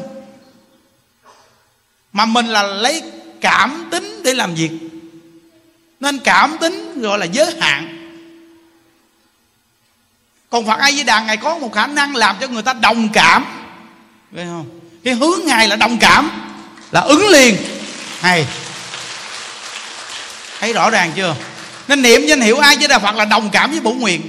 Mà 2.13 2.25
mình 2.25 2.47
là 2.47 2.63
lấy 2.63 3.03
cảm 3.41 3.87
tính 3.91 4.21
để 4.23 4.33
làm 4.33 4.55
việc 4.55 4.69
nên 5.99 6.19
cảm 6.19 6.57
tính 6.61 7.01
gọi 7.01 7.19
là 7.19 7.25
giới 7.25 7.55
hạn. 7.59 7.91
Còn 10.49 10.65
phật 10.65 10.79
a 10.79 10.91
di 10.91 11.03
đà 11.03 11.19
ngài 11.21 11.37
có 11.37 11.57
một 11.57 11.73
khả 11.73 11.87
năng 11.87 12.15
làm 12.15 12.35
cho 12.41 12.47
người 12.47 12.63
ta 12.63 12.73
đồng 12.73 13.09
cảm. 13.09 13.45
Thấy 14.35 14.45
không? 14.45 14.79
Cái 15.03 15.13
hướng 15.13 15.39
ngài 15.45 15.67
là 15.67 15.75
đồng 15.75 15.97
cảm 15.97 16.31
là 16.91 17.01
ứng 17.01 17.27
liền. 17.27 17.57
Hay. 18.19 18.45
Thấy 20.59 20.73
rõ 20.73 20.89
ràng 20.89 21.11
chưa? 21.15 21.35
Nên 21.87 22.01
niệm 22.01 22.21
danh 22.27 22.41
hiệu 22.41 22.57
ai 22.57 22.77
với 22.77 22.87
đà 22.87 22.99
phật 22.99 23.15
là 23.15 23.25
đồng 23.25 23.49
cảm 23.49 23.71
với 23.71 23.79
bổ 23.79 23.93
nguyện. 23.93 24.21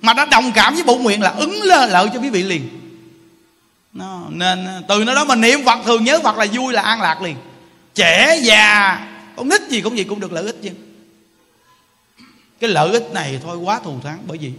Mà 0.00 0.12
đã 0.12 0.24
đồng 0.24 0.52
cảm 0.52 0.74
với 0.74 0.84
bổ 0.84 0.96
nguyện 0.96 1.22
là 1.22 1.30
ứng 1.30 1.62
lơ 1.62 1.86
lợi 1.86 2.08
cho 2.14 2.20
quý 2.20 2.30
vị 2.30 2.42
liền. 2.42 2.68
Nó, 3.92 4.20
nên 4.28 4.66
từ 4.88 5.04
nó 5.04 5.14
đó 5.14 5.24
mà 5.24 5.34
niệm 5.34 5.64
phật 5.64 5.78
thường 5.84 6.04
nhớ 6.04 6.20
phật 6.20 6.36
là 6.36 6.46
vui 6.52 6.72
là 6.72 6.82
an 6.82 7.00
lạc 7.00 7.22
liền. 7.22 7.36
Trẻ 7.94 8.38
già 8.42 8.98
con 9.36 9.48
nít 9.48 9.68
gì 9.68 9.80
cũng 9.80 9.98
gì 9.98 10.04
cũng 10.04 10.20
được 10.20 10.32
lợi 10.32 10.44
ích 10.44 10.56
chứ 10.62 10.70
cái 12.64 12.72
lợi 12.72 12.92
ích 12.92 13.10
này 13.12 13.40
thôi 13.42 13.56
quá 13.56 13.80
thù 13.84 14.00
thắng, 14.04 14.18
bởi 14.26 14.38
vì 14.38 14.52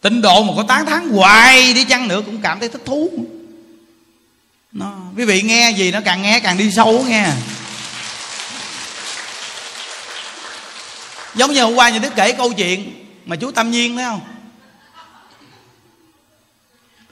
tịnh 0.00 0.20
độ 0.20 0.42
mà 0.42 0.52
có 0.56 0.62
tán 0.62 0.86
thán 0.86 1.08
hoài 1.08 1.74
đi 1.74 1.84
chăng 1.84 2.08
nữa 2.08 2.22
cũng 2.26 2.40
cảm 2.42 2.60
thấy 2.60 2.68
thích 2.68 2.82
thú. 2.84 3.10
Nó, 4.72 4.96
quý 5.16 5.24
vị 5.24 5.42
nghe 5.42 5.70
gì 5.70 5.90
nó 5.90 6.00
càng 6.04 6.22
nghe 6.22 6.40
càng 6.40 6.58
đi 6.58 6.70
sâu 6.70 7.04
nghe. 7.08 7.26
Giống 11.34 11.52
như 11.52 11.62
hôm 11.62 11.74
qua 11.74 11.90
nhà 11.90 11.98
đức 11.98 12.12
kể 12.16 12.32
câu 12.32 12.52
chuyện 12.52 13.06
mà 13.26 13.36
chú 13.36 13.50
tâm 13.50 13.70
nhiên 13.70 13.96
thấy 13.96 14.04
không? 14.04 14.20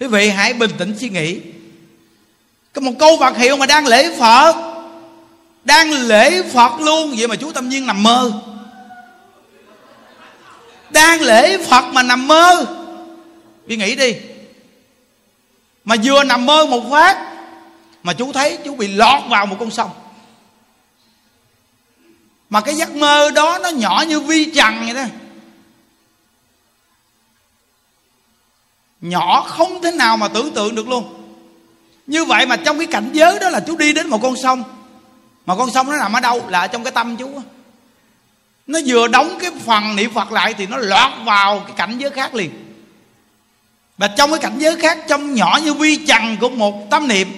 Quý 0.01 0.07
vị 0.07 0.29
hãy 0.29 0.53
bình 0.53 0.71
tĩnh 0.79 0.99
suy 0.99 1.09
nghĩ. 1.09 1.41
Có 2.73 2.81
một 2.81 2.93
câu 2.99 3.17
vật 3.17 3.37
hiệu 3.37 3.57
mà 3.57 3.67
đang 3.67 3.87
lễ 3.87 4.17
Phật, 4.19 4.57
Đang 5.65 5.93
lễ 5.93 6.43
Phật 6.53 6.81
luôn. 6.81 7.15
Vậy 7.19 7.29
mà 7.29 7.37
chú 7.37 7.53
Tâm 7.53 7.69
Nhiên 7.69 7.87
nằm 7.87 8.03
mơ. 8.03 8.33
Đang 10.91 11.21
lễ 11.21 11.59
Phật 11.59 11.85
mà 11.93 12.03
nằm 12.03 12.29
mơ. 12.29 12.67
Vì 13.67 13.77
nghĩ 13.77 13.95
đi. 13.95 14.17
Mà 15.85 15.97
vừa 16.05 16.25
nằm 16.25 16.47
mơ 16.47 16.67
một 16.67 16.91
phát, 16.91 17.33
Mà 18.03 18.13
chú 18.13 18.33
thấy 18.33 18.59
chú 18.65 18.75
bị 18.75 18.89
lọt 18.89 19.23
vào 19.29 19.47
một 19.47 19.57
con 19.61 19.71
sông. 19.71 19.91
Mà 22.51 22.61
cái 22.61 22.75
giấc 22.75 22.95
mơ 22.95 23.31
đó 23.31 23.59
nó 23.63 23.69
nhỏ 23.69 24.05
như 24.09 24.21
vi 24.21 24.51
trần 24.55 24.75
vậy 24.85 24.95
đó. 24.95 25.05
Nhỏ 29.01 29.41
không 29.49 29.83
thể 29.83 29.91
nào 29.91 30.17
mà 30.17 30.29
tưởng 30.29 30.55
tượng 30.55 30.75
được 30.75 30.89
luôn. 30.89 31.27
Như 32.07 32.25
vậy 32.25 32.47
mà 32.47 32.57
trong 32.57 32.79
cái 32.79 32.87
cảnh 32.87 33.11
giới 33.13 33.39
đó 33.39 33.51
là 33.51 33.61
chú 33.61 33.77
đi 33.77 33.93
đến 33.93 34.09
một 34.09 34.19
con 34.23 34.37
sông. 34.37 34.63
Mà 35.47 35.57
con 35.57 35.71
sông 35.71 35.91
nó 35.91 35.97
nằm 35.97 36.13
ở 36.13 36.21
đâu? 36.21 36.49
Là 36.49 36.61
ở 36.61 36.67
trong 36.67 36.85
cái 36.85 36.93
tâm 36.93 37.17
chú 37.17 37.43
nó 38.67 38.79
vừa 38.87 39.09
đóng 39.09 39.39
cái 39.41 39.51
phần 39.67 39.97
niệm 39.97 40.11
Phật 40.15 40.33
lại 40.33 40.55
Thì 40.55 40.67
nó 40.67 40.77
lọt 40.77 41.13
vào 41.25 41.59
cái 41.59 41.73
cảnh 41.77 41.99
giới 41.99 42.11
khác 42.11 42.35
liền. 42.35 42.51
Và 43.99 44.09
trong 44.09 44.31
cái 44.31 44.39
cảnh 44.39 44.59
giới 44.59 44.77
khác 44.77 44.99
trong 45.09 45.35
nhỏ 45.35 45.61
như 45.65 45.75
vi 45.75 45.97
trần 45.97 46.37
của 46.41 46.49
một 46.49 46.91
tâm 46.91 47.09
niệm 47.09 47.29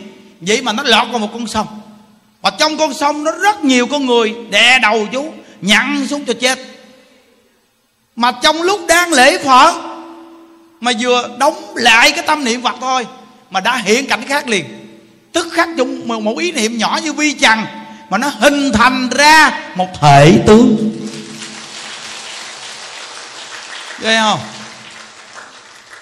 vậy 0.40 0.62
mà 0.62 0.72
nó 0.72 0.82
lọt 0.82 1.08
vào 1.10 1.18
một 1.18 1.28
con 1.32 1.46
sông. 1.46 1.66
Và 2.42 2.50
trong 2.50 2.76
con 2.76 2.94
sông 2.94 3.24
nó 3.24 3.32
rất 3.32 3.64
nhiều 3.64 3.86
con 3.86 4.06
người 4.06 4.34
đè 4.50 4.78
đầu 4.78 5.06
chú 5.12 5.32
nhặn 5.60 6.06
xuống 6.10 6.24
cho 6.24 6.34
chết. 6.40 6.58
Mà 8.16 8.32
trong 8.42 8.62
lúc 8.62 8.80
đang 8.88 9.12
lễ 9.12 9.38
phật 9.38 9.74
mà 10.80 10.92
vừa 11.00 11.36
đóng 11.38 11.74
lại 11.74 12.10
cái 12.10 12.24
tâm 12.26 12.44
niệm 12.44 12.62
phật 12.62 12.74
thôi 12.80 13.06
mà 13.50 13.60
đã 13.60 13.76
hiện 13.76 14.06
cảnh 14.06 14.22
khác 14.28 14.48
liền. 14.48 14.64
Tức 15.32 15.48
khắc 15.52 15.68
chung 15.76 16.08
một, 16.08 16.20
một 16.22 16.38
ý 16.38 16.52
niệm 16.52 16.78
nhỏ 16.78 17.00
như 17.04 17.12
vi 17.12 17.32
trần 17.32 17.58
mà 18.10 18.18
nó 18.18 18.28
hình 18.28 18.72
thành 18.72 19.08
ra 19.08 19.60
một 19.76 19.88
thể 20.00 20.42
tướng 20.46 20.76
ghê 24.00 24.18
không? 24.20 24.40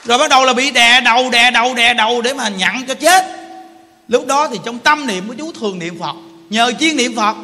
Rồi 0.05 0.19
bắt 0.19 0.31
đầu 0.31 0.45
là 0.45 0.53
bị 0.53 0.71
đè 0.71 1.01
đầu 1.01 1.31
đè 1.31 1.51
đầu 1.51 1.75
đè 1.75 1.95
đầu 1.95 2.23
để 2.23 2.35
mà 2.35 2.49
nhận 2.49 2.87
cho 2.87 2.95
chết. 2.95 3.25
Lúc 4.09 4.27
đó 4.27 4.49
thì 4.49 4.59
trong 4.65 4.79
tâm 4.79 5.07
niệm 5.07 5.29
của 5.29 5.35
chú 5.39 5.53
thường 5.53 5.79
niệm 5.79 5.99
phật, 6.01 6.15
nhờ 6.51 6.73
chuyên 6.81 6.97
niệm 6.97 7.17
phật. 7.17 7.37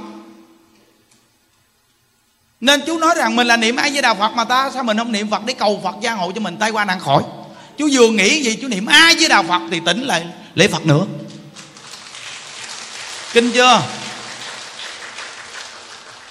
Nên 2.60 2.82
chú 2.86 2.98
nói 2.98 3.14
rằng 3.16 3.36
mình 3.36 3.46
là 3.46 3.56
niệm 3.56 3.76
ai 3.76 3.90
với 3.90 4.02
đà 4.02 4.14
phật 4.14 4.32
mà 4.32 4.44
ta 4.44 4.70
sao 4.74 4.82
mình 4.82 4.98
không 4.98 5.12
niệm 5.12 5.30
phật 5.30 5.44
để 5.44 5.54
cầu 5.54 5.80
phật 5.84 5.94
gia 6.00 6.12
hộ 6.12 6.32
cho 6.32 6.40
mình 6.40 6.56
tay 6.56 6.70
qua 6.70 6.84
nạn 6.84 7.00
khỏi? 7.00 7.22
Chú 7.78 7.88
vừa 7.92 8.08
nghĩ 8.08 8.42
gì, 8.42 8.58
chú 8.62 8.68
niệm 8.68 8.86
ai 8.86 9.14
với 9.14 9.28
đà 9.28 9.42
phật 9.42 9.60
thì 9.70 9.80
tỉnh 9.86 10.02
lại, 10.02 10.24
lễ 10.54 10.68
phật 10.68 10.86
nữa. 10.86 11.04
Kinh 13.32 13.52
chưa? 13.52 13.82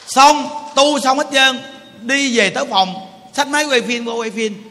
Xong, 0.07 0.49
tu 0.75 0.99
xong 0.99 1.17
hết 1.17 1.27
trơn, 1.33 1.59
đi 2.01 2.37
về 2.37 2.49
tới 2.49 2.65
phòng 2.69 3.10
sách 3.33 3.47
máy 3.47 3.65
quay 3.65 3.81
phim 3.81 4.05
vô 4.05 4.13
quay 4.13 4.31
phim. 4.31 4.63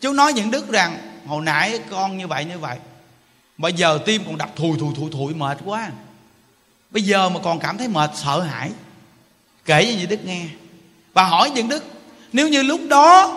Chú 0.00 0.12
nói 0.12 0.32
những 0.32 0.50
đức 0.50 0.68
rằng, 0.68 0.98
hồi 1.26 1.42
nãy 1.44 1.80
con 1.90 2.18
như 2.18 2.26
vậy 2.26 2.44
như 2.44 2.58
vậy. 2.58 2.76
Bây 3.58 3.72
giờ 3.72 3.98
tim 4.06 4.22
còn 4.26 4.38
đập 4.38 4.56
thùi 4.56 4.78
thùi 4.78 4.94
thùi 4.94 5.10
thùi, 5.10 5.34
mệt 5.34 5.58
quá. 5.64 5.90
Bây 6.90 7.02
giờ 7.02 7.28
mà 7.28 7.40
còn 7.42 7.58
cảm 7.58 7.78
thấy 7.78 7.88
mệt, 7.88 8.10
sợ 8.14 8.40
hãi. 8.40 8.70
Kể 9.64 9.84
cho 9.84 9.98
những 9.98 10.08
đức 10.08 10.24
nghe. 10.24 10.44
Và 11.12 11.24
hỏi 11.24 11.50
những 11.50 11.68
đức, 11.68 11.84
nếu 12.32 12.48
như 12.48 12.62
lúc 12.62 12.80
đó 12.88 13.36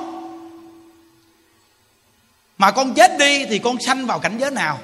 mà 2.58 2.72
con 2.72 2.94
chết 2.94 3.12
đi 3.20 3.46
thì 3.46 3.60
con 3.60 3.78
sanh 3.86 4.06
vào 4.06 4.20
cảnh 4.20 4.38
giới 4.40 4.52
nào? 4.52 4.80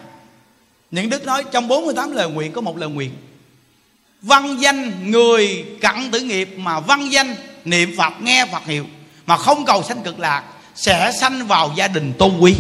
Những 0.92 1.10
đức 1.10 1.26
nói, 1.26 1.44
trong 1.52 1.68
48 1.68 2.12
lời 2.12 2.30
nguyện, 2.30 2.52
có 2.52 2.62
một 2.62 2.78
lời 2.78 2.90
nguyện. 2.90 3.12
Văn 4.22 4.58
danh 4.60 5.12
người 5.12 5.66
cặn 5.82 6.12
tử 6.12 6.20
nghiệp 6.20 6.50
mà 6.58 6.80
văn 6.80 7.12
danh 7.12 7.36
niệm 7.66 7.96
phật, 7.98 8.14
nghe 8.22 8.46
phật 8.52 8.66
hiệu 8.66 8.86
mà 9.30 9.38
không 9.38 9.66
cầu 9.66 9.84
sanh 9.84 10.04
cực 10.04 10.20
lạc, 10.20 10.44
sẽ 10.76 11.12
sanh 11.20 11.48
vào 11.48 11.74
gia 11.76 11.88
đình 11.88 12.14
tôn 12.20 12.38
quý, 12.40 12.56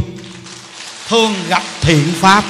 thường 1.08 1.34
gặp 1.48 1.64
thiện 1.82 2.14
pháp. 2.16 2.44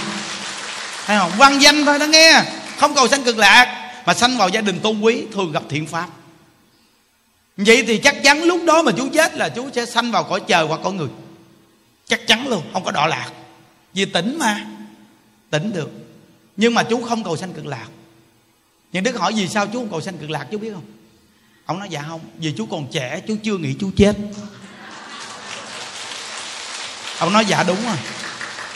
Thấy 1.05 1.17
không? 1.17 1.31
Văn 1.37 1.59
danh 1.59 1.85
thôi 1.85 1.99
đó 1.99 2.05
nghe. 2.05 2.43
Không 2.77 2.95
cầu 2.95 3.07
sanh 3.07 3.23
cực 3.23 3.37
lạc, 3.37 3.91
mà 4.05 4.13
sanh 4.13 4.37
vào 4.37 4.49
gia 4.49 4.61
đình 4.61 4.79
tôn 4.79 5.01
quý, 5.01 5.23
thường 5.33 5.51
gặp 5.51 5.63
thiện 5.69 5.87
pháp. 5.87 6.09
Vậy 7.57 7.83
thì 7.87 7.97
chắc 7.97 8.23
chắn 8.23 8.43
lúc 8.43 8.61
đó 8.65 8.81
mà 8.81 8.91
chú 8.97 9.09
chết 9.13 9.35
là 9.35 9.49
chú 9.49 9.69
sẽ 9.75 9.85
sanh 9.85 10.11
vào 10.11 10.23
cõi 10.23 10.41
trời 10.47 10.67
hoặc 10.67 10.79
cõi 10.83 10.93
người. 10.93 11.09
Chắc 12.07 12.27
chắn 12.27 12.47
luôn, 12.47 12.63
không 12.73 12.83
có 12.83 12.91
đọa 12.91 13.07
lạc. 13.07 13.29
Vì 13.93 14.05
tỉnh 14.05 14.37
mà, 14.39 14.65
tỉnh 15.49 15.71
được. 15.73 15.89
Nhưng 16.57 16.73
mà 16.73 16.83
chú 16.83 17.03
không 17.09 17.23
cầu 17.23 17.37
sanh 17.37 17.53
cực 17.53 17.65
lạc. 17.65 17.87
Những 18.91 19.03
đức 19.03 19.19
hỏi 19.19 19.33
vì 19.35 19.47
sao 19.47 19.67
chú 19.67 19.79
không 19.79 19.89
cầu 19.91 20.01
sanh 20.01 20.17
cực 20.17 20.29
lạc 20.29 20.47
chú 20.51 20.57
biết 20.57 20.71
không? 20.73 20.98
Ông 21.69 21.79
nói 21.79 21.87
dạ 21.91 22.03
không 22.07 22.19
vì 22.37 22.53
chú 22.57 22.67
còn 22.71 22.87
trẻ, 22.91 23.21
chú 23.27 23.35
chưa 23.43 23.57
nghĩ 23.57 23.75
chú 23.79 23.91
chết. 23.97 24.15
Ông 27.19 27.33
nói 27.33 27.45
dạ 27.45 27.63
đúng 27.63 27.85
rồi. 27.85 27.95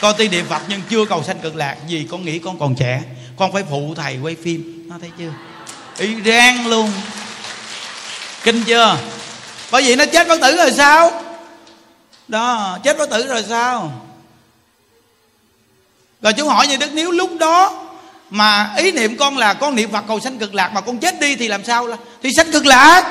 Con 0.01 0.17
đi 0.17 0.27
địa 0.27 0.43
phật 0.43 0.61
nhưng 0.67 0.81
chưa 0.89 1.05
cầu 1.05 1.23
sanh 1.23 1.39
cực 1.39 1.55
lạc, 1.55 1.77
vì 1.89 2.07
con 2.11 2.25
nghĩ 2.25 2.39
con 2.39 2.59
còn 2.59 2.75
trẻ. 2.75 3.03
Con 3.37 3.53
phải 3.53 3.63
phụ 3.69 3.93
thầy 3.95 4.17
quay 4.17 4.35
phim. 4.43 4.89
Nó 4.89 4.95
thấy 5.01 5.11
chưa? 5.17 5.33
Y 5.97 6.21
rang 6.25 6.67
luôn. 6.67 6.91
Kinh 8.43 8.63
chưa? 8.63 8.97
Bởi 9.71 9.81
vì 9.81 9.95
nó 9.95 10.05
chết 10.05 10.27
bất 10.27 10.41
tử 10.41 10.57
rồi 10.57 10.71
sao? 10.71 11.23
Đó, 12.27 12.77
chết 12.83 12.97
bất 12.97 13.09
tử 13.09 13.27
rồi 13.27 13.43
sao? 13.49 14.03
Rồi 16.21 16.33
chú 16.33 16.49
hỏi 16.49 16.67
như 16.67 16.77
đức 16.77 16.89
nếu 16.93 17.11
lúc 17.11 17.31
đó 17.39 17.82
mà 18.33 18.69
ý 18.77 18.91
niệm 18.91 19.17
con 19.17 19.37
là 19.37 19.53
con 19.53 19.75
niệm 19.75 19.91
phật 19.91 20.03
cầu 20.07 20.19
sanh 20.19 20.37
cực 20.37 20.55
lạc 20.55 20.73
mà 20.73 20.81
con 20.81 20.97
chết 20.97 21.19
đi 21.19 21.35
thì 21.35 21.47
làm 21.47 21.65
sao 21.65 21.87
là 21.87 21.97
thì 22.23 22.29
sanh 22.35 22.51
cực 22.51 22.65
lạc. 22.65 23.03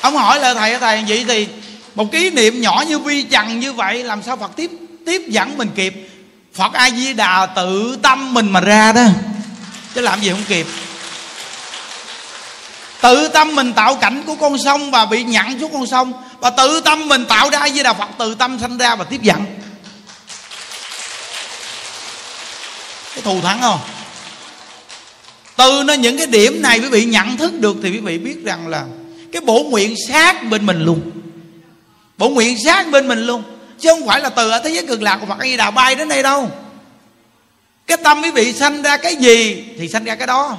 Ông 0.00 0.16
hỏi 0.16 0.40
là, 0.40 0.54
thầy 0.54 0.78
thầy, 0.78 1.04
vậy 1.08 1.24
thì 1.28 1.48
một 1.94 2.12
ký 2.12 2.30
niệm 2.30 2.60
nhỏ 2.60 2.84
như 2.88 2.98
vi 2.98 3.22
trần 3.22 3.60
như 3.60 3.72
vậy 3.72 4.04
làm 4.04 4.22
sao 4.22 4.36
phật 4.36 4.50
tiếp 4.56 4.70
tiếp 5.06 5.22
dẫn 5.28 5.58
mình 5.58 5.70
kịp? 5.74 6.10
Phật 6.54 6.72
a 6.72 6.90
di 6.90 7.12
đà 7.12 7.46
tự 7.46 7.98
tâm 8.02 8.34
mình 8.34 8.52
mà 8.52 8.60
ra 8.60 8.92
đó, 8.92 9.04
chứ 9.94 10.00
làm 10.00 10.20
gì 10.20 10.30
không 10.30 10.44
kịp. 10.48 10.66
Tự 13.00 13.28
tâm 13.28 13.54
mình 13.54 13.72
tạo 13.72 13.94
cảnh 13.94 14.22
của 14.26 14.34
con 14.34 14.58
sông 14.58 14.90
và 14.90 15.06
bị 15.06 15.24
nhặn 15.24 15.60
xuống 15.60 15.72
con 15.72 15.86
sông, 15.86 16.12
và 16.40 16.50
tự 16.50 16.80
tâm 16.80 17.08
mình 17.08 17.24
tạo 17.24 17.50
ra 17.50 17.58
với 17.58 17.82
đà 17.82 17.92
phật, 17.92 18.08
tự 18.18 18.34
tâm 18.34 18.58
sanh 18.60 18.78
ra 18.78 18.94
và 18.94 19.04
tiếp 19.04 19.22
dẫn. 19.22 19.44
Cái 23.16 23.24
thù 23.24 23.40
thắng 23.40 23.60
không? 23.60 23.80
Từ 25.56 25.82
nó 25.86 25.92
những 25.92 26.18
cái 26.18 26.26
điểm 26.26 26.62
này 26.62 26.80
quý 26.80 26.88
vị 26.88 27.04
nhận 27.04 27.36
thức 27.36 27.60
được 27.60 27.76
thì 27.82 27.90
quý 27.90 27.98
vị 27.98 28.18
biết 28.18 28.44
rằng 28.44 28.68
là 28.68 28.84
cái 29.32 29.40
bổ 29.40 29.62
nguyện 29.62 29.94
sát 30.08 30.50
bên 30.50 30.66
mình 30.66 30.84
luôn. 30.84 31.00
Bổ 32.18 32.28
nguyện 32.28 32.56
sát 32.64 32.90
bên 32.90 33.08
mình 33.08 33.26
luôn. 33.26 33.42
Chứ 33.80 33.88
không 33.88 34.06
phải 34.06 34.20
là 34.20 34.28
từ 34.28 34.50
ở 34.50 34.58
thế 34.58 34.70
giới 34.70 34.86
cực 34.86 35.02
lạc 35.02 35.16
của 35.16 35.26
phật 35.26 35.38
a 35.38 35.44
di 35.44 35.56
đà 35.56 35.70
bay 35.70 35.94
đến 35.94 36.08
đây 36.08 36.22
đâu. 36.22 36.50
Cái 37.86 37.96
tâm 37.96 38.22
quý 38.22 38.30
vị 38.30 38.52
sanh 38.52 38.82
ra 38.82 38.96
cái 38.96 39.16
gì 39.16 39.64
thì 39.78 39.88
sanh 39.88 40.04
ra 40.04 40.14
cái 40.14 40.26
đó. 40.26 40.58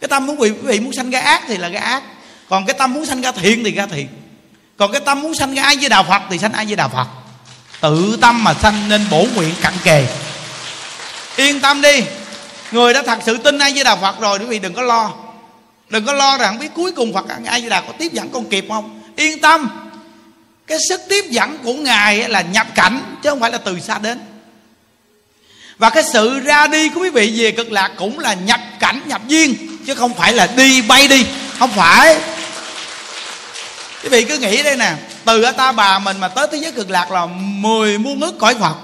Cái 0.00 0.08
tâm 0.08 0.26
muốn 0.26 0.40
quý 0.40 0.50
vị 0.50 0.80
muốn 0.80 0.92
sanh 0.92 1.10
ra 1.10 1.20
ác 1.20 1.42
thì 1.48 1.56
là 1.56 1.68
cái 1.68 1.78
ác. 1.78 2.02
Còn 2.48 2.66
cái 2.66 2.74
tâm 2.78 2.92
muốn 2.92 3.06
sanh 3.06 3.20
ra 3.20 3.32
thiện 3.32 3.64
thì 3.64 3.70
ra 3.70 3.86
thiện. 3.86 4.08
Còn 4.76 4.92
cái 4.92 5.00
tâm 5.00 5.22
muốn 5.22 5.34
sanh 5.34 5.54
ra 5.54 5.62
ai 5.62 5.76
với 5.76 5.88
đạo 5.88 6.04
phật 6.08 6.22
thì 6.30 6.38
sanh 6.38 6.52
ai 6.52 6.66
với 6.66 6.76
đạo 6.76 6.88
phật. 6.88 7.06
Tự 7.80 8.18
tâm 8.20 8.44
mà 8.44 8.54
sanh 8.54 8.88
nên 8.88 9.06
bổ 9.10 9.26
nguyện 9.34 9.54
cặn 9.60 9.74
kề 9.84 10.06
yên 11.36 11.60
tâm 11.60 11.82
đi. 11.82 12.02
Người 12.72 12.94
đã 12.94 13.02
thật 13.02 13.18
sự 13.26 13.36
tin 13.36 13.58
ai 13.58 13.72
với 13.74 13.84
đà 13.84 13.96
phật 13.96 14.20
rồi, 14.20 14.38
quý 14.38 14.46
vị 14.46 14.58
đừng 14.58 14.74
có 14.74 14.82
lo. 14.82 15.12
Đừng 15.88 16.06
có 16.06 16.12
lo 16.12 16.36
rằng 16.38 16.58
biết 16.58 16.68
cuối 16.74 16.92
cùng 16.92 17.14
phật 17.14 17.24
ai 17.46 17.60
với 17.60 17.70
đà 17.70 17.80
có 17.80 17.92
tiếp 17.98 18.12
dẫn 18.12 18.28
con 18.28 18.44
kịp 18.44 18.66
không. 18.68 19.02
Yên 19.16 19.40
tâm. 19.40 19.68
Cái 20.66 20.78
sức 20.88 21.00
tiếp 21.08 21.24
dẫn 21.30 21.58
của 21.64 21.74
ngài 21.74 22.28
là 22.28 22.40
nhập 22.40 22.66
cảnh, 22.74 23.16
chứ 23.22 23.30
không 23.30 23.40
phải 23.40 23.50
là 23.50 23.58
từ 23.58 23.80
xa 23.80 23.98
đến. 23.98 24.20
Và 25.78 25.90
cái 25.90 26.02
sự 26.12 26.40
ra 26.40 26.66
đi 26.66 26.88
của 26.88 27.00
quý 27.00 27.10
vị 27.10 27.34
về 27.36 27.50
cực 27.50 27.72
lạc 27.72 27.90
cũng 27.98 28.18
là 28.18 28.34
nhập 28.34 28.60
cảnh, 28.80 29.00
nhập 29.06 29.20
duyên, 29.28 29.78
chứ 29.86 29.94
không 29.94 30.14
phải 30.14 30.32
là 30.32 30.46
đi 30.46 30.82
bay 30.82 31.08
đi. 31.08 31.26
Không 31.58 31.70
phải. 31.70 32.18
Quý 34.02 34.08
vị 34.08 34.24
cứ 34.24 34.38
nghĩ 34.38 34.62
đây 34.62 34.76
nè. 34.76 34.94
Từ 35.24 35.42
ở 35.42 35.52
ta 35.52 35.72
bà 35.72 35.98
mình 35.98 36.20
mà 36.20 36.28
tới 36.28 36.46
thế 36.52 36.58
giới 36.58 36.72
cực 36.72 36.90
lạc 36.90 37.10
là 37.10 37.26
mười 37.36 37.98
muôn 37.98 38.20
ước 38.20 38.38
cõi 38.38 38.54
phật 38.60 38.74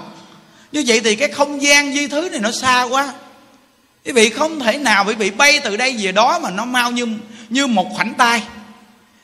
như 0.71 0.83
vậy 0.87 1.01
thì 1.03 1.15
cái 1.15 1.29
không 1.29 1.61
gian 1.61 1.93
di 1.93 2.07
thứ 2.07 2.29
này 2.29 2.39
nó 2.39 2.51
xa 2.51 2.83
quá. 2.83 3.13
Quý 4.05 4.11
vị 4.11 4.29
không 4.29 4.59
thể 4.59 4.77
nào 4.77 5.05
quý 5.07 5.13
vị 5.13 5.31
bay 5.31 5.59
từ 5.63 5.77
đây 5.77 5.95
về 5.99 6.11
đó 6.11 6.39
mà 6.39 6.49
nó 6.49 6.65
mau 6.65 6.91
như 6.91 7.07
như 7.49 7.67
một 7.67 7.87
khoảnh 7.95 8.13
tay 8.13 8.41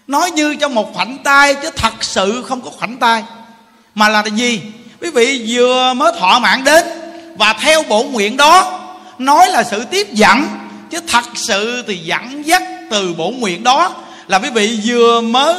nói 0.08 0.32
như 0.32 0.56
trong 0.56 0.76
một 0.76 0.94
khoảnh 0.94 1.18
tay 1.24 1.56
chứ 1.56 1.70
thật 1.76 1.94
sự 2.02 2.44
không 2.48 2.62
có 2.62 2.70
khoảnh 2.70 2.98
tay 2.98 3.24
mà 3.96 4.10
là 4.10 4.24
gì? 4.36 4.62
Quý 5.02 5.10
vị 5.10 5.46
vừa 5.48 5.94
mới 5.94 6.12
thọ 6.20 6.40
mạng 6.40 6.64
đến 6.64 6.86
và 7.36 7.54
theo 7.54 7.84
bộ 7.84 8.04
nguyện 8.04 8.38
đó, 8.38 8.80
nói 9.18 9.48
là 9.50 9.64
sự 9.64 9.86
tiếp 9.86 10.08
dẫn, 10.14 10.48
chứ 10.90 11.00
thật 11.08 11.26
sự 11.36 11.84
thì 11.88 11.98
dẫn 11.98 12.46
dắt 12.46 12.64
từ 12.90 13.14
bổ 13.14 13.30
nguyện 13.30 13.64
đó 13.64 13.96
là 14.28 14.40
quý 14.40 14.50
vị 14.50 14.80
vừa 14.86 15.22
mới 15.22 15.56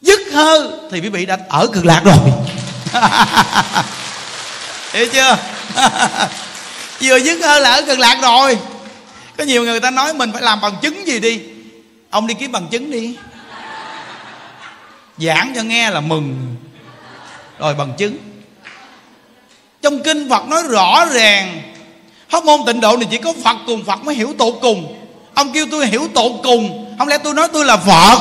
dứt 0.00 0.20
hơi 0.32 0.60
thì 0.90 1.00
quý 1.00 1.08
vị 1.08 1.26
đã 1.26 1.38
ở 1.48 1.66
cực 1.66 1.84
lạc 1.84 2.02
rồi. 2.04 2.16
hiểu 4.92 5.06
chưa? 5.12 5.38
Vừa 7.00 7.16
dứt 7.16 7.40
hơi 7.42 7.60
là 7.60 7.70
ở 7.70 7.82
cực 7.82 7.98
lạc 7.98 8.18
rồi. 8.22 8.58
Có 9.36 9.44
nhiều 9.44 9.64
người 9.64 9.80
ta 9.80 9.90
nói 9.90 10.14
mình 10.14 10.32
phải 10.32 10.42
làm 10.42 10.60
bằng 10.60 10.76
chứng 10.82 11.06
gì 11.06 11.20
đi. 11.20 11.40
Ông 12.10 12.26
đi 12.26 12.34
kiếm 12.34 12.52
bằng 12.52 12.68
chứng 12.68 12.90
đi. 12.90 13.16
Giảng 15.18 15.52
cho 15.56 15.62
nghe 15.62 15.90
là 15.90 16.00
mừng. 16.00 16.56
Rồi 17.58 17.74
bằng 17.74 17.92
chứng. 17.98 18.16
Trong 19.82 20.02
kinh 20.02 20.30
phật 20.30 20.48
nói 20.48 20.62
rõ 20.68 21.04
ràng 21.04 21.72
Pháp 22.32 22.44
môn 22.44 22.60
tịnh 22.66 22.80
độ 22.80 22.96
này 22.96 23.08
chỉ 23.10 23.16
có 23.16 23.32
Phật 23.44 23.56
cùng 23.66 23.84
Phật 23.84 24.04
mới 24.04 24.14
hiểu 24.14 24.34
tột 24.38 24.54
cùng. 24.62 24.96
Ông 25.34 25.52
kêu 25.52 25.66
tôi 25.70 25.86
hiểu 25.86 26.08
tột 26.14 26.32
cùng, 26.42 26.94
Không 26.98 27.08
lẽ 27.08 27.18
tôi 27.18 27.34
nói 27.34 27.48
tôi 27.52 27.64
là 27.64 27.76
Phật? 27.76 28.18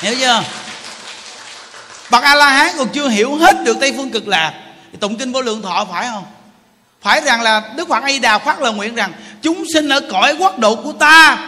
Hiểu 0.00 0.14
chưa? 0.20 0.42
Bậc 2.10 2.22
A-la-hán 2.22 2.74
còn 2.78 2.88
chưa 2.88 3.08
hiểu 3.08 3.34
hết 3.34 3.64
được 3.64 3.76
Tây 3.80 3.94
Phương 3.96 4.10
Cực 4.10 4.28
Lạc 4.28 4.52
thì 4.92 4.98
Tụng 4.98 5.16
Kinh 5.16 5.32
Vô 5.32 5.40
Lượng 5.42 5.62
Thọ 5.62 5.86
phải 5.92 6.08
không? 6.08 6.24
Phải 7.02 7.20
rằng 7.20 7.42
là 7.42 7.72
Đức 7.76 7.88
Phật 7.88 8.02
A 8.02 8.10
Đà 8.22 8.38
phát 8.38 8.60
lời 8.60 8.72
nguyện 8.72 8.94
rằng 8.94 9.12
Chúng 9.42 9.64
sinh 9.74 9.88
ở 9.88 10.00
cõi 10.10 10.36
quốc 10.38 10.58
độ 10.58 10.74
của 10.76 10.92
ta, 10.92 11.38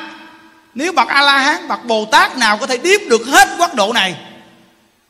Nếu 0.74 0.92
bậc 0.92 1.08
A-la-hán, 1.08 1.68
Bậc 1.68 1.84
Bồ 1.84 2.04
Tát 2.04 2.36
nào 2.36 2.58
có 2.58 2.66
thể 2.66 2.76
điếp 2.76 3.00
được 3.08 3.26
hết 3.26 3.48
quốc 3.58 3.74
độ 3.74 3.92
này, 3.92 4.14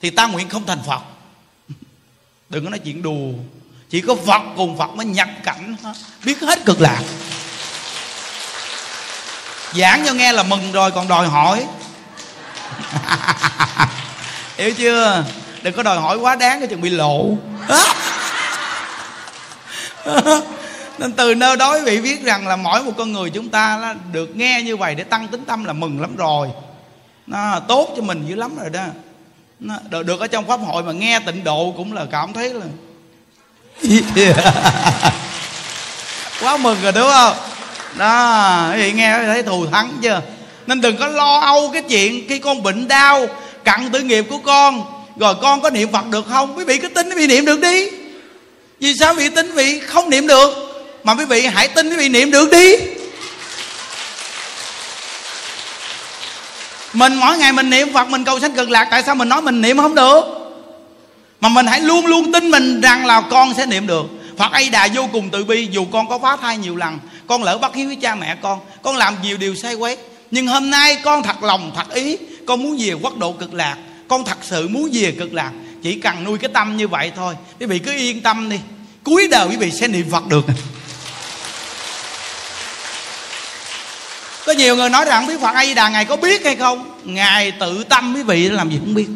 Thì 0.02 0.10
ta 0.10 0.26
nguyện 0.26 0.48
không 0.48 0.66
thành 0.66 0.82
Phật. 0.86 1.00
Đừng 2.48 2.64
có 2.64 2.70
nói 2.70 2.78
chuyện 2.78 3.02
đùa, 3.02 3.32
chỉ 3.90 4.00
có 4.00 4.14
phật 4.14 4.42
cùng 4.56 4.78
phật 4.78 4.96
mới 4.96 5.06
nhập 5.06 5.28
cảnh 5.44 5.76
biết 6.24 6.40
hết 6.40 6.64
cực 6.64 6.80
lạc. 6.80 7.02
Giảng 9.74 10.02
cho 10.06 10.12
nghe 10.12 10.32
là 10.32 10.42
mừng 10.42 10.72
rồi, 10.72 10.90
còn 10.90 11.08
đòi 11.08 11.28
hỏi. 11.28 11.66
hiểu 14.58 14.72
chưa? 14.72 15.24
Đừng 15.62 15.74
có 15.74 15.82
đòi 15.82 16.00
hỏi 16.00 16.18
quá 16.18 16.36
đáng 16.36 16.58
cái 16.58 16.68
chừng 16.68 16.80
bị 16.80 16.90
lộ. 16.90 17.26
Nên 20.98 21.12
từ 21.12 21.34
nơi 21.34 21.56
đó 21.56 21.74
quý 21.74 21.80
vị 21.80 22.00
biết 22.00 22.22
rằng 22.22 22.46
là 22.46 22.56
mỗi 22.56 22.82
một 22.82 22.92
con 22.96 23.12
người 23.12 23.30
chúng 23.30 23.48
ta 23.48 23.76
là 23.76 23.94
được 24.12 24.36
nghe 24.36 24.62
như 24.62 24.76
vậy 24.76 24.94
để 24.94 25.04
tăng 25.04 25.28
tính 25.28 25.44
tâm 25.44 25.64
là 25.64 25.72
mừng 25.72 26.00
lắm 26.00 26.16
rồi. 26.16 26.48
Nó 27.26 27.60
tốt 27.60 27.88
cho 27.96 28.02
mình 28.02 28.24
dữ 28.28 28.34
lắm 28.34 28.58
rồi 28.60 28.70
đó. 28.70 28.84
Nó, 29.60 29.74
được, 29.90 30.20
ở 30.20 30.26
trong 30.26 30.46
pháp 30.46 30.60
hội 30.60 30.82
mà 30.82 30.92
nghe 30.92 31.20
tịnh 31.20 31.44
độ 31.44 31.74
cũng 31.76 31.92
là 31.92 32.06
cảm 32.10 32.32
thấy 32.32 32.54
là 32.54 32.66
quá 36.40 36.56
mừng 36.56 36.76
rồi 36.82 36.92
đúng 36.92 37.10
không? 37.10 37.36
Đó 37.96 38.70
quý 38.74 38.82
vị 38.82 38.92
nghe 38.92 39.18
thấy 39.26 39.42
thù 39.42 39.66
thắng 39.66 39.98
chưa? 40.02 40.22
Nên 40.66 40.80
đừng 40.80 40.96
có 40.96 41.08
lo 41.08 41.40
âu 41.40 41.70
cái 41.72 41.82
chuyện 41.82 42.28
khi 42.28 42.38
con 42.38 42.62
bệnh 42.62 42.88
đau 42.88 43.26
cặn 43.64 43.90
tử 43.92 44.00
nghiệp 44.00 44.26
của 44.28 44.38
con. 44.38 44.84
Rồi 45.16 45.34
con 45.42 45.60
có 45.60 45.70
niệm 45.70 45.92
phật 45.92 46.06
được 46.10 46.26
không? 46.28 46.58
Quý 46.58 46.64
vị 46.64 46.78
cứ 46.78 46.88
tin 46.88 47.10
quý 47.10 47.14
vị 47.14 47.26
niệm 47.26 47.44
được 47.44 47.60
đi. 47.60 47.90
Vì 48.80 48.94
sao 48.94 49.14
vị 49.14 49.28
tin 49.28 49.46
quý 49.46 49.52
vị 49.54 49.80
không 49.80 50.10
niệm 50.10 50.26
được? 50.26 50.50
Mà 51.04 51.14
quý 51.14 51.24
vị 51.24 51.46
hãy 51.46 51.68
tin 51.68 51.90
quý 51.90 51.96
vị 51.96 52.08
niệm 52.08 52.30
được 52.30 52.50
đi. 52.50 52.76
Mình 56.92 57.14
mỗi 57.14 57.38
ngày 57.38 57.52
mình 57.52 57.70
niệm 57.70 57.92
phật, 57.92 58.08
mình 58.08 58.24
cầu 58.24 58.40
sanh 58.40 58.52
cực 58.52 58.70
lạc, 58.70 58.88
tại 58.90 59.02
sao 59.06 59.14
mình 59.14 59.28
nói 59.28 59.42
mình 59.42 59.60
niệm 59.60 59.78
không 59.78 59.94
được? 59.94 60.22
Mà 61.40 61.48
mình 61.48 61.66
hãy 61.66 61.80
luôn 61.80 62.06
luôn 62.06 62.32
tin 62.32 62.50
mình 62.50 62.80
rằng 62.80 63.06
là 63.06 63.20
con 63.20 63.54
sẽ 63.54 63.66
niệm 63.66 63.86
được. 63.86 64.06
Phật 64.38 64.52
A 64.52 64.62
Đà 64.72 64.88
vô 64.94 65.08
cùng 65.12 65.30
từ 65.30 65.44
bi, 65.44 65.68
Dù 65.70 65.84
con 65.92 66.08
có 66.08 66.18
phá 66.18 66.36
thai 66.36 66.56
nhiều 66.56 66.76
lần, 66.76 66.98
Con 67.26 67.42
lỡ 67.42 67.58
bắt 67.58 67.74
hiếu 67.74 67.86
với 67.86 67.96
cha 67.96 68.14
mẹ 68.14 68.36
con 68.42 68.58
Con 68.82 68.96
làm 68.96 69.16
nhiều 69.22 69.36
điều 69.36 69.54
sai 69.54 69.74
quét 69.74 69.98
Nhưng 70.30 70.46
hôm 70.46 70.70
nay 70.70 70.98
con 71.04 71.22
thật 71.22 71.42
lòng, 71.42 71.72
thật 71.76 71.94
ý 71.94 72.16
con 72.48 72.62
muốn 72.62 72.76
về 72.80 72.92
quốc 72.92 73.18
độ 73.18 73.32
cực 73.32 73.54
lạc, 73.54 73.76
Con 74.08 74.24
thật 74.24 74.38
sự 74.42 74.68
muốn 74.68 74.90
về 74.92 75.12
cực 75.18 75.34
lạc. 75.34 75.52
Chỉ 75.82 76.00
cần 76.00 76.24
nuôi 76.24 76.38
cái 76.38 76.50
tâm 76.54 76.76
như 76.76 76.88
vậy 76.88 77.12
thôi, 77.16 77.34
Quý 77.60 77.66
vị 77.66 77.78
cứ 77.78 77.92
yên 77.92 78.22
tâm 78.22 78.48
đi. 78.48 78.60
Cuối 79.04 79.28
đời 79.30 79.48
quý 79.48 79.56
vị 79.56 79.70
sẽ 79.70 79.88
niệm 79.88 80.10
Phật 80.10 80.28
được. 80.28 80.44
Có 84.46 84.52
nhiều 84.52 84.76
người 84.76 84.90
nói 84.90 85.04
rằng, 85.04 85.26
biết 85.26 85.40
Phật 85.40 85.54
A 85.54 85.64
Di 85.64 85.74
Đà, 85.74 85.88
Ngài 85.88 86.04
có 86.04 86.16
biết 86.16 86.44
hay 86.44 86.56
không? 86.56 87.00
Ngài 87.04 87.50
tự 87.50 87.84
tâm, 87.84 88.14
quý 88.14 88.22
vị 88.22 88.48
làm 88.48 88.70
gì 88.70 88.78
không 88.78 88.94
biết. 88.94 89.08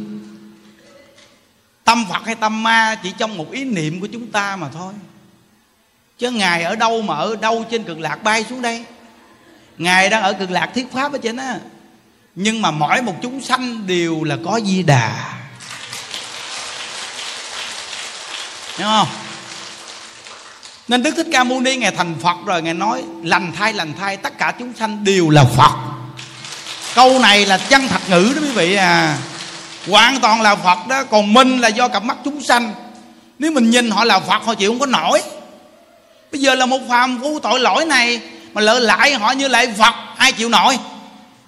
Tâm 1.85 2.05
phật 2.11 2.25
hay 2.25 2.35
tâm 2.35 2.63
ma 2.63 2.97
chỉ 3.03 3.13
trong 3.19 3.37
một 3.37 3.53
ý 3.53 3.65
niệm 3.65 4.01
của 4.01 4.09
chúng 4.13 4.27
ta 4.27 4.57
mà 4.57 4.69
thôi. 4.75 4.93
Chứ 6.19 6.31
ngài 6.31 6.63
ở 6.63 6.77
đâu 6.77 7.03
mà 7.03 7.15
ở 7.15 7.37
đâu 7.37 7.65
trên 7.71 7.83
cực 7.83 8.01
lạc 8.01 8.23
bay 8.23 8.45
xuống 8.49 8.63
đây? 8.63 8.85
Ngài 9.79 10.11
đang 10.11 10.23
ở 10.23 10.33
cực 10.33 10.51
lạc 10.51 10.71
thiết 10.75 10.93
pháp 10.93 11.13
ở 11.13 11.19
trên 11.23 11.37
á 11.37 11.59
nhưng 12.35 12.63
mà 12.63 12.71
mỗi 12.71 13.03
một 13.03 13.15
chúng 13.23 13.41
sanh 13.41 13.87
đều 13.87 14.25
là 14.25 14.37
có 14.45 14.61
di 14.67 14.83
đà. 14.83 15.35
Hiểu 18.77 18.87
không? 18.87 19.09
Nên 20.89 21.03
đức 21.03 21.15
thích 21.17 21.27
ca 21.33 21.45
mâu 21.45 21.61
ni 21.61 21.77
ngài 21.77 21.91
thành 21.91 22.15
phật 22.23 22.37
rồi, 22.47 22.63
ngài 22.63 22.75
nói, 22.75 23.03
lành 23.23 23.53
thai 23.59 23.73
lành 23.73 23.93
thai 24.01 24.17
tất 24.17 24.39
cả 24.39 24.53
chúng 24.59 24.73
sanh 24.79 25.05
đều 25.05 25.31
là 25.31 25.45
phật. 25.45 25.73
Câu 26.95 27.19
này 27.19 27.47
là 27.47 27.59
chân 27.59 27.89
thật 27.89 28.01
ngữ 28.09 28.33
đó 28.37 28.43
quý 28.43 28.51
vị 28.51 28.75
à. 28.75 29.19
Hoàn 29.87 30.21
toàn 30.21 30.43
là 30.43 30.57
phật 30.57 30.79
đó, 30.89 31.05
còn 31.05 31.35
mình 31.35 31.59
là 31.59 31.69
do 31.69 31.89
cặp 31.89 32.05
mắt 32.05 32.17
chúng 32.25 32.43
sanh. 32.43 32.75
Nếu 33.39 33.53
mình 33.53 33.71
nhìn 33.71 33.91
họ 33.91 34.05
là 34.05 34.21
phật, 34.21 34.45
họ 34.45 34.55
chịu 34.55 34.71
không 34.71 34.79
có 34.79 34.87
nổi. 34.87 35.23
Bây 36.33 36.41
giờ 36.41 36.55
là 36.55 36.67
một 36.67 36.79
phàm 36.89 37.21
phu 37.21 37.39
tội 37.39 37.61
lỗi 37.61 37.85
này, 37.85 38.21
mà 38.53 38.61
lỡ 38.61 38.79
lại 38.79 39.15
họ 39.15 39.33
như 39.33 39.49
lại 39.49 39.75
phật, 39.79 39.95
ai 40.17 40.33
chịu 40.33 40.49
nổi? 40.49 40.79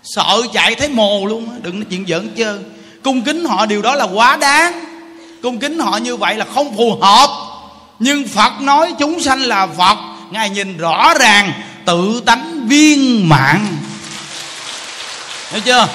Sợ 0.05 0.43
chạy 0.53 0.75
thấy 0.75 0.89
mồ 0.89 1.27
luôn 1.27 1.51
á, 1.51 1.57
đừng 1.63 1.81
nói 1.81 1.87
chuyện 1.91 2.05
giỡn 2.09 2.31
chơi. 2.37 2.59
Cung 3.03 3.23
kính 3.23 3.45
họ, 3.45 3.67
điều 3.67 3.83
đó 3.83 3.95
là 3.95 4.05
quá 4.05 4.37
đáng. 4.37 4.85
Cung 5.43 5.59
kính 5.59 5.79
họ 5.79 5.97
như 5.97 6.17
vậy 6.17 6.35
là 6.35 6.45
không 6.55 6.77
phù 6.77 6.99
hợp. 7.01 7.31
Nhưng 7.99 8.29
phật 8.29 8.53
nói 8.61 8.95
chúng 8.99 9.21
sanh 9.21 9.43
là 9.43 9.67
phật, 9.67 9.99
ngài 10.31 10.51
nhìn 10.51 10.77
rõ 10.77 11.15
ràng, 11.21 11.53
tự 11.85 12.23
tánh 12.27 12.69
viên 12.69 13.29
mạng 13.29 13.67
hiểu 15.51 15.61
chưa? 15.65 15.89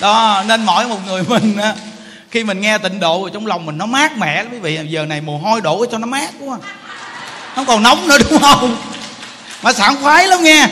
Đó, 0.00 0.42
nên 0.46 0.64
mỗi 0.64 0.86
một 0.86 0.98
người 1.06 1.22
mình 1.28 1.56
á, 1.56 1.74
khi 2.30 2.44
mình 2.44 2.60
nghe 2.60 2.78
tịnh 2.78 3.00
độ 3.00 3.20
rồi 3.20 3.30
trong 3.34 3.46
lòng 3.46 3.66
mình 3.66 3.78
nó 3.78 3.86
mát 3.86 4.18
mẻ 4.18 4.42
lắm 4.42 4.52
quý 4.52 4.58
vị. 4.58 4.78
Giờ 4.88 5.06
này 5.06 5.20
mồ 5.20 5.38
hôi 5.38 5.60
đổ 5.60 5.86
cho 5.92 5.98
nó 5.98 6.06
mát 6.06 6.30
quá. 6.40 6.58
Không 7.54 7.66
còn 7.66 7.82
nóng 7.82 8.08
nữa, 8.08 8.18
đúng 8.30 8.40
không? 8.40 8.76
Mà 9.62 9.72
sảng 9.72 10.02
khoái 10.02 10.26
lắm 10.26 10.42
nghe 10.42 10.68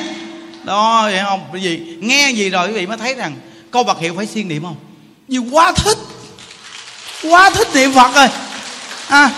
đó, 0.65 1.03
vậy 1.03 1.21
không? 1.25 1.41
Cái 1.53 1.63
vì 1.63 1.97
nghe 2.01 2.31
gì 2.31 2.51
rồi 2.51 2.69
quý 2.69 2.73
vị 2.73 2.87
mới 2.87 2.97
thấy 2.97 3.15
rằng 3.15 3.37
câu 3.71 3.85
bậc 3.85 3.99
hiệu 3.99 4.15
phải 4.17 4.27
siêng 4.27 4.49
niệm 4.49 4.63
không? 4.63 4.77
Như 5.29 5.39
quá 5.39 5.73
thích. 5.73 5.99
Quá 7.23 7.51
thích 7.51 7.69
niệm 7.75 7.93
Phật 7.93 8.15
rồi. 8.15 8.29
À 9.09 9.31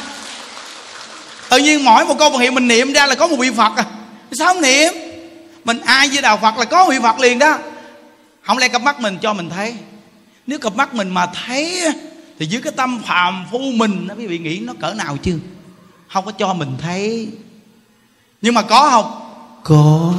tự 1.48 1.58
nhiên 1.58 1.84
mỗi 1.84 2.04
một 2.04 2.18
câu 2.18 2.30
bậc 2.30 2.40
hiệu 2.40 2.52
mình 2.52 2.68
niệm 2.68 2.92
ra 2.92 3.06
là 3.06 3.14
có 3.14 3.26
một 3.26 3.36
vị 3.38 3.50
Phật 3.56 3.76
à. 3.76 3.84
Sao 4.32 4.52
không 4.52 4.62
niệm? 4.62 4.92
Mình 5.64 5.80
ai 5.80 6.08
với 6.08 6.22
đạo 6.22 6.36
Phật 6.36 6.58
là 6.58 6.64
có 6.64 6.88
vị 6.90 6.98
Phật 7.02 7.20
liền 7.20 7.38
đó. 7.38 7.58
Không 8.42 8.58
lẽ 8.58 8.68
cặp 8.68 8.82
mắt 8.82 9.00
mình 9.00 9.18
cho 9.22 9.34
mình 9.34 9.50
thấy? 9.50 9.74
Nếu 10.46 10.58
cặp 10.58 10.76
mắt 10.76 10.94
mình 10.94 11.10
mà 11.10 11.26
thấy 11.26 11.82
thì 12.38 12.46
dưới 12.46 12.62
cái 12.62 12.72
tâm 12.76 13.02
phàm 13.06 13.46
phu 13.50 13.58
mình 13.58 14.06
nó 14.08 14.14
quý 14.14 14.26
vị 14.26 14.38
nghĩ 14.38 14.58
nó 14.58 14.72
cỡ 14.80 14.94
nào 14.94 15.16
chứ? 15.16 15.38
Không 16.08 16.24
có 16.24 16.32
cho 16.32 16.54
mình 16.54 16.76
thấy. 16.82 17.28
Nhưng 18.42 18.54
mà 18.54 18.62
có 18.62 18.90
không? 18.90 19.20
Có 19.62 20.12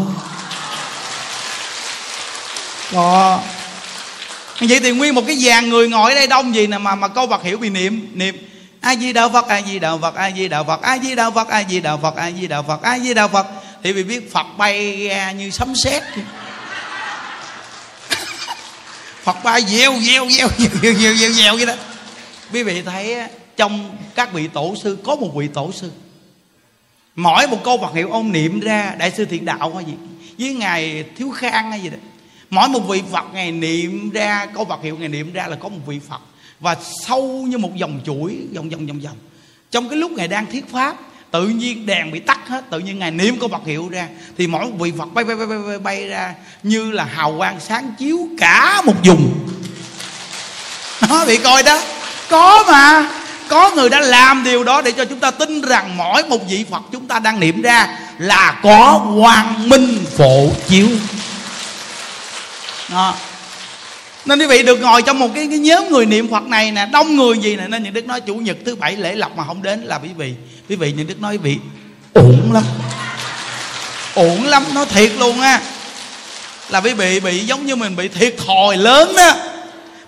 đó. 2.93 3.41
Vậy 4.59 4.79
thì 4.79 4.91
nguyên 4.91 5.15
một 5.15 5.23
cái 5.27 5.35
dàn 5.35 5.69
người 5.69 5.89
ngồi 5.89 6.11
ở 6.11 6.15
đây 6.15 6.27
đông 6.27 6.55
gì 6.55 6.67
nè 6.67 6.77
mà 6.77 6.95
mà 6.95 7.07
câu 7.07 7.27
Phật 7.27 7.43
hiểu 7.43 7.57
bị 7.57 7.69
niệm 7.69 8.07
niệm. 8.13 8.47
A 8.81 8.95
di 8.95 9.13
đà 9.13 9.29
phật, 9.29 9.47
a 9.47 9.61
di 9.61 9.79
đà 9.79 9.97
phật, 9.97 10.15
a 10.15 10.31
di 10.31 10.47
đà 10.47 10.63
phật, 10.63 10.81
a 10.81 10.97
di 10.97 11.15
đà 11.15 11.29
phật, 11.29 11.47
a 11.47 11.63
di 11.63 11.79
đà 11.79 11.97
phật, 11.97 12.15
a 12.15 12.31
di 12.31 12.47
đà 12.47 12.61
phật, 12.61 12.81
a 12.81 12.99
di 12.99 13.13
đà 13.13 13.27
phật. 13.27 13.47
Thì 13.83 13.91
vì 13.91 14.03
biết 14.03 14.31
phật 14.31 14.47
bay 14.57 15.07
ra 15.07 15.31
như 15.31 15.49
sấm 15.49 15.75
sét. 15.75 16.03
Phật 19.23 19.43
bay 19.43 19.63
gieo 19.63 19.93
gieo 20.01 20.29
gieo 20.29 20.47
gieo 20.57 20.93
gieo 20.93 21.13
gieo 21.15 21.31
gieo 21.31 21.55
vậy 21.55 21.65
đó. 21.65 21.73
Quý 22.53 22.63
vị 22.63 22.81
thấy 22.81 23.17
trong 23.57 23.97
các 24.15 24.33
vị 24.33 24.47
tổ 24.47 24.75
sư, 24.83 24.97
có 25.03 25.15
một 25.15 25.31
vị 25.35 25.47
tổ 25.53 25.71
sư 25.71 25.91
mỗi 27.17 27.47
một 27.47 27.57
câu 27.63 27.77
Phật 27.77 27.93
hiệu 27.93 28.11
ông 28.11 28.31
niệm 28.31 28.59
ra, 28.59 28.95
đại 28.97 29.11
sư 29.11 29.25
thiện 29.25 29.45
đạo 29.45 29.75
hay 29.75 29.85
gì? 29.85 29.93
Với 30.39 30.53
ngài 30.53 31.05
thiếu 31.17 31.31
khang 31.31 31.71
hay 31.71 31.81
gì 31.81 31.89
đó 31.89 31.97
mỗi 32.49 32.69
một 32.69 32.79
vị 32.79 33.01
Phật 33.11 33.25
ngài 33.33 33.51
niệm 33.51 34.09
ra 34.09 34.45
câu 34.45 34.65
Phật 34.65 34.83
hiệu 34.83 34.97
ngài 34.97 35.09
niệm 35.09 35.33
ra 35.33 35.47
là 35.47 35.55
có 35.55 35.69
một 35.69 35.79
vị 35.85 35.99
Phật. 36.09 36.21
Và 36.59 36.75
sâu 37.07 37.45
như 37.47 37.57
một 37.57 37.75
dòng 37.75 37.99
chuỗi 38.05 38.37
vòng 38.55 38.69
vòng 38.69 38.87
vòng 38.87 38.99
vòng 38.99 39.17
trong 39.71 39.89
cái 39.89 39.97
lúc 39.97 40.11
ngài 40.11 40.27
đang 40.27 40.45
thuyết 40.51 40.71
pháp 40.71 40.95
tự 41.31 41.47
nhiên 41.47 41.85
đèn 41.85 42.11
bị 42.11 42.19
tắt 42.19 42.47
hết 42.47 42.69
tự 42.69 42.79
nhiên 42.79 42.99
ngài 42.99 43.11
niệm 43.11 43.39
câu 43.39 43.49
Phật 43.49 43.65
hiệu 43.65 43.89
ra 43.91 44.07
thì 44.37 44.47
mỗi 44.47 44.65
một 44.65 44.75
vị 44.79 44.93
Phật 44.97 45.13
bay 45.13 45.25
bay 45.25 45.35
bay 45.35 45.47
bay, 45.47 45.57
bay, 45.67 45.79
bay 45.79 46.07
ra 46.07 46.33
như 46.63 46.91
là 46.91 47.03
hào 47.03 47.35
quang 47.37 47.59
sáng 47.59 47.91
chiếu 47.99 48.27
cả 48.37 48.81
một 48.85 48.93
vùng. 49.05 49.33
Nó 51.09 51.25
bị 51.25 51.37
coi 51.37 51.63
đó. 51.63 51.81
Có 52.29 52.63
mà. 52.67 53.09
Có 53.49 53.71
người 53.75 53.89
đã 53.89 53.99
làm 53.99 54.43
điều 54.43 54.63
đó 54.63 54.81
để 54.81 54.91
cho 54.91 55.05
chúng 55.05 55.19
ta 55.19 55.31
tin 55.31 55.61
rằng 55.61 55.97
mỗi 55.97 56.23
một 56.23 56.49
vị 56.49 56.65
Phật 56.71 56.81
chúng 56.91 57.07
ta 57.07 57.19
đang 57.19 57.39
niệm 57.39 57.61
ra 57.61 57.99
là 58.17 58.59
có 58.63 59.05
quang 59.21 59.69
minh 59.69 60.05
phổ 60.17 60.49
chiếu 60.67 60.87
đó. 62.89 63.15
nên 64.25 64.39
quý 64.39 64.45
vị 64.45 64.63
được 64.63 64.81
ngồi 64.81 65.01
trong 65.01 65.19
một 65.19 65.29
cái, 65.35 65.47
cái 65.49 65.59
nhóm 65.59 65.89
người 65.89 66.05
niệm 66.05 66.31
Phật 66.31 66.43
này 66.43 66.71
nè 66.71 66.85
đông 66.85 67.15
người 67.15 67.37
gì 67.37 67.55
nè 67.55 67.67
nên 67.67 67.83
những 67.83 67.93
đức 67.93 68.05
nói 68.05 68.21
chủ 68.21 68.35
nhật 68.35 68.57
thứ 68.65 68.75
bảy 68.75 68.95
lễ 68.95 69.15
lộc 69.15 69.37
mà 69.37 69.43
không 69.43 69.63
đến 69.63 69.79
là 69.81 69.99
quý 69.99 70.09
vị. 70.17 70.33
Quý 70.69 70.75
vị 70.75 70.93
những 70.97 71.07
đức 71.07 71.21
nói 71.21 71.33
quý 71.33 71.37
vị 71.37 71.57
ổn 72.13 72.51
lắm. 72.53 72.63
Ổn 74.13 74.43
lắm 74.43 74.63
nó 74.73 74.85
thiệt 74.85 75.11
luôn 75.17 75.41
á. 75.41 75.61
Là 76.69 76.81
quý 76.81 76.93
vị 76.93 77.19
bị 77.19 77.45
giống 77.45 77.65
như 77.65 77.75
mình 77.75 77.95
bị 77.95 78.07
thiệt 78.07 78.35
thòi 78.47 78.77
lớn 78.77 79.13
đó 79.17 79.33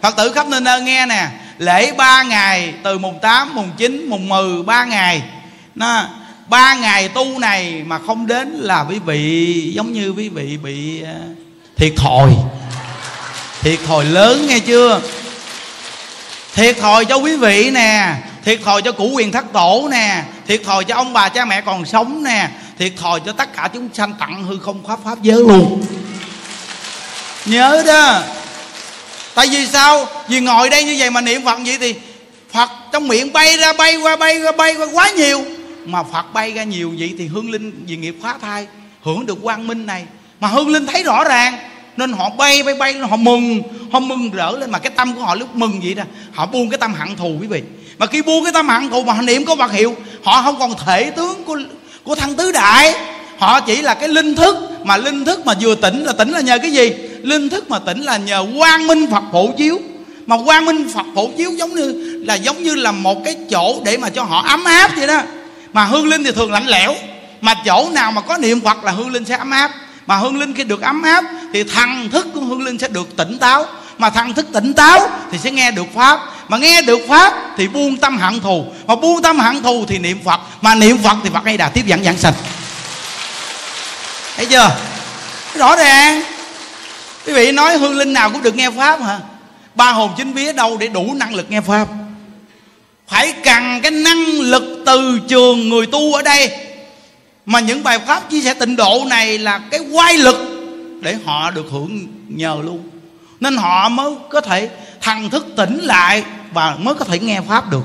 phật 0.01 0.15
tử 0.17 0.31
khắp 0.31 0.47
nơi 0.47 0.61
nơi 0.61 0.81
nghe 0.81 1.05
nè 1.05 1.27
lễ 1.57 1.91
ba 1.91 2.23
ngày 2.23 2.73
từ 2.83 2.97
mùng 2.97 3.19
8, 3.21 3.55
mùng 3.55 3.69
9, 3.77 4.05
mùng 4.09 4.29
10 4.29 4.63
ba 4.63 4.85
ngày. 4.85 5.21
Nó 5.75 6.05
ba 6.47 6.75
ngày 6.75 7.09
tu 7.09 7.39
này 7.39 7.83
mà 7.85 7.99
không 7.99 8.27
đến 8.27 8.49
là 8.49 8.85
quý 8.89 8.99
vị 9.05 9.71
giống 9.75 9.93
như 9.93 10.09
quý 10.09 10.29
vị 10.29 10.57
bị 10.57 11.01
ờ, 11.01 11.13
thiệt 11.77 11.93
thòi 11.97 12.29
thiệt 13.61 13.79
thòi 13.87 14.05
lớn 14.05 14.47
nghe 14.47 14.59
chưa? 14.59 15.01
Thiệt 16.53 16.77
thòi 16.77 17.05
cho 17.05 17.15
quý 17.15 17.35
vị 17.35 17.69
nè. 17.71 18.15
Thiệt 18.45 18.59
thòi 18.65 18.81
cho 18.81 18.91
củ 18.91 19.09
quyền 19.09 19.31
thất 19.31 19.45
tổ 19.53 19.87
nè. 19.91 20.23
Thiệt 20.47 20.61
thòi 20.65 20.83
cho 20.83 20.95
ông 20.95 21.13
bà 21.13 21.29
cha 21.29 21.45
mẹ 21.45 21.61
còn 21.61 21.85
sống 21.85 22.23
nè. 22.23 22.49
Thiệt 22.79 22.91
thòi 22.97 23.19
cho 23.25 23.31
tất 23.31 23.55
cả 23.55 23.69
chúng 23.73 23.89
sanh 23.93 24.13
tặng 24.19 24.43
hư 24.43 24.59
không 24.59 24.83
pháp 24.87 24.99
pháp 25.05 25.21
giới 25.21 25.39
luôn. 25.39 25.85
Nhớ 27.45 27.83
đó. 27.87 28.21
Tại 29.35 29.47
vì 29.47 29.67
sao? 29.67 30.07
Vì 30.27 30.39
ngồi 30.39 30.69
đây 30.69 30.83
như 30.83 30.95
vậy 30.99 31.09
mà 31.09 31.21
niệm 31.21 31.45
phật 31.45 31.59
vậy 31.65 31.77
thì 31.79 31.95
phật 32.53 32.69
trong 32.91 33.07
miệng 33.07 33.33
bay 33.33 33.57
ra, 33.57 33.73
bay 33.73 33.95
qua 33.95 34.15
bay 34.15 34.39
qua 34.39 34.51
bay 34.51 34.75
qua 34.75 34.87
quá 34.93 35.11
nhiều. 35.11 35.45
Mà 35.85 36.03
phật 36.03 36.33
bay 36.33 36.51
ra 36.51 36.63
nhiều 36.63 36.93
vậy 36.99 37.15
thì 37.17 37.27
hương 37.27 37.51
linh 37.51 37.85
vì 37.87 37.95
nghiệp 37.95 38.15
phá 38.23 38.35
thai 38.41 38.67
hưởng 39.03 39.25
được 39.25 39.37
quang 39.43 39.67
minh 39.67 39.85
này. 39.85 40.05
Mà 40.39 40.47
hương 40.47 40.69
linh 40.69 40.87
thấy 40.87 41.03
rõ 41.03 41.23
ràng 41.23 41.57
nên 41.99 42.13
họ 42.13 42.29
bay 42.29 42.63
bay 42.63 42.73
bay, 42.73 42.93
họ 42.93 43.17
mừng. 43.17 43.61
Họ 43.91 43.99
mừng 43.99 44.31
rỡ 44.31 44.51
lên 44.51 44.71
mà 44.71 44.79
cái 44.79 44.91
tâm 44.95 45.15
của 45.15 45.21
họ 45.21 45.35
lúc 45.35 45.55
mừng 45.55 45.79
vậy 45.83 45.93
đó, 45.93 46.03
họ 46.33 46.45
buông 46.45 46.69
cái 46.69 46.77
tâm 46.77 46.93
hận 46.93 47.15
thù 47.15 47.37
quý 47.41 47.47
vị. 47.47 47.61
Mà 47.97 48.05
khi 48.05 48.21
buông 48.21 48.43
cái 48.43 48.53
tâm 48.53 48.69
hận 48.69 48.89
thù 48.89 49.03
mà 49.03 49.13
họ 49.13 49.21
niệm 49.21 49.45
có 49.45 49.55
vật 49.55 49.71
hiệu, 49.71 49.95
họ 50.23 50.41
không 50.41 50.59
còn 50.59 50.73
thể 50.85 51.11
tướng 51.11 51.43
của 51.43 51.59
của 52.03 52.15
thân 52.15 52.35
tứ 52.35 52.51
đại. 52.51 52.95
Họ 53.37 53.59
chỉ 53.61 53.81
là 53.81 53.93
cái 53.93 54.09
linh 54.09 54.35
thức 54.35 54.55
mà 54.83 54.97
linh 54.97 55.25
thức 55.25 55.45
mà 55.45 55.53
vừa 55.61 55.75
tỉnh 55.75 56.03
là 56.03 56.13
tỉnh 56.13 56.29
là 56.29 56.41
nhờ 56.41 56.57
cái 56.57 56.71
gì? 56.71 56.93
Linh 57.21 57.49
thức 57.49 57.69
mà 57.69 57.79
tỉnh 57.79 58.01
là 58.01 58.17
nhờ 58.17 58.45
quang 58.57 58.87
minh 58.87 59.07
phật 59.11 59.23
phổ 59.31 59.51
chiếu. 59.57 59.79
Mà 60.25 60.37
quang 60.45 60.65
minh 60.65 60.89
phật 60.93 61.05
phổ 61.15 61.29
chiếu 61.37 61.51
giống 61.51 61.75
như 61.75 61.91
là 62.27 62.35
giống 62.35 62.63
như 62.63 62.75
là 62.75 62.91
một 62.91 63.23
cái 63.25 63.35
chỗ 63.49 63.81
để 63.85 63.97
mà 63.97 64.09
cho 64.09 64.23
họ 64.23 64.41
ấm 64.47 64.63
áp 64.63 64.91
vậy 64.95 65.07
đó. 65.07 65.21
Mà 65.73 65.85
hương 65.85 66.07
linh 66.07 66.23
thì 66.23 66.31
thường 66.31 66.51
lạnh 66.51 66.67
lẽo. 66.67 66.95
Mà 67.41 67.53
chỗ 67.65 67.89
nào 67.93 68.11
mà 68.11 68.21
có 68.21 68.37
niệm 68.37 68.61
phật 68.61 68.83
là 68.83 68.91
hương 68.91 69.11
linh 69.11 69.25
sẽ 69.25 69.37
ấm 69.37 69.51
áp 69.51 69.71
mà 70.09 70.17
hương 70.17 70.39
linh 70.39 70.53
khi 70.53 70.63
được 70.63 70.81
ấm 70.81 71.01
áp 71.03 71.23
thì 71.53 71.63
thần 71.63 72.09
thức 72.09 72.27
của 72.33 72.39
hương 72.39 72.63
linh 72.63 72.79
sẽ 72.79 72.87
được 72.87 73.15
tỉnh 73.17 73.37
táo. 73.39 73.65
Mà 73.97 74.09
thần 74.09 74.33
thức 74.33 74.47
tỉnh 74.53 74.73
táo 74.73 75.09
thì 75.31 75.37
sẽ 75.37 75.51
nghe 75.51 75.71
được 75.71 75.85
pháp. 75.95 76.19
Mà 76.47 76.57
nghe 76.57 76.81
được 76.81 76.99
pháp 77.09 77.33
thì 77.57 77.67
buông 77.67 77.97
tâm 77.97 78.17
hận 78.17 78.41
thù. 78.41 78.65
Mà 78.87 78.95
buông 78.95 79.21
tâm 79.21 79.39
hận 79.39 79.63
thù 79.63 79.85
thì 79.87 79.97
niệm 79.97 80.19
phật. 80.25 80.39
Mà 80.61 80.75
niệm 80.75 80.97
phật 81.03 81.17
thì 81.23 81.29
phật 81.33 81.45
hay 81.45 81.57
đà 81.57 81.69
tiếp 81.69 81.85
dẫn 81.85 82.03
giảng 82.03 82.17
sạch 82.17 82.33
thấy 84.35 84.45
chưa? 84.45 84.71
Rõ 85.55 85.75
ràng. 85.75 86.23
Quý 87.25 87.33
vị 87.33 87.51
nói 87.51 87.77
hương 87.77 87.97
linh 87.97 88.13
nào 88.13 88.29
cũng 88.29 88.43
được 88.43 88.55
nghe 88.55 88.69
pháp 88.71 89.01
hả? 89.01 89.19
Ba 89.75 89.91
hồn 89.91 90.11
chính 90.17 90.33
vía 90.33 90.53
đâu 90.53 90.77
để 90.77 90.87
đủ 90.87 91.13
năng 91.13 91.35
lực 91.35 91.51
nghe 91.51 91.61
pháp? 91.61 91.87
Phải 93.07 93.33
cần 93.43 93.81
cái 93.81 93.91
năng 93.91 94.25
lực 94.27 94.83
từ 94.85 95.19
trường 95.27 95.69
người 95.69 95.85
tu 95.85 96.13
ở 96.13 96.21
đây 96.21 96.68
mà 97.49 97.59
những 97.59 97.83
bài 97.83 97.99
pháp 97.99 98.29
chia 98.29 98.41
sẻ 98.41 98.53
tịnh 98.53 98.75
độ 98.75 99.03
này 99.07 99.37
là 99.37 99.59
cái 99.71 99.79
quay 99.91 100.17
lực 100.17 100.37
để 101.01 101.17
họ 101.25 101.51
được 101.51 101.65
hưởng 101.71 102.07
nhờ 102.27 102.57
luôn. 102.63 102.89
Nên 103.39 103.57
họ 103.57 103.89
mới 103.89 104.11
có 104.29 104.41
thể 104.41 104.69
thần 105.01 105.29
thức 105.29 105.47
tỉnh 105.55 105.79
lại 105.79 106.23
và 106.53 106.75
mới 106.79 106.95
có 106.95 107.05
thể 107.05 107.19
nghe 107.19 107.41
pháp 107.49 107.71
được. 107.71 107.83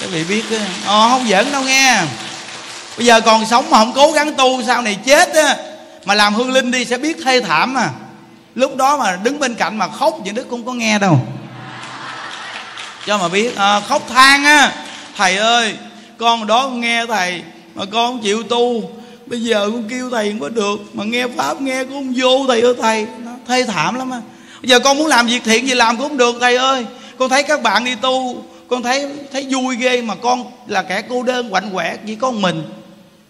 Các 0.00 0.08
vị 0.10 0.24
biết 0.24 0.44
ờ, 0.86 1.08
không 1.10 1.28
giỡn 1.28 1.52
đâu 1.52 1.62
nghe. 1.62 2.02
Bây 2.96 3.06
giờ 3.06 3.20
còn 3.20 3.46
sống 3.46 3.70
mà 3.70 3.78
không 3.78 3.92
cố 3.92 4.12
gắng 4.12 4.34
tu 4.34 4.62
sau 4.62 4.82
này 4.82 4.94
chết 4.94 5.34
á 5.34 5.56
mà 6.04 6.14
làm 6.14 6.34
hương 6.34 6.52
linh 6.52 6.70
đi 6.70 6.84
sẽ 6.84 6.98
biết 6.98 7.16
thê 7.24 7.40
thảm 7.40 7.74
mà 7.74 7.90
lúc 8.54 8.76
đó 8.76 8.96
mà 8.96 9.18
đứng 9.22 9.38
bên 9.38 9.54
cạnh 9.54 9.78
mà 9.78 9.88
khóc 9.88 10.18
những 10.24 10.34
đức 10.34 10.46
cũng 10.50 10.66
có 10.66 10.72
nghe 10.72 10.98
đâu. 10.98 11.26
Cho 13.06 13.18
mà 13.18 13.28
biết 13.28 13.56
à, 13.56 13.80
khóc 13.80 14.02
than 14.08 14.44
á. 14.44 14.72
Thầy 15.16 15.36
ơi 15.36 15.74
con 16.18 16.46
đó 16.46 16.68
nghe 16.68 17.06
thầy 17.06 17.42
mà 17.80 17.86
con 17.86 18.12
không 18.12 18.22
chịu 18.22 18.42
tu. 18.42 18.90
Bây 19.26 19.42
giờ 19.42 19.70
con 19.72 19.84
kêu 19.88 20.10
thầy 20.10 20.30
không 20.30 20.40
có 20.40 20.48
được. 20.48 20.80
Mà 20.92 21.04
nghe 21.04 21.26
pháp 21.28 21.60
nghe 21.60 21.84
cũng 21.84 21.92
không 21.92 22.14
vô, 22.16 22.46
thầy 22.48 22.60
ơi, 22.60 22.74
thầy, 22.80 23.06
nó 23.24 23.30
thê 23.46 23.64
thảm 23.64 23.94
lắm 23.94 24.10
á. 24.10 24.20
Bây 24.62 24.68
giờ 24.70 24.78
con 24.80 24.98
muốn 24.98 25.06
làm 25.06 25.26
việc 25.26 25.44
thiện 25.44 25.68
gì 25.68 25.74
làm 25.74 25.96
cũng 25.96 26.08
không 26.08 26.16
được, 26.16 26.36
thầy 26.40 26.56
ơi. 26.56 26.86
Con 27.18 27.30
thấy 27.30 27.42
các 27.42 27.62
bạn 27.62 27.84
đi 27.84 27.94
tu, 27.94 28.44
con 28.68 28.82
thấy 28.82 29.08
thấy 29.32 29.46
vui 29.50 29.76
ghê 29.76 30.02
mà 30.02 30.14
con 30.14 30.44
là 30.66 30.82
kẻ 30.82 31.02
cô 31.02 31.22
đơn, 31.22 31.50
quạnh 31.50 31.70
quẻ 31.72 31.96
chỉ 32.06 32.14
có 32.14 32.30
mình. 32.30 32.62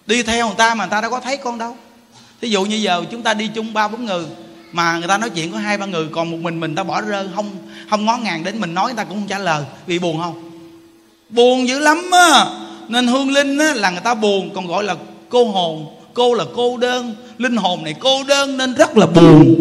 Đi 0.06 0.22
theo 0.22 0.46
người 0.46 0.56
ta 0.58 0.74
mà 0.74 0.84
người 0.84 0.90
ta 0.90 1.00
đâu 1.00 1.10
có 1.10 1.20
thấy 1.20 1.36
con 1.36 1.58
đâu. 1.58 1.76
Thí 2.40 2.48
dụ 2.48 2.64
như 2.64 2.76
giờ 2.76 3.04
chúng 3.10 3.22
ta 3.22 3.34
đi 3.34 3.50
chung 3.54 3.72
ba 3.72 3.88
bốn 3.88 4.04
người, 4.04 4.24
mà 4.72 4.98
người 4.98 5.08
ta 5.08 5.18
nói 5.18 5.30
chuyện 5.30 5.52
có 5.52 5.58
hai 5.58 5.78
ba 5.78 5.86
người, 5.86 6.06
còn 6.12 6.30
một 6.30 6.38
mình 6.40 6.60
mình 6.60 6.74
ta 6.74 6.82
bỏ 6.82 7.00
rơi, 7.00 7.28
không 7.34 7.50
không 7.90 8.04
ngó 8.04 8.16
ngàng 8.16 8.44
đến 8.44 8.60
mình 8.60 8.74
nói, 8.74 8.86
người 8.86 8.96
ta 8.96 9.04
cũng 9.04 9.18
không 9.18 9.28
trả 9.28 9.38
lời. 9.38 9.64
Vì 9.86 9.98
buồn 9.98 10.20
không? 10.22 10.50
Buồn 11.28 11.68
dữ 11.68 11.78
lắm 11.78 12.10
á 12.12 12.46
nên 12.90 13.06
hương 13.06 13.30
linh 13.30 13.58
á, 13.58 13.74
là 13.74 13.90
người 13.90 14.00
ta 14.00 14.14
buồn, 14.14 14.50
còn 14.54 14.66
gọi 14.66 14.84
là 14.84 14.96
cô 15.28 15.44
hồn. 15.44 15.96
Cô 16.14 16.34
là 16.34 16.44
cô 16.56 16.76
đơn. 16.76 17.14
Linh 17.38 17.56
hồn 17.56 17.84
này 17.84 17.94
cô 18.00 18.24
đơn 18.24 18.56
nên 18.56 18.74
rất 18.74 18.96
là 18.96 19.06
buồn. 19.06 19.54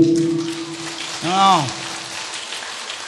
Đúng 1.23 1.33
không? 1.35 1.63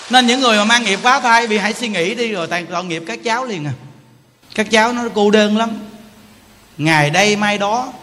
Nên 0.10 0.28
những 0.28 0.40
người 0.42 0.58
mà 0.58 0.64
mang 0.64 0.84
nghiệp 0.84 1.00
phá 1.04 1.20
thai 1.20 1.48
vì 1.48 1.58
hãy 1.58 1.74
suy 1.74 1.88
nghĩ 1.88 2.16
đi, 2.16 2.32
rồi 2.32 2.48
tàn 2.48 2.66
tội 2.66 2.84
nghiệp 2.84 3.04
các 3.08 3.24
cháu 3.24 3.46
liền 3.46 3.66
à. 3.66 3.74
Các 4.56 4.72
cháu 4.72 4.94
nó 4.94 5.04
cô 5.14 5.32
đơn 5.32 5.58
lắm. 5.58 5.70
Ngày 6.78 7.10
đây 7.10 7.36
mai 7.36 7.58
đó, 7.58 7.94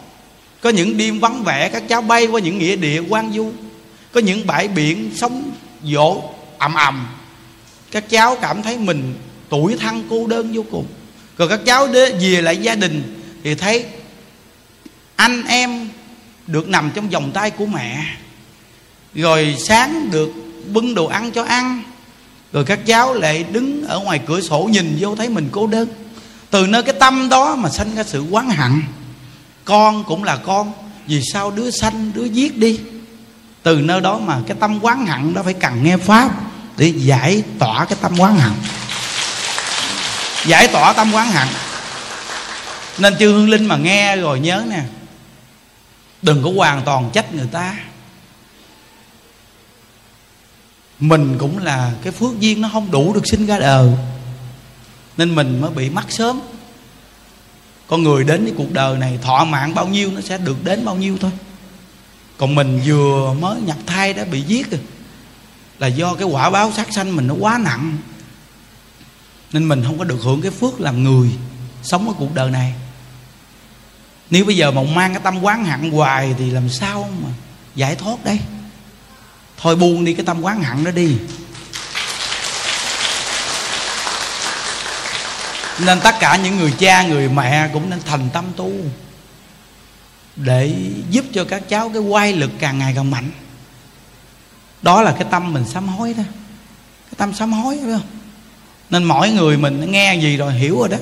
có 0.61 0.69
những 0.69 0.97
đêm 0.97 1.19
vắng 1.19 1.43
vẻ, 1.43 1.69
các 1.69 1.83
cháu 1.87 2.01
bay 2.01 2.25
qua 2.25 2.41
những 2.41 2.57
nghĩa 2.57 2.75
địa 2.75 3.01
quan 3.09 3.31
du. 3.33 3.51
Có 4.11 4.21
những 4.21 4.47
bãi 4.47 4.67
biển 4.67 5.11
sóng 5.15 5.51
dỗ 5.83 6.21
ầm 6.57 6.73
ầm. 6.73 7.07
Các 7.91 8.09
cháu 8.09 8.35
cảm 8.41 8.61
thấy 8.61 8.77
mình 8.77 9.13
tuổi 9.49 9.77
thân 9.79 10.03
cô 10.09 10.27
đơn 10.27 10.51
vô 10.53 10.63
cùng 10.71 10.85
rồi 11.39 11.49
các 11.49 11.59
cháu 11.65 11.87
đế, 11.87 12.11
về 12.11 12.41
lại 12.41 12.57
gia 12.57 12.75
đình 12.75 13.21
thì 13.43 13.55
thấy 13.55 13.85
anh 15.15 15.43
em 15.47 15.89
được 16.47 16.67
nằm 16.67 16.91
trong 16.95 17.09
vòng 17.09 17.31
tay 17.31 17.51
của 17.51 17.65
mẹ. 17.65 18.03
Rồi 19.13 19.55
sáng 19.59 20.11
được 20.11 20.33
bưng 20.73 20.95
đồ 20.95 21.05
ăn 21.05 21.31
cho 21.31 21.43
ăn. 21.43 21.83
Rồi 22.53 22.65
các 22.65 22.85
cháu 22.85 23.13
lại 23.13 23.45
đứng 23.51 23.87
ở 23.87 23.99
ngoài 23.99 24.19
cửa 24.25 24.41
sổ 24.41 24.69
nhìn 24.71 24.97
vô 24.99 25.15
thấy 25.15 25.29
mình 25.29 25.49
cô 25.51 25.67
đơn. 25.67 25.87
Từ 26.49 26.67
nơi 26.67 26.83
cái 26.83 26.95
tâm 26.99 27.29
đó 27.29 27.55
mà 27.55 27.69
sanh 27.69 27.95
ra 27.95 28.03
sự 28.03 28.23
oán 28.31 28.49
hận. 28.49 28.81
Con 29.65 30.03
cũng 30.03 30.23
là 30.23 30.35
con 30.37 30.71
vì 31.07 31.21
sao 31.33 31.51
đứa 31.51 31.71
sanh 31.71 32.11
đứa 32.15 32.25
giết 32.25 32.57
đi? 32.57 32.79
Từ 33.63 33.75
nơi 33.75 34.01
đó 34.01 34.19
mà 34.19 34.39
cái 34.47 34.57
tâm 34.59 34.79
oán 34.81 35.05
hận 35.05 35.33
đó 35.33 35.43
phải 35.43 35.53
cần 35.53 35.83
nghe 35.83 35.97
pháp 35.97 36.31
để 36.77 36.93
giải 36.97 37.43
tỏa 37.59 37.85
cái 37.85 37.97
tâm 38.01 38.17
oán 38.17 38.35
hận 38.35 38.51
giải 40.45 40.67
tỏa 40.67 40.93
tâm 40.93 41.13
quán 41.13 41.31
hận 41.31 41.47
nên 42.99 43.17
chư 43.17 43.33
hương 43.33 43.49
linh 43.49 43.65
mà 43.65 43.77
nghe 43.77 44.15
rồi 44.15 44.39
nhớ 44.39 44.63
nè. 44.69 44.83
Đừng 46.21 46.43
có 46.43 46.51
hoàn 46.55 46.81
toàn 46.85 47.09
trách 47.13 47.33
người 47.33 47.47
ta. 47.51 47.75
Mình 50.99 51.37
cũng 51.37 51.57
là 51.57 51.91
cái 52.03 52.11
phước 52.11 52.39
duyên 52.39 52.61
nó 52.61 52.69
không 52.73 52.91
đủ 52.91 53.13
được 53.13 53.27
sinh 53.27 53.45
ra 53.45 53.59
đời. 53.59 53.91
Nên 55.17 55.35
mình 55.35 55.61
mới 55.61 55.71
bị 55.71 55.89
mắc 55.89 56.05
sớm. 56.09 56.39
Con 57.87 58.03
người 58.03 58.23
đến 58.23 58.43
với 58.43 58.53
cuộc 58.57 58.71
đời 58.71 58.97
này 58.97 59.19
thọ 59.21 59.45
mạng 59.45 59.73
bao 59.73 59.87
nhiêu 59.87 60.11
nó 60.11 60.21
sẽ 60.21 60.37
được 60.37 60.63
đến 60.63 60.85
bao 60.85 60.95
nhiêu 60.95 61.17
thôi. 61.21 61.31
Còn 62.37 62.55
mình 62.55 62.81
vừa 62.85 63.33
mới 63.33 63.61
nhập 63.61 63.77
thai 63.85 64.13
đã 64.13 64.25
bị 64.25 64.41
giết 64.41 64.71
rồi. 64.71 64.81
Là 65.79 65.87
do 65.87 66.13
cái 66.13 66.27
quả 66.27 66.49
báo 66.49 66.71
sát 66.75 66.93
sanh 66.93 67.15
mình 67.15 67.27
nó 67.27 67.33
quá 67.39 67.59
nặng 67.63 67.97
nên 69.51 69.67
mình 69.67 69.83
không 69.83 69.97
có 69.97 70.03
được 70.03 70.19
hưởng 70.23 70.41
cái 70.41 70.51
phước 70.51 70.81
làm 70.81 71.03
người 71.03 71.29
sống 71.83 72.07
ở 72.07 72.13
cuộc 72.17 72.35
đời 72.35 72.51
này. 72.51 72.73
Nếu 74.29 74.45
bây 74.45 74.57
giờ 74.57 74.71
mà 74.71 74.81
mang 74.95 75.13
cái 75.13 75.21
tâm 75.23 75.43
quán 75.43 75.65
hận 75.65 75.91
hoài 75.91 76.35
thì 76.37 76.49
làm 76.49 76.69
sao 76.69 77.09
mà 77.23 77.29
giải 77.75 77.95
thoát 77.95 78.23
đây? 78.23 78.39
Thôi 79.57 79.75
buông 79.75 80.05
đi 80.05 80.13
cái 80.13 80.25
tâm 80.25 80.41
quán 80.41 80.63
hận 80.63 80.83
đó 80.83 80.91
đi. 80.91 81.17
Nên 85.79 85.99
tất 85.99 86.15
cả 86.19 86.35
những 86.35 86.57
người 86.57 86.73
cha, 86.77 87.03
người 87.03 87.29
mẹ 87.29 87.69
cũng 87.73 87.89
nên 87.89 87.99
thành 88.05 88.29
tâm 88.33 88.45
tu 88.55 88.71
để 90.35 90.75
giúp 91.09 91.25
cho 91.33 91.43
các 91.43 91.69
cháu 91.69 91.89
cái 91.89 92.01
quay 92.01 92.33
lực 92.33 92.51
càng 92.59 92.79
ngày 92.79 92.93
càng 92.95 93.11
mạnh. 93.11 93.31
Đó 94.81 95.01
là 95.01 95.11
cái 95.11 95.27
tâm 95.31 95.53
mình 95.53 95.65
sám 95.73 95.87
hối 95.87 96.13
đó. 96.13 96.23
Cái 97.05 97.13
tâm 97.17 97.33
sám 97.33 97.53
hối 97.53 97.79
phải 97.83 97.91
không 97.91 98.18
nên 98.89 99.03
mỗi 99.03 99.29
người 99.29 99.57
mình 99.57 99.91
nghe 99.91 100.15
gì 100.15 100.37
rồi 100.37 100.53
hiểu 100.53 100.79
rồi 100.79 100.89
đó. 100.89 100.97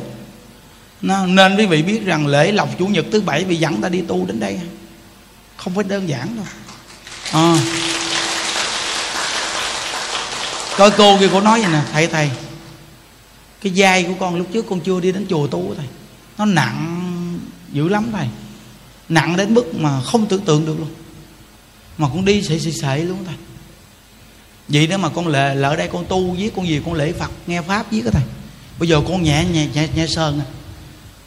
Nên 1.25 1.55
quý 1.55 1.65
vị 1.65 1.81
biết 1.81 2.05
rằng 2.05 2.27
lễ 2.27 2.51
lộc 2.51 2.69
chủ 2.79 2.87
nhật 2.87 3.05
thứ 3.11 3.21
bảy 3.21 3.43
bị 3.43 3.55
dẫn 3.55 3.81
ta 3.81 3.89
đi 3.89 4.01
tu 4.01 4.25
đến 4.25 4.39
đây. 4.39 4.59
Không 5.57 5.75
phải 5.75 5.83
đơn 5.83 6.09
giản 6.09 6.35
đâu. 6.35 6.45
À. 7.31 7.57
coi 10.77 10.91
cô 10.91 11.17
kia 11.19 11.29
cô 11.31 11.41
nói 11.41 11.61
vậy 11.61 11.71
nè, 11.71 11.81
thầy 11.93 12.07
thầy, 12.07 12.29
cái 13.61 13.73
vai 13.75 14.03
của 14.03 14.13
con 14.19 14.35
lúc 14.35 14.47
trước 14.53 14.65
con 14.69 14.79
chưa 14.79 14.99
đi 14.99 15.11
đến 15.11 15.25
chùa 15.29 15.47
tu 15.47 15.73
thầy. 15.77 15.85
Nó 16.37 16.45
nặng 16.45 17.39
dữ 17.71 17.89
lắm 17.89 18.09
thầy. 18.11 18.27
Nặng 19.09 19.37
đến 19.37 19.53
mức 19.53 19.75
mà 19.75 20.01
không 20.01 20.25
tưởng 20.25 20.41
tượng 20.41 20.65
được 20.65 20.75
luôn. 20.79 20.89
Mà 21.97 22.07
con 22.07 22.25
đi 22.25 22.41
sệ 22.41 22.59
sệ 22.59 22.71
sệ 22.71 22.97
luôn 22.97 23.25
thầy 23.25 23.35
vậy 24.67 24.87
đó 24.87 24.97
mà 24.97 25.09
con 25.09 25.27
lệ 25.27 25.55
lỡ 25.55 25.75
đây 25.75 25.89
con 25.93 26.05
tu 26.05 26.31
với 26.31 26.51
con 26.55 26.67
gì 26.67 26.81
con 26.85 26.93
lễ 26.93 27.13
phật 27.13 27.31
nghe 27.47 27.61
pháp 27.61 27.91
với 27.91 28.01
cái 28.01 28.11
thầy. 28.11 28.23
Bây 28.79 28.89
giờ 28.89 29.01
con 29.07 29.23
nhẹ 29.23 29.45
nhẹ 29.45 29.67
nhẹ, 29.73 29.87
nhẹ 29.95 30.07
sơn 30.07 30.39
à. 30.39 30.45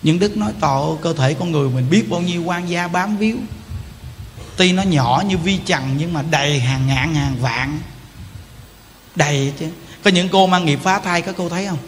Những 0.02 0.18
đức 0.18 0.36
nói 0.36 0.52
tọ 0.60 0.96
cơ 1.02 1.12
thể 1.12 1.34
con 1.34 1.52
người 1.52 1.68
mình 1.68 1.90
biết 1.90 2.10
bao 2.10 2.20
nhiêu 2.20 2.42
quan 2.42 2.70
gia 2.70 2.88
bám 2.88 3.16
víu. 3.16 3.36
Tuy 4.56 4.72
nó 4.72 4.82
nhỏ 4.82 5.22
như 5.28 5.38
vi 5.38 5.58
trần 5.66 5.82
nhưng 5.98 6.12
mà 6.12 6.22
đầy 6.30 6.60
hàng 6.60 6.86
ngàn 6.86 7.14
hàng 7.14 7.36
vạn. 7.40 7.78
Đầy 9.16 9.52
chứ. 9.58 9.66
Có 10.04 10.10
những 10.10 10.28
cô 10.28 10.46
mang 10.46 10.64
nghiệp 10.64 10.78
phá 10.82 10.98
thai 10.98 11.22
các 11.22 11.34
cô 11.38 11.48
thấy 11.48 11.66
không? 11.66 11.78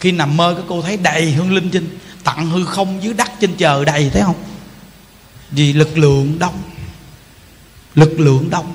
Khi 0.00 0.12
nằm 0.12 0.36
mơ 0.36 0.54
các 0.56 0.64
cô 0.68 0.82
thấy 0.82 0.96
đầy 0.96 1.32
hương 1.32 1.52
linh 1.52 1.70
trên 1.70 1.88
tặng 2.24 2.50
hư 2.50 2.64
không 2.64 3.02
dưới 3.02 3.14
đất 3.14 3.30
trên 3.40 3.56
trời 3.56 3.84
đầy 3.84 4.10
thấy 4.10 4.22
không? 4.22 4.42
Vì 5.50 5.72
lực 5.72 5.98
lượng 5.98 6.38
đông. 6.38 6.62
Lực 7.94 8.20
lượng 8.20 8.50
đông 8.50 8.74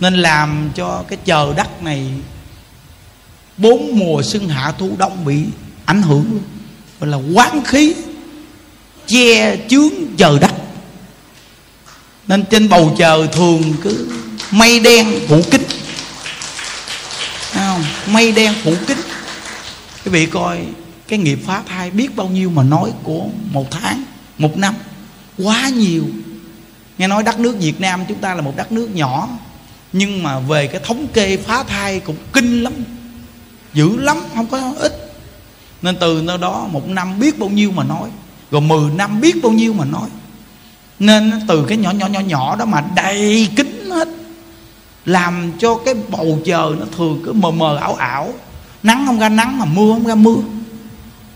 nên 0.00 0.14
làm 0.14 0.70
cho 0.74 1.04
cái 1.08 1.18
chờ 1.24 1.54
đất 1.56 1.82
này 1.82 2.06
bốn 3.56 3.98
mùa 3.98 4.22
xuân 4.22 4.48
hạ 4.48 4.72
thu 4.78 4.90
đông 4.98 5.24
bị 5.24 5.44
ảnh 5.84 6.02
hưởng 6.02 6.30
luôn. 6.30 6.42
Gọi 7.00 7.10
là 7.10 7.16
quán 7.34 7.64
khí, 7.64 7.94
che 9.06 9.56
chướng 9.68 9.92
chờ 10.16 10.38
đất 10.38 10.52
nên 12.28 12.44
trên 12.50 12.68
bầu 12.68 12.94
trời 12.98 13.28
thường 13.32 13.62
cứ 13.82 14.08
mây 14.50 14.80
đen 14.80 15.06
phủ 15.28 15.42
kín. 15.50 15.62
Không? 17.52 17.84
mây 18.06 18.32
đen 18.32 18.54
phủ 18.64 18.74
kín. 18.86 18.98
Quý 20.04 20.10
vị 20.10 20.26
coi 20.26 20.58
cái 21.08 21.18
nghiệp 21.18 21.38
phá 21.46 21.62
thai 21.68 21.90
biết 21.90 22.16
bao 22.16 22.28
nhiêu 22.28 22.50
mà 22.50 22.62
nói 22.62 22.92
của 23.02 23.26
một 23.52 23.70
tháng, 23.70 24.04
một 24.38 24.56
năm. 24.56 24.74
Quá 25.38 25.68
nhiều. 25.68 26.04
Nghe 26.98 27.08
nói 27.08 27.22
đất 27.22 27.38
nước 27.40 27.56
việt 27.60 27.80
nam 27.80 28.04
chúng 28.08 28.18
ta 28.18 28.34
là 28.34 28.42
một 28.42 28.56
đất 28.56 28.72
nước 28.72 28.88
nhỏ 28.94 29.28
nhưng 29.92 30.22
mà 30.22 30.38
về 30.38 30.66
cái 30.66 30.80
thống 30.84 31.06
kê 31.08 31.36
phá 31.36 31.62
thai 31.62 32.00
cũng 32.00 32.16
kinh 32.32 32.62
lắm 32.62 32.72
dữ 33.74 33.96
lắm 33.96 34.16
không 34.34 34.46
có 34.46 34.72
ít. 34.78 35.12
Nên 35.82 35.96
từ 36.00 36.22
nơi 36.24 36.38
đó 36.38 36.66
một 36.70 36.88
năm 36.88 37.20
biết 37.20 37.38
bao 37.38 37.48
nhiêu 37.48 37.72
mà 37.72 37.84
nói 37.84 38.08
rồi 38.50 38.60
mười 38.60 38.90
năm 38.90 39.20
biết 39.20 39.42
bao 39.42 39.52
nhiêu 39.52 39.72
mà 39.72 39.84
nói. 39.84 40.08
Nên 40.98 41.32
từ 41.48 41.64
cái 41.64 41.78
nhỏ 41.78 41.90
nhỏ 41.90 42.06
nhỏ 42.06 42.20
nhỏ 42.20 42.56
đó 42.56 42.64
mà 42.64 42.84
đầy 42.96 43.48
kính 43.56 43.90
hết 43.90 44.08
làm 45.04 45.52
cho 45.58 45.74
cái 45.84 45.94
bầu 46.08 46.38
trời 46.44 46.70
nó 46.80 46.86
thường 46.96 47.22
cứ 47.24 47.32
mờ 47.32 47.50
mờ 47.50 47.76
ảo 47.76 47.94
ảo. 47.94 48.32
Nắng 48.82 49.06
không 49.06 49.18
ra 49.18 49.28
nắng 49.28 49.58
mà 49.58 49.64
mưa 49.64 49.92
không 49.92 50.06
ra 50.06 50.14
mưa. 50.14 50.36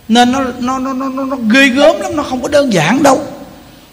Nên 0.09 0.33
nó 0.33 0.41
nó 0.61 0.79
nó 0.79 0.93
nó, 0.93 1.09
nó 1.09 1.37
ghê 1.37 1.69
gớm 1.69 2.01
lắm 2.01 2.17
nó 2.17 2.23
không 2.23 2.43
có 2.43 2.49
đơn 2.49 2.73
giản 2.73 3.03
đâu. 3.03 3.27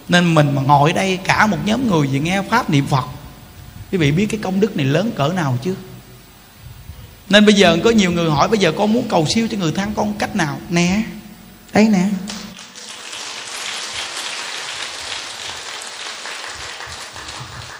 Nên 0.10 0.34
mình 0.34 0.56
mà 0.56 0.62
ngồi 0.62 0.94
đây 0.94 1.18
cả 1.18 1.48
một 1.48 1.58
nhóm 1.66 1.90
người 1.90 2.08
gì 2.08 2.20
nghe 2.20 2.42
pháp 2.42 2.70
niệm 2.70 2.86
phật 2.86 3.06
quý 3.92 3.98
vị 3.98 4.12
biết 4.12 4.26
cái 4.26 4.40
công 4.44 4.60
đức 4.60 4.78
này 4.78 4.86
lớn 4.86 5.12
cỡ 5.16 5.28
nào 5.28 5.58
chứ 5.64 5.76
nên 7.30 7.46
bây 7.46 7.56
giờ 7.56 7.78
có 7.84 7.90
nhiều 7.90 8.12
người 8.12 8.30
hỏi, 8.30 8.48
bây 8.48 8.60
giờ 8.60 8.72
con 8.78 8.94
muốn 8.94 9.08
cầu 9.10 9.26
siêu 9.36 9.48
cho 9.52 9.58
người 9.58 9.72
thân 9.72 9.94
con 9.96 10.14
cách 10.14 10.36
nào? 10.36 10.60
Nè, 10.70 11.04
đây 11.74 11.88
nè. 11.88 12.06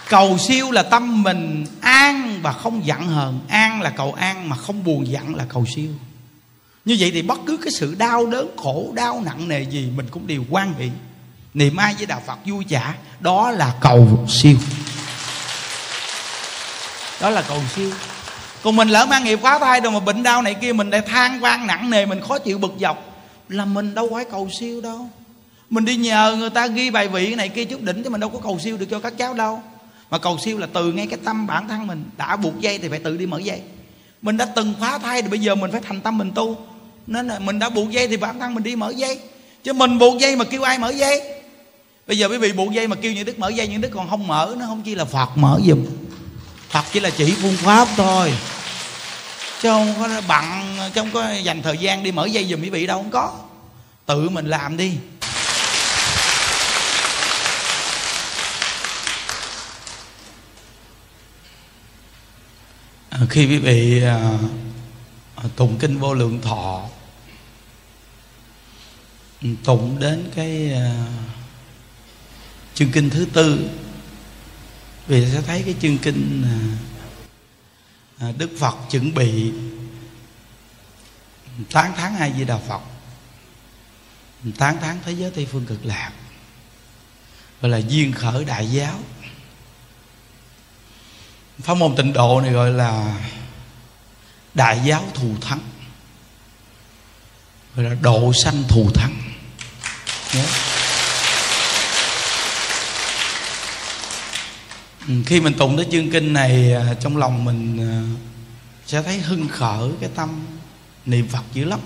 Cầu 0.08 0.38
siêu 0.38 0.70
là 0.70 0.82
tâm 0.82 1.22
mình 1.22 1.66
an 1.80 2.38
và 2.42 2.52
không 2.52 2.86
giận 2.86 3.06
hờn. 3.06 3.40
An 3.48 3.82
là 3.82 3.90
cầu 3.90 4.12
an 4.12 4.48
mà 4.48 4.56
không 4.56 4.84
buồn 4.84 5.06
giận 5.06 5.34
là 5.34 5.44
cầu 5.48 5.66
siêu. 5.74 5.90
Như 6.84 6.96
vậy 6.98 7.10
thì 7.14 7.22
bất 7.22 7.38
cứ 7.46 7.56
cái 7.56 7.72
sự 7.72 7.94
đau 7.94 8.26
đớn, 8.26 8.56
khổ, 8.56 8.92
đau, 8.94 9.22
nặng, 9.24 9.48
nề 9.48 9.62
gì 9.62 9.90
mình 9.96 10.06
cũng 10.10 10.26
đều 10.26 10.44
quan 10.50 10.74
hệ. 10.78 10.88
Niệm 11.54 11.76
ai 11.76 11.94
với 11.94 12.06
đạo 12.06 12.22
phật 12.26 12.38
vui 12.46 12.64
trả 12.68 12.94
đó 13.20 13.50
là 13.50 13.74
cầu 13.80 14.26
siêu 14.28 14.56
đó 17.22 17.30
là 17.30 17.42
cầu 17.48 17.60
siêu. 17.76 17.90
Còn 18.62 18.76
mình 18.76 18.88
lỡ 18.88 19.06
mang 19.06 19.24
nghiệp 19.24 19.38
quá 19.42 19.58
thai 19.58 19.80
rồi 19.80 19.92
mà 19.92 20.00
bệnh 20.00 20.22
đau 20.22 20.42
này 20.42 20.54
kia, 20.54 20.72
mình 20.72 20.90
lại 20.90 21.00
than 21.00 21.44
quan 21.44 21.66
nặng 21.66 21.90
nề, 21.90 22.06
mình 22.06 22.20
khó 22.20 22.38
chịu 22.38 22.58
bực 22.58 22.72
dọc. 22.80 23.24
Là 23.48 23.64
mình 23.64 23.94
đâu 23.94 24.10
phải 24.14 24.24
cầu 24.24 24.48
siêu 24.58 24.80
đâu. 24.80 25.08
Mình 25.70 25.84
đi 25.84 25.96
nhờ 25.96 26.36
người 26.38 26.50
ta 26.50 26.66
ghi 26.66 26.90
bài 26.90 27.08
vị 27.08 27.34
này 27.34 27.48
kia 27.48 27.64
chút 27.64 27.82
đỉnh 27.82 28.02
chứ 28.02 28.10
mình 28.10 28.20
đâu 28.20 28.30
có 28.30 28.38
cầu 28.38 28.58
siêu 28.58 28.76
được 28.76 28.86
cho 28.90 29.00
các 29.00 29.18
cháu 29.18 29.34
đâu. 29.34 29.62
Mà 30.10 30.18
cầu 30.18 30.38
siêu 30.38 30.58
là 30.58 30.66
từ 30.72 30.92
ngay 30.92 31.06
cái 31.06 31.18
tâm 31.24 31.46
bản 31.46 31.68
thân 31.68 31.86
mình. 31.86 32.04
Đã 32.16 32.36
buộc 32.36 32.60
dây 32.60 32.78
thì 32.78 32.88
phải 32.88 32.98
tự 32.98 33.16
đi 33.16 33.26
mở 33.26 33.38
dây. 33.38 33.60
Mình 34.22 34.36
đã 34.36 34.44
từng 34.44 34.74
phá 34.80 34.98
thai 34.98 35.22
thì 35.22 35.28
bây 35.28 35.38
giờ 35.38 35.54
mình 35.54 35.70
phải 35.70 35.80
thành 35.80 36.00
tâm 36.00 36.18
mình 36.18 36.32
tu. 36.34 36.56
Nên 37.06 37.28
là 37.28 37.38
mình 37.38 37.58
đã 37.58 37.68
buộc 37.68 37.90
dây 37.90 38.08
thì 38.08 38.16
bản 38.16 38.40
thân 38.40 38.54
mình 38.54 38.64
đi 38.64 38.76
mở 38.76 38.92
dây. 38.96 39.20
Chứ 39.64 39.72
mình 39.72 39.98
buộc 39.98 40.18
dây 40.18 40.36
mà 40.36 40.44
kêu 40.44 40.62
ai 40.62 40.78
mở 40.78 40.90
dây? 40.90 41.22
Bây 42.06 42.18
giờ 42.18 42.28
quý 42.28 42.38
vị 42.38 42.52
buộc 42.52 42.72
dây 42.72 42.88
mà 42.88 42.96
kêu 42.96 43.12
những 43.12 43.24
đức 43.24 43.38
mở 43.38 43.48
dây 43.48 43.68
những 43.68 43.80
đức 43.80 43.90
còn 43.94 44.10
không 44.10 44.26
mở, 44.26 44.54
nó 44.58 44.66
không 44.66 44.82
chi 44.82 44.94
là 44.94 45.04
phật 45.04 45.28
mở 45.36 45.60
giùm 45.66 45.86
phật 46.72 46.84
chỉ 46.92 47.00
là 47.00 47.10
chỉ 47.10 47.34
phương 47.34 47.56
pháp 47.56 47.88
thôi. 47.96 48.32
Chứ 49.62 49.68
không 49.68 49.94
có 50.00 50.20
bận 50.28 50.76
chứ 50.94 51.00
không 51.00 51.10
có 51.12 51.32
dành 51.32 51.62
thời 51.62 51.78
gian 51.78 52.02
đi 52.02 52.12
mở 52.12 52.26
dây 52.26 52.44
giùm 52.44 52.62
quý 52.62 52.70
vị 52.70 52.86
đâu, 52.86 52.98
không 52.98 53.10
có. 53.10 53.38
Tự 54.06 54.28
mình 54.28 54.46
làm 54.46 54.76
đi. 54.76 54.92
À, 63.10 63.20
khi 63.30 63.46
quý 63.46 63.58
vị 63.58 64.02
à, 64.02 64.30
à, 65.36 65.44
tụng 65.56 65.76
kinh 65.78 65.98
vô 65.98 66.14
lượng 66.14 66.40
thọ, 66.42 66.82
tụng 69.64 69.96
đến 70.00 70.30
cái 70.36 70.72
chương 72.74 72.92
kinh 72.92 73.10
thứ 73.10 73.26
tư 73.32 73.70
vì 75.06 75.30
sẽ 75.32 75.42
thấy 75.42 75.62
cái 75.62 75.74
chương 75.82 75.98
kinh 75.98 76.44
à, 76.44 76.58
à 78.26 78.32
đức 78.38 78.50
phật 78.58 78.76
chuẩn 78.90 79.14
bị 79.14 79.52
tán 81.70 81.92
tháng 81.96 82.14
hai 82.14 82.32
di 82.38 82.44
đà 82.44 82.58
phật 82.58 82.80
tán 84.58 84.76
tháng 84.80 84.98
thế 85.04 85.12
giới 85.12 85.30
tây 85.30 85.46
phương 85.52 85.66
cực 85.66 85.86
lạc 85.86 86.12
gọi 87.60 87.70
là 87.70 87.78
duyên 87.78 88.12
khởi 88.12 88.44
đại 88.44 88.70
giáo 88.70 89.00
pháp 91.58 91.74
môn 91.74 91.96
tịnh 91.96 92.12
độ 92.12 92.40
này 92.40 92.52
gọi 92.52 92.70
là 92.70 93.20
đại 94.54 94.80
giáo 94.84 95.04
thù 95.14 95.34
thắng 95.40 95.60
gọi 97.76 97.84
là 97.84 97.94
độ 97.94 98.32
sanh 98.44 98.62
thù 98.68 98.90
thắng 98.94 99.14
yeah. 100.34 100.71
Ừ, 105.08 105.14
khi 105.26 105.40
mình 105.40 105.54
tụng 105.58 105.76
tới 105.76 105.86
chương 105.92 106.10
kinh 106.10 106.32
này 106.32 106.72
à, 106.72 106.94
trong 107.00 107.16
lòng 107.16 107.44
mình 107.44 107.90
à, 107.90 108.02
sẽ 108.86 109.02
thấy 109.02 109.18
hưng 109.18 109.48
khởi 109.48 109.90
cái 110.00 110.10
tâm 110.14 110.46
niệm 111.06 111.28
phật 111.28 111.42
dữ 111.52 111.64
lắm. 111.64 111.80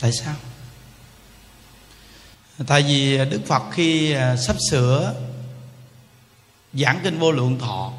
Tại 0.00 0.12
sao? 0.12 0.34
Tại 2.66 2.82
vì 2.82 3.16
đức 3.16 3.40
phật 3.46 3.62
khi 3.72 4.12
à, 4.12 4.36
sắp 4.36 4.56
sửa 4.70 5.14
giảng 6.72 7.00
kinh 7.04 7.18
vô 7.18 7.32
lượng 7.32 7.58
thọ 7.58 7.92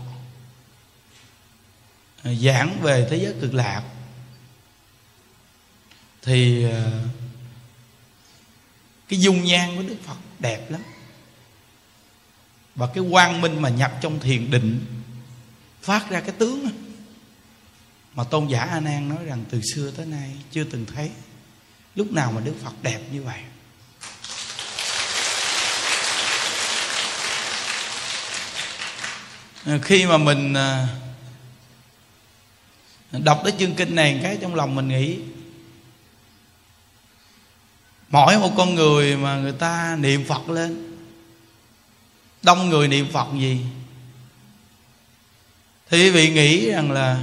giảng 2.24 2.80
về 2.82 3.08
thế 3.10 3.18
giới 3.18 3.34
cực 3.42 3.54
lạc, 3.54 3.84
thì 6.22 6.66
cái 9.10 9.20
dung 9.20 9.44
nhan 9.44 9.76
của 9.76 9.84
đức 9.84 9.98
phật 10.06 10.18
đẹp 10.40 10.72
lắm 10.72 10.82
và 12.76 12.88
cái 12.88 13.04
quang 13.12 13.42
minh 13.42 13.62
mà 13.62 13.70
nhập 13.70 13.98
trong 14.02 14.20
thiền 14.20 14.52
định 14.52 14.86
phát 15.82 16.10
ra 16.10 16.20
cái 16.20 16.32
tướng 16.32 16.68
mà 18.16 18.24
tôn 18.24 18.48
giả 18.48 18.62
a 18.62 18.80
nan 18.80 19.10
nói 19.10 19.26
rằng 19.26 19.44
từ 19.50 19.62
xưa 19.74 19.92
tới 19.92 20.06
nay 20.06 20.36
chưa 20.52 20.64
từng 20.64 20.86
thấy 20.96 21.12
lúc 21.96 22.12
nào 22.12 22.32
mà 22.32 22.42
đức 22.42 22.54
phật 22.64 22.74
đẹp 22.82 23.00
như 23.12 23.24
vậy. 23.24 23.40
Khi 29.82 30.06
mà 30.06 30.18
mình 30.18 30.54
à, 30.54 30.88
đọc 33.12 33.42
tới 33.44 33.54
chương 33.60 33.76
kinh 33.76 33.96
này 33.96 34.20
cái 34.24 34.38
trong 34.42 34.56
lòng 34.56 34.76
mình 34.76 34.88
nghĩ, 34.88 35.20
mỗi 38.10 38.40
một 38.40 38.52
con 38.58 38.76
người 38.76 39.18
mà 39.18 39.36
người 39.36 39.52
ta 39.52 39.98
niệm 40.00 40.26
phật 40.28 40.50
lên 40.50 40.85
đông 42.46 42.70
người 42.70 42.88
niệm 42.88 43.08
phật 43.12 43.28
gì? 43.34 43.66
Thì 45.90 46.04
quý 46.04 46.10
vị 46.10 46.30
nghĩ 46.30 46.72
rằng 46.72 46.92
là 46.92 47.20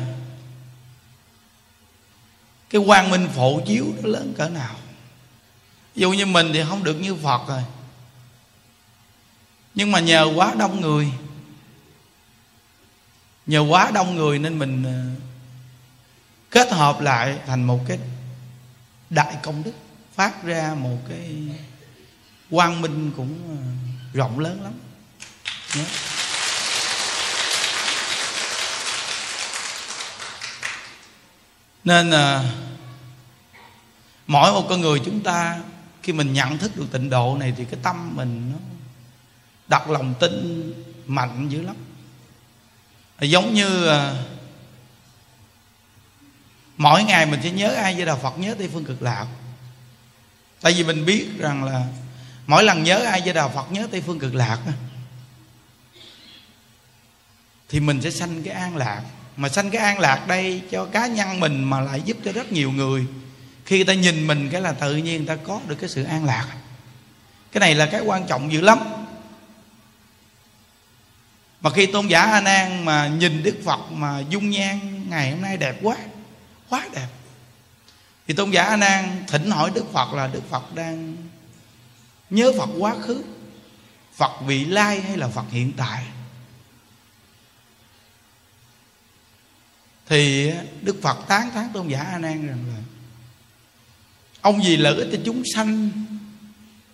cái 2.71 2.83
quang 2.87 3.11
minh 3.11 3.29
phổ 3.35 3.61
chiếu 3.67 3.87
nó 4.03 4.09
lớn 4.09 4.35
cỡ 4.37 4.49
nào? 4.49 4.75
Ví 5.95 6.01
dụ 6.01 6.13
như 6.13 6.27
mình 6.27 6.51
thì 6.53 6.63
không 6.69 6.85
được 6.85 6.95
như 6.95 7.15
phật 7.15 7.49
rồi. 7.49 7.63
Nhưng 9.75 9.93
mà 9.93 10.01
nhờ 10.01 10.33
quá 10.37 10.55
đông 10.59 10.81
người. 10.81 11.13
Nhờ 13.47 13.61
quá 13.61 13.91
đông 13.95 14.17
người 14.17 14.39
nên 14.39 14.59
mình 14.59 14.85
ờ, 14.85 15.23
kết 16.51 16.73
hợp 16.73 17.01
lại 17.01 17.39
thành 17.47 17.65
một 17.65 17.81
cái 17.89 17.99
đại 19.11 19.37
công 19.43 19.63
đức, 19.63 19.73
phát 20.15 20.45
ra 20.45 20.75
một 20.79 20.99
cái 21.09 21.37
quang 22.51 22.81
minh 22.81 23.13
cũng 23.17 23.39
ờ, 23.49 23.57
rộng 24.13 24.39
lớn 24.39 24.63
lắm 24.63 24.73
nhé 25.77 25.85
nên 31.85 32.11
à, 32.11 32.45
mỗi 34.27 34.53
một 34.53 34.67
con 34.69 34.81
người 34.81 35.01
chúng 35.05 35.21
ta 35.21 35.59
khi 36.03 36.13
mình 36.13 36.33
nhận 36.33 36.59
thức 36.59 36.77
được 36.77 36.87
tịnh 36.93 37.11
độ 37.11 37.37
này 37.41 37.55
thì 37.57 37.65
cái 37.65 37.81
tâm 37.83 38.17
mình 38.17 38.53
nó 38.53 38.59
đặt 39.69 39.91
lòng 39.91 40.15
tin 40.21 40.73
mạnh 41.07 41.49
dữ 41.49 41.63
lắm. 41.63 41.77
À, 43.17 43.25
giống 43.25 43.55
như 43.55 43.87
à, 43.87 44.15
mỗi 46.77 47.05
ngày 47.05 47.27
mình 47.27 47.41
sẽ 47.43 47.51
nhớ 47.51 47.75
ai 47.75 47.95
với 47.95 48.07
đạo 48.07 48.19
phật 48.23 48.39
nhớ 48.39 48.55
tây 48.59 48.71
phương 48.73 48.85
cực 48.85 49.03
lạc. 49.03 49.27
Tại 50.61 50.73
vì 50.73 50.85
mình 50.85 51.05
biết 51.07 51.29
rằng 51.39 51.65
là 51.65 51.87
mỗi 52.47 52.65
lần 52.65 52.83
nhớ 52.83 53.05
ai 53.05 53.21
với 53.21 53.33
đạo 53.33 53.53
phật 53.55 53.73
nhớ 53.73 53.87
tây 53.91 54.01
phương 54.01 54.19
cực 54.19 54.35
lạc 54.35 54.59
thì 57.73 57.81
mình 57.81 58.03
sẽ 58.03 58.11
sanh 58.11 58.43
cái 58.43 58.55
an 58.55 58.77
lạc. 58.77 59.03
Mà 59.37 59.49
sanh 59.49 59.71
cái 59.71 59.83
an 59.83 59.99
lạc 59.99 60.25
đây 60.27 60.63
cho 60.71 60.85
cá 60.85 61.07
nhân 61.07 61.41
mình 61.41 61.65
mà 61.65 61.81
lại 61.81 62.03
giúp 62.05 62.17
cho 62.25 62.33
rất 62.33 62.53
nhiều 62.53 62.73
người. 62.73 63.07
Khi 63.65 63.77
người 63.77 63.85
ta 63.85 63.95
nhìn 63.95 64.27
mình 64.27 64.49
cái 64.53 64.61
là 64.61 64.73
tự 64.73 64.97
nhiên 64.97 65.17
người 65.17 65.37
ta 65.37 65.43
có 65.45 65.61
được 65.67 65.77
cái 65.81 65.89
sự 65.89 66.05
an 66.05 66.25
lạc. 66.25 66.47
Cái 67.53 67.61
này 67.61 67.75
là 67.75 67.87
cái 67.87 68.01
quan 68.01 68.27
trọng 68.27 68.53
dữ 68.53 68.61
lắm. 68.61 68.79
Mà 71.61 71.71
khi 71.71 71.87
tôn 71.87 72.07
giả 72.07 72.23
a 72.23 72.41
nan 72.41 72.85
mà 72.85 73.09
nhìn 73.09 73.43
đức 73.43 73.57
phật 73.65 73.93
mà 73.93 74.21
dung 74.29 74.51
nhan, 74.51 75.05
ngày 75.11 75.31
hôm 75.31 75.41
nay 75.41 75.57
đẹp 75.57 75.77
quá 75.83 75.97
quá 76.69 76.89
đẹp. 76.95 77.09
Thì 78.29 78.35
tôn 78.35 78.51
giả 78.51 78.63
a 78.63 78.77
nan 78.77 79.25
thỉnh 79.29 79.51
hỏi 79.51 79.71
đức 79.75 79.93
phật 79.93 80.15
là 80.15 80.27
đức 80.27 80.51
phật 80.51 80.75
đang 80.75 81.17
nhớ 82.31 82.53
phật 82.59 82.69
quá 82.79 82.95
khứ, 83.03 83.23
phật 84.17 84.41
vị 84.47 84.65
lai 84.65 85.01
hay 85.01 85.17
là 85.17 85.29
phật 85.29 85.45
hiện 85.51 85.73
tại? 85.77 86.05
Thì 90.13 90.53
đức 90.83 90.97
phật 91.03 91.19
tán 91.29 91.51
thán 91.51 91.69
tôn 91.73 91.89
giả 91.89 92.01
a 92.01 92.19
nan 92.19 92.47
rằng 92.47 92.65
là 92.69 92.81
ông 94.41 94.65
gì 94.65 94.77
lợi 94.77 94.97
ích 94.97 95.09
cho 95.13 95.19
chúng 95.25 95.43
sanh 95.55 95.91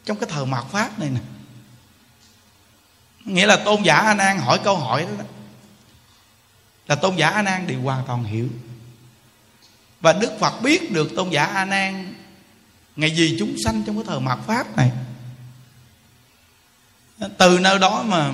trong 0.05 0.19
cái 0.19 0.29
thời 0.33 0.47
mạt 0.47 0.65
pháp 0.71 0.99
này 0.99 1.11
nè. 1.11 1.21
Nghĩa 3.25 3.47
là 3.47 3.57
tôn 3.57 3.83
giả 3.83 3.97
a 3.97 4.15
nan 4.15 4.39
hỏi 4.39 4.61
câu 4.65 4.77
hỏi 4.77 5.03
đó, 5.03 5.11
đó 5.19 5.25
là 6.87 6.95
tôn 6.95 7.17
giả 7.17 7.31
a 7.31 7.43
nan 7.43 7.67
đều 7.67 7.81
hoàn 7.81 8.07
toàn 8.07 8.25
hiểu. 8.25 8.49
Và 10.01 10.13
đức 10.13 10.37
phật 10.41 10.63
biết 10.63 10.93
được 10.93 11.13
tôn 11.17 11.31
giả 11.31 11.45
a 11.45 11.65
nan 11.65 12.15
ngày 12.97 13.17
gì 13.17 13.37
chúng 13.39 13.57
sanh 13.65 13.83
trong 13.87 13.97
cái 13.97 14.05
thời 14.07 14.21
mạt 14.21 14.39
pháp 14.47 14.77
này. 14.77 14.93
Từ 17.39 17.59
nơi 17.59 17.79
đó 17.79 18.03
mà 18.03 18.33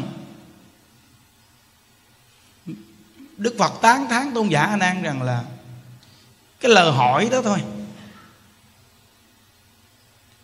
đức 3.36 3.54
phật 3.58 3.72
tán 3.82 4.08
thán 4.08 4.30
tôn 4.34 4.48
giả 4.48 4.64
a 4.64 4.76
nan 4.76 5.02
rằng 5.02 5.22
là 5.22 5.42
cái 6.60 6.72
lời 6.72 6.92
hỏi 6.92 7.28
đó 7.32 7.42
thôi. 7.44 7.58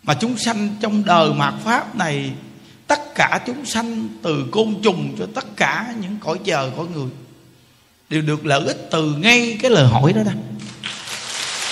Mà 0.03 0.13
chúng 0.13 0.37
sanh 0.37 0.75
trong 0.81 1.05
đời 1.05 1.33
mạt 1.33 1.53
pháp 1.63 1.95
này, 1.95 2.33
tất 2.87 3.15
cả 3.15 3.39
chúng 3.45 3.65
sanh 3.65 4.07
từ 4.23 4.45
côn 4.51 4.75
trùng 4.83 5.15
cho 5.19 5.27
tất 5.35 5.45
cả 5.55 5.93
những 5.99 6.17
cõi 6.19 6.39
trời 6.45 6.71
cõi 6.77 6.85
người 6.93 7.09
đều 8.09 8.21
được 8.21 8.45
lợi 8.45 8.65
ích 8.65 8.87
từ 8.91 9.15
ngay 9.15 9.57
cái 9.61 9.71
lời 9.71 9.87
hỏi 9.87 10.13
đó 10.13 10.21
đó. 10.23 10.31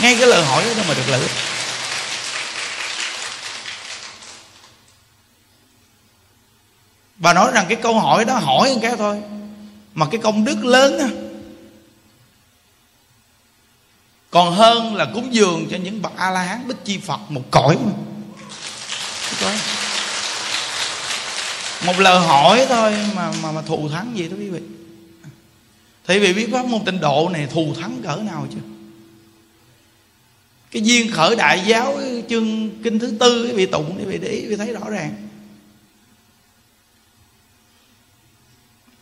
Ngay 0.01 0.15
cái 0.19 0.27
lời 0.27 0.45
hỏi 0.45 0.63
đó 0.77 0.83
mà 0.87 0.93
được 0.93 1.09
lợi 1.09 1.21
ích. 1.21 1.31
Bà 7.15 7.33
nói 7.33 7.51
rằng 7.53 7.65
cái 7.69 7.77
câu 7.81 7.99
hỏi 7.99 8.25
đó 8.25 8.33
hỏi 8.33 8.71
một 8.73 8.79
cái 8.81 8.95
thôi 8.97 9.21
mà 9.99 10.05
cái 10.11 10.19
công 10.23 10.45
đức 10.45 10.65
lớn 10.65 10.99
á, 10.99 11.07
còn 14.29 14.53
hơn 14.53 14.95
là 14.95 15.05
cúng 15.13 15.33
dường 15.33 15.67
cho 15.71 15.77
những 15.77 16.01
bậc 16.01 16.11
a 16.17 16.31
la 16.31 16.41
hán 16.41 16.67
bích 16.67 16.85
chi 16.85 16.97
phật, 16.97 17.19
một 17.29 17.41
cõi 17.51 17.77
mà. 17.85 17.91
Một 21.85 21.99
lời 21.99 22.19
hỏi 22.19 22.65
thôi 22.69 22.93
mà 23.15 23.31
mà 23.43 23.51
mà 23.51 23.61
thù 23.61 23.89
thắng 23.89 24.11
gì 24.15 24.27
đó 24.27 24.35
quý 24.39 24.49
vị. 24.49 24.59
Thì 26.07 26.19
vị 26.19 26.33
biết 26.33 26.47
pháp 26.51 26.65
môn 26.65 26.85
tịnh 26.85 26.99
độ 26.99 27.29
này 27.33 27.47
thù 27.53 27.73
thắng 27.81 28.01
cỡ 28.03 28.15
nào 28.15 28.47
chưa 28.51 28.61
cái 30.71 30.81
duyên 30.81 31.11
khởi 31.11 31.35
đại 31.35 31.63
giáo 31.65 31.99
chương 32.29 32.69
kinh 32.83 32.99
thứ 32.99 33.13
tư 33.19 33.45
quý 33.47 33.51
vị 33.51 33.65
tụng 33.65 33.95
quý 33.99 34.05
vị 34.05 34.17
để 34.17 34.27
ý 34.27 34.41
quý 34.41 34.47
vị 34.47 34.55
thấy 34.55 34.73
rõ 34.73 34.89
ràng. 34.89 35.28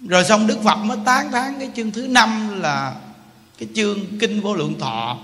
Rồi 0.07 0.25
xong 0.25 0.47
đức 0.47 0.59
phật 0.63 0.75
mới 0.75 0.97
tán 1.05 1.31
thán 1.31 1.59
cái 1.59 1.71
chương 1.75 1.91
thứ 1.91 2.07
năm 2.07 2.61
là 2.61 2.95
cái 3.57 3.69
chương 3.75 4.19
kinh 4.19 4.41
vô 4.41 4.55
lượng 4.55 4.79
thọ. 4.79 5.17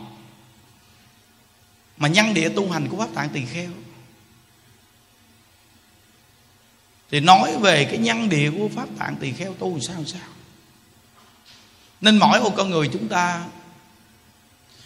Mà 1.98 2.08
nhân 2.08 2.34
địa 2.34 2.50
tu 2.50 2.72
hành 2.72 2.90
của 2.90 2.98
pháp 2.98 3.10
tạng 3.16 3.30
tỳ 3.30 3.46
kheo. 3.46 3.70
Thì 7.12 7.20
nói 7.20 7.58
về 7.58 7.86
cái 7.86 7.98
nhân 7.98 8.30
địa 8.30 8.52
của 8.52 8.70
pháp 8.76 8.90
tạng 9.00 9.16
tỳ 9.16 9.32
kheo 9.32 9.54
tu 9.54 9.80
sao 9.80 10.04
sao? 10.06 10.28
Nên 12.02 12.18
mỗi 12.18 12.42
một 12.42 12.54
con 12.56 12.70
người 12.70 12.90
chúng 12.94 13.08
ta, 13.08 13.44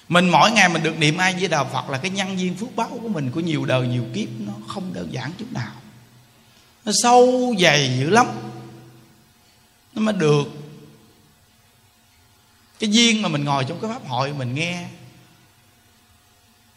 mình 0.10 0.30
mỗi 0.30 0.52
ngày 0.52 0.70
mình 0.70 0.84
được 0.84 0.98
niệm 1.00 1.18
ai 1.18 1.34
với 1.34 1.48
đạo 1.48 1.70
phật 1.74 1.90
là 1.90 1.98
cái 1.98 2.12
nhân 2.12 2.40
duyên 2.40 2.56
phước 2.56 2.76
báo 2.76 3.00
của 3.02 3.10
mình 3.10 3.32
của 3.32 3.40
nhiều 3.40 3.66
đời, 3.66 3.88
nhiều 3.88 4.06
kiếp, 4.14 4.28
nó 4.40 4.54
không 4.68 4.94
đơn 4.94 5.14
giản 5.14 5.32
chút 5.40 5.52
nào. 5.52 5.72
Nó 6.86 6.92
sâu 7.04 7.56
dày 7.60 7.98
dữ 8.00 8.10
lắm 8.10 8.28
nó 9.98 10.04
mới 10.04 10.14
được. 10.14 10.44
Cái 12.80 12.90
duyên 12.90 13.22
mà 13.22 13.30
mình 13.30 13.44
ngồi 13.44 13.66
trong 13.68 13.82
cái 13.82 13.92
pháp 13.94 14.08
hội 14.08 14.34
mình 14.34 14.56
nghe. 14.56 14.84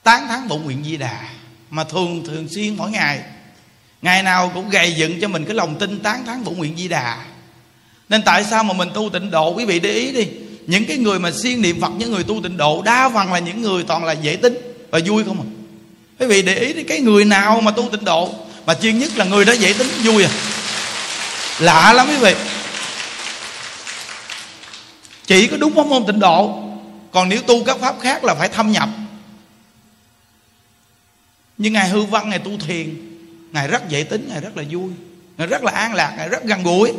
Tán 0.02 0.28
thán 0.28 0.48
bổn 0.48 0.62
nguyện 0.62 0.84
di 0.84 0.96
đà 0.96 1.28
mà 1.70 1.84
thường 1.84 2.24
thường 2.26 2.48
xuyên 2.48 2.76
mỗi 2.76 2.90
ngày. 2.90 3.22
Ngày 4.02 4.22
nào 4.22 4.50
cũng 4.54 4.70
gầy 4.70 4.94
dựng 4.94 5.20
cho 5.20 5.28
mình 5.28 5.44
cái 5.44 5.54
lòng 5.54 5.78
tin 5.78 6.00
tán 6.00 6.26
thán 6.26 6.44
bổn 6.44 6.54
nguyện 6.54 6.76
di 6.76 6.88
đà. 6.88 7.24
Nên 8.08 8.22
tại 8.22 8.44
sao 8.44 8.64
mà 8.64 8.72
mình 8.74 8.88
tu 8.94 9.10
tịnh 9.12 9.30
độ? 9.30 9.54
Quý 9.54 9.64
vị 9.64 9.80
để 9.80 9.90
ý 9.90 10.12
đi. 10.12 10.28
Những 10.66 10.84
cái 10.84 10.96
người 10.96 11.18
mà 11.18 11.30
siêng 11.30 11.62
niệm 11.62 11.80
phật, 11.80 11.90
những 11.98 12.12
người 12.12 12.24
tu 12.24 12.40
tịnh 12.42 12.56
độ, 12.56 12.82
đa 12.82 13.10
phần 13.14 13.32
là 13.32 13.38
những 13.38 13.62
người 13.62 13.82
toàn 13.82 14.04
là 14.04 14.12
dễ 14.12 14.36
tính 14.36 14.58
và 14.90 15.00
vui 15.06 15.24
không 15.24 15.40
à? 15.40 15.48
Quý 16.18 16.26
vị 16.26 16.42
để 16.42 16.54
ý 16.54 16.72
đi, 16.72 16.82
cái 16.82 17.00
người 17.00 17.24
nào 17.24 17.60
mà 17.60 17.70
tu 17.70 17.88
tịnh 17.92 18.04
độ? 18.04 18.34
Mà 18.66 18.74
chuyên 18.74 18.98
nhất 18.98 19.16
là 19.16 19.24
người 19.24 19.44
đó 19.44 19.52
dễ 19.52 19.72
tính, 19.72 19.88
vui 20.02 20.24
à? 20.24 20.30
Lạ 21.58 21.92
lắm 21.92 22.06
quý 22.08 22.16
vị 22.16 22.34
chỉ 25.30 25.46
có 25.46 25.56
đúng 25.56 25.74
pháp 25.74 25.86
môn 25.86 26.06
tịnh 26.06 26.18
độ. 26.18 26.62
Còn 27.12 27.28
nếu 27.28 27.42
tu 27.42 27.64
các 27.64 27.78
pháp 27.78 27.96
khác 28.00 28.24
là 28.24 28.34
phải 28.34 28.48
thâm 28.48 28.72
nhập. 28.72 28.88
Nhưng 31.58 31.72
ngài 31.72 31.88
hư 31.88 32.04
văn 32.04 32.30
ngài 32.30 32.38
tu 32.38 32.58
thiền. 32.58 32.96
Ngài 33.52 33.68
rất 33.68 33.88
dễ 33.88 34.02
tính, 34.02 34.28
ngài 34.28 34.40
rất 34.40 34.56
là 34.56 34.64
vui. 34.70 34.92
Ngài 35.36 35.46
rất 35.46 35.64
là 35.64 35.72
an 35.72 35.94
lạc, 35.94 36.14
ngài 36.16 36.28
rất 36.28 36.44
gần 36.44 36.62
gũi. 36.62 36.92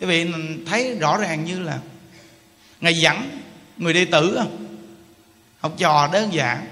Quý 0.00 0.06
vị 0.06 0.26
thấy 0.66 0.94
rõ 0.94 1.18
ràng 1.18 1.44
như 1.44 1.60
là 1.60 1.78
ngài 2.80 2.94
dẫn 2.94 3.40
người 3.76 3.92
đệ 3.92 4.04
tử 4.04 4.34
à, 4.34 4.44
học 5.60 5.74
trò 5.78 6.08
đơn 6.12 6.32
giản. 6.32 6.66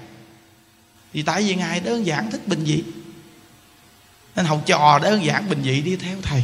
Thì 1.13 1.21
tại 1.21 1.43
vì 1.43 1.55
ngài 1.55 1.79
đơn 1.79 2.05
giản 2.05 2.31
thích 2.31 2.47
bình 2.47 2.65
dị. 2.65 2.83
Nên 4.35 4.45
học 4.45 4.61
trò 4.65 4.99
đơn 5.03 5.25
giản 5.25 5.49
bình 5.49 5.63
dị 5.63 5.81
đi 5.81 5.95
theo 5.95 6.17
thầy. 6.21 6.43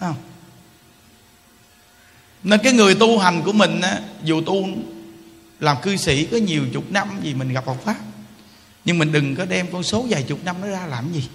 Không? 0.00 0.16
Nên 2.44 2.60
cái 2.62 2.72
người 2.72 2.94
tu 2.94 3.18
hành 3.18 3.42
của 3.42 3.52
mình 3.52 3.80
á, 3.80 4.00
dù 4.22 4.40
tu 4.46 4.68
làm 5.60 5.76
cư 5.82 5.96
sĩ 5.96 6.24
có 6.24 6.36
nhiều 6.36 6.66
chục 6.72 6.90
năm 6.90 7.08
gì 7.22 7.34
mình 7.34 7.52
gặp 7.52 7.64
Phật 7.66 7.76
pháp 7.84 7.96
nhưng 8.84 8.98
mình 8.98 9.12
đừng 9.12 9.36
có 9.36 9.44
đem 9.44 9.66
con 9.72 9.82
số 9.82 10.06
vài 10.10 10.22
chục 10.22 10.44
năm 10.44 10.60
nó 10.60 10.66
ra 10.66 10.86
làm 10.86 11.12
gì. 11.12 11.28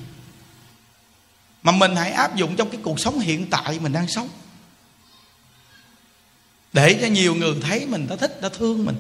Mà 1.63 1.71
mình 1.71 1.95
hãy 1.95 2.11
áp 2.11 2.35
dụng 2.35 2.55
trong 2.55 2.69
cái 2.69 2.81
cuộc 2.83 2.99
sống 2.99 3.19
hiện 3.19 3.49
tại 3.49 3.79
mình 3.79 3.93
đang 3.93 4.07
sống. 4.07 4.29
Để 6.73 6.97
cho 7.01 7.07
nhiều 7.07 7.35
người 7.35 7.55
thấy 7.61 7.85
mình 7.85 8.07
ta 8.07 8.15
thích 8.15 8.39
ta 8.41 8.49
thương 8.49 8.85
mình. 8.85 8.95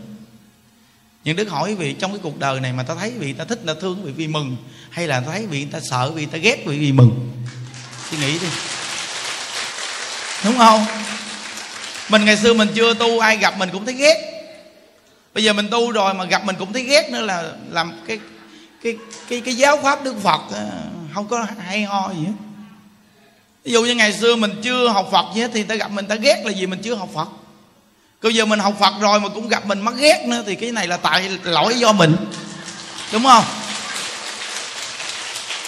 Nhưng 1.23 1.35
đức 1.35 1.49
hỏi 1.49 1.75
vị 1.75 1.93
trong 1.93 2.11
cái 2.11 2.19
cuộc 2.23 2.39
đời 2.39 2.59
này 2.59 2.73
mà 2.73 2.83
ta 2.83 2.95
thấy 2.95 3.11
vị 3.11 3.33
ta 3.33 3.45
thích 3.45 3.61
ta 3.65 3.73
thương 3.81 4.03
vì 4.03 4.11
vì 4.11 4.27
mừng 4.27 4.57
hay 4.89 5.07
là 5.07 5.19
ta 5.19 5.31
thấy 5.31 5.47
vị 5.47 5.65
ta 5.65 5.79
sợ 5.89 6.11
vì 6.11 6.25
ta 6.25 6.37
ghét 6.37 6.63
vì 6.65 6.79
vì 6.79 6.91
mừng? 6.91 7.31
Suy 8.09 8.17
nghĩ 8.17 8.39
đi. 8.39 8.47
Đúng 10.43 10.57
không? 10.57 10.85
Mình 12.09 12.25
ngày 12.25 12.37
xưa 12.37 12.53
mình 12.53 12.69
chưa 12.75 12.93
tu, 12.93 13.19
ai 13.19 13.37
gặp 13.37 13.57
mình 13.57 13.69
cũng 13.73 13.85
thấy 13.85 13.93
ghét. 13.93 14.35
Bây 15.33 15.43
giờ 15.43 15.53
mình 15.53 15.67
tu 15.71 15.91
rồi 15.91 16.13
mà 16.13 16.25
gặp 16.25 16.45
mình 16.45 16.55
cũng 16.59 16.73
thấy 16.73 16.83
ghét 16.83 17.09
nữa 17.09 17.21
là 17.21 17.43
làm 17.69 17.93
cái 18.07 18.19
cái 18.83 18.97
cái 19.29 19.41
cái 19.41 19.55
giáo 19.55 19.79
pháp 19.83 20.03
đức 20.03 20.15
phật 20.23 20.41
à, 20.55 20.69
không 21.13 21.27
có 21.27 21.45
hay 21.67 21.83
ho 21.83 22.11
gì 22.13 22.25
hết. 22.25 22.33
Ví 23.63 23.71
dụ 23.71 23.83
như 23.83 23.95
ngày 23.95 24.13
xưa 24.13 24.35
mình 24.35 24.61
chưa 24.63 24.87
học 24.87 25.09
phật 25.11 25.25
gì 25.35 25.41
hết 25.41 25.51
thì 25.53 25.63
ta 25.63 25.75
gặp 25.75 25.91
mình 25.91 26.05
ta 26.05 26.15
ghét 26.15 26.41
là 26.45 26.51
gì 26.51 26.65
mình 26.65 26.81
chưa 26.83 26.95
học 26.95 27.09
phật. 27.13 27.27
Bây 28.21 28.33
giờ 28.33 28.45
mình 28.45 28.59
học 28.59 28.73
phật 28.79 28.93
rồi 28.99 29.19
mà 29.19 29.29
cũng 29.29 29.47
gặp 29.47 29.65
mình 29.65 29.81
mắc 29.81 29.93
ghét 29.97 30.25
nữa 30.27 30.43
thì 30.45 30.55
cái 30.55 30.71
này 30.71 30.87
là 30.87 30.97
tại 30.97 31.29
lỗi 31.43 31.75
do 31.79 31.91
mình, 31.91 32.15
đúng 33.11 33.23
không? 33.23 33.43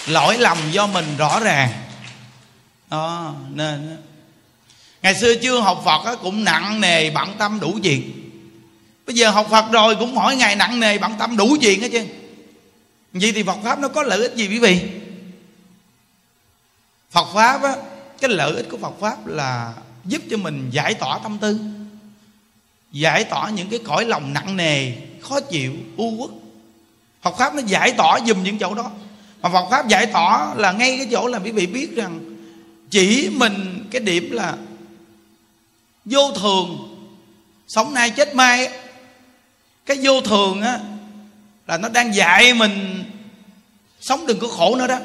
Lỗi 0.06 0.38
lầm 0.38 0.58
do 0.70 0.86
mình 0.86 1.16
rõ 1.18 1.40
ràng. 1.40 1.72
Đó, 2.90 3.34
nên 3.50 3.96
ngày 5.02 5.14
xưa 5.14 5.34
chưa 5.34 5.60
học 5.60 5.82
phật 5.84 6.16
cũng 6.16 6.44
nặng 6.44 6.80
nề 6.80 7.10
bận 7.10 7.34
tâm 7.38 7.60
đủ 7.60 7.78
chuyện. 7.82 8.12
Bây 9.06 9.16
giờ 9.16 9.30
học 9.30 9.46
phật 9.50 9.64
rồi 9.72 9.96
cũng 9.96 10.14
mỗi 10.14 10.36
ngày 10.36 10.56
nặng 10.56 10.80
nề 10.80 10.98
bận 10.98 11.12
tâm 11.18 11.36
đủ 11.36 11.56
chuyện 11.60 11.80
hết 11.80 11.88
chứ. 11.92 12.06
Vậy 13.12 13.32
thì 13.32 13.42
phật 13.42 13.58
pháp 13.64 13.78
nó 13.78 13.88
có 13.88 14.02
lợi 14.02 14.18
ích 14.18 14.34
gì 14.36 14.48
quý 14.48 14.58
vị? 14.58 14.80
Phật 17.10 17.26
pháp 17.34 17.62
á, 17.62 17.76
cái 18.20 18.30
lợi 18.30 18.56
ích 18.56 18.66
của 18.70 18.76
phật 18.76 19.00
pháp 19.00 19.26
là 19.26 19.72
giúp 20.04 20.22
cho 20.30 20.36
mình 20.36 20.70
giải 20.70 20.94
tỏa 20.94 21.18
tâm 21.22 21.38
tư, 21.38 21.58
giải 22.92 23.24
tỏa 23.24 23.50
những 23.50 23.68
cái 23.68 23.80
cõi 23.84 24.04
lòng 24.04 24.32
nặng 24.32 24.56
nề, 24.56 24.92
khó 25.20 25.40
chịu, 25.40 25.72
u 25.96 26.16
uất. 26.18 26.30
Phật 27.22 27.38
pháp 27.38 27.54
nó 27.54 27.62
giải 27.66 27.92
tỏa 27.92 28.18
dùm 28.26 28.42
những 28.42 28.58
chỗ 28.58 28.74
đó. 28.74 28.90
Mà 29.42 29.48
phật 29.48 29.66
pháp 29.70 29.88
giải 29.88 30.06
tỏa 30.06 30.54
là 30.54 30.72
ngay 30.72 30.96
cái 30.98 31.08
chỗ 31.10 31.26
là 31.26 31.38
quý 31.38 31.50
vị 31.50 31.66
biết 31.66 31.96
rằng 31.96 32.20
chỉ 32.90 33.30
mình 33.32 33.88
cái 33.90 34.00
điểm 34.00 34.30
là 34.30 34.56
vô 36.04 36.32
thường. 36.32 36.88
Sống 37.68 37.94
nay 37.94 38.10
chết 38.10 38.34
mai 38.34 38.70
cái 39.86 39.98
vô 40.02 40.20
thường 40.20 40.62
á 40.62 40.78
là 41.66 41.78
nó 41.78 41.88
đang 41.88 42.14
dạy 42.14 42.54
mình 42.54 43.04
sống 44.00 44.26
đừng 44.26 44.38
có 44.38 44.48
khổ 44.48 44.76
nữa 44.76 44.86
đó. 44.86 44.98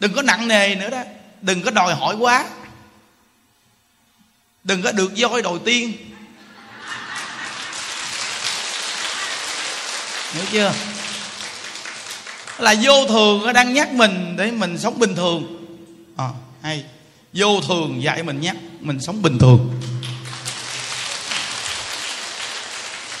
Đừng 0.00 0.12
có 0.12 0.22
nặng 0.22 0.48
nề 0.48 0.74
nữa 0.74 0.90
đó. 0.90 1.02
Đừng 1.42 1.62
có 1.62 1.70
đòi 1.70 1.94
hỏi 1.94 2.16
quá. 2.16 2.44
Đừng 4.64 4.82
có 4.82 4.92
được 4.92 5.12
voi 5.16 5.42
đầu 5.42 5.58
tiên. 5.58 5.92
Hiểu 10.32 10.44
chưa? 10.52 10.72
Là 12.58 12.74
vô 12.82 13.06
thường 13.06 13.46
nó 13.46 13.52
đang 13.52 13.74
nhắc 13.74 13.92
mình 13.92 14.34
để 14.36 14.50
mình 14.50 14.78
sống 14.78 14.98
bình 14.98 15.14
thường. 15.14 15.66
À, 16.16 16.28
hay 16.62 16.84
vô 17.32 17.60
thường 17.60 18.02
dạy 18.02 18.22
mình 18.22 18.40
nhắc 18.40 18.56
mình 18.80 19.00
sống 19.00 19.22
bình 19.22 19.38
thường. 19.38 19.80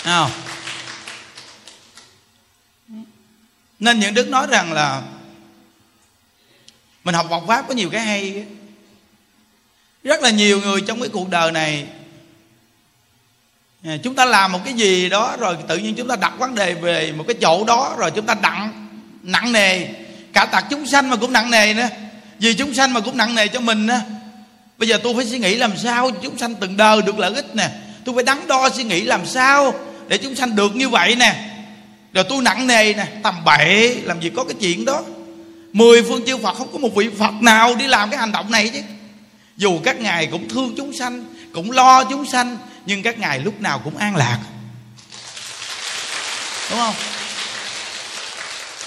Nào, 0.04 0.30
nên 3.78 4.00
những 4.00 4.14
đức 4.14 4.28
nói 4.28 4.46
rằng 4.46 4.72
là 4.72 5.02
mình 7.04 7.14
học 7.14 7.26
Phật 7.30 7.42
pháp 7.46 7.68
có 7.68 7.74
nhiều 7.74 7.90
cái 7.90 8.00
hay 8.00 8.44
rất 10.04 10.22
là 10.22 10.30
nhiều 10.30 10.60
người 10.60 10.80
trong 10.80 11.00
cái 11.00 11.08
cuộc 11.08 11.30
đời 11.30 11.52
này 11.52 11.86
à, 13.84 13.96
chúng 14.02 14.14
ta 14.14 14.24
làm 14.24 14.52
một 14.52 14.60
cái 14.64 14.74
gì 14.74 15.08
đó 15.08 15.36
rồi 15.38 15.56
tự 15.68 15.78
nhiên 15.78 15.94
chúng 15.94 16.08
ta 16.08 16.16
đặt 16.16 16.32
vấn 16.38 16.54
đề 16.54 16.74
về 16.74 17.12
một 17.12 17.24
cái 17.28 17.36
chỗ 17.40 17.64
đó 17.64 17.94
rồi 17.98 18.10
chúng 18.10 18.26
ta 18.26 18.34
nặng 18.34 18.88
nặng 19.22 19.52
nề. 19.52 19.86
Cả 20.32 20.46
tạc 20.46 20.64
chúng 20.70 20.86
sanh 20.86 21.10
mà 21.10 21.16
cũng 21.16 21.32
nặng 21.32 21.50
nề 21.50 21.74
nữa 21.74 21.88
vì 22.40 22.54
chúng 22.54 22.74
sanh 22.74 22.92
mà 22.92 23.00
cũng 23.00 23.16
nặng 23.16 23.34
nề 23.34 23.48
cho 23.48 23.60
mình 23.60 23.86
á. 23.86 24.00
Bây 24.78 24.88
giờ 24.88 24.98
tôi 25.02 25.14
phải 25.14 25.26
suy 25.26 25.38
nghĩ 25.38 25.56
làm 25.56 25.76
sao 25.76 26.10
chúng 26.22 26.38
sanh 26.38 26.54
từng 26.54 26.76
đời 26.76 27.02
được 27.02 27.18
lợi 27.18 27.34
ích 27.34 27.56
nè. 27.56 27.70
Tôi 28.04 28.14
phải 28.14 28.24
đắn 28.24 28.46
đo 28.46 28.68
suy 28.76 28.84
nghĩ 28.84 29.00
làm 29.00 29.26
sao 29.26 29.74
để 30.08 30.18
chúng 30.18 30.34
sanh 30.34 30.56
được 30.56 30.76
như 30.76 30.88
vậy 30.88 31.14
nè. 31.14 31.46
Rồi 32.12 32.24
tôi 32.28 32.42
nặng 32.42 32.66
nề 32.66 32.94
nè, 32.94 33.06
tầm 33.22 33.44
bậy, 33.44 33.96
làm 34.02 34.20
gì 34.20 34.30
có 34.36 34.44
cái 34.44 34.54
chuyện 34.60 34.84
đó. 34.84 35.02
Mười 35.72 36.02
phương 36.02 36.26
chư 36.26 36.38
phật, 36.38 36.56
không 36.56 36.72
có 36.72 36.78
một 36.78 36.94
vị 36.94 37.08
phật 37.18 37.34
nào 37.40 37.74
đi 37.74 37.86
làm 37.86 38.10
cái 38.10 38.18
hành 38.18 38.32
động 38.32 38.50
này 38.50 38.68
chứ. 38.68 38.80
Dù 39.56 39.80
các 39.84 40.00
ngài 40.00 40.26
cũng 40.26 40.48
thương 40.48 40.74
chúng 40.76 40.92
sanh, 40.92 41.24
cũng 41.52 41.70
lo 41.70 42.04
chúng 42.04 42.26
sanh, 42.26 42.56
nhưng 42.86 43.02
các 43.02 43.18
ngài 43.18 43.38
lúc 43.38 43.60
nào 43.60 43.80
cũng 43.84 43.96
an 43.96 44.16
lạc. 44.16 44.38
Đúng 46.70 46.78
không? 46.78 46.94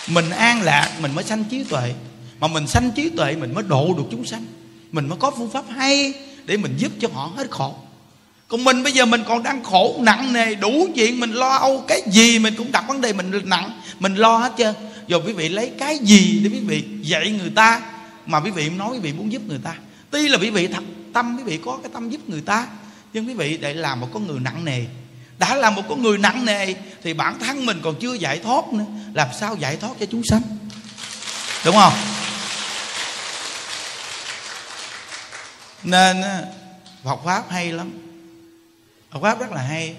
Mình 0.07 0.29
an 0.29 0.61
lạc, 0.61 0.89
mình 0.99 1.15
mới 1.15 1.23
sanh 1.23 1.43
trí 1.43 1.63
tuệ 1.63 1.93
mà 2.39 2.47
mình 2.47 2.67
sanh 2.67 2.91
trí 2.91 3.09
tuệ, 3.09 3.35
mình 3.35 3.53
mới 3.53 3.63
độ 3.67 3.93
được 3.97 4.03
chúng 4.11 4.25
sanh. 4.25 4.45
Mình 4.91 5.09
mới 5.09 5.17
có 5.19 5.31
phương 5.31 5.49
pháp 5.49 5.65
hay 5.69 6.13
để 6.45 6.57
mình 6.57 6.73
giúp 6.77 6.91
cho 6.99 7.07
họ 7.13 7.31
hết 7.35 7.51
khổ. 7.51 7.75
Còn 8.47 8.63
mình 8.63 8.83
bây 8.83 8.93
giờ 8.93 9.05
mình 9.05 9.23
còn 9.27 9.43
đang 9.43 9.63
khổ, 9.63 9.95
nặng 9.99 10.33
nề, 10.33 10.55
đủ 10.55 10.87
chuyện, 10.95 11.19
mình 11.19 11.31
lo 11.31 11.55
âu 11.55 11.83
cái 11.87 12.01
gì 12.11 12.39
mình 12.39 12.55
cũng 12.57 12.71
đặt 12.71 12.83
vấn 12.87 13.01
đề 13.01 13.13
mình 13.13 13.31
nặng, 13.43 13.81
mình 13.99 14.15
lo 14.15 14.37
hết 14.37 14.53
trơn. 14.57 14.75
Rồi 15.07 15.21
quý 15.25 15.33
vị 15.33 15.49
lấy 15.49 15.71
cái 15.79 15.97
gì 15.97 16.39
để 16.43 16.49
quý 16.49 16.59
vị 16.59 16.83
dạy 17.01 17.31
người 17.31 17.51
ta 17.55 17.81
mà 18.25 18.39
quý 18.39 18.51
vị 18.51 18.69
nói 18.69 18.89
quý 18.93 18.99
vị 18.99 19.13
muốn 19.13 19.31
giúp 19.31 19.41
người 19.47 19.59
ta? 19.63 19.75
Tuy 20.09 20.27
là 20.27 20.37
quý 20.37 20.49
vị 20.49 20.67
thật 20.67 20.83
tâm, 21.13 21.37
quý 21.37 21.43
vị 21.43 21.59
có 21.65 21.79
cái 21.83 21.91
tâm 21.93 22.09
giúp 22.09 22.29
người 22.29 22.41
ta, 22.41 22.67
nhưng 23.13 23.27
quý 23.27 23.33
vị 23.33 23.57
để 23.57 23.73
làm 23.73 23.99
một 23.99 24.07
con 24.13 24.27
người 24.27 24.39
nặng 24.39 24.65
nề. 24.65 24.81
Đã 25.39 25.55
là 25.55 25.69
một 25.69 25.81
con 25.89 26.03
người 26.03 26.17
nặng 26.17 26.45
nề 26.45 26.73
thì 27.03 27.13
bản 27.13 27.39
thân 27.39 27.65
mình 27.65 27.79
còn 27.83 27.95
chưa 27.99 28.13
giải 28.13 28.39
thoát 28.39 28.73
nữa. 28.73 28.85
Làm 29.13 29.27
sao 29.39 29.55
giải 29.59 29.75
thoát 29.75 29.91
cho 29.99 30.05
chúng 30.05 30.23
sanh? 30.23 30.41
Đúng 31.65 31.75
không? 31.75 31.93
Nên 35.83 36.23
Phật 37.03 37.19
pháp 37.25 37.49
hay 37.49 37.71
lắm. 37.71 37.91
Phật 39.11 39.19
pháp 39.21 39.39
rất 39.39 39.51
là 39.51 39.61
hay. 39.61 39.95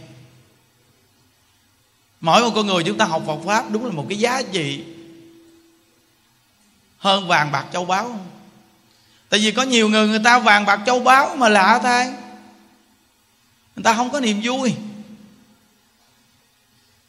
Mỗi 2.20 2.42
một 2.42 2.50
con 2.54 2.66
người 2.66 2.84
chúng 2.84 2.98
ta 2.98 3.04
học 3.04 3.22
Phật 3.26 3.38
pháp 3.46 3.70
đúng 3.70 3.84
là 3.84 3.92
một 3.92 4.06
cái 4.08 4.18
giá 4.18 4.42
trị 4.52 4.84
hơn 6.98 7.28
vàng 7.28 7.52
bạc 7.52 7.64
châu 7.72 7.84
báu. 7.84 8.18
Tại 9.28 9.40
vì 9.40 9.52
có 9.52 9.62
nhiều 9.62 9.88
người 9.88 10.08
người 10.08 10.20
ta 10.24 10.38
vàng 10.38 10.64
bạc 10.64 10.80
châu 10.86 11.00
báu 11.00 11.36
mà 11.36 11.48
lạ 11.48 11.80
thay. 11.82 12.06
Người 13.76 13.82
ta 13.84 13.94
không 13.94 14.10
có 14.10 14.20
niềm 14.20 14.40
vui. 14.42 14.74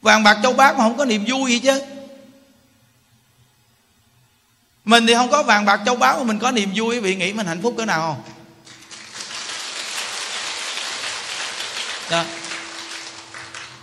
Vàng 0.02 0.22
bạc 0.22 0.38
châu 0.42 0.52
báu 0.52 0.74
mà 0.74 0.78
không 0.78 0.96
có 0.96 1.04
niềm 1.04 1.24
vui 1.28 1.50
gì 1.50 1.58
chứ. 1.58 1.82
Mình 4.84 5.06
thì 5.06 5.14
không 5.14 5.30
có 5.30 5.42
vàng 5.42 5.64
bạc 5.64 5.80
châu 5.86 5.96
báu 5.96 6.18
mà 6.18 6.24
mình 6.24 6.38
có 6.38 6.50
niềm 6.50 6.70
vui, 6.74 6.94
quý 6.94 7.00
vị 7.00 7.16
nghĩ 7.16 7.32
mình 7.32 7.46
hạnh 7.46 7.62
phúc 7.62 7.74
cỡ 7.76 7.84
nào? 7.84 8.00
không 8.00 8.35
đó. 12.10 12.24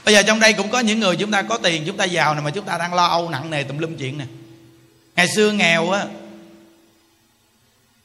Bây 0.06 0.14
giờ 0.14 0.24
trong 0.24 0.40
đây 0.40 0.54
cũng 0.54 0.70
có 0.70 0.80
những 0.80 1.00
người 1.00 1.16
chúng 1.16 1.32
ta 1.32 1.42
có 1.42 1.58
tiền, 1.58 1.84
chúng 1.88 1.98
ta 1.98 2.06
giàu 2.06 2.34
này 2.34 2.44
mà 2.44 2.52
chúng 2.52 2.66
ta 2.66 2.78
đang 2.78 2.94
lo 2.94 3.06
âu 3.06 3.30
nặng 3.30 3.50
nề 3.50 3.64
tùm 3.64 3.78
lum 3.78 3.98
chuyện 3.98 4.18
nè. 4.18 4.26
Ngày 5.16 5.28
xưa 5.28 5.52
nghèo 5.52 5.92
á, 5.92 6.06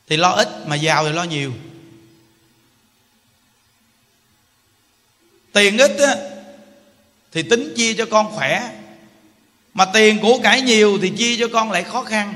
thì 0.09 0.17
lo 0.17 0.31
ít, 0.31 0.49
mà 0.67 0.77
giàu 0.77 1.07
thì 1.07 1.13
lo 1.13 1.25
nhiều. 1.25 1.53
Tiền 5.53 5.79
ít 5.79 5.99
á, 5.99 6.17
thì 7.33 7.43
tính 7.43 7.75
chia 7.77 7.95
cho 7.95 8.07
con 8.07 8.33
khỏe. 8.33 8.73
Mà 9.75 9.85
tiền 9.85 10.19
của 10.21 10.41
cải 10.43 10.61
nhiều 10.61 10.99
thì 11.03 11.13
chia 11.19 11.37
cho 11.37 11.49
con 11.53 11.73
lại 11.73 11.85
khó 11.85 12.05
khăn. 12.05 12.35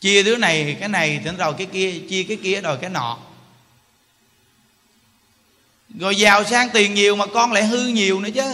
Chia 0.00 0.22
đứa 0.22 0.36
này 0.36 0.76
cái 0.80 0.88
này, 0.88 1.20
thì 1.24 1.30
rồi 1.38 1.54
cái 1.58 1.66
kia, 1.72 1.98
chia 2.10 2.24
cái 2.24 2.38
kia 2.42 2.60
rồi 2.60 2.78
cái 2.80 2.90
nọ 2.90 3.18
rồi 5.98 6.16
giàu 6.16 6.44
sang 6.44 6.68
tiền 6.70 6.94
nhiều 6.94 7.16
mà 7.16 7.26
con 7.26 7.52
lại 7.52 7.64
hư 7.64 7.86
nhiều 7.86 8.20
nữa 8.20 8.30
chứ. 8.34 8.44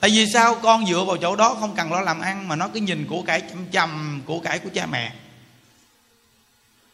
Tại 0.00 0.10
vì 0.10 0.26
sao? 0.32 0.54
Con 0.54 0.86
dựa 0.86 1.04
vào 1.04 1.16
chỗ 1.16 1.36
đó 1.36 1.56
không 1.60 1.74
cần 1.74 1.92
lo 1.92 2.00
làm 2.00 2.20
ăn 2.20 2.48
mà 2.48 2.56
nó 2.56 2.68
cứ 2.68 2.80
nhìn 2.80 3.06
của 3.06 3.22
cải 3.22 3.40
chăm 3.40 3.66
chầm 3.72 4.22
của 4.24 4.40
cải 4.40 4.58
của 4.58 4.70
cha 4.74 4.86
mẹ. 4.86 5.12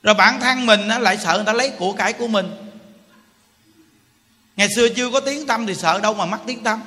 Rồi 0.02 0.14
bản 0.14 0.40
thân 0.40 0.66
mình 0.66 0.88
nó 0.88 0.98
lại 0.98 1.18
sợ 1.18 1.34
người 1.36 1.46
ta 1.46 1.52
lấy 1.52 1.70
của 1.70 1.92
cải 1.92 2.12
của 2.12 2.28
mình. 2.28 2.50
Ngày 4.56 4.68
xưa 4.76 4.88
chưa 4.88 5.10
có 5.10 5.20
tiếng 5.20 5.46
tâm 5.46 5.66
thì 5.66 5.74
sợ 5.74 6.00
đâu 6.00 6.14
mà 6.14 6.26
mắc 6.26 6.40
tiếng 6.46 6.62
tâm 6.62 6.80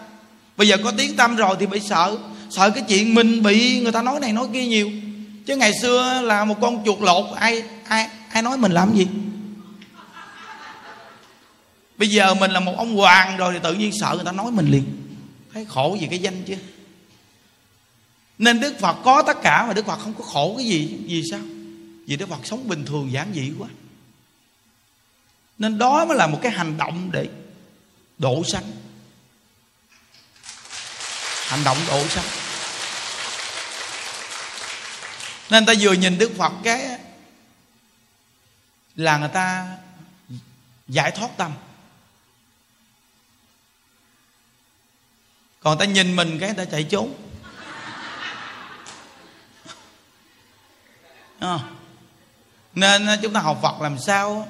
bây 0.57 0.67
giờ 0.67 0.77
có 0.83 0.91
tiếng 0.97 1.15
tâm 1.15 1.35
rồi 1.35 1.55
thì 1.59 1.65
bị 1.65 1.79
sợ. 1.79 2.17
Sợ 2.49 2.69
cái 2.69 2.83
chuyện 2.87 3.15
mình 3.15 3.43
bị 3.43 3.79
người 3.79 3.91
ta 3.91 4.01
nói 4.01 4.19
này 4.19 4.33
nói 4.33 4.47
kia 4.53 4.65
nhiều. 4.65 4.91
Chứ 5.45 5.55
ngày 5.55 5.73
xưa 5.81 6.21
là 6.21 6.45
một 6.45 6.55
con 6.61 6.85
chuột 6.85 7.01
lột, 7.01 7.25
ai 7.35 7.63
ai 7.87 8.09
ai 8.31 8.41
nói 8.41 8.57
mình 8.57 8.71
làm 8.71 8.95
gì? 8.95 9.07
Bây 11.97 12.09
giờ 12.09 12.33
mình 12.33 12.51
là 12.51 12.59
một 12.59 12.73
ông 12.77 12.95
hoàng 12.95 13.37
rồi 13.37 13.53
thì 13.53 13.59
tự 13.63 13.73
nhiên 13.73 13.91
sợ 13.99 14.11
người 14.15 14.25
ta 14.25 14.31
nói 14.31 14.51
mình 14.51 14.71
liền. 14.71 15.17
Thấy 15.53 15.65
khổ 15.65 15.97
gì 16.01 16.07
cái 16.09 16.19
danh 16.19 16.43
chứ? 16.43 16.55
Nên 18.37 18.59
đức 18.59 18.79
phật 18.79 18.97
có 19.03 19.23
tất 19.27 19.37
cả 19.43 19.65
mà 19.67 19.73
đức 19.73 19.85
phật 19.85 19.97
không 19.97 20.13
có 20.13 20.23
khổ 20.23 20.53
cái 20.57 20.65
gì, 20.65 20.97
vì 21.05 21.23
sao? 21.31 21.39
Vì 22.07 22.15
đức 22.15 22.29
phật 22.29 22.39
sống 22.43 22.67
bình 22.67 22.85
thường 22.85 23.11
giản 23.11 23.33
dị 23.33 23.51
quá. 23.59 23.69
Nên 25.57 25.77
đó 25.77 26.05
mới 26.05 26.17
là 26.17 26.27
một 26.27 26.39
cái 26.41 26.51
hành 26.51 26.77
động 26.77 27.09
để 27.11 27.27
độ 28.17 28.43
sanh. 28.43 28.71
Hành 31.45 31.63
động 31.63 31.77
độ 31.87 32.07
sanh. 32.07 32.25
Nên 35.49 35.65
ta 35.65 35.73
vừa 35.79 35.93
nhìn 35.93 36.17
đức 36.17 36.31
phật 36.37 36.53
cái 36.63 36.97
là 38.95 39.17
người 39.17 39.29
ta 39.29 39.67
giải 40.87 41.11
thoát 41.11 41.37
tâm. 41.37 41.51
Còn 45.65 45.77
ta 45.77 45.85
nhìn 45.85 46.15
mình 46.15 46.39
cái 46.39 46.53
ta 46.53 46.65
chạy 46.65 46.83
trốn. 46.83 47.13
À. 51.39 51.59
nên 52.75 53.05
ờ, 53.05 53.17
chúng 53.21 53.33
ta 53.33 53.39
học 53.39 53.59
phật 53.61 53.81
làm 53.81 53.97
sao 53.99 54.47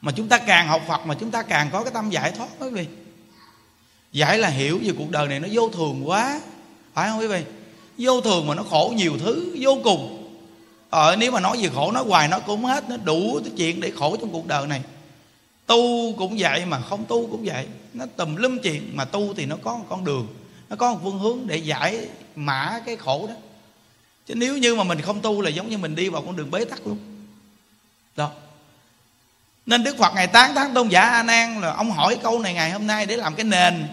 mà 0.00 0.12
chúng 0.16 0.28
ta 0.28 0.38
càng 0.38 0.68
học 0.68 0.82
phật 0.88 1.06
mà 1.06 1.14
chúng 1.20 1.30
ta 1.30 1.42
càng 1.42 1.68
có 1.72 1.84
cái 1.84 1.92
tâm 1.94 2.10
giải 2.10 2.32
thoát 2.32 2.48
quý 2.60 2.70
vị. 2.70 2.86
Giải 4.12 4.38
là 4.38 4.48
hiểu 4.48 4.80
về 4.82 4.92
cuộc 4.98 5.10
đời 5.10 5.28
này 5.28 5.40
nó 5.40 5.48
vô 5.52 5.68
thường 5.68 6.08
quá. 6.08 6.40
Phải 6.94 7.08
không 7.08 7.18
quý 7.18 7.26
vị? 7.26 7.44
Vô 7.98 8.20
thường 8.20 8.46
mà 8.46 8.54
nó 8.54 8.62
khổ 8.62 8.92
nhiều 8.96 9.12
thứ, 9.18 9.56
vô 9.60 9.78
cùng. 9.84 10.32
Ờ 10.90 11.16
nếu 11.16 11.32
mà 11.32 11.40
nói 11.40 11.56
về 11.60 11.70
khổ, 11.74 11.92
nói 11.92 12.04
hoài 12.08 12.28
nó 12.28 12.38
cũng 12.38 12.64
hết, 12.64 12.88
nó 12.88 12.96
đủ 12.96 13.40
cái 13.44 13.52
chuyện 13.56 13.80
để 13.80 13.92
khổ 13.96 14.16
trong 14.20 14.32
cuộc 14.32 14.46
đời 14.46 14.66
này 14.66 14.82
tu 15.66 16.14
cũng 16.18 16.36
vậy 16.38 16.66
mà 16.66 16.80
không 16.80 17.04
tu 17.04 17.26
cũng 17.30 17.44
vậy. 17.44 17.66
Nó 17.92 18.06
tùm 18.16 18.36
lum 18.36 18.58
chuyện 18.58 18.90
mà 18.94 19.04
tu 19.04 19.34
thì 19.34 19.46
nó 19.46 19.56
có 19.62 19.76
một 19.76 19.84
con 19.88 20.04
đường, 20.04 20.28
nó 20.68 20.76
có 20.76 20.92
một 20.92 21.00
phương 21.02 21.18
hướng 21.18 21.46
để 21.46 21.56
giải 21.56 22.08
mã 22.36 22.80
cái 22.86 22.96
khổ 22.96 23.26
đó. 23.28 23.34
Chứ 24.26 24.34
nếu 24.34 24.58
như 24.58 24.74
mà 24.74 24.84
mình 24.84 25.00
không 25.00 25.20
tu 25.20 25.40
là 25.40 25.50
giống 25.50 25.70
như 25.70 25.78
mình 25.78 25.94
đi 25.94 26.08
vào 26.08 26.22
con 26.22 26.36
đường 26.36 26.50
bế 26.50 26.64
tắc 26.64 26.86
luôn. 26.86 26.98
Đó. 28.16 28.30
Nên 29.66 29.84
đức 29.84 29.98
phật 29.98 30.14
ngày 30.14 30.26
tán 30.26 30.54
tháng 30.54 30.74
tôn 30.74 30.88
giả 30.88 31.00
a 31.00 31.22
nan 31.22 31.60
là 31.60 31.72
ông 31.72 31.90
hỏi 31.90 32.18
câu 32.22 32.38
này 32.38 32.54
ngày 32.54 32.70
hôm 32.70 32.86
nay 32.86 33.06
để 33.06 33.16
làm 33.16 33.34
cái 33.34 33.44
nền 33.44 33.86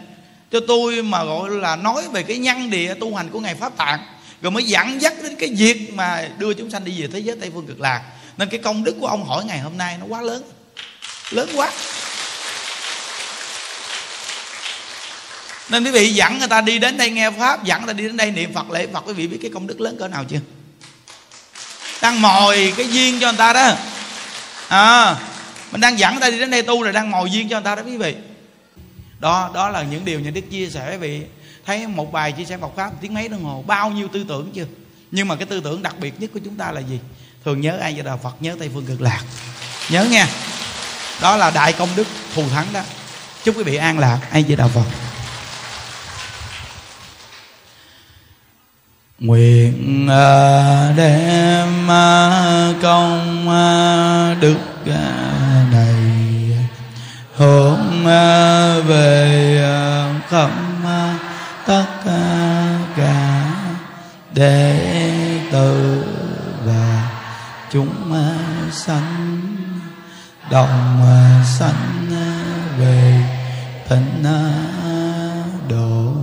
cho 0.51 0.59
tôi 0.67 1.03
mà 1.03 1.23
gọi 1.23 1.49
là 1.49 1.75
nói 1.75 2.07
về 2.11 2.23
cái 2.23 2.37
nhân 2.37 2.69
địa 2.69 2.93
tu 2.93 3.15
hành 3.15 3.29
của 3.29 3.39
ngài 3.39 3.55
pháp 3.55 3.77
tạng, 3.77 3.99
rồi 4.41 4.51
mới 4.51 4.63
dẫn 4.63 5.01
dắt 5.01 5.13
đến 5.23 5.35
cái 5.35 5.49
việc 5.57 5.93
mà 5.93 6.29
đưa 6.37 6.53
chúng 6.53 6.71
sanh 6.71 6.85
đi 6.85 7.01
về 7.01 7.07
thế 7.07 7.19
giới 7.19 7.37
tây 7.41 7.51
phương 7.53 7.67
cực 7.67 7.81
lạc. 7.81 8.03
Nên 8.37 8.49
cái 8.49 8.59
công 8.59 8.83
đức 8.83 8.95
của 8.99 9.07
ông 9.07 9.25
hỏi 9.25 9.45
ngày 9.45 9.59
hôm 9.59 9.77
nay 9.77 9.97
nó 9.99 10.05
quá 10.05 10.21
lớn 10.21 10.43
lớn 11.31 11.49
quá. 11.55 11.71
Nên 15.69 15.83
quý 15.83 15.91
vị 15.91 16.13
dẫn 16.13 16.39
người 16.39 16.47
ta 16.47 16.61
đi 16.61 16.79
đến 16.79 16.97
đây 16.97 17.09
nghe 17.09 17.31
pháp, 17.31 17.63
dẫn 17.63 17.81
người 17.81 17.87
ta 17.87 17.93
đi 17.93 18.03
đến 18.03 18.17
đây 18.17 18.31
niệm 18.31 18.53
phật 18.53 18.71
lễ. 18.71 18.87
Phật, 18.93 19.03
quý 19.07 19.13
vị 19.13 19.27
biết 19.27 19.37
cái 19.41 19.51
công 19.53 19.67
đức 19.67 19.81
lớn 19.81 19.97
cỡ 19.99 20.07
nào 20.07 20.25
chưa? 20.29 20.39
Đang 22.01 22.21
mồi 22.21 22.73
cái 22.77 22.89
duyên 22.89 23.19
cho 23.19 23.27
người 23.27 23.37
ta 23.37 23.53
đó. 23.53 23.71
À 24.67 25.15
mình 25.71 25.81
đang 25.81 25.99
dẫn 25.99 26.13
người 26.13 26.21
ta 26.21 26.29
đi 26.29 26.39
đến 26.39 26.51
đây 26.51 26.61
tu 26.61 26.83
rồi 26.83 26.93
đang 26.93 27.11
mồi 27.11 27.31
duyên 27.31 27.49
cho 27.49 27.55
người 27.55 27.65
ta 27.65 27.75
đó 27.75 27.81
quý 27.85 27.97
vị. 27.97 28.15
Đó 29.19 29.51
đó 29.53 29.69
là 29.69 29.83
những 29.83 30.05
điều 30.05 30.19
những 30.19 30.33
đức 30.33 30.41
chia 30.51 30.69
sẻ 30.69 30.91
quý 30.91 30.97
vị. 30.97 31.21
Thấy 31.65 31.87
một 31.87 32.11
bài 32.11 32.31
chia 32.31 32.45
sẻ 32.45 32.57
Phật 32.57 32.71
pháp 32.75 32.91
tiếng 33.01 33.13
mấy 33.13 33.27
đồng 33.27 33.43
hồ, 33.43 33.63
bao 33.67 33.89
nhiêu 33.89 34.07
tư 34.07 34.25
tưởng 34.29 34.51
chưa? 34.55 34.65
Nhưng 35.11 35.27
mà 35.27 35.35
cái 35.35 35.45
tư 35.45 35.61
tưởng 35.63 35.83
đặc 35.83 35.95
biệt 35.99 36.13
nhất 36.19 36.29
của 36.33 36.39
chúng 36.45 36.55
ta 36.55 36.71
là 36.71 36.81
gì? 36.81 36.99
Thường 37.45 37.61
nhớ 37.61 37.77
ai 37.81 37.93
giờ 37.93 38.03
đạo 38.03 38.19
Phật 38.23 38.35
nhớ 38.39 38.55
Tây 38.59 38.69
phương 38.73 38.85
cực 38.85 39.01
lạc. 39.01 39.21
Nhớ 39.89 40.03
nha 40.03 40.27
đó 41.23 41.37
là 41.37 41.51
đại 41.51 41.73
công 41.73 41.89
đức 41.95 42.07
thù 42.35 42.43
thắng 42.49 42.65
đó. 42.73 42.81
Chúc 43.43 43.57
quý 43.57 43.63
vị 43.63 43.75
an 43.75 43.99
lạc. 43.99 44.19
Ai 44.31 44.43
giờ 44.43 44.55
đạo 44.55 44.69
Phật. 44.73 44.83
Nguyện 49.19 50.07
ờ, 50.09 50.93
đem 50.97 51.87
ờ, 51.87 52.73
công 52.81 53.49
ờ, 53.49 54.35
đức 54.39 54.57
này 55.71 55.95
hướng 57.35 58.05
về 58.87 59.59
khắp 60.29 60.49
tất 61.65 61.85
cả 62.97 63.51
đệ 64.33 64.79
tử 65.51 66.03
và 66.65 67.09
chúng 67.71 68.13
sanh 68.71 69.32
đồng 70.53 71.01
ờ, 71.01 71.43
sanh 71.45 72.09
ờ, 72.11 72.77
về 72.77 73.25
thịnh 73.89 74.23
ờ, 74.23 74.51
độ. 75.69 76.13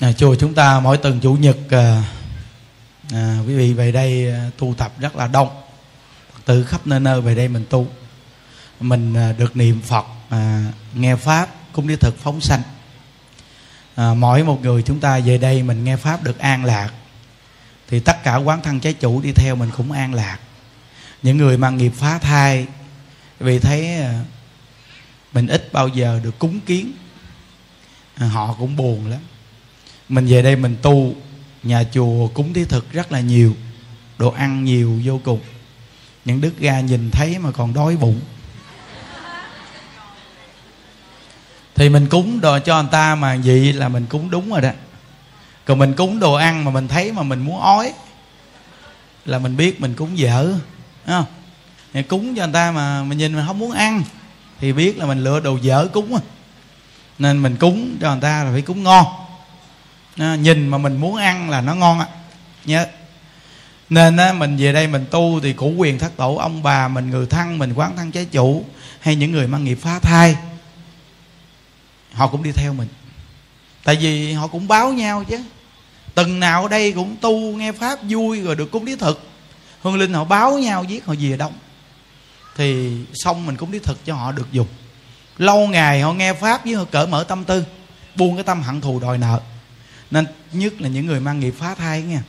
À, 0.00 0.12
chùa 0.12 0.34
chúng 0.34 0.54
ta 0.54 0.80
mỗi 0.80 0.96
tuần 0.96 1.20
chủ 1.20 1.34
nhật 1.34 1.56
à, 1.70 2.02
à, 3.12 3.38
quý 3.46 3.54
vị 3.54 3.72
về 3.72 3.92
đây 3.92 4.34
tu 4.58 4.74
tập 4.78 4.92
rất 4.98 5.16
là 5.16 5.26
đông. 5.26 5.48
Từ 6.44 6.64
khắp 6.64 6.86
nơi 6.86 7.00
nơi 7.00 7.20
về 7.20 7.34
đây 7.34 7.48
mình 7.48 7.64
tu. 7.70 7.86
Mình 8.80 9.14
à, 9.14 9.32
được 9.32 9.56
niệm 9.56 9.80
Phật 9.82 10.06
à, 10.28 10.64
nghe 10.94 11.16
pháp 11.16 11.48
cũng 11.72 11.88
đi 11.88 11.96
thực 11.96 12.14
phóng 12.18 12.40
sanh. 12.40 12.62
À, 13.94 14.14
mỗi 14.14 14.44
một 14.44 14.60
người 14.62 14.82
chúng 14.82 15.00
ta 15.00 15.18
về 15.18 15.38
đây 15.38 15.62
mình 15.62 15.84
nghe 15.84 15.96
pháp 15.96 16.22
được 16.22 16.38
an 16.38 16.64
lạc. 16.64 16.90
Thì 17.88 18.00
tất 18.00 18.24
cả 18.24 18.36
quán 18.36 18.62
thân 18.62 18.80
trái 18.80 18.92
chủ 18.92 19.20
đi 19.20 19.32
theo 19.32 19.56
mình 19.56 19.70
cũng 19.76 19.92
an 19.92 20.14
lạc 20.14 20.38
những 21.22 21.36
người 21.36 21.58
mang 21.58 21.76
nghiệp 21.76 21.92
phá 21.96 22.18
thai, 22.18 22.66
vì 23.40 23.58
thấy 23.58 23.96
à, 23.96 24.24
mình 25.32 25.46
ít 25.46 25.72
bao 25.72 25.88
giờ 25.88 26.20
được 26.24 26.38
cúng 26.38 26.60
kiến. 26.60 26.92
À, 28.16 28.26
họ 28.26 28.54
cũng 28.58 28.76
buồn 28.76 29.06
lắm. 29.10 29.20
Mình 30.08 30.26
về 30.26 30.42
đây 30.42 30.56
mình 30.56 30.76
tu, 30.82 31.14
nhà 31.62 31.84
chùa 31.92 32.28
cúng 32.28 32.52
thí 32.52 32.64
thực 32.64 32.92
rất 32.92 33.12
là 33.12 33.20
nhiều, 33.20 33.56
đồ 34.18 34.30
ăn 34.30 34.64
nhiều 34.64 35.00
vô 35.04 35.20
cùng. 35.24 35.40
Những 36.24 36.40
đức 36.40 36.58
ga 36.58 36.80
nhìn 36.80 37.10
thấy 37.10 37.38
mà 37.38 37.50
còn 37.50 37.74
đói 37.74 37.96
bụng. 37.96 38.20
Thì 41.74 41.88
mình 41.88 42.06
cúng 42.08 42.40
đồ 42.40 42.58
cho 42.58 42.82
người 42.82 42.90
ta 42.92 43.14
mà 43.14 43.36
vậy 43.44 43.72
là 43.72 43.88
mình 43.88 44.06
cúng 44.06 44.30
đúng 44.30 44.50
rồi 44.50 44.60
đó. 44.60 44.70
Còn 45.64 45.78
mình 45.78 45.94
cúng 45.94 46.20
đồ 46.20 46.34
ăn 46.34 46.64
mà 46.64 46.70
mình 46.70 46.88
thấy 46.88 47.12
mà 47.12 47.22
mình 47.22 47.40
muốn 47.40 47.60
ói, 47.60 47.92
là 49.24 49.38
mình 49.38 49.56
biết 49.56 49.80
mình 49.80 49.94
cúng 49.94 50.18
dở 50.18 50.54
không? 51.06 51.24
Thì 51.92 52.02
cúng 52.02 52.34
cho 52.36 52.44
người 52.44 52.52
ta 52.52 52.72
mà 52.72 53.02
mình 53.02 53.18
nhìn 53.18 53.34
mình 53.34 53.46
không 53.46 53.58
muốn 53.58 53.72
ăn 53.72 54.02
thì 54.60 54.72
biết 54.72 54.98
là 54.98 55.06
mình 55.06 55.24
lựa 55.24 55.40
đồ 55.40 55.58
dở 55.62 55.88
cúng 55.92 56.14
à 56.14 56.20
nên 57.18 57.42
mình 57.42 57.56
cúng 57.56 57.96
cho 58.00 58.12
người 58.12 58.20
ta 58.20 58.44
là 58.44 58.52
phải 58.52 58.62
cúng 58.62 58.82
ngon. 58.82 59.06
À, 60.16 60.36
nhìn 60.36 60.68
mà 60.68 60.78
mình 60.78 60.96
muốn 60.96 61.16
ăn 61.16 61.50
là 61.50 61.60
nó 61.60 61.74
ngon 61.74 61.98
á. 61.98 62.06
Nhớ. 62.64 62.86
Nên 63.88 64.16
á, 64.16 64.32
mình 64.32 64.56
về 64.56 64.72
đây 64.72 64.86
mình 64.86 65.06
tu 65.10 65.40
thì 65.42 65.52
củ 65.52 65.74
quyền 65.76 65.98
thất 65.98 66.16
tổ 66.16 66.34
ông 66.34 66.62
bà 66.62 66.88
mình 66.88 67.10
người 67.10 67.26
thân 67.26 67.58
mình 67.58 67.72
quán 67.74 67.96
thân 67.96 68.12
trái 68.12 68.24
chủ 68.24 68.64
hay 69.00 69.16
những 69.16 69.32
người 69.32 69.46
mang 69.46 69.64
nghiệp 69.64 69.78
phá 69.82 69.98
thai 69.98 70.36
họ 72.12 72.26
cũng 72.26 72.42
đi 72.42 72.52
theo 72.52 72.72
mình. 72.72 72.88
Tại 73.84 73.96
vì 73.96 74.32
họ 74.32 74.46
cũng 74.46 74.68
báo 74.68 74.92
nhau 74.92 75.24
chứ. 75.24 75.40
Từng 76.14 76.40
nào 76.40 76.62
ở 76.62 76.68
đây 76.68 76.92
cũng 76.92 77.16
tu 77.20 77.38
nghe 77.38 77.72
pháp 77.72 77.98
vui 78.08 78.40
rồi 78.40 78.54
được 78.54 78.70
cúng 78.70 78.84
lý 78.84 78.96
thực 78.96 79.28
hương 79.86 80.00
linh 80.00 80.12
họ 80.12 80.24
báo 80.24 80.58
nhau 80.58 80.84
viết 80.88 81.04
họ 81.04 81.14
về 81.18 81.36
đông. 81.36 81.52
Thì 82.56 82.96
xong 83.14 83.46
mình 83.46 83.56
cũng 83.56 83.72
đi 83.72 83.78
thực 83.78 84.04
cho 84.04 84.14
họ 84.14 84.32
được 84.32 84.52
dùng. 84.52 84.68
Lâu 85.38 85.66
ngày 85.66 86.00
họ 86.00 86.12
nghe 86.12 86.32
pháp 86.32 86.64
với 86.64 86.74
họ 86.74 86.84
cởi 86.84 87.06
mở 87.06 87.24
tâm 87.24 87.44
tư, 87.44 87.64
buông 88.16 88.34
cái 88.36 88.44
tâm 88.44 88.62
hận 88.62 88.80
thù 88.80 89.00
đòi 89.00 89.18
nợ. 89.18 89.40
Nên 90.10 90.26
nhất 90.52 90.80
là 90.80 90.88
những 90.88 91.06
người 91.06 91.20
mang 91.20 91.40
nghiệp 91.40 91.54
phá 91.58 91.74
thai 91.74 92.02
nha 92.02 92.22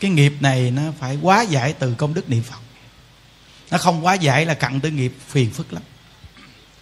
cái 0.00 0.10
nghiệp 0.10 0.32
này 0.40 0.70
nó 0.70 0.82
phải 0.98 1.18
quá 1.22 1.42
giải 1.42 1.72
từ 1.72 1.94
công 1.94 2.14
đức 2.14 2.30
niệm 2.30 2.42
phật. 2.42 2.60
Nó 3.70 3.78
không 3.78 4.04
quá 4.04 4.14
giải 4.14 4.46
là 4.46 4.54
cặn 4.54 4.80
tới 4.80 4.90
nghiệp 4.90 5.12
phiền 5.28 5.50
phức 5.50 5.72
lắm. 5.72 5.82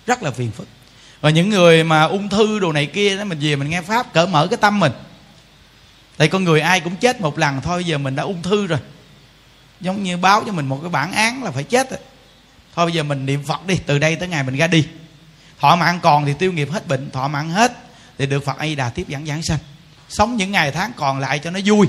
Rất 0.06 0.22
là 0.22 0.30
phiền 0.30 0.50
phức. 0.50 0.68
Và 1.20 1.30
những 1.30 1.48
người 1.48 1.84
mà 1.84 2.02
ung 2.02 2.28
thư 2.28 2.58
đồ 2.58 2.72
này 2.72 2.86
kia 2.86 3.16
đó, 3.16 3.24
mình 3.24 3.38
về 3.40 3.56
mình 3.56 3.70
nghe 3.70 3.82
pháp 3.82 4.12
cởi 4.12 4.26
mở 4.26 4.46
cái 4.46 4.56
tâm 4.56 4.80
mình 4.80 4.92
tại 6.18 6.28
con 6.28 6.44
người 6.44 6.60
ai 6.60 6.80
cũng 6.80 6.96
chết 6.96 7.20
một 7.20 7.38
lần 7.38 7.60
thôi, 7.60 7.84
giờ 7.84 7.98
mình 7.98 8.16
đã 8.16 8.22
ung 8.22 8.42
thư 8.42 8.66
rồi. 8.66 8.78
Giống 9.80 10.02
như 10.02 10.16
báo 10.16 10.42
cho 10.46 10.52
mình 10.52 10.66
một 10.66 10.78
cái 10.82 10.90
bản 10.90 11.12
án 11.12 11.42
là 11.42 11.50
phải 11.50 11.64
chết 11.64 11.90
rồi. 11.90 12.00
thôi 12.74 12.86
bây 12.86 12.94
giờ 12.94 13.02
mình 13.02 13.26
niệm 13.26 13.44
phật 13.44 13.66
đi, 13.66 13.78
từ 13.86 13.98
đây 13.98 14.16
tới 14.16 14.28
ngày 14.28 14.42
mình 14.42 14.56
ra 14.56 14.66
đi. 14.66 14.86
Thọ 15.60 15.76
mạng 15.76 15.98
còn 16.02 16.26
thì 16.26 16.34
tiêu 16.38 16.52
nghiệp 16.52 16.70
hết 16.70 16.88
bệnh, 16.88 17.10
thọ 17.10 17.28
mạng 17.28 17.50
hết 17.50 17.72
thì 18.18 18.26
được 18.26 18.44
phật 18.44 18.58
a 18.58 18.66
đà 18.76 18.90
tiếp 18.90 19.08
dẫn 19.08 19.26
giảng 19.26 19.42
sanh. 19.42 19.58
Sống 20.08 20.36
những 20.36 20.52
ngày 20.52 20.72
tháng 20.72 20.92
còn 20.96 21.18
lại 21.18 21.38
cho 21.38 21.50
nó 21.50 21.60
vui. 21.64 21.86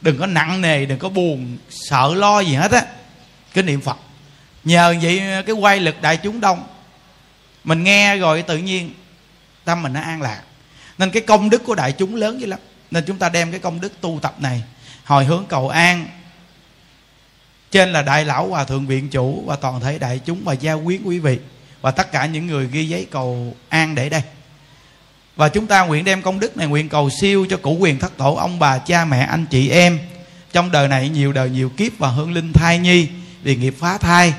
Đừng 0.00 0.18
có 0.18 0.26
nặng 0.26 0.60
nề, 0.60 0.86
đừng 0.86 0.98
có 0.98 1.08
buồn, 1.08 1.58
sợ 1.70 2.14
lo 2.14 2.40
gì 2.40 2.54
hết 2.54 2.72
á. 2.72 2.82
Cứ 3.54 3.62
niệm 3.62 3.80
phật. 3.80 3.96
Nhờ 4.64 4.94
vậy 5.02 5.22
cái 5.46 5.54
quay 5.54 5.80
lực 5.80 6.02
đại 6.02 6.16
chúng 6.16 6.40
đông. 6.40 6.66
Mình 7.64 7.84
nghe 7.84 8.16
rồi 8.16 8.42
tự 8.42 8.58
nhiên 8.58 8.94
tâm 9.64 9.82
mình 9.82 9.92
nó 9.92 10.00
an 10.00 10.22
lạc. 10.22 10.42
Nên 10.98 11.10
cái 11.10 11.22
công 11.22 11.50
đức 11.50 11.64
của 11.64 11.74
đại 11.74 11.92
chúng 11.92 12.14
lớn 12.14 12.40
dữ 12.40 12.46
lắm 12.46 12.58
nên 12.90 13.04
chúng 13.06 13.18
ta 13.18 13.28
đem 13.28 13.50
cái 13.50 13.60
công 13.60 13.80
đức 13.80 14.00
tu 14.00 14.18
tập 14.22 14.34
này, 14.40 14.62
hồi 15.04 15.24
hướng 15.24 15.44
cầu 15.48 15.68
an. 15.68 16.06
Trên 17.70 17.92
là 17.92 18.02
đại 18.02 18.24
lão 18.24 18.48
hòa 18.48 18.64
thượng 18.64 18.86
viện 18.86 19.08
chủ 19.08 19.42
và 19.46 19.56
toàn 19.56 19.80
thể 19.80 19.98
đại 19.98 20.20
chúng 20.24 20.44
và 20.44 20.52
gia 20.52 20.76
quyến 20.76 21.02
quý 21.04 21.18
vị 21.18 21.38
và 21.80 21.90
tất 21.90 22.12
cả 22.12 22.26
những 22.26 22.46
người 22.46 22.68
ghi 22.72 22.88
giấy 22.88 23.06
cầu 23.10 23.54
an 23.68 23.94
để 23.94 24.08
đây. 24.08 24.22
Và 25.36 25.48
chúng 25.48 25.66
ta 25.66 25.84
nguyện 25.84 26.04
đem 26.04 26.22
công 26.22 26.40
đức 26.40 26.56
này 26.56 26.66
nguyện 26.66 26.88
cầu 26.88 27.10
siêu 27.20 27.46
cho 27.50 27.56
cụ 27.56 27.76
quyền 27.80 27.98
thất 27.98 28.16
tổ 28.16 28.34
ông 28.34 28.58
bà, 28.58 28.78
cha, 28.78 29.04
mẹ, 29.04 29.20
anh 29.20 29.46
chị, 29.46 29.68
em. 29.68 29.98
Trong 30.52 30.70
đời 30.70 30.88
này 30.88 31.08
nhiều 31.08 31.32
đời 31.32 31.50
nhiều 31.50 31.68
kiếp 31.68 31.92
và 31.98 32.08
hương 32.08 32.32
linh 32.32 32.52
thai 32.52 32.78
nhi, 32.78 33.08
vì 33.42 33.56
nghiệp 33.56 33.74
phá 33.78 33.98
thai. 33.98 34.34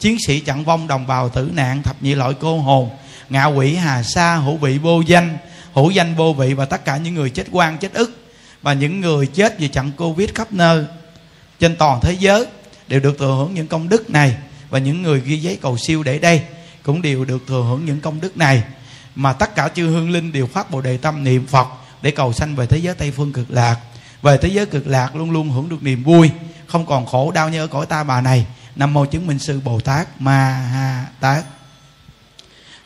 Chiến 0.00 0.16
sĩ 0.26 0.40
chặn 0.40 0.64
vong 0.64 0.86
đồng 0.86 1.06
bào 1.06 1.28
tử 1.28 1.50
nạn, 1.54 1.82
thập 1.82 2.02
nhị 2.02 2.14
loại 2.14 2.32
cô 2.40 2.60
hồn, 2.60 2.90
ngạ 3.30 3.44
quỷ 3.44 3.74
hà 3.74 4.02
sa 4.02 4.36
hữu 4.36 4.56
vị 4.56 4.78
vô 4.78 5.00
danh 5.00 5.38
hữu 5.74 5.90
danh 5.90 6.14
vô 6.14 6.32
vị 6.32 6.54
và 6.54 6.64
tất 6.64 6.84
cả 6.84 6.96
những 6.96 7.14
người 7.14 7.30
chết 7.30 7.46
quan 7.50 7.78
chết 7.78 7.92
ức 7.92 8.26
và 8.62 8.72
những 8.72 9.00
người 9.00 9.26
chết 9.26 9.58
vì 9.58 9.68
chặn 9.68 9.92
covid 9.96 10.30
khắp 10.34 10.52
nơi 10.52 10.84
trên 11.60 11.76
toàn 11.76 12.00
thế 12.02 12.12
giới 12.12 12.46
đều 12.88 13.00
được 13.00 13.18
thừa 13.18 13.34
hưởng 13.38 13.54
những 13.54 13.66
công 13.66 13.88
đức 13.88 14.10
này 14.10 14.36
và 14.70 14.78
những 14.78 15.02
người 15.02 15.20
ghi 15.20 15.38
giấy 15.38 15.58
cầu 15.62 15.78
siêu 15.78 16.02
để 16.02 16.18
đây 16.18 16.42
cũng 16.82 17.02
đều 17.02 17.24
được 17.24 17.42
thừa 17.46 17.62
hưởng 17.62 17.84
những 17.84 18.00
công 18.00 18.20
đức 18.20 18.36
này. 18.36 18.62
Mà 19.14 19.32
tất 19.32 19.54
cả 19.54 19.68
chư 19.68 19.86
hương 19.86 20.10
linh 20.10 20.32
đều 20.32 20.46
phát 20.46 20.70
bồ 20.70 20.80
đề 20.80 20.96
tâm 20.96 21.24
niệm 21.24 21.46
phật 21.46 21.66
để 22.02 22.10
cầu 22.10 22.32
sanh 22.32 22.56
về 22.56 22.66
thế 22.66 22.78
giới 22.78 22.94
tây 22.94 23.10
phương 23.10 23.32
cực 23.32 23.50
lạc. 23.50 23.76
Về 24.22 24.38
thế 24.38 24.48
giới 24.48 24.66
cực 24.66 24.86
lạc 24.86 25.16
luôn 25.16 25.30
luôn 25.30 25.50
hưởng 25.50 25.68
được 25.68 25.82
niềm 25.82 26.04
vui, 26.04 26.30
không 26.66 26.86
còn 26.86 27.06
khổ 27.06 27.30
đau 27.30 27.48
như 27.48 27.60
ở 27.60 27.66
cõi 27.66 27.86
ta 27.86 28.04
bà 28.04 28.20
này. 28.20 28.46
Nam 28.76 28.92
mô 28.92 29.04
chứng 29.04 29.26
minh 29.26 29.38
sư 29.38 29.60
bồ 29.64 29.80
tát 29.80 30.20
ma 30.20 30.50
ha 30.72 31.06
tát 31.20 31.44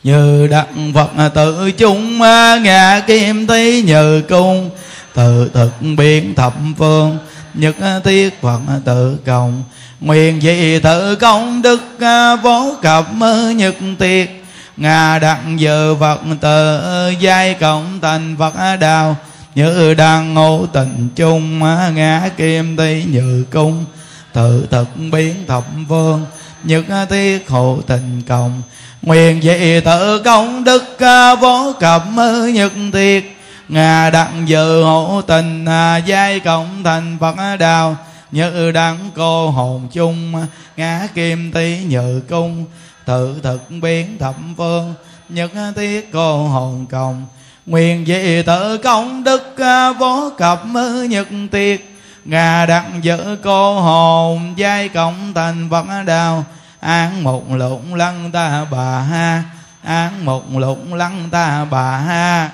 như 0.03 0.47
đặng 0.47 0.91
phật 0.93 1.29
tự 1.33 1.71
chúng 1.71 2.19
ngã 2.63 3.01
kim 3.07 3.47
tí 3.47 3.81
như 3.81 4.21
cung. 4.21 4.69
Tự 5.13 5.51
thực 5.53 5.71
biến 5.97 6.35
thập 6.35 6.53
phương, 6.77 7.17
nhất 7.53 7.75
thiết 8.03 8.41
phật 8.41 8.59
tự 8.85 9.17
cộng 9.25 9.63
nguyện 9.99 10.41
dị 10.41 10.79
tự 10.79 11.15
công 11.15 11.61
đức 11.61 11.81
à, 11.99 12.35
vô 12.35 12.75
cập 12.81 13.05
à, 13.21 13.51
nhật 13.55 13.75
tiệt 13.99 14.29
ngà 14.77 15.19
đặng 15.19 15.59
dự 15.59 15.95
phật 15.99 16.19
tự, 16.41 16.79
giai 17.19 17.53
cộng 17.53 17.99
thành 18.01 18.35
phật 18.39 18.53
đạo 18.79 19.15
như 19.55 19.93
đang 19.93 20.33
ngộ 20.33 20.65
tình 20.73 21.09
chung 21.15 21.59
ngã 21.95 22.29
kim 22.37 22.77
ti 22.77 23.03
như 23.03 23.45
cung. 23.51 23.85
Tự 24.33 24.67
thực 24.71 24.87
biến 25.11 25.35
thập 25.47 25.63
phương, 25.89 26.25
nhất 26.63 26.85
thiết 27.09 27.49
hộ 27.49 27.79
tình 27.87 28.21
cộng 28.27 28.61
nguyện 29.01 29.41
dị 29.41 29.81
tự 29.85 30.19
công 30.19 30.63
đức 30.63 30.99
à, 30.99 31.35
vô 31.35 31.73
cập 31.79 32.03
à, 32.17 32.31
nhật 32.53 32.71
thiết. 32.93 33.37
Ngà 33.69 34.09
đặng 34.09 34.43
dự 34.49 34.83
hộ 34.83 35.21
tình 35.27 35.65
à, 35.65 35.97
giai 35.97 36.39
cộng 36.39 36.83
thành 36.83 37.17
phật 37.19 37.35
đạo 37.59 37.97
như 38.31 38.71
đặng 38.71 38.97
cô 39.15 39.49
hồn 39.49 39.87
chung 39.91 40.33
ngã 40.77 41.07
kim 41.15 41.51
tí 41.51 41.77
nhự 41.83 42.21
cung. 42.29 42.65
Tự 43.05 43.39
thực 43.43 43.61
biến 43.81 44.17
thẩm 44.19 44.53
phương, 44.57 44.93
nhất 45.29 45.51
tiết 45.75 46.09
cô 46.13 46.37
hồn 46.37 46.85
cộng 46.89 47.25
nguyện 47.65 48.05
dị 48.05 48.43
tự 48.43 48.77
công 48.77 49.23
đức 49.23 49.55
vô 49.99 50.31
cập 50.37 50.63
nhật 51.09 51.27
tiết 51.51 51.95
ngà 52.25 52.65
đặng 52.65 52.99
giữ 53.01 53.37
cô 53.43 53.79
hồn, 53.79 54.53
giai 54.57 54.89
cộng 54.89 55.33
thành 55.33 55.67
phật 55.71 55.85
đạo 56.05 56.45
án 56.79 57.23
một 57.23 57.43
lụng 57.51 57.95
lăng 57.95 58.31
ta 58.31 58.65
bà 58.71 58.99
ha. 58.99 59.43
Án 59.83 60.25
một 60.25 60.43
lụng 60.57 60.93
lăng 60.93 61.29
ta 61.29 61.65
bà 61.65 61.97
ha. 61.97 62.49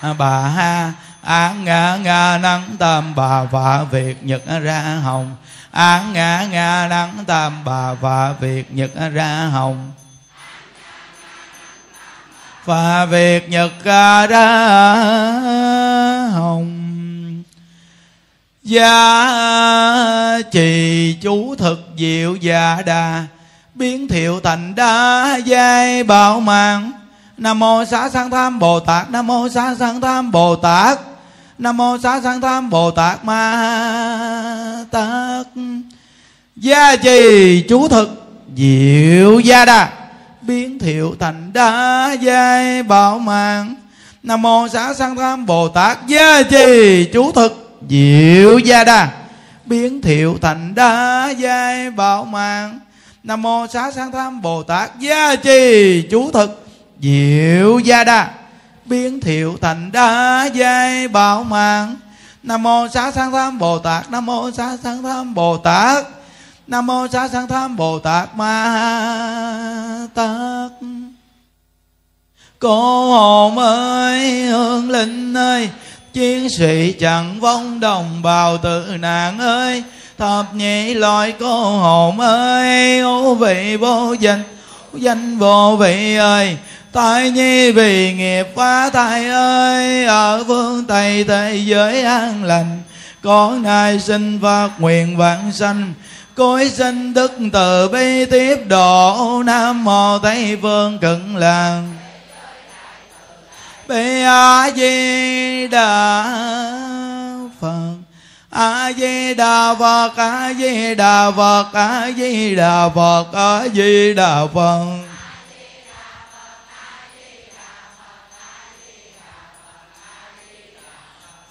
À, 0.00 0.12
bà 0.12 0.40
ha. 0.40 0.92
Án 1.22 1.64
ngã 1.64 1.96
ngã 1.96 2.38
nắng 2.42 2.76
tam 2.78 3.14
bà 3.14 3.42
và 3.42 3.84
việc 3.84 4.24
nhật 4.24 4.42
ra 4.62 4.80
hồng. 5.04 5.36
Án 5.70 6.12
ngã 6.12 6.46
ngã 6.50 6.86
nắng 6.90 7.24
tam 7.26 7.64
bà 7.64 7.94
và 7.94 8.32
việc 8.32 8.74
nhật 8.74 8.90
ra 9.12 9.46
hồng. 9.52 9.92
Và 12.64 13.04
việc 13.04 13.48
nhật 13.48 13.72
ra 13.84 14.26
hồng 16.34 16.75
gia 18.66 20.42
trì 20.50 21.12
chú 21.22 21.54
thực 21.54 21.88
diệu 21.98 22.36
già 22.36 22.82
đà, 22.86 23.24
biến 23.74 24.08
thiệu 24.08 24.40
thành 24.40 24.74
đa 24.74 25.36
giai 25.44 26.04
bảo 26.04 26.40
mạng 26.40 26.92
nam 27.38 27.58
mô 27.58 27.84
xá 27.84 28.08
sanh 28.08 28.30
tham 28.30 28.58
bồ 28.58 28.80
tát, 28.80 29.10
nam 29.10 29.26
mô 29.26 29.48
xá 29.48 29.74
sanh 29.74 30.00
tham 30.00 30.30
bồ 30.30 30.56
tát, 30.56 30.98
nam 31.58 31.76
mô 31.76 31.98
xá 31.98 32.20
sanh 32.20 32.40
tham 32.40 32.70
bồ 32.70 32.90
tát 32.90 33.24
ma 33.24 34.84
tát. 34.90 35.46
Gia 36.56 36.96
trì 36.96 37.62
chú 37.68 37.88
thực 37.88 38.22
diệu 38.56 39.40
gia 39.40 39.64
đà, 39.64 39.88
biến 40.42 40.78
thiệu 40.78 41.16
thành 41.18 41.52
đa 41.52 42.12
giai 42.20 42.82
bảo 42.82 43.18
mạng 43.18 43.74
nam 44.22 44.42
mô 44.42 44.68
xá 44.68 44.94
sanh 44.94 45.16
tham 45.16 45.46
bồ 45.46 45.68
tát 45.68 46.06
gia 46.06 46.42
trì 46.42 47.04
chú 47.12 47.32
thực 47.32 47.65
diệu 47.88 48.58
gia 48.58 48.84
đa. 48.84 49.08
Biến 49.64 50.02
thiệu 50.02 50.38
thành 50.42 50.74
đa 50.74 51.28
giai 51.38 51.90
bảo 51.90 52.24
mạng 52.24 52.80
nam 53.22 53.42
mô 53.42 53.66
xá 53.66 53.90
sang 53.90 54.12
tham 54.12 54.42
bồ 54.42 54.62
tát 54.62 54.98
gia 54.98 55.36
trì 55.36 56.02
chú 56.10 56.30
thực. 56.30 56.66
Diệu 57.00 57.78
gia 57.78 58.04
đa. 58.04 58.30
Biến 58.84 59.20
thiệu 59.20 59.58
thành 59.60 59.92
đa 59.92 60.44
giai 60.54 61.08
bảo 61.08 61.44
mạng 61.44 61.96
nam 62.42 62.62
mô 62.62 62.88
xá 62.88 63.10
sang 63.10 63.32
tham 63.32 63.58
bồ 63.58 63.78
tát. 63.78 64.10
Nam 64.10 64.26
mô 64.26 64.50
xá 64.50 64.76
sang 64.82 65.02
tham 65.02 65.34
bồ 65.34 65.56
tát. 65.56 66.04
Nam 66.66 66.86
mô 66.86 67.08
xá 67.08 67.28
sang 67.28 67.48
tham 67.48 67.76
bồ 67.76 67.98
tát 67.98 68.36
ma 68.36 70.06
tát. 70.14 70.70
Cô 72.58 73.10
hồn 73.10 73.58
ơi 73.58 74.46
hương 74.46 74.90
linh 74.90 75.34
ơi 75.34 75.70
chiến 76.16 76.48
sĩ 76.50 76.92
chẳng 76.92 77.40
vong 77.40 77.80
đồng 77.80 78.22
bào 78.22 78.58
tự 78.58 78.96
nạn 79.00 79.38
ơi. 79.38 79.82
Thập 80.18 80.54
nhị 80.54 80.94
loại 80.94 81.34
cô 81.40 81.76
hồn 81.76 82.20
ơi, 82.20 83.00
ô 83.00 83.34
vị 83.34 83.76
vô 83.76 84.14
danh 84.20 84.42
danh 84.94 85.38
vô 85.38 85.76
vị 85.80 86.16
ơi. 86.16 86.56
Tại 86.92 87.30
nhi 87.30 87.70
vì 87.70 88.14
nghiệp 88.14 88.46
phá 88.56 88.90
thai 88.90 89.28
ơi, 89.28 90.04
ở 90.04 90.44
phương 90.46 90.84
tây 90.84 91.24
thế 91.24 91.62
giới 91.66 92.02
an 92.02 92.44
lành. 92.44 92.82
Con 93.22 93.62
nay 93.62 94.00
sinh 94.00 94.38
phát 94.42 94.68
nguyện 94.78 95.16
vãng 95.16 95.52
sanh 95.52 95.92
cối 96.34 96.68
sinh 96.68 97.14
đức 97.14 97.32
từ 97.52 97.88
bi 97.88 98.24
tiếp 98.24 98.56
độ, 98.68 99.42
nam 99.46 99.84
mô 99.84 100.18
tây 100.18 100.58
phương 100.62 100.98
cực 100.98 101.20
lạc 101.34 101.82
bi 103.88 104.22
a 104.22 104.70
di 104.76 105.68
đà 105.68 106.22
phật 107.60 107.94
a 108.50 108.92
di 108.92 109.34
đà 109.34 109.74
phật 109.74 110.10
a 110.16 110.52
di 110.58 110.94
đà 110.94 111.30
phật 111.30 111.66
a 111.72 112.08
di 112.16 112.54
đà 112.54 112.88
phật 112.94 113.26
a 113.32 113.68
di 113.74 114.14
đà 114.14 114.46
phật 114.54 114.88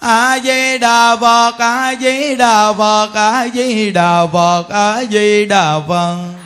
a 0.00 0.38
di 0.38 0.78
đà 0.78 1.16
phật 1.16 1.58
a 1.58 1.94
di 2.00 2.36
đà 2.36 2.72
phật 2.72 3.14
a 3.14 3.48
di 3.54 3.90
đà 3.90 4.26
phật 4.26 4.68
a 4.70 5.04
di 5.04 5.46
đà 5.46 5.80
phật 5.88 6.45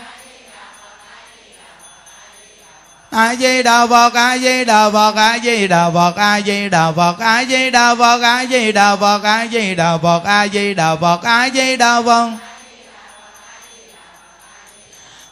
a 3.11 3.35
di 3.35 3.63
đà 3.63 3.87
phật 3.87 4.13
a 4.13 4.37
di 4.37 4.65
đà 4.65 4.89
phật 4.89 5.15
a 5.15 5.37
di 5.43 5.67
đà 5.67 5.89
phật 5.89 6.17
a 6.17 6.37
di 6.41 6.69
đà 6.69 6.91
phật 6.91 7.19
a 7.19 7.41
di 7.43 7.71
đà 7.71 7.95
phật 7.95 8.23
a 8.23 8.43
di 8.51 8.71
đà 8.71 8.95
phật 8.95 9.23
a 9.23 9.47
di 9.47 9.75
đà 9.75 9.97
phật 9.97 10.23
a 10.25 10.47
di 10.47 10.75
đà 10.75 10.95
phật 10.95 11.21
a 11.23 11.49
di 11.49 11.77
đà 11.77 12.01
phật 12.01 12.31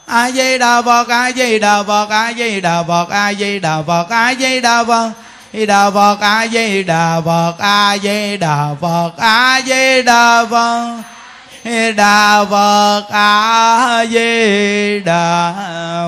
a 0.07 0.31
di 0.31 0.57
đà 0.57 0.81
phật 0.81 1.07
a 1.07 1.31
di 1.31 1.59
đà 1.59 1.81
phật 1.81 2.09
a 2.09 2.23
di 2.31 2.59
đà 2.59 2.83
phật 2.83 3.09
a 3.09 3.31
di 3.33 3.59
đà 3.59 3.81
phật 3.81 4.09
a 4.09 4.33
di 4.33 4.59
đà 4.61 4.83
phật 4.83 5.11
di 5.53 5.65
đà 5.65 5.89
phật 5.89 6.17
a 6.21 6.47
di 6.47 6.83
đà 6.83 7.21
phật 7.21 7.55
a 7.59 7.97
di 7.97 8.37
đà 8.37 8.75
phật 8.81 9.11
a 9.17 9.61
di 9.65 10.01
đà 10.03 10.45
phật 10.45 11.01
đà 11.95 12.45
phật 12.49 13.03
a 13.11 14.05
di 14.05 14.99
đà 14.99 15.53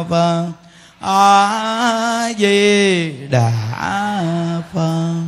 phật 0.10 0.61
a 1.02 2.34
di 2.38 3.12
đà 3.30 3.52
phật. 4.74 5.24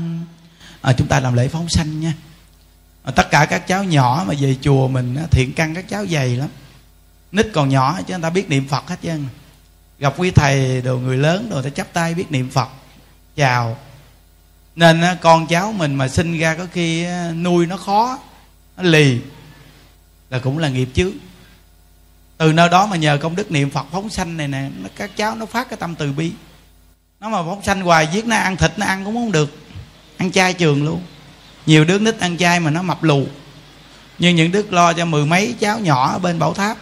À, 0.81 0.93
chúng 0.93 1.07
ta 1.07 1.19
làm 1.19 1.33
lễ 1.33 1.47
phóng 1.47 1.69
sanh 1.69 1.99
nha. 1.99 2.13
À, 3.03 3.11
tất 3.11 3.31
cả 3.31 3.45
các 3.45 3.67
cháu 3.67 3.83
nhỏ 3.83 4.23
mà 4.27 4.33
về 4.39 4.55
chùa 4.61 4.87
mình 4.87 5.17
thiện 5.31 5.53
căn 5.53 5.75
các 5.75 5.89
cháu 5.89 6.05
dày 6.05 6.35
lắm. 6.35 6.49
Nít 7.31 7.47
còn 7.53 7.69
nhỏ 7.69 7.99
chứ 8.07 8.13
người 8.13 8.23
ta 8.23 8.29
biết 8.29 8.49
niệm 8.49 8.67
phật 8.67 8.87
hết 8.87 8.95
trơn. 9.03 9.25
Gặp 9.99 10.13
quý 10.17 10.31
thầy 10.31 10.81
đồ 10.81 10.97
người 10.97 11.17
lớn 11.17 11.49
đồ 11.49 11.61
ta 11.61 11.69
chắp 11.69 11.93
tay 11.93 12.13
biết 12.13 12.31
niệm 12.31 12.49
phật. 12.49 12.69
Chào. 13.35 13.77
Nên 14.75 15.01
con 15.21 15.47
cháu 15.47 15.71
mình 15.71 15.95
mà 15.95 16.07
sinh 16.07 16.39
ra 16.39 16.55
có 16.55 16.67
khi 16.73 17.05
nuôi 17.35 17.65
nó 17.65 17.77
khó 17.77 18.19
nó 18.77 18.83
lì. 18.83 19.19
Là 20.29 20.39
cũng 20.39 20.57
là 20.57 20.69
nghiệp 20.69 20.89
chứ 20.93 21.13
từ 22.44 22.53
nơi 22.53 22.70
đó 22.70 22.86
mà 22.86 22.95
nhờ 22.95 23.18
công 23.22 23.36
đức 23.36 23.52
niệm 23.52 23.70
phật 23.70 23.86
phóng 23.91 24.10
sanh 24.10 24.38
này 24.38 24.48
nè 24.48 24.70
các 24.95 25.18
cháu 25.18 25.36
nó 25.36 25.45
phát 25.45 25.70
cái 25.70 25.78
tâm 25.78 25.95
từ 25.95 26.11
bi. 26.11 26.32
Nó 27.20 27.30
mà 27.30 27.44
phóng 27.44 27.64
sanh 27.64 27.82
hoài 27.82 28.07
giết 28.14 28.26
nó 28.26 28.36
ăn 28.36 28.57
thịt 28.57 28.72
nó 28.78 28.86
ăn 28.86 29.06
cũng 29.06 29.15
không 29.15 29.32
được. 29.32 29.57
Ăn 30.18 30.32
chay 30.32 30.53
trường 30.53 30.86
luôn. 30.86 31.02
Nhiều 31.65 31.86
đứa 31.86 31.99
nít 31.99 32.20
ăn 32.20 32.38
chay 32.38 32.60
mà 32.60 32.72
nó 32.72 32.82
mập 32.82 33.03
lù. 33.03 33.26
Như 34.20 34.30
những 34.30 34.52
đứa 34.52 34.64
lo 34.70 34.94
cho 34.94 35.06
mười 35.06 35.26
mấy 35.26 35.56
cháu 35.60 35.80
nhỏ 35.80 36.11
ở 36.11 36.20
bên 36.20 36.40
bảo 36.40 36.53
tháp. 36.53 36.78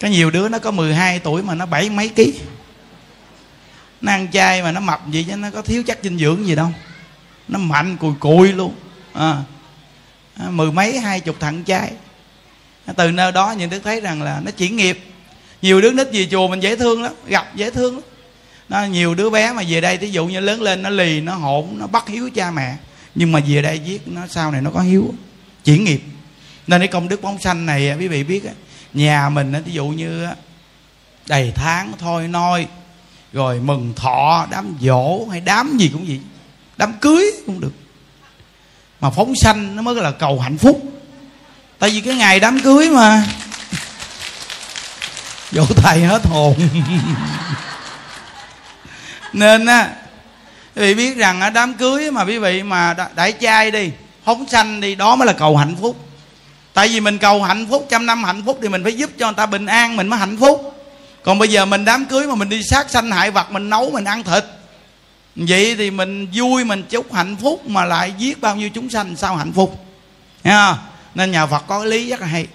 Có 0.00 0.08
nhiều 0.08 0.30
đứa 0.30 0.48
nó 0.48 0.58
có 0.58 0.70
12 0.70 1.18
tuổi 1.18 1.42
mà 1.42 1.54
nó 1.54 1.66
bảy 1.66 1.90
mấy 1.90 2.08
ký. 2.08 2.40
Nó 4.00 4.12
ăn 4.12 4.30
chay 4.32 4.62
mà 4.62 4.72
nó 4.72 4.80
mập 4.80 5.10
gì 5.10 5.26
chứ 5.28 5.36
nó 5.36 5.50
có 5.50 5.62
thiếu 5.62 5.82
chất 5.82 5.98
dinh 6.02 6.18
dưỡng 6.18 6.46
gì 6.46 6.54
đâu. 6.54 6.72
Nó 7.48 7.58
mạnh 7.58 7.96
cùi 7.96 8.14
cùi 8.20 8.52
luôn. 8.52 8.74
À, 9.12 9.36
à 10.36 10.50
mười 10.50 10.72
mấy 10.72 10.98
hai 10.98 11.20
chục 11.20 11.36
thằng 11.40 11.64
chay 11.64 11.92
từ 12.96 13.10
nơi 13.10 13.32
đó 13.32 13.54
những 13.58 13.70
đứa 13.70 13.78
thấy 13.78 14.00
rằng 14.00 14.22
là 14.22 14.40
nó 14.44 14.50
chuyển 14.50 14.76
nghiệp. 14.76 14.98
Nhiều 15.62 15.80
đứa 15.80 15.90
nít 15.90 16.08
về 16.12 16.28
chùa 16.30 16.48
mình 16.48 16.60
dễ 16.60 16.76
thương 16.76 17.02
lắm, 17.02 17.12
gặp 17.26 17.56
dễ 17.56 17.70
thương 17.70 17.94
lắm. 17.94 18.02
Nó, 18.68 18.84
nhiều 18.84 19.14
đứa 19.14 19.30
bé 19.30 19.52
mà 19.52 19.62
về 19.68 19.80
đây, 19.80 19.96
thí 19.96 20.10
dụ 20.10 20.26
như 20.26 20.40
lớn 20.40 20.62
lên 20.62 20.82
nó 20.82 20.90
lì, 20.90 21.20
nó 21.20 21.34
hỗn 21.34 21.64
nó 21.72 21.86
bắt 21.86 22.08
hiếu 22.08 22.30
cha 22.34 22.50
mẹ. 22.50 22.76
Nhưng 23.14 23.32
mà 23.32 23.40
về 23.48 23.62
đây 23.62 23.80
viết, 23.84 24.08
nó 24.08 24.26
sau 24.26 24.50
này 24.50 24.62
nó 24.62 24.70
có 24.70 24.80
hiếu 24.80 25.14
chuyển 25.64 25.84
nghiệp. 25.84 26.02
Nên 26.66 26.80
cái 26.80 26.88
công 26.88 27.08
đức 27.08 27.22
bóng 27.22 27.38
xanh 27.40 27.66
này, 27.66 27.96
quý 27.98 28.08
vị 28.08 28.24
biết 28.24 28.42
nhà 28.92 29.28
mình 29.28 29.52
thí 29.66 29.72
dụ 29.72 29.86
như 29.86 30.26
đầy 31.26 31.52
tháng 31.54 31.92
thôi, 31.98 32.28
noi, 32.28 32.66
rồi 33.32 33.60
mừng 33.60 33.92
thọ, 33.96 34.46
đám 34.50 34.76
dỗ 34.80 35.26
hay 35.30 35.40
đám 35.40 35.76
gì 35.78 35.90
cũng 35.92 36.06
gì 36.08 36.20
đám 36.78 36.92
cưới 37.00 37.32
cũng 37.46 37.60
được. 37.60 37.72
Mà 39.00 39.10
phóng 39.10 39.34
sanh 39.36 39.76
nó 39.76 39.82
mới 39.82 39.94
là 39.94 40.10
cầu 40.10 40.40
hạnh 40.40 40.58
phúc 40.58 40.82
tại 41.78 41.90
vì 41.90 42.00
cái 42.00 42.14
ngày 42.14 42.40
đám 42.40 42.60
cưới 42.60 42.90
mà. 42.90 43.26
Dỗ 45.52 45.64
thầy 45.76 46.00
hết 46.00 46.26
hồn. 46.26 46.54
Nên 49.32 49.66
á, 49.66 49.88
quý 50.76 50.82
vị 50.82 50.94
biết 50.94 51.16
rằng 51.16 51.40
ở 51.40 51.50
đám 51.50 51.74
cưới 51.74 52.10
mà 52.10 52.24
quý 52.24 52.38
vị 52.38 52.62
mà 52.62 52.94
đại 53.14 53.32
trai 53.32 53.70
đi 53.70 53.90
phóng 54.24 54.48
sanh 54.48 54.80
đi, 54.80 54.94
đó 54.94 55.16
mới 55.16 55.26
là 55.26 55.32
cầu 55.32 55.56
hạnh 55.56 55.76
phúc. 55.80 55.96
Tại 56.74 56.88
vì 56.88 57.00
mình 57.00 57.18
cầu 57.18 57.42
hạnh 57.42 57.66
phúc, 57.70 57.86
trăm 57.90 58.06
năm 58.06 58.24
hạnh 58.24 58.42
phúc 58.46 58.58
thì 58.62 58.68
mình 58.68 58.82
phải 58.82 58.96
giúp 58.96 59.10
cho 59.18 59.26
người 59.26 59.34
ta 59.34 59.46
bình 59.46 59.66
an, 59.66 59.96
mình 59.96 60.08
mới 60.08 60.18
hạnh 60.18 60.36
phúc. 60.40 60.74
Còn 61.24 61.38
bây 61.38 61.48
giờ 61.48 61.64
mình 61.64 61.84
đám 61.84 62.04
cưới 62.04 62.26
mà 62.26 62.34
mình 62.34 62.48
đi 62.48 62.62
sát 62.62 62.90
sanh 62.90 63.10
hại 63.10 63.30
vật, 63.30 63.50
mình 63.50 63.70
nấu, 63.70 63.90
mình 63.90 64.04
ăn 64.04 64.22
thịt, 64.22 64.44
vậy 65.36 65.74
thì 65.78 65.90
mình 65.90 66.28
vui, 66.34 66.64
mình 66.64 66.82
chúc 66.82 67.14
hạnh 67.14 67.36
phúc 67.42 67.68
mà 67.68 67.84
lại 67.84 68.12
giết 68.18 68.40
bao 68.40 68.56
nhiêu 68.56 68.70
chúng 68.70 68.90
sanh, 68.90 69.16
sao 69.16 69.36
hạnh 69.36 69.52
phúc? 69.52 69.84
Nha? 70.44 70.76
Nên 71.18 71.30
nhà 71.30 71.46
phật 71.46 71.64
có 71.66 71.84
lý 71.84 72.10
rất 72.10 72.20
là 72.20 72.26
hay 72.26 72.46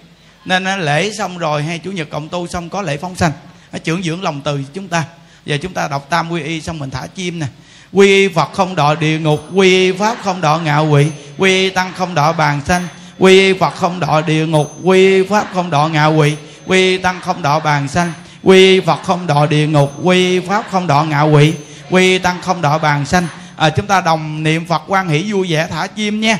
nên 0.45 0.65
lễ 0.79 1.11
xong 1.17 1.37
rồi 1.37 1.63
hay 1.63 1.79
chủ 1.79 1.91
nhật 1.91 2.09
cộng 2.09 2.29
tu 2.29 2.47
xong 2.47 2.69
có 2.69 2.81
lễ 2.81 2.97
phóng 2.97 3.15
sanh 3.15 3.31
nó 3.71 3.79
trưởng 3.79 4.03
dưỡng 4.03 4.23
lòng 4.23 4.41
từ 4.41 4.63
chúng 4.73 4.87
ta 4.87 5.03
giờ 5.45 5.57
chúng 5.61 5.73
ta 5.73 5.87
đọc 5.87 6.09
tam 6.09 6.31
quy 6.31 6.41
y 6.41 6.61
xong 6.61 6.79
mình 6.79 6.89
thả 6.89 7.07
chim 7.07 7.39
nè 7.39 7.45
quy 7.93 8.07
y 8.07 8.27
phật 8.27 8.53
không 8.53 8.75
đọa 8.75 8.95
địa 8.95 9.19
ngục 9.19 9.39
quy 9.53 9.69
y 9.69 9.91
pháp 9.91 10.17
không 10.23 10.41
đọa 10.41 10.59
ngạo 10.59 10.87
quỷ 10.87 11.07
quy 11.37 11.49
y 11.49 11.69
tăng 11.69 11.93
không 11.97 12.15
đọa 12.15 12.31
bàn 12.31 12.61
sanh 12.67 12.87
quy 13.19 13.39
y 13.39 13.53
phật 13.53 13.75
không 13.75 13.99
đọa 13.99 14.21
địa 14.21 14.45
ngục 14.45 14.73
quy 14.83 15.17
y 15.17 15.27
pháp 15.27 15.47
không 15.53 15.69
đọa 15.69 15.87
ngạo 15.87 16.13
quỷ 16.13 16.35
quy 16.67 16.91
y 16.91 16.97
tăng 16.97 17.21
không 17.21 17.41
đọa 17.41 17.59
bàn 17.59 17.87
sanh 17.87 18.11
quy 18.43 18.75
y 18.75 18.79
phật 18.79 19.03
không 19.03 19.27
đọa 19.27 19.45
địa 19.45 19.67
ngục 19.67 19.93
quy 20.03 20.31
y 20.31 20.47
pháp 20.47 20.65
không 20.71 20.87
đọa 20.87 21.03
ngạo 21.03 21.29
quỷ 21.29 21.53
quy 21.89 22.11
y 22.11 22.19
tăng 22.19 22.41
không 22.41 22.61
đọa 22.61 22.77
bàn 22.77 23.05
sanh 23.05 23.27
à, 23.55 23.69
chúng 23.69 23.87
ta 23.87 24.01
đồng 24.01 24.43
niệm 24.43 24.65
phật 24.65 24.81
quan 24.87 25.09
hỷ 25.09 25.31
vui 25.31 25.47
vẻ 25.49 25.67
thả 25.71 25.87
chim 25.87 26.21
nha 26.21 26.39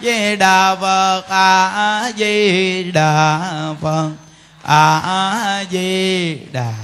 di 0.00 0.36
đà 0.36 0.76
phật 0.80 1.22
a 1.28 2.12
di 2.16 2.92
đà 2.92 3.40
phật 3.80 4.10
a 4.62 5.64
di 5.70 6.34
đà 6.52 6.74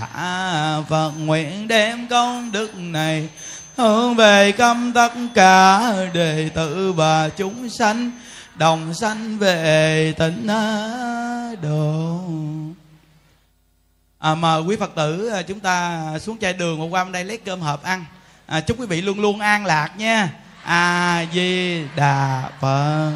phật. 0.88 1.10
Nguyện 1.16 1.68
đem 1.68 2.08
công 2.08 2.52
đức 2.52 2.76
này 2.76 3.28
hướng 3.76 4.14
về 4.14 4.52
câm 4.52 4.92
tất 4.92 5.12
cả 5.34 5.92
đệ 6.12 6.50
tử 6.54 6.92
và 6.92 7.28
chúng 7.28 7.68
sanh 7.68 8.10
đồng 8.54 8.94
sanh 8.94 9.38
về 9.38 10.14
tịnh 10.18 10.46
độ. 11.62 12.20
À, 14.18 14.34
mời 14.34 14.62
quý 14.62 14.76
phật 14.76 14.94
tử 14.94 15.28
à, 15.28 15.42
chúng 15.42 15.60
ta 15.60 16.02
xuống 16.20 16.38
chai 16.38 16.52
đường 16.52 16.80
và 16.80 16.86
qua 16.86 17.04
bên 17.04 17.12
đây 17.12 17.24
lấy 17.24 17.38
cơm 17.38 17.60
hộp 17.60 17.82
ăn. 17.82 18.04
À, 18.46 18.60
chúc 18.60 18.80
quý 18.80 18.86
vị 18.86 19.02
luôn 19.02 19.20
luôn 19.20 19.40
an 19.40 19.66
lạc 19.66 19.90
nha 19.96 20.30
a 20.64 21.26
di 21.32 21.84
đà 21.96 22.50
phật. 22.60 23.12